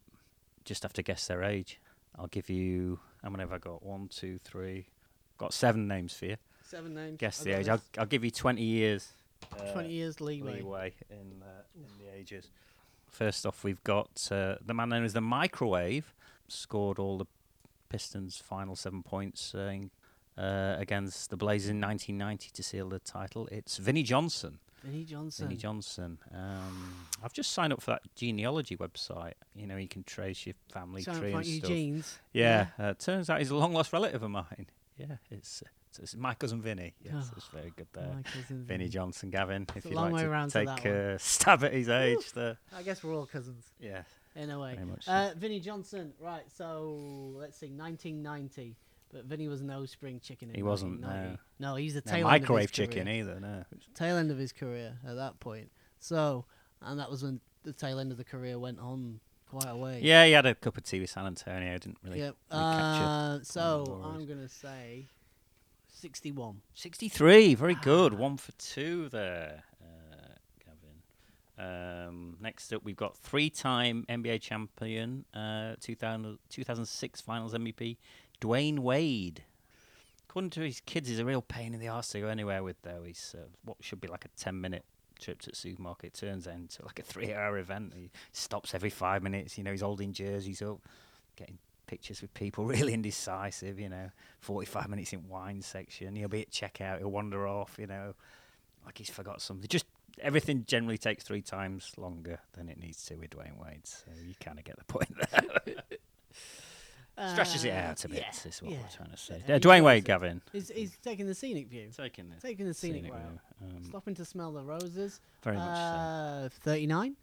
just 0.66 0.82
have 0.82 0.92
to 0.92 1.02
guess 1.02 1.26
their 1.26 1.42
age. 1.42 1.80
I'll 2.18 2.26
give 2.26 2.50
you. 2.50 3.00
How 3.22 3.30
many 3.30 3.40
have 3.42 3.54
I 3.54 3.56
got? 3.56 3.82
One, 3.82 4.08
two, 4.08 4.36
three. 4.36 4.88
Got 5.38 5.54
seven 5.54 5.88
names 5.88 6.12
for 6.12 6.26
you. 6.26 6.36
Seven 6.62 6.94
names. 6.94 7.16
Guess 7.16 7.38
I've 7.38 7.44
the 7.46 7.52
age. 7.52 7.68
I'll, 7.70 7.80
I'll 7.96 8.04
give 8.04 8.22
you 8.22 8.30
20 8.30 8.62
years. 8.62 9.12
uh, 9.58 9.72
20 9.72 9.88
years 9.88 10.20
leeway. 10.20 10.56
leeway 10.58 10.92
in, 11.08 11.42
uh, 11.42 11.62
in 11.74 11.86
the 12.04 12.14
ages. 12.14 12.50
First 13.08 13.46
off, 13.46 13.64
we've 13.64 13.82
got 13.84 14.28
uh, 14.30 14.56
the 14.62 14.74
man 14.74 14.90
known 14.90 15.04
as 15.04 15.14
the 15.14 15.22
Microwave. 15.22 16.12
Scored 16.48 16.98
all 16.98 17.16
the 17.16 17.26
Pistons' 17.88 18.36
final 18.36 18.76
seven 18.76 19.02
points 19.02 19.54
uh, 19.54 19.70
in, 19.72 19.90
uh, 20.38 20.76
against 20.78 21.30
the 21.30 21.36
Blazers 21.36 21.70
in 21.70 21.80
1990 21.80 22.50
to 22.52 22.62
seal 22.62 22.88
the 22.88 22.98
title. 22.98 23.48
It's 23.52 23.76
Vinnie 23.78 24.02
Johnson. 24.02 24.58
Vinnie 24.82 25.04
Johnson. 25.04 25.46
Vinnie 25.46 25.56
Johnson. 25.58 26.18
Um, 26.34 27.06
I've 27.22 27.32
just 27.32 27.52
signed 27.52 27.72
up 27.72 27.80
for 27.80 27.92
that 27.92 28.02
genealogy 28.16 28.76
website. 28.76 29.32
You 29.54 29.66
know, 29.66 29.76
you 29.76 29.88
can 29.88 30.04
trace 30.04 30.44
your 30.46 30.54
family 30.72 31.02
Sound 31.02 31.20
tree 31.20 31.32
like 31.32 31.46
and 31.46 31.54
stuff. 31.54 31.70
Eugene's. 31.70 32.18
Yeah, 32.32 32.66
uh, 32.78 32.92
turns 32.98 33.30
out 33.30 33.38
he's 33.38 33.50
a 33.50 33.56
long 33.56 33.72
lost 33.72 33.92
relative 33.94 34.22
of 34.22 34.30
mine. 34.30 34.66
Yeah, 34.98 35.16
it's, 35.30 35.62
it's, 35.88 35.98
it's 35.98 36.16
my 36.16 36.34
cousin 36.34 36.60
Vinny. 36.60 36.94
Yes, 37.00 37.14
Oh, 37.16 37.32
it's 37.36 37.46
very 37.48 37.72
good 37.74 37.86
there. 37.94 38.12
My 38.14 38.22
cousin 38.22 38.64
Vinnie 38.64 38.88
Johnson, 38.88 39.30
Gavin. 39.30 39.66
If 39.74 39.86
you'd 39.86 39.94
like 39.94 40.14
to 40.14 40.48
take 40.66 40.84
a 40.84 41.18
stab 41.18 41.64
at 41.64 41.72
his 41.72 41.88
age, 41.88 42.32
there. 42.32 42.58
I 42.76 42.82
guess 42.82 43.02
we're 43.02 43.14
all 43.14 43.26
cousins. 43.26 43.64
Yeah, 43.80 44.02
In 44.36 44.50
a 44.50 44.60
way. 44.60 44.74
very 44.74 44.86
much. 44.86 45.04
so. 45.06 45.12
Uh, 45.12 45.32
Vinnie 45.36 45.60
Johnson. 45.60 46.12
Right, 46.20 46.44
so 46.54 47.32
let's 47.36 47.56
see, 47.58 47.70
1990. 47.70 48.76
But 49.14 49.26
Vinny 49.26 49.46
was 49.46 49.62
no 49.62 49.86
spring 49.86 50.18
chicken. 50.20 50.48
In 50.50 50.56
He 50.56 50.62
wasn't, 50.64 51.00
1990. 51.00 51.40
No, 51.60 51.76
he's 51.76 51.94
the 51.94 52.02
no 52.04 52.12
tail 52.12 52.24
microwave 52.24 52.50
end 52.50 52.50
of 52.50 52.60
his 52.62 52.70
chicken 52.72 53.04
career. 53.04 53.20
either. 53.20 53.40
No. 53.40 53.64
Tail 53.94 54.16
end 54.16 54.30
of 54.32 54.38
his 54.38 54.52
career 54.52 54.98
at 55.06 55.14
that 55.14 55.38
point. 55.38 55.70
So, 56.00 56.46
and 56.82 56.98
that 56.98 57.08
was 57.08 57.22
when 57.22 57.40
the 57.62 57.72
tail 57.72 58.00
end 58.00 58.10
of 58.10 58.18
the 58.18 58.24
career 58.24 58.58
went 58.58 58.80
on 58.80 59.20
quite 59.48 59.70
a 59.70 59.76
way. 59.76 60.00
Yeah, 60.02 60.26
he 60.26 60.32
had 60.32 60.46
a 60.46 60.54
cup 60.56 60.76
of 60.76 60.82
tea 60.82 60.98
with 60.98 61.10
San 61.10 61.26
Antonio. 61.26 61.78
Didn't 61.78 61.98
really. 62.02 62.18
Yep. 62.18 62.34
recapture 62.50 63.04
Uh, 63.04 63.38
so 63.44 64.02
I'm 64.04 64.26
gonna 64.26 64.48
say 64.48 65.06
61. 65.88 66.60
Sixty-three. 66.74 67.54
Very 67.54 67.76
good. 67.76 68.14
Ah. 68.14 68.16
One 68.16 68.36
for 68.36 68.50
two 68.52 69.08
there, 69.10 69.62
uh, 69.80 70.34
Gavin. 71.56 72.08
Um, 72.08 72.36
next 72.40 72.72
up, 72.72 72.82
we've 72.84 72.96
got 72.96 73.16
three-time 73.16 74.04
NBA 74.08 74.40
champion, 74.40 75.24
uh, 75.34 75.76
2000, 75.80 76.38
2006 76.50 77.20
Finals 77.20 77.54
MVP, 77.54 77.96
Dwyane 78.40 78.78
Wade. 78.80 79.44
According 80.28 80.50
to 80.50 80.60
his 80.62 80.80
kids, 80.80 81.08
he's 81.08 81.18
a 81.18 81.24
real 81.24 81.42
pain 81.42 81.74
in 81.74 81.80
the 81.80 81.88
arse 81.88 82.08
to 82.10 82.20
go 82.20 82.28
anywhere 82.28 82.62
with. 82.62 82.80
Though 82.82 83.04
he's 83.04 83.34
uh, 83.38 83.46
what 83.64 83.76
should 83.80 84.00
be 84.00 84.08
like 84.08 84.24
a 84.24 84.28
ten-minute 84.36 84.84
trip 85.20 85.40
to 85.42 85.50
the 85.50 85.56
supermarket 85.56 86.14
turns 86.14 86.46
into 86.46 86.84
like 86.84 86.98
a 86.98 87.02
three-hour 87.02 87.56
event. 87.58 87.92
He 87.96 88.10
stops 88.32 88.74
every 88.74 88.90
five 88.90 89.22
minutes. 89.22 89.56
You 89.56 89.64
know, 89.64 89.70
he's 89.70 89.80
holding 89.80 90.12
jerseys 90.12 90.60
up, 90.60 90.80
getting 91.36 91.58
pictures 91.86 92.20
with 92.20 92.34
people, 92.34 92.64
really 92.66 92.94
indecisive. 92.94 93.78
You 93.78 93.88
know, 93.88 94.10
forty-five 94.40 94.88
minutes 94.88 95.12
in 95.12 95.28
wine 95.28 95.62
section. 95.62 96.16
He'll 96.16 96.28
be 96.28 96.42
at 96.42 96.50
checkout. 96.50 96.98
He'll 96.98 97.10
wander 97.10 97.46
off. 97.46 97.76
You 97.78 97.86
know, 97.86 98.14
like 98.84 98.98
he's 98.98 99.10
forgot 99.10 99.40
something. 99.40 99.68
Just 99.68 99.86
everything 100.20 100.64
generally 100.66 100.98
takes 100.98 101.24
three 101.24 101.42
times 101.42 101.92
longer 101.96 102.38
than 102.54 102.68
it 102.68 102.78
needs 102.78 103.04
to 103.06 103.16
with 103.16 103.30
Dwyane 103.30 103.58
Wade. 103.62 103.86
So 103.86 104.10
you 104.24 104.34
kind 104.40 104.58
of 104.58 104.64
get 104.64 104.76
the 104.78 104.84
point 104.84 105.10
there. 105.16 105.76
Stretches 107.32 107.64
it 107.64 107.70
Uh, 107.70 107.74
out 107.90 108.04
a 108.04 108.08
bit. 108.08 108.18
yeah, 108.18 108.48
Is 108.48 108.60
what 108.62 108.72
yeah. 108.72 108.78
we're 108.78 108.88
trying 108.96 109.10
to 109.10 109.16
say. 109.16 109.42
Yeah, 109.46 109.54
Uh, 109.54 109.58
he 109.58 109.60
Dwayne 109.60 109.76
does 109.78 109.82
Wade, 109.84 109.98
it. 110.02 110.06
Gavin. 110.06 110.40
He's, 110.52 110.68
he's 110.70 110.96
taking 110.98 111.26
the 111.26 111.34
scenic 111.34 111.68
view. 111.68 111.88
Taking 111.96 112.28
this. 112.30 112.42
Taking 112.42 112.66
the 112.66 112.74
scenic, 112.74 113.02
scenic 113.04 113.12
route. 113.12 113.22
view, 113.60 113.76
um, 113.76 113.84
Stopping 113.84 114.14
to 114.16 114.24
smell 114.24 114.52
the 114.52 114.62
roses. 114.62 115.20
Very 115.42 115.56
much 115.56 115.76
so. 115.76 115.82
uh, 115.82 116.48
39. 116.62 117.16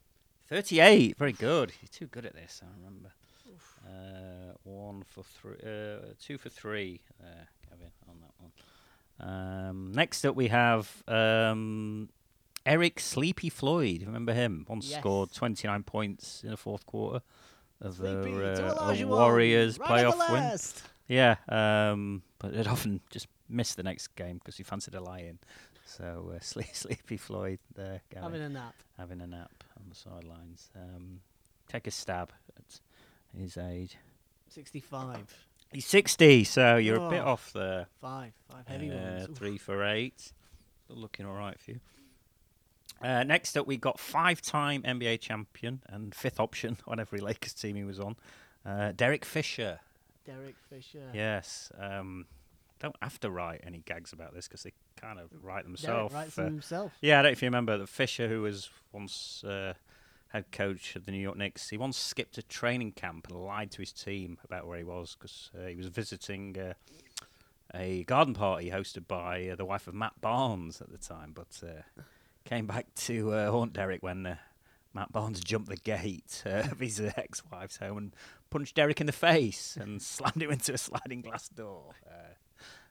38. 0.47 1.17
Very 1.17 1.33
good. 1.33 1.73
You're 1.81 1.89
too 1.91 2.07
good 2.07 2.25
at 2.25 2.33
this. 2.33 2.61
I 2.63 2.67
remember. 2.77 3.09
Uh, 3.85 4.53
one 4.63 5.03
for 5.03 5.23
three. 5.23 5.57
Uh, 5.63 6.13
two 6.21 6.37
for 6.37 6.49
three. 6.49 7.01
There, 7.19 7.47
Gavin, 7.69 7.87
on 8.07 8.15
that 8.21 8.31
one. 8.37 8.51
Um, 9.69 9.91
next 9.91 10.23
up, 10.25 10.35
we 10.35 10.47
have 10.49 11.03
um, 11.07 12.09
Eric 12.65 12.99
Sleepy 12.99 13.49
Floyd. 13.49 14.03
Remember 14.05 14.33
him? 14.33 14.65
Once 14.69 14.87
Yes. 14.89 14.99
scored 14.99 15.31
29 15.33 15.83
points 15.83 16.43
in 16.43 16.51
the 16.51 16.57
fourth 16.57 16.85
quarter 16.85 17.21
of 17.81 17.97
the 17.97 18.23
Sleepy, 18.23 18.37
uh, 18.37 18.55
to 18.55 18.65
of 18.67 18.77
Elijah 18.77 19.07
Warriors 19.07 19.79
right 19.79 20.05
at 20.05 20.11
the 20.11 20.17
playoff 20.23 20.31
win. 20.31 20.81
Yeah, 21.07 21.35
um, 21.49 22.21
but 22.39 22.53
it 22.53 22.67
often 22.67 23.01
just 23.09 23.27
missed 23.49 23.75
the 23.77 23.83
next 23.83 24.15
game 24.15 24.37
because 24.37 24.55
he 24.57 24.63
fancied 24.63 24.95
a 24.95 25.01
lie-in. 25.01 25.39
So 25.85 26.31
uh, 26.35 26.39
Sle- 26.41 26.73
Sleepy 26.75 27.17
Floyd 27.17 27.59
there, 27.75 28.01
Gavin 28.09 28.23
Having 28.31 28.41
a 28.43 28.49
nap. 28.49 28.75
having 28.97 29.21
a 29.21 29.27
nap 29.27 29.63
on 29.77 29.83
the 29.89 29.95
sidelines. 29.95 30.69
Um, 30.75 31.19
take 31.67 31.87
a 31.87 31.91
stab 31.91 32.31
at 32.57 32.79
his 33.37 33.57
age. 33.57 33.97
65. 34.49 35.47
He's 35.73 35.85
60, 35.85 36.43
so 36.43 36.75
you're 36.77 36.97
a 36.97 37.09
bit 37.09 37.21
Oh. 37.21 37.29
off 37.31 37.51
there. 37.53 37.87
Five. 38.01 38.33
Five 38.51 38.67
heavy 38.67 38.91
Uh, 38.91 38.95
ones. 39.25 39.37
Three 39.37 39.57
for 39.57 39.83
eight. 39.85 40.33
Still 40.83 40.97
looking 40.97 41.25
all 41.25 41.35
right 41.35 41.57
for 41.59 41.71
you. 41.71 41.79
Uh, 43.03 43.23
next 43.23 43.57
up, 43.57 43.67
we 43.67 43.77
got 43.77 43.99
five-time 43.99 44.83
NBA 44.83 45.19
champion 45.19 45.81
and 45.87 46.13
fifth 46.13 46.39
option 46.39 46.77
on 46.87 46.99
every 46.99 47.19
Lakers 47.19 47.53
team 47.53 47.75
he 47.75 47.83
was 47.83 47.99
on, 47.99 48.15
uh, 48.65 48.91
Derek 48.95 49.25
Fisher. 49.25 49.79
Derek 50.25 50.55
Fisher. 50.69 51.09
Yes. 51.13 51.71
Um, 51.79 52.25
don't 52.79 52.95
have 53.01 53.19
to 53.19 53.29
write 53.29 53.61
any 53.65 53.79
gags 53.79 54.13
about 54.13 54.33
this 54.33 54.47
because 54.47 54.63
they 54.63 54.73
kind 54.99 55.19
of 55.19 55.29
write 55.43 55.63
Derek 55.63 55.65
themselves. 55.65 56.13
writes 56.13 56.37
uh, 56.37 56.45
himself. 56.45 56.93
Yeah, 57.01 57.19
I 57.19 57.21
don't 57.21 57.29
know 57.29 57.33
if 57.33 57.41
you 57.41 57.47
remember 57.47 57.77
that 57.77 57.89
Fisher, 57.89 58.27
who 58.27 58.41
was 58.41 58.69
once 58.91 59.43
uh, 59.43 59.73
head 60.29 60.51
coach 60.51 60.95
of 60.95 61.05
the 61.05 61.11
New 61.11 61.19
York 61.19 61.37
Knicks, 61.37 61.69
he 61.69 61.77
once 61.77 61.97
skipped 61.97 62.37
a 62.37 62.43
training 62.43 62.93
camp 62.93 63.27
and 63.29 63.39
lied 63.39 63.71
to 63.71 63.79
his 63.79 63.91
team 63.91 64.37
about 64.43 64.67
where 64.67 64.77
he 64.77 64.83
was 64.83 65.15
because 65.17 65.51
uh, 65.55 65.67
he 65.67 65.75
was 65.75 65.87
visiting 65.87 66.57
uh, 66.57 66.73
a 67.73 68.03
garden 68.05 68.33
party 68.33 68.69
hosted 68.69 69.07
by 69.07 69.47
uh, 69.47 69.55
the 69.55 69.65
wife 69.65 69.87
of 69.87 69.93
Matt 69.93 70.19
Barnes 70.21 70.81
at 70.81 70.91
the 70.91 70.97
time, 70.97 71.33
but 71.33 71.61
uh, 71.63 72.01
came 72.45 72.67
back 72.67 72.93
to 72.95 73.33
uh, 73.33 73.51
haunt 73.51 73.73
Derek 73.73 74.03
when 74.03 74.25
uh, 74.25 74.35
Matt 74.93 75.11
Barnes 75.11 75.39
jumped 75.39 75.69
the 75.69 75.77
gate 75.77 76.43
uh, 76.45 76.67
of 76.71 76.79
his 76.79 76.99
uh, 76.99 77.11
ex-wife's 77.17 77.77
home 77.77 77.97
and 77.97 78.15
punched 78.49 78.75
Derek 78.75 78.99
in 78.99 79.07
the 79.07 79.13
face 79.13 79.77
and 79.79 80.01
slammed 80.01 80.41
him 80.41 80.51
into 80.51 80.73
a 80.73 80.77
sliding 80.77 81.21
glass 81.21 81.47
door. 81.49 81.91
Uh, 82.05 82.33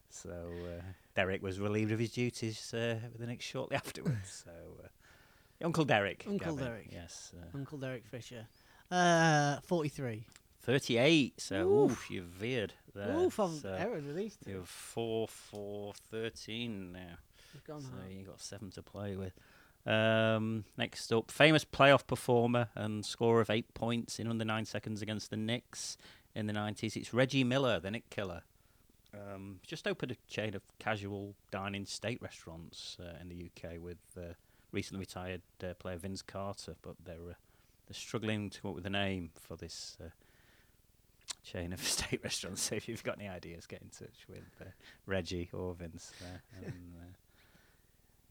so 0.09 0.31
uh, 0.31 0.83
Derek 1.15 1.43
was 1.43 1.61
relieved 1.61 1.93
of 1.93 1.99
his 1.99 2.11
duties 2.11 2.73
uh, 2.75 2.99
the 3.19 3.27
Knicks 3.27 3.45
shortly 3.45 3.77
afterwards. 3.77 4.45
So 4.45 4.51
uh, 4.85 4.89
Uncle 5.65 5.85
Derek. 5.85 6.25
Uncle 6.27 6.55
Gavin, 6.57 6.65
Derek. 6.65 6.89
Yes. 6.91 7.33
Uncle 7.55 7.79
Derek 7.79 8.05
Fisher. 8.07 8.47
Uh, 8.91 9.61
43. 9.61 10.25
38. 10.63 11.41
So 11.41 11.69
Oof. 11.69 11.93
oof, 11.93 12.11
you've 12.11 12.25
veered 12.27 12.75
there. 12.95 13.17
Oof, 13.17 13.41
I've 13.41 13.53
So 13.61 14.01
these 14.15 14.37
two. 14.37 14.51
You're 14.51 14.65
4 14.65 15.29
4 15.29 15.95
13 16.11 16.93
now. 16.93 17.19
So 17.67 17.75
high. 17.75 18.13
you 18.13 18.25
got 18.25 18.41
seven 18.41 18.71
to 18.73 18.83
play 18.83 19.17
with. 19.17 19.33
Um, 19.87 20.65
next 20.77 21.13
up, 21.13 21.31
famous 21.31 21.65
playoff 21.65 22.07
performer 22.07 22.69
and 22.75 23.05
scorer 23.05 23.41
of 23.41 23.51
eight 23.51 23.73
points 23.75 24.19
in 24.19 24.29
under 24.29 24.45
nine 24.45 24.65
seconds 24.67 25.01
against 25.01 25.31
the 25.31 25.37
Knicks 25.37 25.97
in 26.35 26.47
the 26.47 26.53
90s. 26.53 26.97
It's 26.97 27.15
Reggie 27.15 27.45
Miller, 27.45 27.81
the 27.81 27.91
Knick 27.91 28.11
killer. 28.11 28.43
Um, 29.13 29.59
just 29.67 29.89
opened 29.89 30.13
a 30.13 30.17
chain 30.33 30.55
of 30.55 30.63
casual 30.79 31.35
dining 31.51 31.87
state 31.87 32.21
restaurants 32.23 32.97
uh, 33.01 33.17
in 33.21 33.29
the 33.29 33.51
UK 33.51 33.81
with 33.81 33.99
uh, 34.17 34.35
recently 34.71 35.01
retired 35.01 35.43
uh, 35.65 35.75
player 35.75 35.97
Vince 35.97 36.23
Carter, 36.23 36.77
but 36.83 36.95
they're 37.05 37.15
uh, 37.17 37.35
they're 37.87 37.95
struggling 37.95 38.51
to 38.51 38.61
come 38.61 38.71
up 38.71 38.77
with 38.77 38.87
a 38.87 38.91
name 38.91 39.31
for 39.35 39.57
this 39.57 39.97
uh, 40.01 40.11
chain 41.43 41.73
of 41.73 41.83
state 41.83 42.21
restaurants. 42.23 42.63
So 42.63 42.77
if 42.77 42.89
you've 42.89 43.03
got 43.03 43.19
any 43.19 43.29
ideas, 43.29 43.67
get 43.67 43.83
in 43.83 43.89
touch 43.89 44.27
with 44.29 44.45
uh, 44.61 44.67
Reggie 45.07 45.49
or 45.53 45.75
Vince 45.75 46.13
there 46.21 46.43
and 46.65 46.93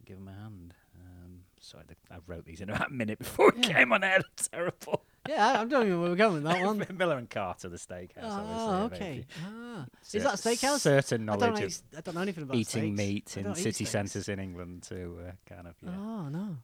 give 0.10 0.18
him 0.18 0.28
a 0.28 0.34
hand. 0.34 0.74
Um, 0.96 1.40
sorry, 1.62 1.84
I 2.12 2.16
wrote 2.28 2.46
these 2.46 2.62
in 2.62 2.70
about 2.70 2.90
a 2.90 2.94
minute 2.94 3.20
before 3.26 3.54
we 3.56 3.62
Yeah. 3.62 3.74
came 3.74 3.94
on 3.94 4.04
air. 4.04 4.20
Terrible. 4.52 5.04
Yeah, 5.28 5.46
I- 5.48 5.62
I 5.62 5.66
don't 5.66 5.86
even 5.86 6.02
where 6.02 6.10
we're 6.10 6.16
going 6.16 6.34
with 6.36 6.44
that 6.44 6.66
one. 6.66 6.84
Miller 6.98 7.18
and 7.18 7.30
Carter, 7.30 7.70
the 7.70 7.78
steakhouse. 7.78 8.10
oh, 8.24 8.90
okay. 8.92 9.26
Ah. 9.46 9.86
Is 10.12 10.24
that 10.24 10.34
a 10.34 10.38
steakhouse? 10.38 10.80
Certain 10.80 11.30
I 11.30 11.34
don't, 11.34 11.40
knowledge 11.42 11.60
know, 11.60 11.66
of 11.66 11.72
s- 11.72 11.84
I 11.98 12.02
don't 12.02 12.16
know 12.16 12.22
anything 12.22 12.44
about 12.44 12.58
eating 12.58 12.96
steaks. 12.96 13.38
meat 13.38 13.38
in 13.46 13.56
city 13.56 13.72
steaks. 13.72 13.92
centres 13.92 14.30
in 14.30 14.40
England 14.40 14.84
too. 14.84 15.20
Uh, 15.28 15.32
kind 15.54 15.68
of. 15.68 15.76
Yeah. 15.84 15.90
Oh, 15.96 16.28
no. 16.30 16.40
Um, 16.40 16.58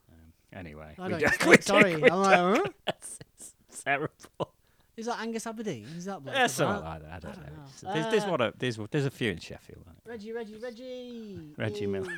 anyway, 0.53 0.95
I 0.97 1.03
we 1.03 1.09
don't 1.13 1.39
don't- 1.39 1.63
sorry. 1.63 1.95
we 1.97 2.09
I'm 2.09 2.17
like, 2.21 2.37
huh? 2.63 2.63
It's 2.87 3.53
terrible. 3.83 4.53
Is 4.97 5.07
that 5.07 5.19
Angus 5.19 5.45
Aberdeen? 5.45 5.85
Is 5.97 6.05
that 6.05 6.23
bloke 6.23 6.35
Yeah, 6.35 6.47
something 6.47 6.83
like 6.85 7.01
that. 7.03 7.11
I 7.11 7.19
don't, 7.19 7.35
don't 7.35 7.45
know. 7.45 7.51
know. 7.63 7.69
So 7.75 7.87
there's, 7.93 8.05
there's, 8.11 8.23
Uh, 8.23 8.27
one 8.29 8.51
there's, 8.57 8.79
there's 8.91 9.05
a 9.05 9.11
few 9.11 9.29
in 9.31 9.39
Sheffield. 9.39 9.83
Reggie, 10.05 10.31
Reggie, 10.31 10.55
Reggie. 10.55 11.53
Reggie 11.57 11.85
Miller. 11.87 12.13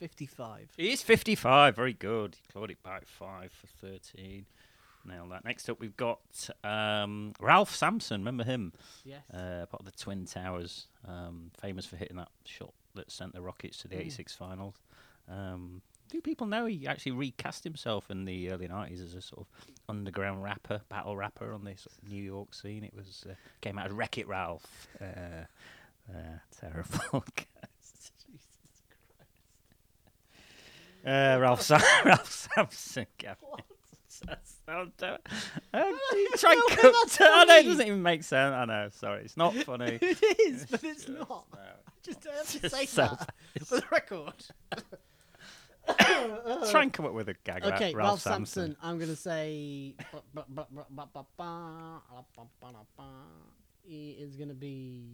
Is 0.00 0.08
55. 0.08 0.72
He 0.76 0.92
is 0.92 1.02
55. 1.02 1.76
Very 1.76 1.92
good. 1.92 2.36
He 2.36 2.52
clawed 2.52 2.70
it 2.70 2.82
back 2.82 3.06
five 3.06 3.52
for 3.52 3.66
13. 3.86 4.46
Nailed 5.06 5.30
that. 5.32 5.44
Next 5.44 5.68
up, 5.70 5.80
we've 5.80 5.96
got 5.96 6.20
um, 6.62 7.32
Ralph 7.40 7.74
Sampson. 7.74 8.20
Remember 8.20 8.44
him? 8.44 8.72
Yes. 9.04 9.22
Uh, 9.32 9.64
part 9.66 9.80
of 9.80 9.84
the 9.86 9.92
Twin 9.92 10.26
Towers. 10.26 10.86
Um, 11.08 11.50
famous 11.60 11.86
for 11.86 11.96
hitting 11.96 12.16
that 12.18 12.28
shot 12.44 12.72
that 12.94 13.10
sent 13.10 13.32
the 13.32 13.40
Rockets 13.40 13.78
to 13.78 13.88
the 13.88 13.96
Mm. 13.96 14.00
86 14.00 14.34
finals. 14.34 14.74
Um, 15.28 15.80
do 16.10 16.20
people 16.20 16.46
know 16.48 16.66
he 16.66 16.86
actually 16.88 17.12
recast 17.12 17.62
himself 17.64 18.10
in 18.10 18.24
the 18.24 18.50
early 18.50 18.66
90s 18.66 19.02
as 19.02 19.14
a 19.14 19.22
sort 19.22 19.42
of 19.42 19.46
underground 19.88 20.42
rapper, 20.42 20.80
battle 20.88 21.16
rapper 21.16 21.52
on 21.54 21.64
this 21.64 21.86
New 22.08 22.22
York 22.22 22.52
scene? 22.52 22.82
It 22.84 22.92
was 22.94 23.24
uh, 23.30 23.34
came 23.60 23.78
out 23.78 23.86
as 23.86 23.92
Wreck 23.92 24.18
It 24.18 24.26
Ralph. 24.28 24.88
Uh, 25.00 25.44
uh, 26.12 26.38
terrible. 26.60 27.24
Uh, 31.06 31.38
Ralph, 31.40 31.62
Sam- 31.62 31.80
Ralph 32.04 32.30
Sampson, 32.30 33.06
Gavin. 33.18 33.36
That's- 34.26 34.56
I'll 34.68 34.84
do 34.86 35.06
it. 35.06 35.26
Uh, 35.72 35.82
try 36.36 36.54
know, 36.54 36.62
cut. 36.68 36.94
that's 37.02 37.20
I 37.20 37.44
know 37.44 37.54
it 37.54 37.56
funny. 37.56 37.68
doesn't 37.68 37.86
even 37.86 38.02
make 38.02 38.22
sense. 38.22 38.52
I 38.54 38.64
know. 38.66 38.88
Sorry, 38.92 39.24
it's 39.24 39.36
not 39.36 39.54
funny. 39.54 39.98
it 40.00 40.22
is, 40.40 40.66
but 40.70 40.84
it's 40.84 41.04
just- 41.06 41.08
not. 41.18 41.46
no. 41.52 41.58
Just 42.02 42.26
I 42.26 42.36
have 42.36 42.46
to 42.48 42.60
Just 42.60 42.74
say 42.74 42.86
so 42.86 43.02
that 43.02 43.34
for 43.66 43.76
the 43.76 43.84
record. 43.90 44.34
Try 46.70 46.82
and 46.82 46.92
come 46.92 47.06
up 47.06 47.12
with 47.14 47.28
a 47.30 47.34
gag. 47.44 47.64
about 47.64 47.74
Okay, 47.82 47.94
Ralph, 47.94 48.20
Sampson. 48.20 48.76
I'm 48.82 48.98
gonna 48.98 49.16
say 49.16 49.94
he 53.86 54.10
is 54.18 54.36
gonna 54.36 54.54
be 54.54 55.08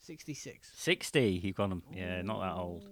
sixty-six. 0.00 0.72
Sixty. 0.74 1.40
You've 1.42 1.56
gone. 1.56 1.72
um, 1.72 1.82
Yeah, 1.92 2.22
not 2.22 2.40
that 2.40 2.54
old. 2.60 2.88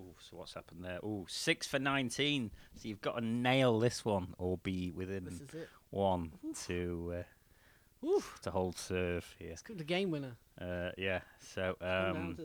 Ooh, 0.00 0.14
so 0.18 0.38
what's 0.38 0.54
happened 0.54 0.84
there? 0.84 0.98
Oh, 1.02 1.26
six 1.28 1.66
for 1.66 1.78
nineteen. 1.78 2.50
So 2.76 2.88
you've 2.88 3.00
got 3.00 3.16
to 3.16 3.24
nail 3.24 3.78
this 3.78 4.04
one 4.04 4.34
or 4.38 4.56
be 4.58 4.90
within 4.90 5.40
one 5.90 6.32
to 6.66 7.22
uh, 8.02 8.06
Oof. 8.06 8.38
to 8.42 8.50
hold 8.50 8.78
serve 8.78 9.34
here. 9.38 9.50
It's 9.52 9.62
the 9.62 9.84
game 9.84 10.10
winner. 10.10 10.36
Uh, 10.60 10.90
yeah. 10.96 11.20
So 11.38 11.76
um, 11.80 12.38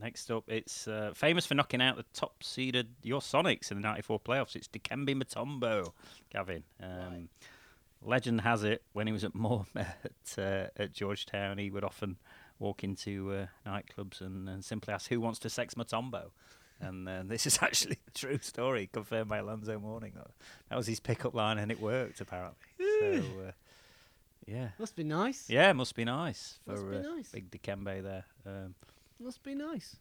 next 0.00 0.30
up, 0.30 0.44
it's 0.48 0.88
uh, 0.88 1.12
famous 1.14 1.46
for 1.46 1.54
knocking 1.54 1.80
out 1.80 1.96
the 1.96 2.04
top 2.12 2.42
seeded 2.42 2.88
your 3.02 3.20
Sonics 3.20 3.70
in 3.70 3.76
the 3.76 3.82
'94 3.82 4.20
playoffs. 4.20 4.56
It's 4.56 4.68
Dikembe 4.68 5.14
Mutombo, 5.14 5.92
Gavin. 6.30 6.64
Um, 6.82 6.88
Right. 6.90 7.28
Legend 8.02 8.40
has 8.40 8.64
it 8.64 8.82
when 8.94 9.06
he 9.06 9.12
was 9.12 9.24
at 9.24 9.34
more 9.34 9.66
at, 9.76 10.38
uh, 10.38 10.68
at 10.82 10.92
Georgetown, 10.92 11.58
he 11.58 11.70
would 11.70 11.84
often 11.84 12.16
walk 12.58 12.82
into 12.82 13.32
uh, 13.32 13.46
nightclubs 13.68 14.20
and, 14.22 14.48
and 14.48 14.64
simply 14.64 14.94
ask, 14.94 15.10
"Who 15.10 15.20
wants 15.20 15.38
to 15.40 15.50
sex 15.50 15.74
Mutombo?" 15.74 16.30
And 16.80 17.08
uh, 17.08 17.22
this 17.24 17.46
is 17.46 17.58
actually 17.62 17.98
a 18.08 18.10
true 18.12 18.38
story, 18.38 18.88
confirmed 18.92 19.28
by 19.28 19.38
Alonzo 19.38 19.78
Mourning. 19.78 20.12
That 20.68 20.76
was 20.76 20.86
his 20.86 21.00
pickup 21.00 21.34
line, 21.34 21.58
and 21.58 21.70
it 21.70 21.80
worked 21.80 22.20
apparently. 22.20 22.56
so, 22.78 23.22
uh, 23.48 23.50
yeah, 24.46 24.68
Must 24.78 24.96
be 24.96 25.04
nice. 25.04 25.48
yeah, 25.50 25.72
must 25.74 25.94
be 25.94 26.04
nice 26.04 26.58
for 26.64 26.72
Must 26.72 26.90
be 26.90 26.96
uh, 26.96 27.14
nice. 27.14 27.28
big 27.30 27.50
Dikembe 27.50 28.02
there. 28.02 28.24
Um, 28.46 28.74
Must 29.20 29.42
be 29.42 29.54
nice. 29.54 29.96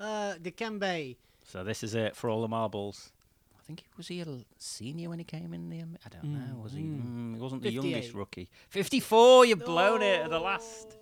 Uh, 0.00 0.34
Dikembe. 0.42 1.16
So 1.44 1.62
this 1.64 1.82
is 1.82 1.94
it 1.94 2.16
for 2.16 2.30
all 2.30 2.40
the 2.40 2.48
marbles. 2.48 3.12
I 3.58 3.62
think 3.68 3.80
he 3.80 3.86
was 3.96 4.08
he 4.08 4.20
a 4.22 4.26
l- 4.26 4.40
senior 4.58 5.10
when 5.10 5.18
he 5.18 5.24
came 5.24 5.52
in 5.52 5.68
the. 5.68 5.80
I 5.82 6.08
don't 6.08 6.24
know. 6.24 6.54
Mm, 6.56 6.62
Was 6.62 6.72
he? 6.72 6.78
mm. 6.80 7.02
Mm, 7.02 7.34
he 7.34 7.40
wasn't 7.40 7.62
the 7.62 7.70
youngest 7.70 7.94
58. 8.08 8.14
rookie. 8.14 8.48
Fifty-four. 8.70 9.44
You've 9.44 9.64
blown 9.64 10.00
it 10.02 10.22
at 10.22 10.30
the 10.30 10.38
last. 10.40 10.96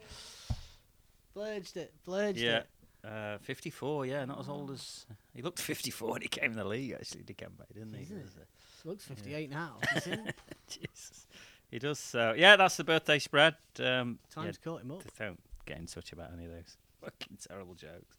Blurged 1.37 1.77
it. 1.77 1.93
Blurged 2.07 2.37
Yeah. 2.39 2.59
it. 2.59 2.67
Uh, 3.07 3.39
54, 3.39 4.07
yeah, 4.07 4.25
not 4.25 4.41
as 4.41 4.49
old 4.49 4.71
as. 4.73 5.07
He 5.35 5.41
looked 5.43 5.61
54 5.61 6.11
when 6.13 6.23
he 6.23 6.29
came 6.29 6.51
in 6.51 6.57
the 6.57 6.65
league, 6.65 6.93
actually, 6.93 7.23
Dikembe, 7.23 7.63
didn't 7.73 7.95
he? 7.95 8.03
Isn't 8.03 8.17
He 8.17 8.23
uh, 8.25 8.45
Looks 8.85 9.05
58 9.05 9.51
now. 9.51 9.77
You 9.95 10.01
see 10.01 10.11
him? 10.11 10.27
Jesus. 10.69 11.27
He 11.71 11.79
does. 11.79 11.99
So, 11.99 12.35
yeah, 12.37 12.57
that's 12.57 12.77
the 12.77 12.85
birthday 12.85 13.19
spread. 13.19 13.55
Um, 13.79 14.19
yeah, 14.37 14.43
Time's 14.43 14.59
caught 14.59 14.83
him 14.83 14.91
up. 14.93 15.03
don't 15.19 15.39
get 15.67 15.79
in 15.79 15.87
touch 15.87 16.13
about 16.13 16.31
any 16.33 16.47
of 16.47 16.51
those 16.53 16.77
fucking 17.03 17.39
terrible 17.49 17.75
jokes. 17.75 18.17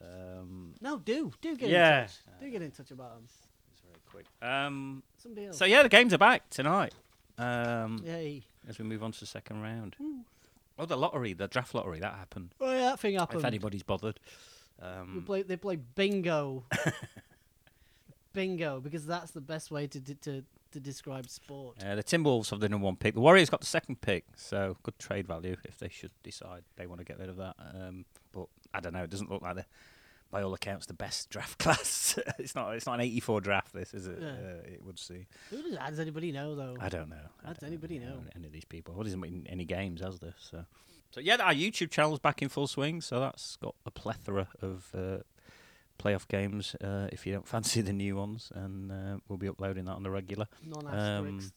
Um, 0.00 0.74
No, 0.80 0.98
do. 0.98 1.32
Do 1.40 1.56
get 1.56 1.68
Yeah. 1.70 2.02
in 2.02 2.06
touch. 2.06 2.16
Do 2.40 2.50
get 2.50 2.62
in 2.62 2.70
touch 2.70 2.90
about 2.90 3.14
them. 3.14 3.24
it's 3.72 3.80
very 3.80 4.00
quick. 4.10 4.26
Um, 4.40 5.02
Somebody 5.18 5.46
else. 5.46 5.58
so, 5.58 5.64
yeah, 5.64 5.82
the 5.82 5.88
games 5.88 6.12
are 6.12 6.18
back 6.18 6.48
tonight 6.50 6.94
um, 7.38 8.02
Yay. 8.04 8.42
as 8.68 8.78
we 8.78 8.84
move 8.84 9.02
on 9.02 9.12
to 9.12 9.20
the 9.20 9.26
second 9.26 9.62
round. 9.62 9.96
Oh, 10.78 10.86
the 10.86 10.96
lottery, 10.96 11.32
the 11.34 11.48
draft 11.48 11.74
lottery, 11.74 12.00
that 12.00 12.14
happened. 12.14 12.54
Oh, 12.60 12.72
yeah, 12.72 12.80
that 12.90 13.00
thing 13.00 13.14
happened. 13.16 13.40
If 13.40 13.44
anybody's 13.46 13.82
bothered. 13.82 14.18
We 14.80 14.86
Um, 14.88 15.22
play, 15.26 15.42
they 15.42 15.56
play 15.56 15.76
bingo. 15.76 16.64
bingo, 18.32 18.80
because 18.80 19.06
that's 19.06 19.30
the 19.32 19.40
best 19.40 19.70
way 19.70 19.86
to 19.86 20.00
to, 20.00 20.42
to 20.72 20.80
describe 20.80 21.28
sport. 21.28 21.76
Uh, 21.84 21.94
the 21.94 22.02
Timberwolves 22.02 22.50
have 22.50 22.60
the 22.60 22.68
number 22.68 22.86
one 22.86 22.96
pick. 22.96 23.14
The 23.14 23.20
Warriors 23.20 23.50
got 23.50 23.60
the 23.60 23.66
second 23.66 24.00
pick, 24.00 24.24
so 24.36 24.76
good 24.82 24.98
trade 24.98 25.26
value 25.26 25.56
if 25.64 25.78
they 25.78 25.88
should 25.88 26.10
decide 26.22 26.62
they 26.76 26.86
want 26.86 27.00
to 27.00 27.04
get 27.04 27.18
rid 27.18 27.28
of 27.28 27.36
that. 27.36 27.54
Um, 27.58 28.04
but 28.32 28.46
I 28.72 28.80
don't 28.80 28.94
know. 28.94 29.02
It 29.02 29.10
doesn't 29.10 29.30
look 29.30 29.42
like 29.42 29.56
the, 29.56 29.64
by 30.32 30.42
all 30.42 30.54
accounts, 30.54 30.86
the 30.86 30.94
best 30.94 31.30
draft 31.30 31.58
class. 31.60 32.18
it's 32.38 32.56
not. 32.56 32.74
It's 32.74 32.86
not 32.86 32.94
an 32.94 33.02
'84 33.02 33.40
draft. 33.42 33.72
This 33.72 33.94
is 33.94 34.08
it. 34.08 34.18
Yeah. 34.20 34.28
Uh, 34.28 34.72
it 34.72 34.82
would 34.84 34.98
see. 34.98 35.26
Who 35.50 35.62
does, 35.62 35.76
how 35.76 35.90
does 35.90 36.00
anybody 36.00 36.32
know, 36.32 36.56
though? 36.56 36.74
I 36.80 36.88
don't 36.88 37.10
know. 37.10 37.16
I 37.44 37.48
How 37.48 37.52
does 37.52 37.62
anybody 37.62 38.00
know? 38.00 38.24
Any 38.34 38.46
of 38.46 38.52
these 38.52 38.64
people? 38.64 38.94
What 38.94 39.06
isn't 39.06 39.24
in 39.24 39.46
any 39.46 39.64
games, 39.64 40.00
has 40.00 40.18
this. 40.18 40.34
So, 40.50 40.64
so 41.10 41.20
yeah, 41.20 41.36
our 41.36 41.52
YouTube 41.54 41.90
channel's 41.90 42.18
back 42.18 42.42
in 42.42 42.48
full 42.48 42.66
swing. 42.66 43.02
So 43.02 43.20
that's 43.20 43.56
got 43.56 43.74
a 43.86 43.90
plethora 43.90 44.48
of 44.62 44.88
uh, 44.96 45.18
playoff 45.98 46.26
games. 46.26 46.74
Uh, 46.82 47.08
if 47.12 47.26
you 47.26 47.32
don't 47.34 47.46
fancy 47.54 47.82
the 47.82 47.92
new 47.92 48.16
ones, 48.16 48.50
and 48.54 48.90
uh, 48.90 49.18
we'll 49.28 49.38
be 49.38 49.48
uploading 49.48 49.84
that 49.84 49.92
on 49.92 50.02
the 50.02 50.10
regular. 50.10 50.48
Non-asterisk 50.66 51.52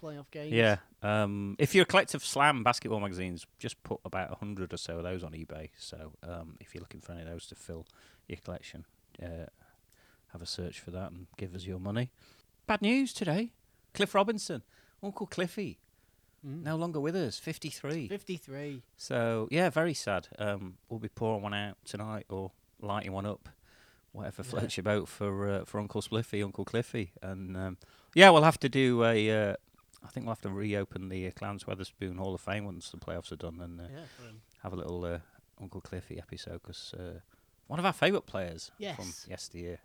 playoff 0.00 0.30
games. 0.30 0.52
Yeah. 0.52 0.76
Um, 1.02 1.56
if 1.58 1.74
you're 1.74 1.82
a 1.82 1.86
collector 1.86 2.16
of 2.16 2.24
slam 2.24 2.62
basketball 2.62 3.00
magazines, 3.00 3.46
just 3.58 3.82
put 3.82 4.00
about 4.04 4.32
a 4.32 4.36
hundred 4.36 4.72
or 4.72 4.76
so 4.76 4.98
of 4.98 5.04
those 5.04 5.22
on 5.22 5.32
eBay. 5.32 5.70
So 5.78 6.12
um, 6.22 6.56
if 6.60 6.74
you're 6.74 6.80
looking 6.82 7.00
for 7.00 7.12
any 7.12 7.22
of 7.22 7.28
those 7.28 7.46
to 7.48 7.54
fill 7.54 7.86
your 8.28 8.38
collection, 8.44 8.84
uh, 9.22 9.46
have 10.32 10.42
a 10.42 10.46
search 10.46 10.80
for 10.80 10.90
that 10.92 11.10
and 11.10 11.26
give 11.36 11.54
us 11.54 11.64
your 11.66 11.78
money. 11.80 12.10
Bad 12.66 12.82
news 12.82 13.12
today. 13.12 13.52
Cliff 13.94 14.14
Robinson, 14.14 14.62
Uncle 15.02 15.26
Cliffy, 15.26 15.78
Mm. 16.46 16.62
no 16.62 16.74
longer 16.76 16.98
with 17.00 17.14
us. 17.16 17.38
Fifty-three. 17.38 18.08
53. 18.08 18.82
So 18.96 19.46
yeah, 19.50 19.68
very 19.68 19.92
sad. 19.92 20.28
Um, 20.38 20.78
we'll 20.88 20.98
be 20.98 21.08
pouring 21.10 21.42
one 21.42 21.52
out 21.52 21.76
tonight 21.84 22.24
or 22.30 22.52
lighting 22.80 23.12
one 23.12 23.26
up, 23.26 23.50
whatever 24.12 24.42
Yeah. 24.42 24.48
floats 24.50 24.76
your 24.78 24.84
boat 24.84 25.06
for 25.06 25.50
uh, 25.50 25.64
for 25.66 25.78
Uncle 25.78 26.00
Spliffy, 26.00 26.42
Uncle 26.42 26.64
Cliffy, 26.64 27.12
and 27.20 27.56
um, 27.58 27.76
yeah, 28.14 28.30
we'll 28.30 28.44
have 28.44 28.58
to 28.60 28.70
do 28.70 29.04
a. 29.04 29.50
Uh, 29.50 29.56
I 30.04 30.08
think 30.08 30.26
we'll 30.26 30.32
have 30.34 30.40
to 30.42 30.50
reopen 30.50 31.08
the 31.08 31.26
uh, 31.26 31.30
Clarence 31.32 31.64
Weatherspoon 31.64 32.16
Hall 32.18 32.34
of 32.34 32.40
Fame 32.40 32.64
once 32.64 32.90
the 32.90 32.96
playoffs 32.96 33.30
are 33.32 33.36
done, 33.36 33.60
and 33.60 33.80
uh, 33.80 33.84
Yeah, 33.92 34.04
have 34.62 34.72
a 34.72 34.76
little 34.76 35.04
uh, 35.04 35.18
Uncle 35.60 35.80
Cliffy 35.80 36.18
episode 36.18 36.60
because 36.62 36.94
uh, 36.98 37.20
one 37.66 37.78
of 37.78 37.84
our 37.84 37.92
favourite 37.92 38.26
players 38.26 38.70
from 38.96 39.12
yesteryear. 39.28 39.78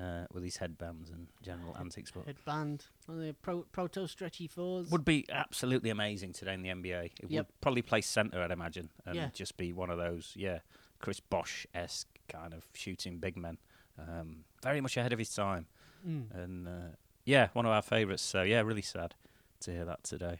Uh, 0.00 0.24
with 0.32 0.42
his 0.42 0.56
headbands 0.56 1.10
and 1.10 1.26
general 1.42 1.76
antics, 1.78 2.10
but 2.10 2.24
Headband. 2.24 2.86
One 3.04 3.18
of 3.18 3.24
the 3.26 3.34
pro- 3.34 3.66
proto 3.72 4.06
stretchy 4.06 4.46
fours. 4.46 4.90
would 4.90 5.04
be 5.04 5.26
absolutely 5.30 5.90
amazing 5.90 6.32
today 6.32 6.54
in 6.54 6.62
the 6.62 6.70
NBA. 6.70 7.04
It 7.20 7.30
Yep. 7.30 7.30
would 7.48 7.60
probably 7.60 7.82
play 7.82 8.00
centre, 8.00 8.40
I'd 8.42 8.50
imagine, 8.50 8.88
and 9.04 9.14
Yeah. 9.16 9.28
just 9.34 9.58
be 9.58 9.70
one 9.70 9.90
of 9.90 9.98
those, 9.98 10.32
yeah, 10.34 10.60
Chris 10.98 11.20
Bosh 11.20 11.66
esque 11.74 12.08
kind 12.26 12.54
of 12.54 12.66
shooting 12.72 13.18
big 13.18 13.36
men. 13.36 13.58
Um, 13.98 14.44
very 14.62 14.80
much 14.80 14.96
ahead 14.96 15.12
of 15.12 15.18
his 15.18 15.34
time, 15.34 15.66
Mm. 16.08 16.30
and 16.30 16.66
uh, 16.68 16.96
yeah, 17.26 17.48
one 17.52 17.66
of 17.66 17.72
our 17.72 17.82
favourites. 17.82 18.22
So 18.22 18.40
yeah, 18.40 18.62
really 18.62 18.80
sad 18.80 19.14
to 19.62 19.70
hear 19.72 19.84
that 19.84 20.04
today. 20.04 20.38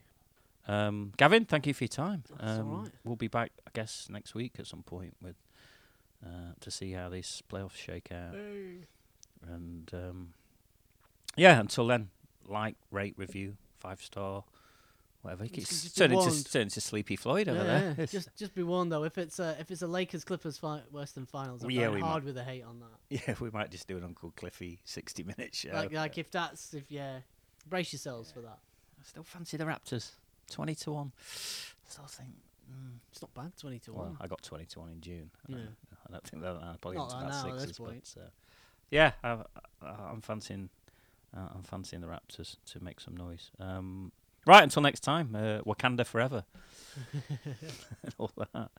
Um, 0.69 1.13
Gavin, 1.17 1.45
thank 1.45 1.67
you 1.67 1.75
for 1.75 1.85
your 1.85 1.89
time. 1.89 2.23
That's 2.39 2.59
um, 2.61 2.83
right. 2.83 2.91
We'll 3.05 3.17
be 3.17 3.29
back, 3.29 3.51
I 3.67 3.71
guess, 3.73 4.09
next 4.11 4.35
week 4.35 4.53
at 4.59 4.67
some 4.67 4.83
point 4.85 5.17
with 5.21 5.35
uh, 6.25 6.53
to 6.61 6.71
see 6.71 6.93
how 6.93 7.09
these 7.09 7.43
playoffs 7.51 7.75
shake 7.77 8.13
out. 8.13 8.35
And 9.49 9.91
um, 9.93 10.35
yeah, 11.37 11.59
until 11.59 11.87
then, 11.89 12.11
like, 12.47 12.77
rate, 12.93 13.15
review, 13.17 13.57
five 13.81 14.01
star, 14.01 14.45
whatever. 15.23 15.47
Just- 15.47 15.59
It's 15.59 15.83
just 15.83 15.97
be 15.97 15.99
turning 16.01 16.19
into, 16.19 16.31
warned. 16.31 16.53
turning 16.53 16.67
into 16.67 16.81
Sleepy 16.81 17.17
Floyd 17.17 17.49
over 17.49 17.59
Yeah, 17.59 17.65
there. 17.65 17.95
yeah. 17.99 18.07
just 18.07 18.29
just 18.37 18.55
be 18.55 18.63
warned 18.63 18.93
though, 18.93 19.03
if 19.05 19.19
it's 19.19 19.41
uh, 19.41 19.57
if 19.59 19.71
it's 19.73 19.83
a 19.83 19.87
Lakers 19.89 20.23
Clippers 20.23 20.59
fi- 20.59 20.83
Western 20.93 21.27
Finals, 21.27 21.65
I'm 21.65 21.71
Yeah, 21.73 21.89
we 21.89 22.01
hard 22.01 22.23
with 22.23 22.37
the 22.37 22.45
hate 22.45 22.63
on 22.63 22.79
that. 22.81 23.21
yeah, 23.29 23.35
we 23.41 23.51
might 23.51 23.71
just 23.73 23.89
do 23.89 23.97
an 23.97 24.05
Uncle 24.05 24.33
Cliffy 24.37 24.79
60 24.85 25.25
minute 25.25 25.55
show. 25.57 25.71
Like 25.73 25.93
like 25.93 26.19
if 26.19 26.31
that's 26.31 26.73
if 26.75 26.85
yeah, 26.89 27.19
brace 27.69 27.93
yourselves 27.93 28.31
for 28.31 28.43
that. 28.43 28.59
I 29.03 29.05
still 29.05 29.25
fancy 29.25 29.57
the 29.57 29.65
Raptors. 29.65 30.11
20 30.51 30.75
to 30.77 30.93
1. 30.93 31.13
Still 31.89 32.05
think. 32.07 32.29
Mm, 32.71 32.99
It's 33.11 33.21
not 33.21 33.35
bad, 33.35 33.53
twenty 33.59 33.79
to 33.81 33.93
well, 33.93 34.05
one. 34.05 34.17
I 34.21 34.29
got 34.29 34.41
20 34.43 34.65
to 34.67 34.81
1 34.81 34.89
in 34.91 35.01
June. 35.01 35.31
I 35.49 35.53
Yeah. 35.53 35.59
don't, 35.59 35.77
I 36.09 36.13
don't 36.13 36.25
think 36.25 36.43
that. 36.43 36.57
I 36.57 36.77
probably 36.81 36.97
Not 36.99 37.09
went 37.09 37.11
to 37.11 37.17
like 37.17 37.27
about 37.27 37.45
now 37.45 37.49
at 37.49 37.55
this 37.55 37.61
sixes, 37.63 37.79
point. 37.79 38.13
but 38.15 38.23
uh, 38.23 38.27
yeah, 38.91 39.13
I, 39.25 39.31
I, 39.83 39.95
I'm 40.11 40.21
fancying. 40.21 40.69
Uh, 41.37 41.49
I'm 41.55 41.63
fancying 41.63 42.01
the 42.03 42.07
Raptors 42.09 42.57
to 42.67 42.85
make 42.85 43.01
some 43.01 43.17
noise. 43.17 43.51
Um, 43.59 44.13
right, 44.47 44.63
until 44.63 44.83
next 44.83 45.01
time, 45.01 45.35
uh, 45.35 45.61
Wakanda 45.63 46.07
forever. 46.07 46.45
all 48.19 48.31
that. 48.37 48.71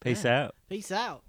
Peace 0.00 0.24
Yeah. 0.24 0.44
out. 0.46 0.54
Peace 0.68 0.92
out. 0.92 1.22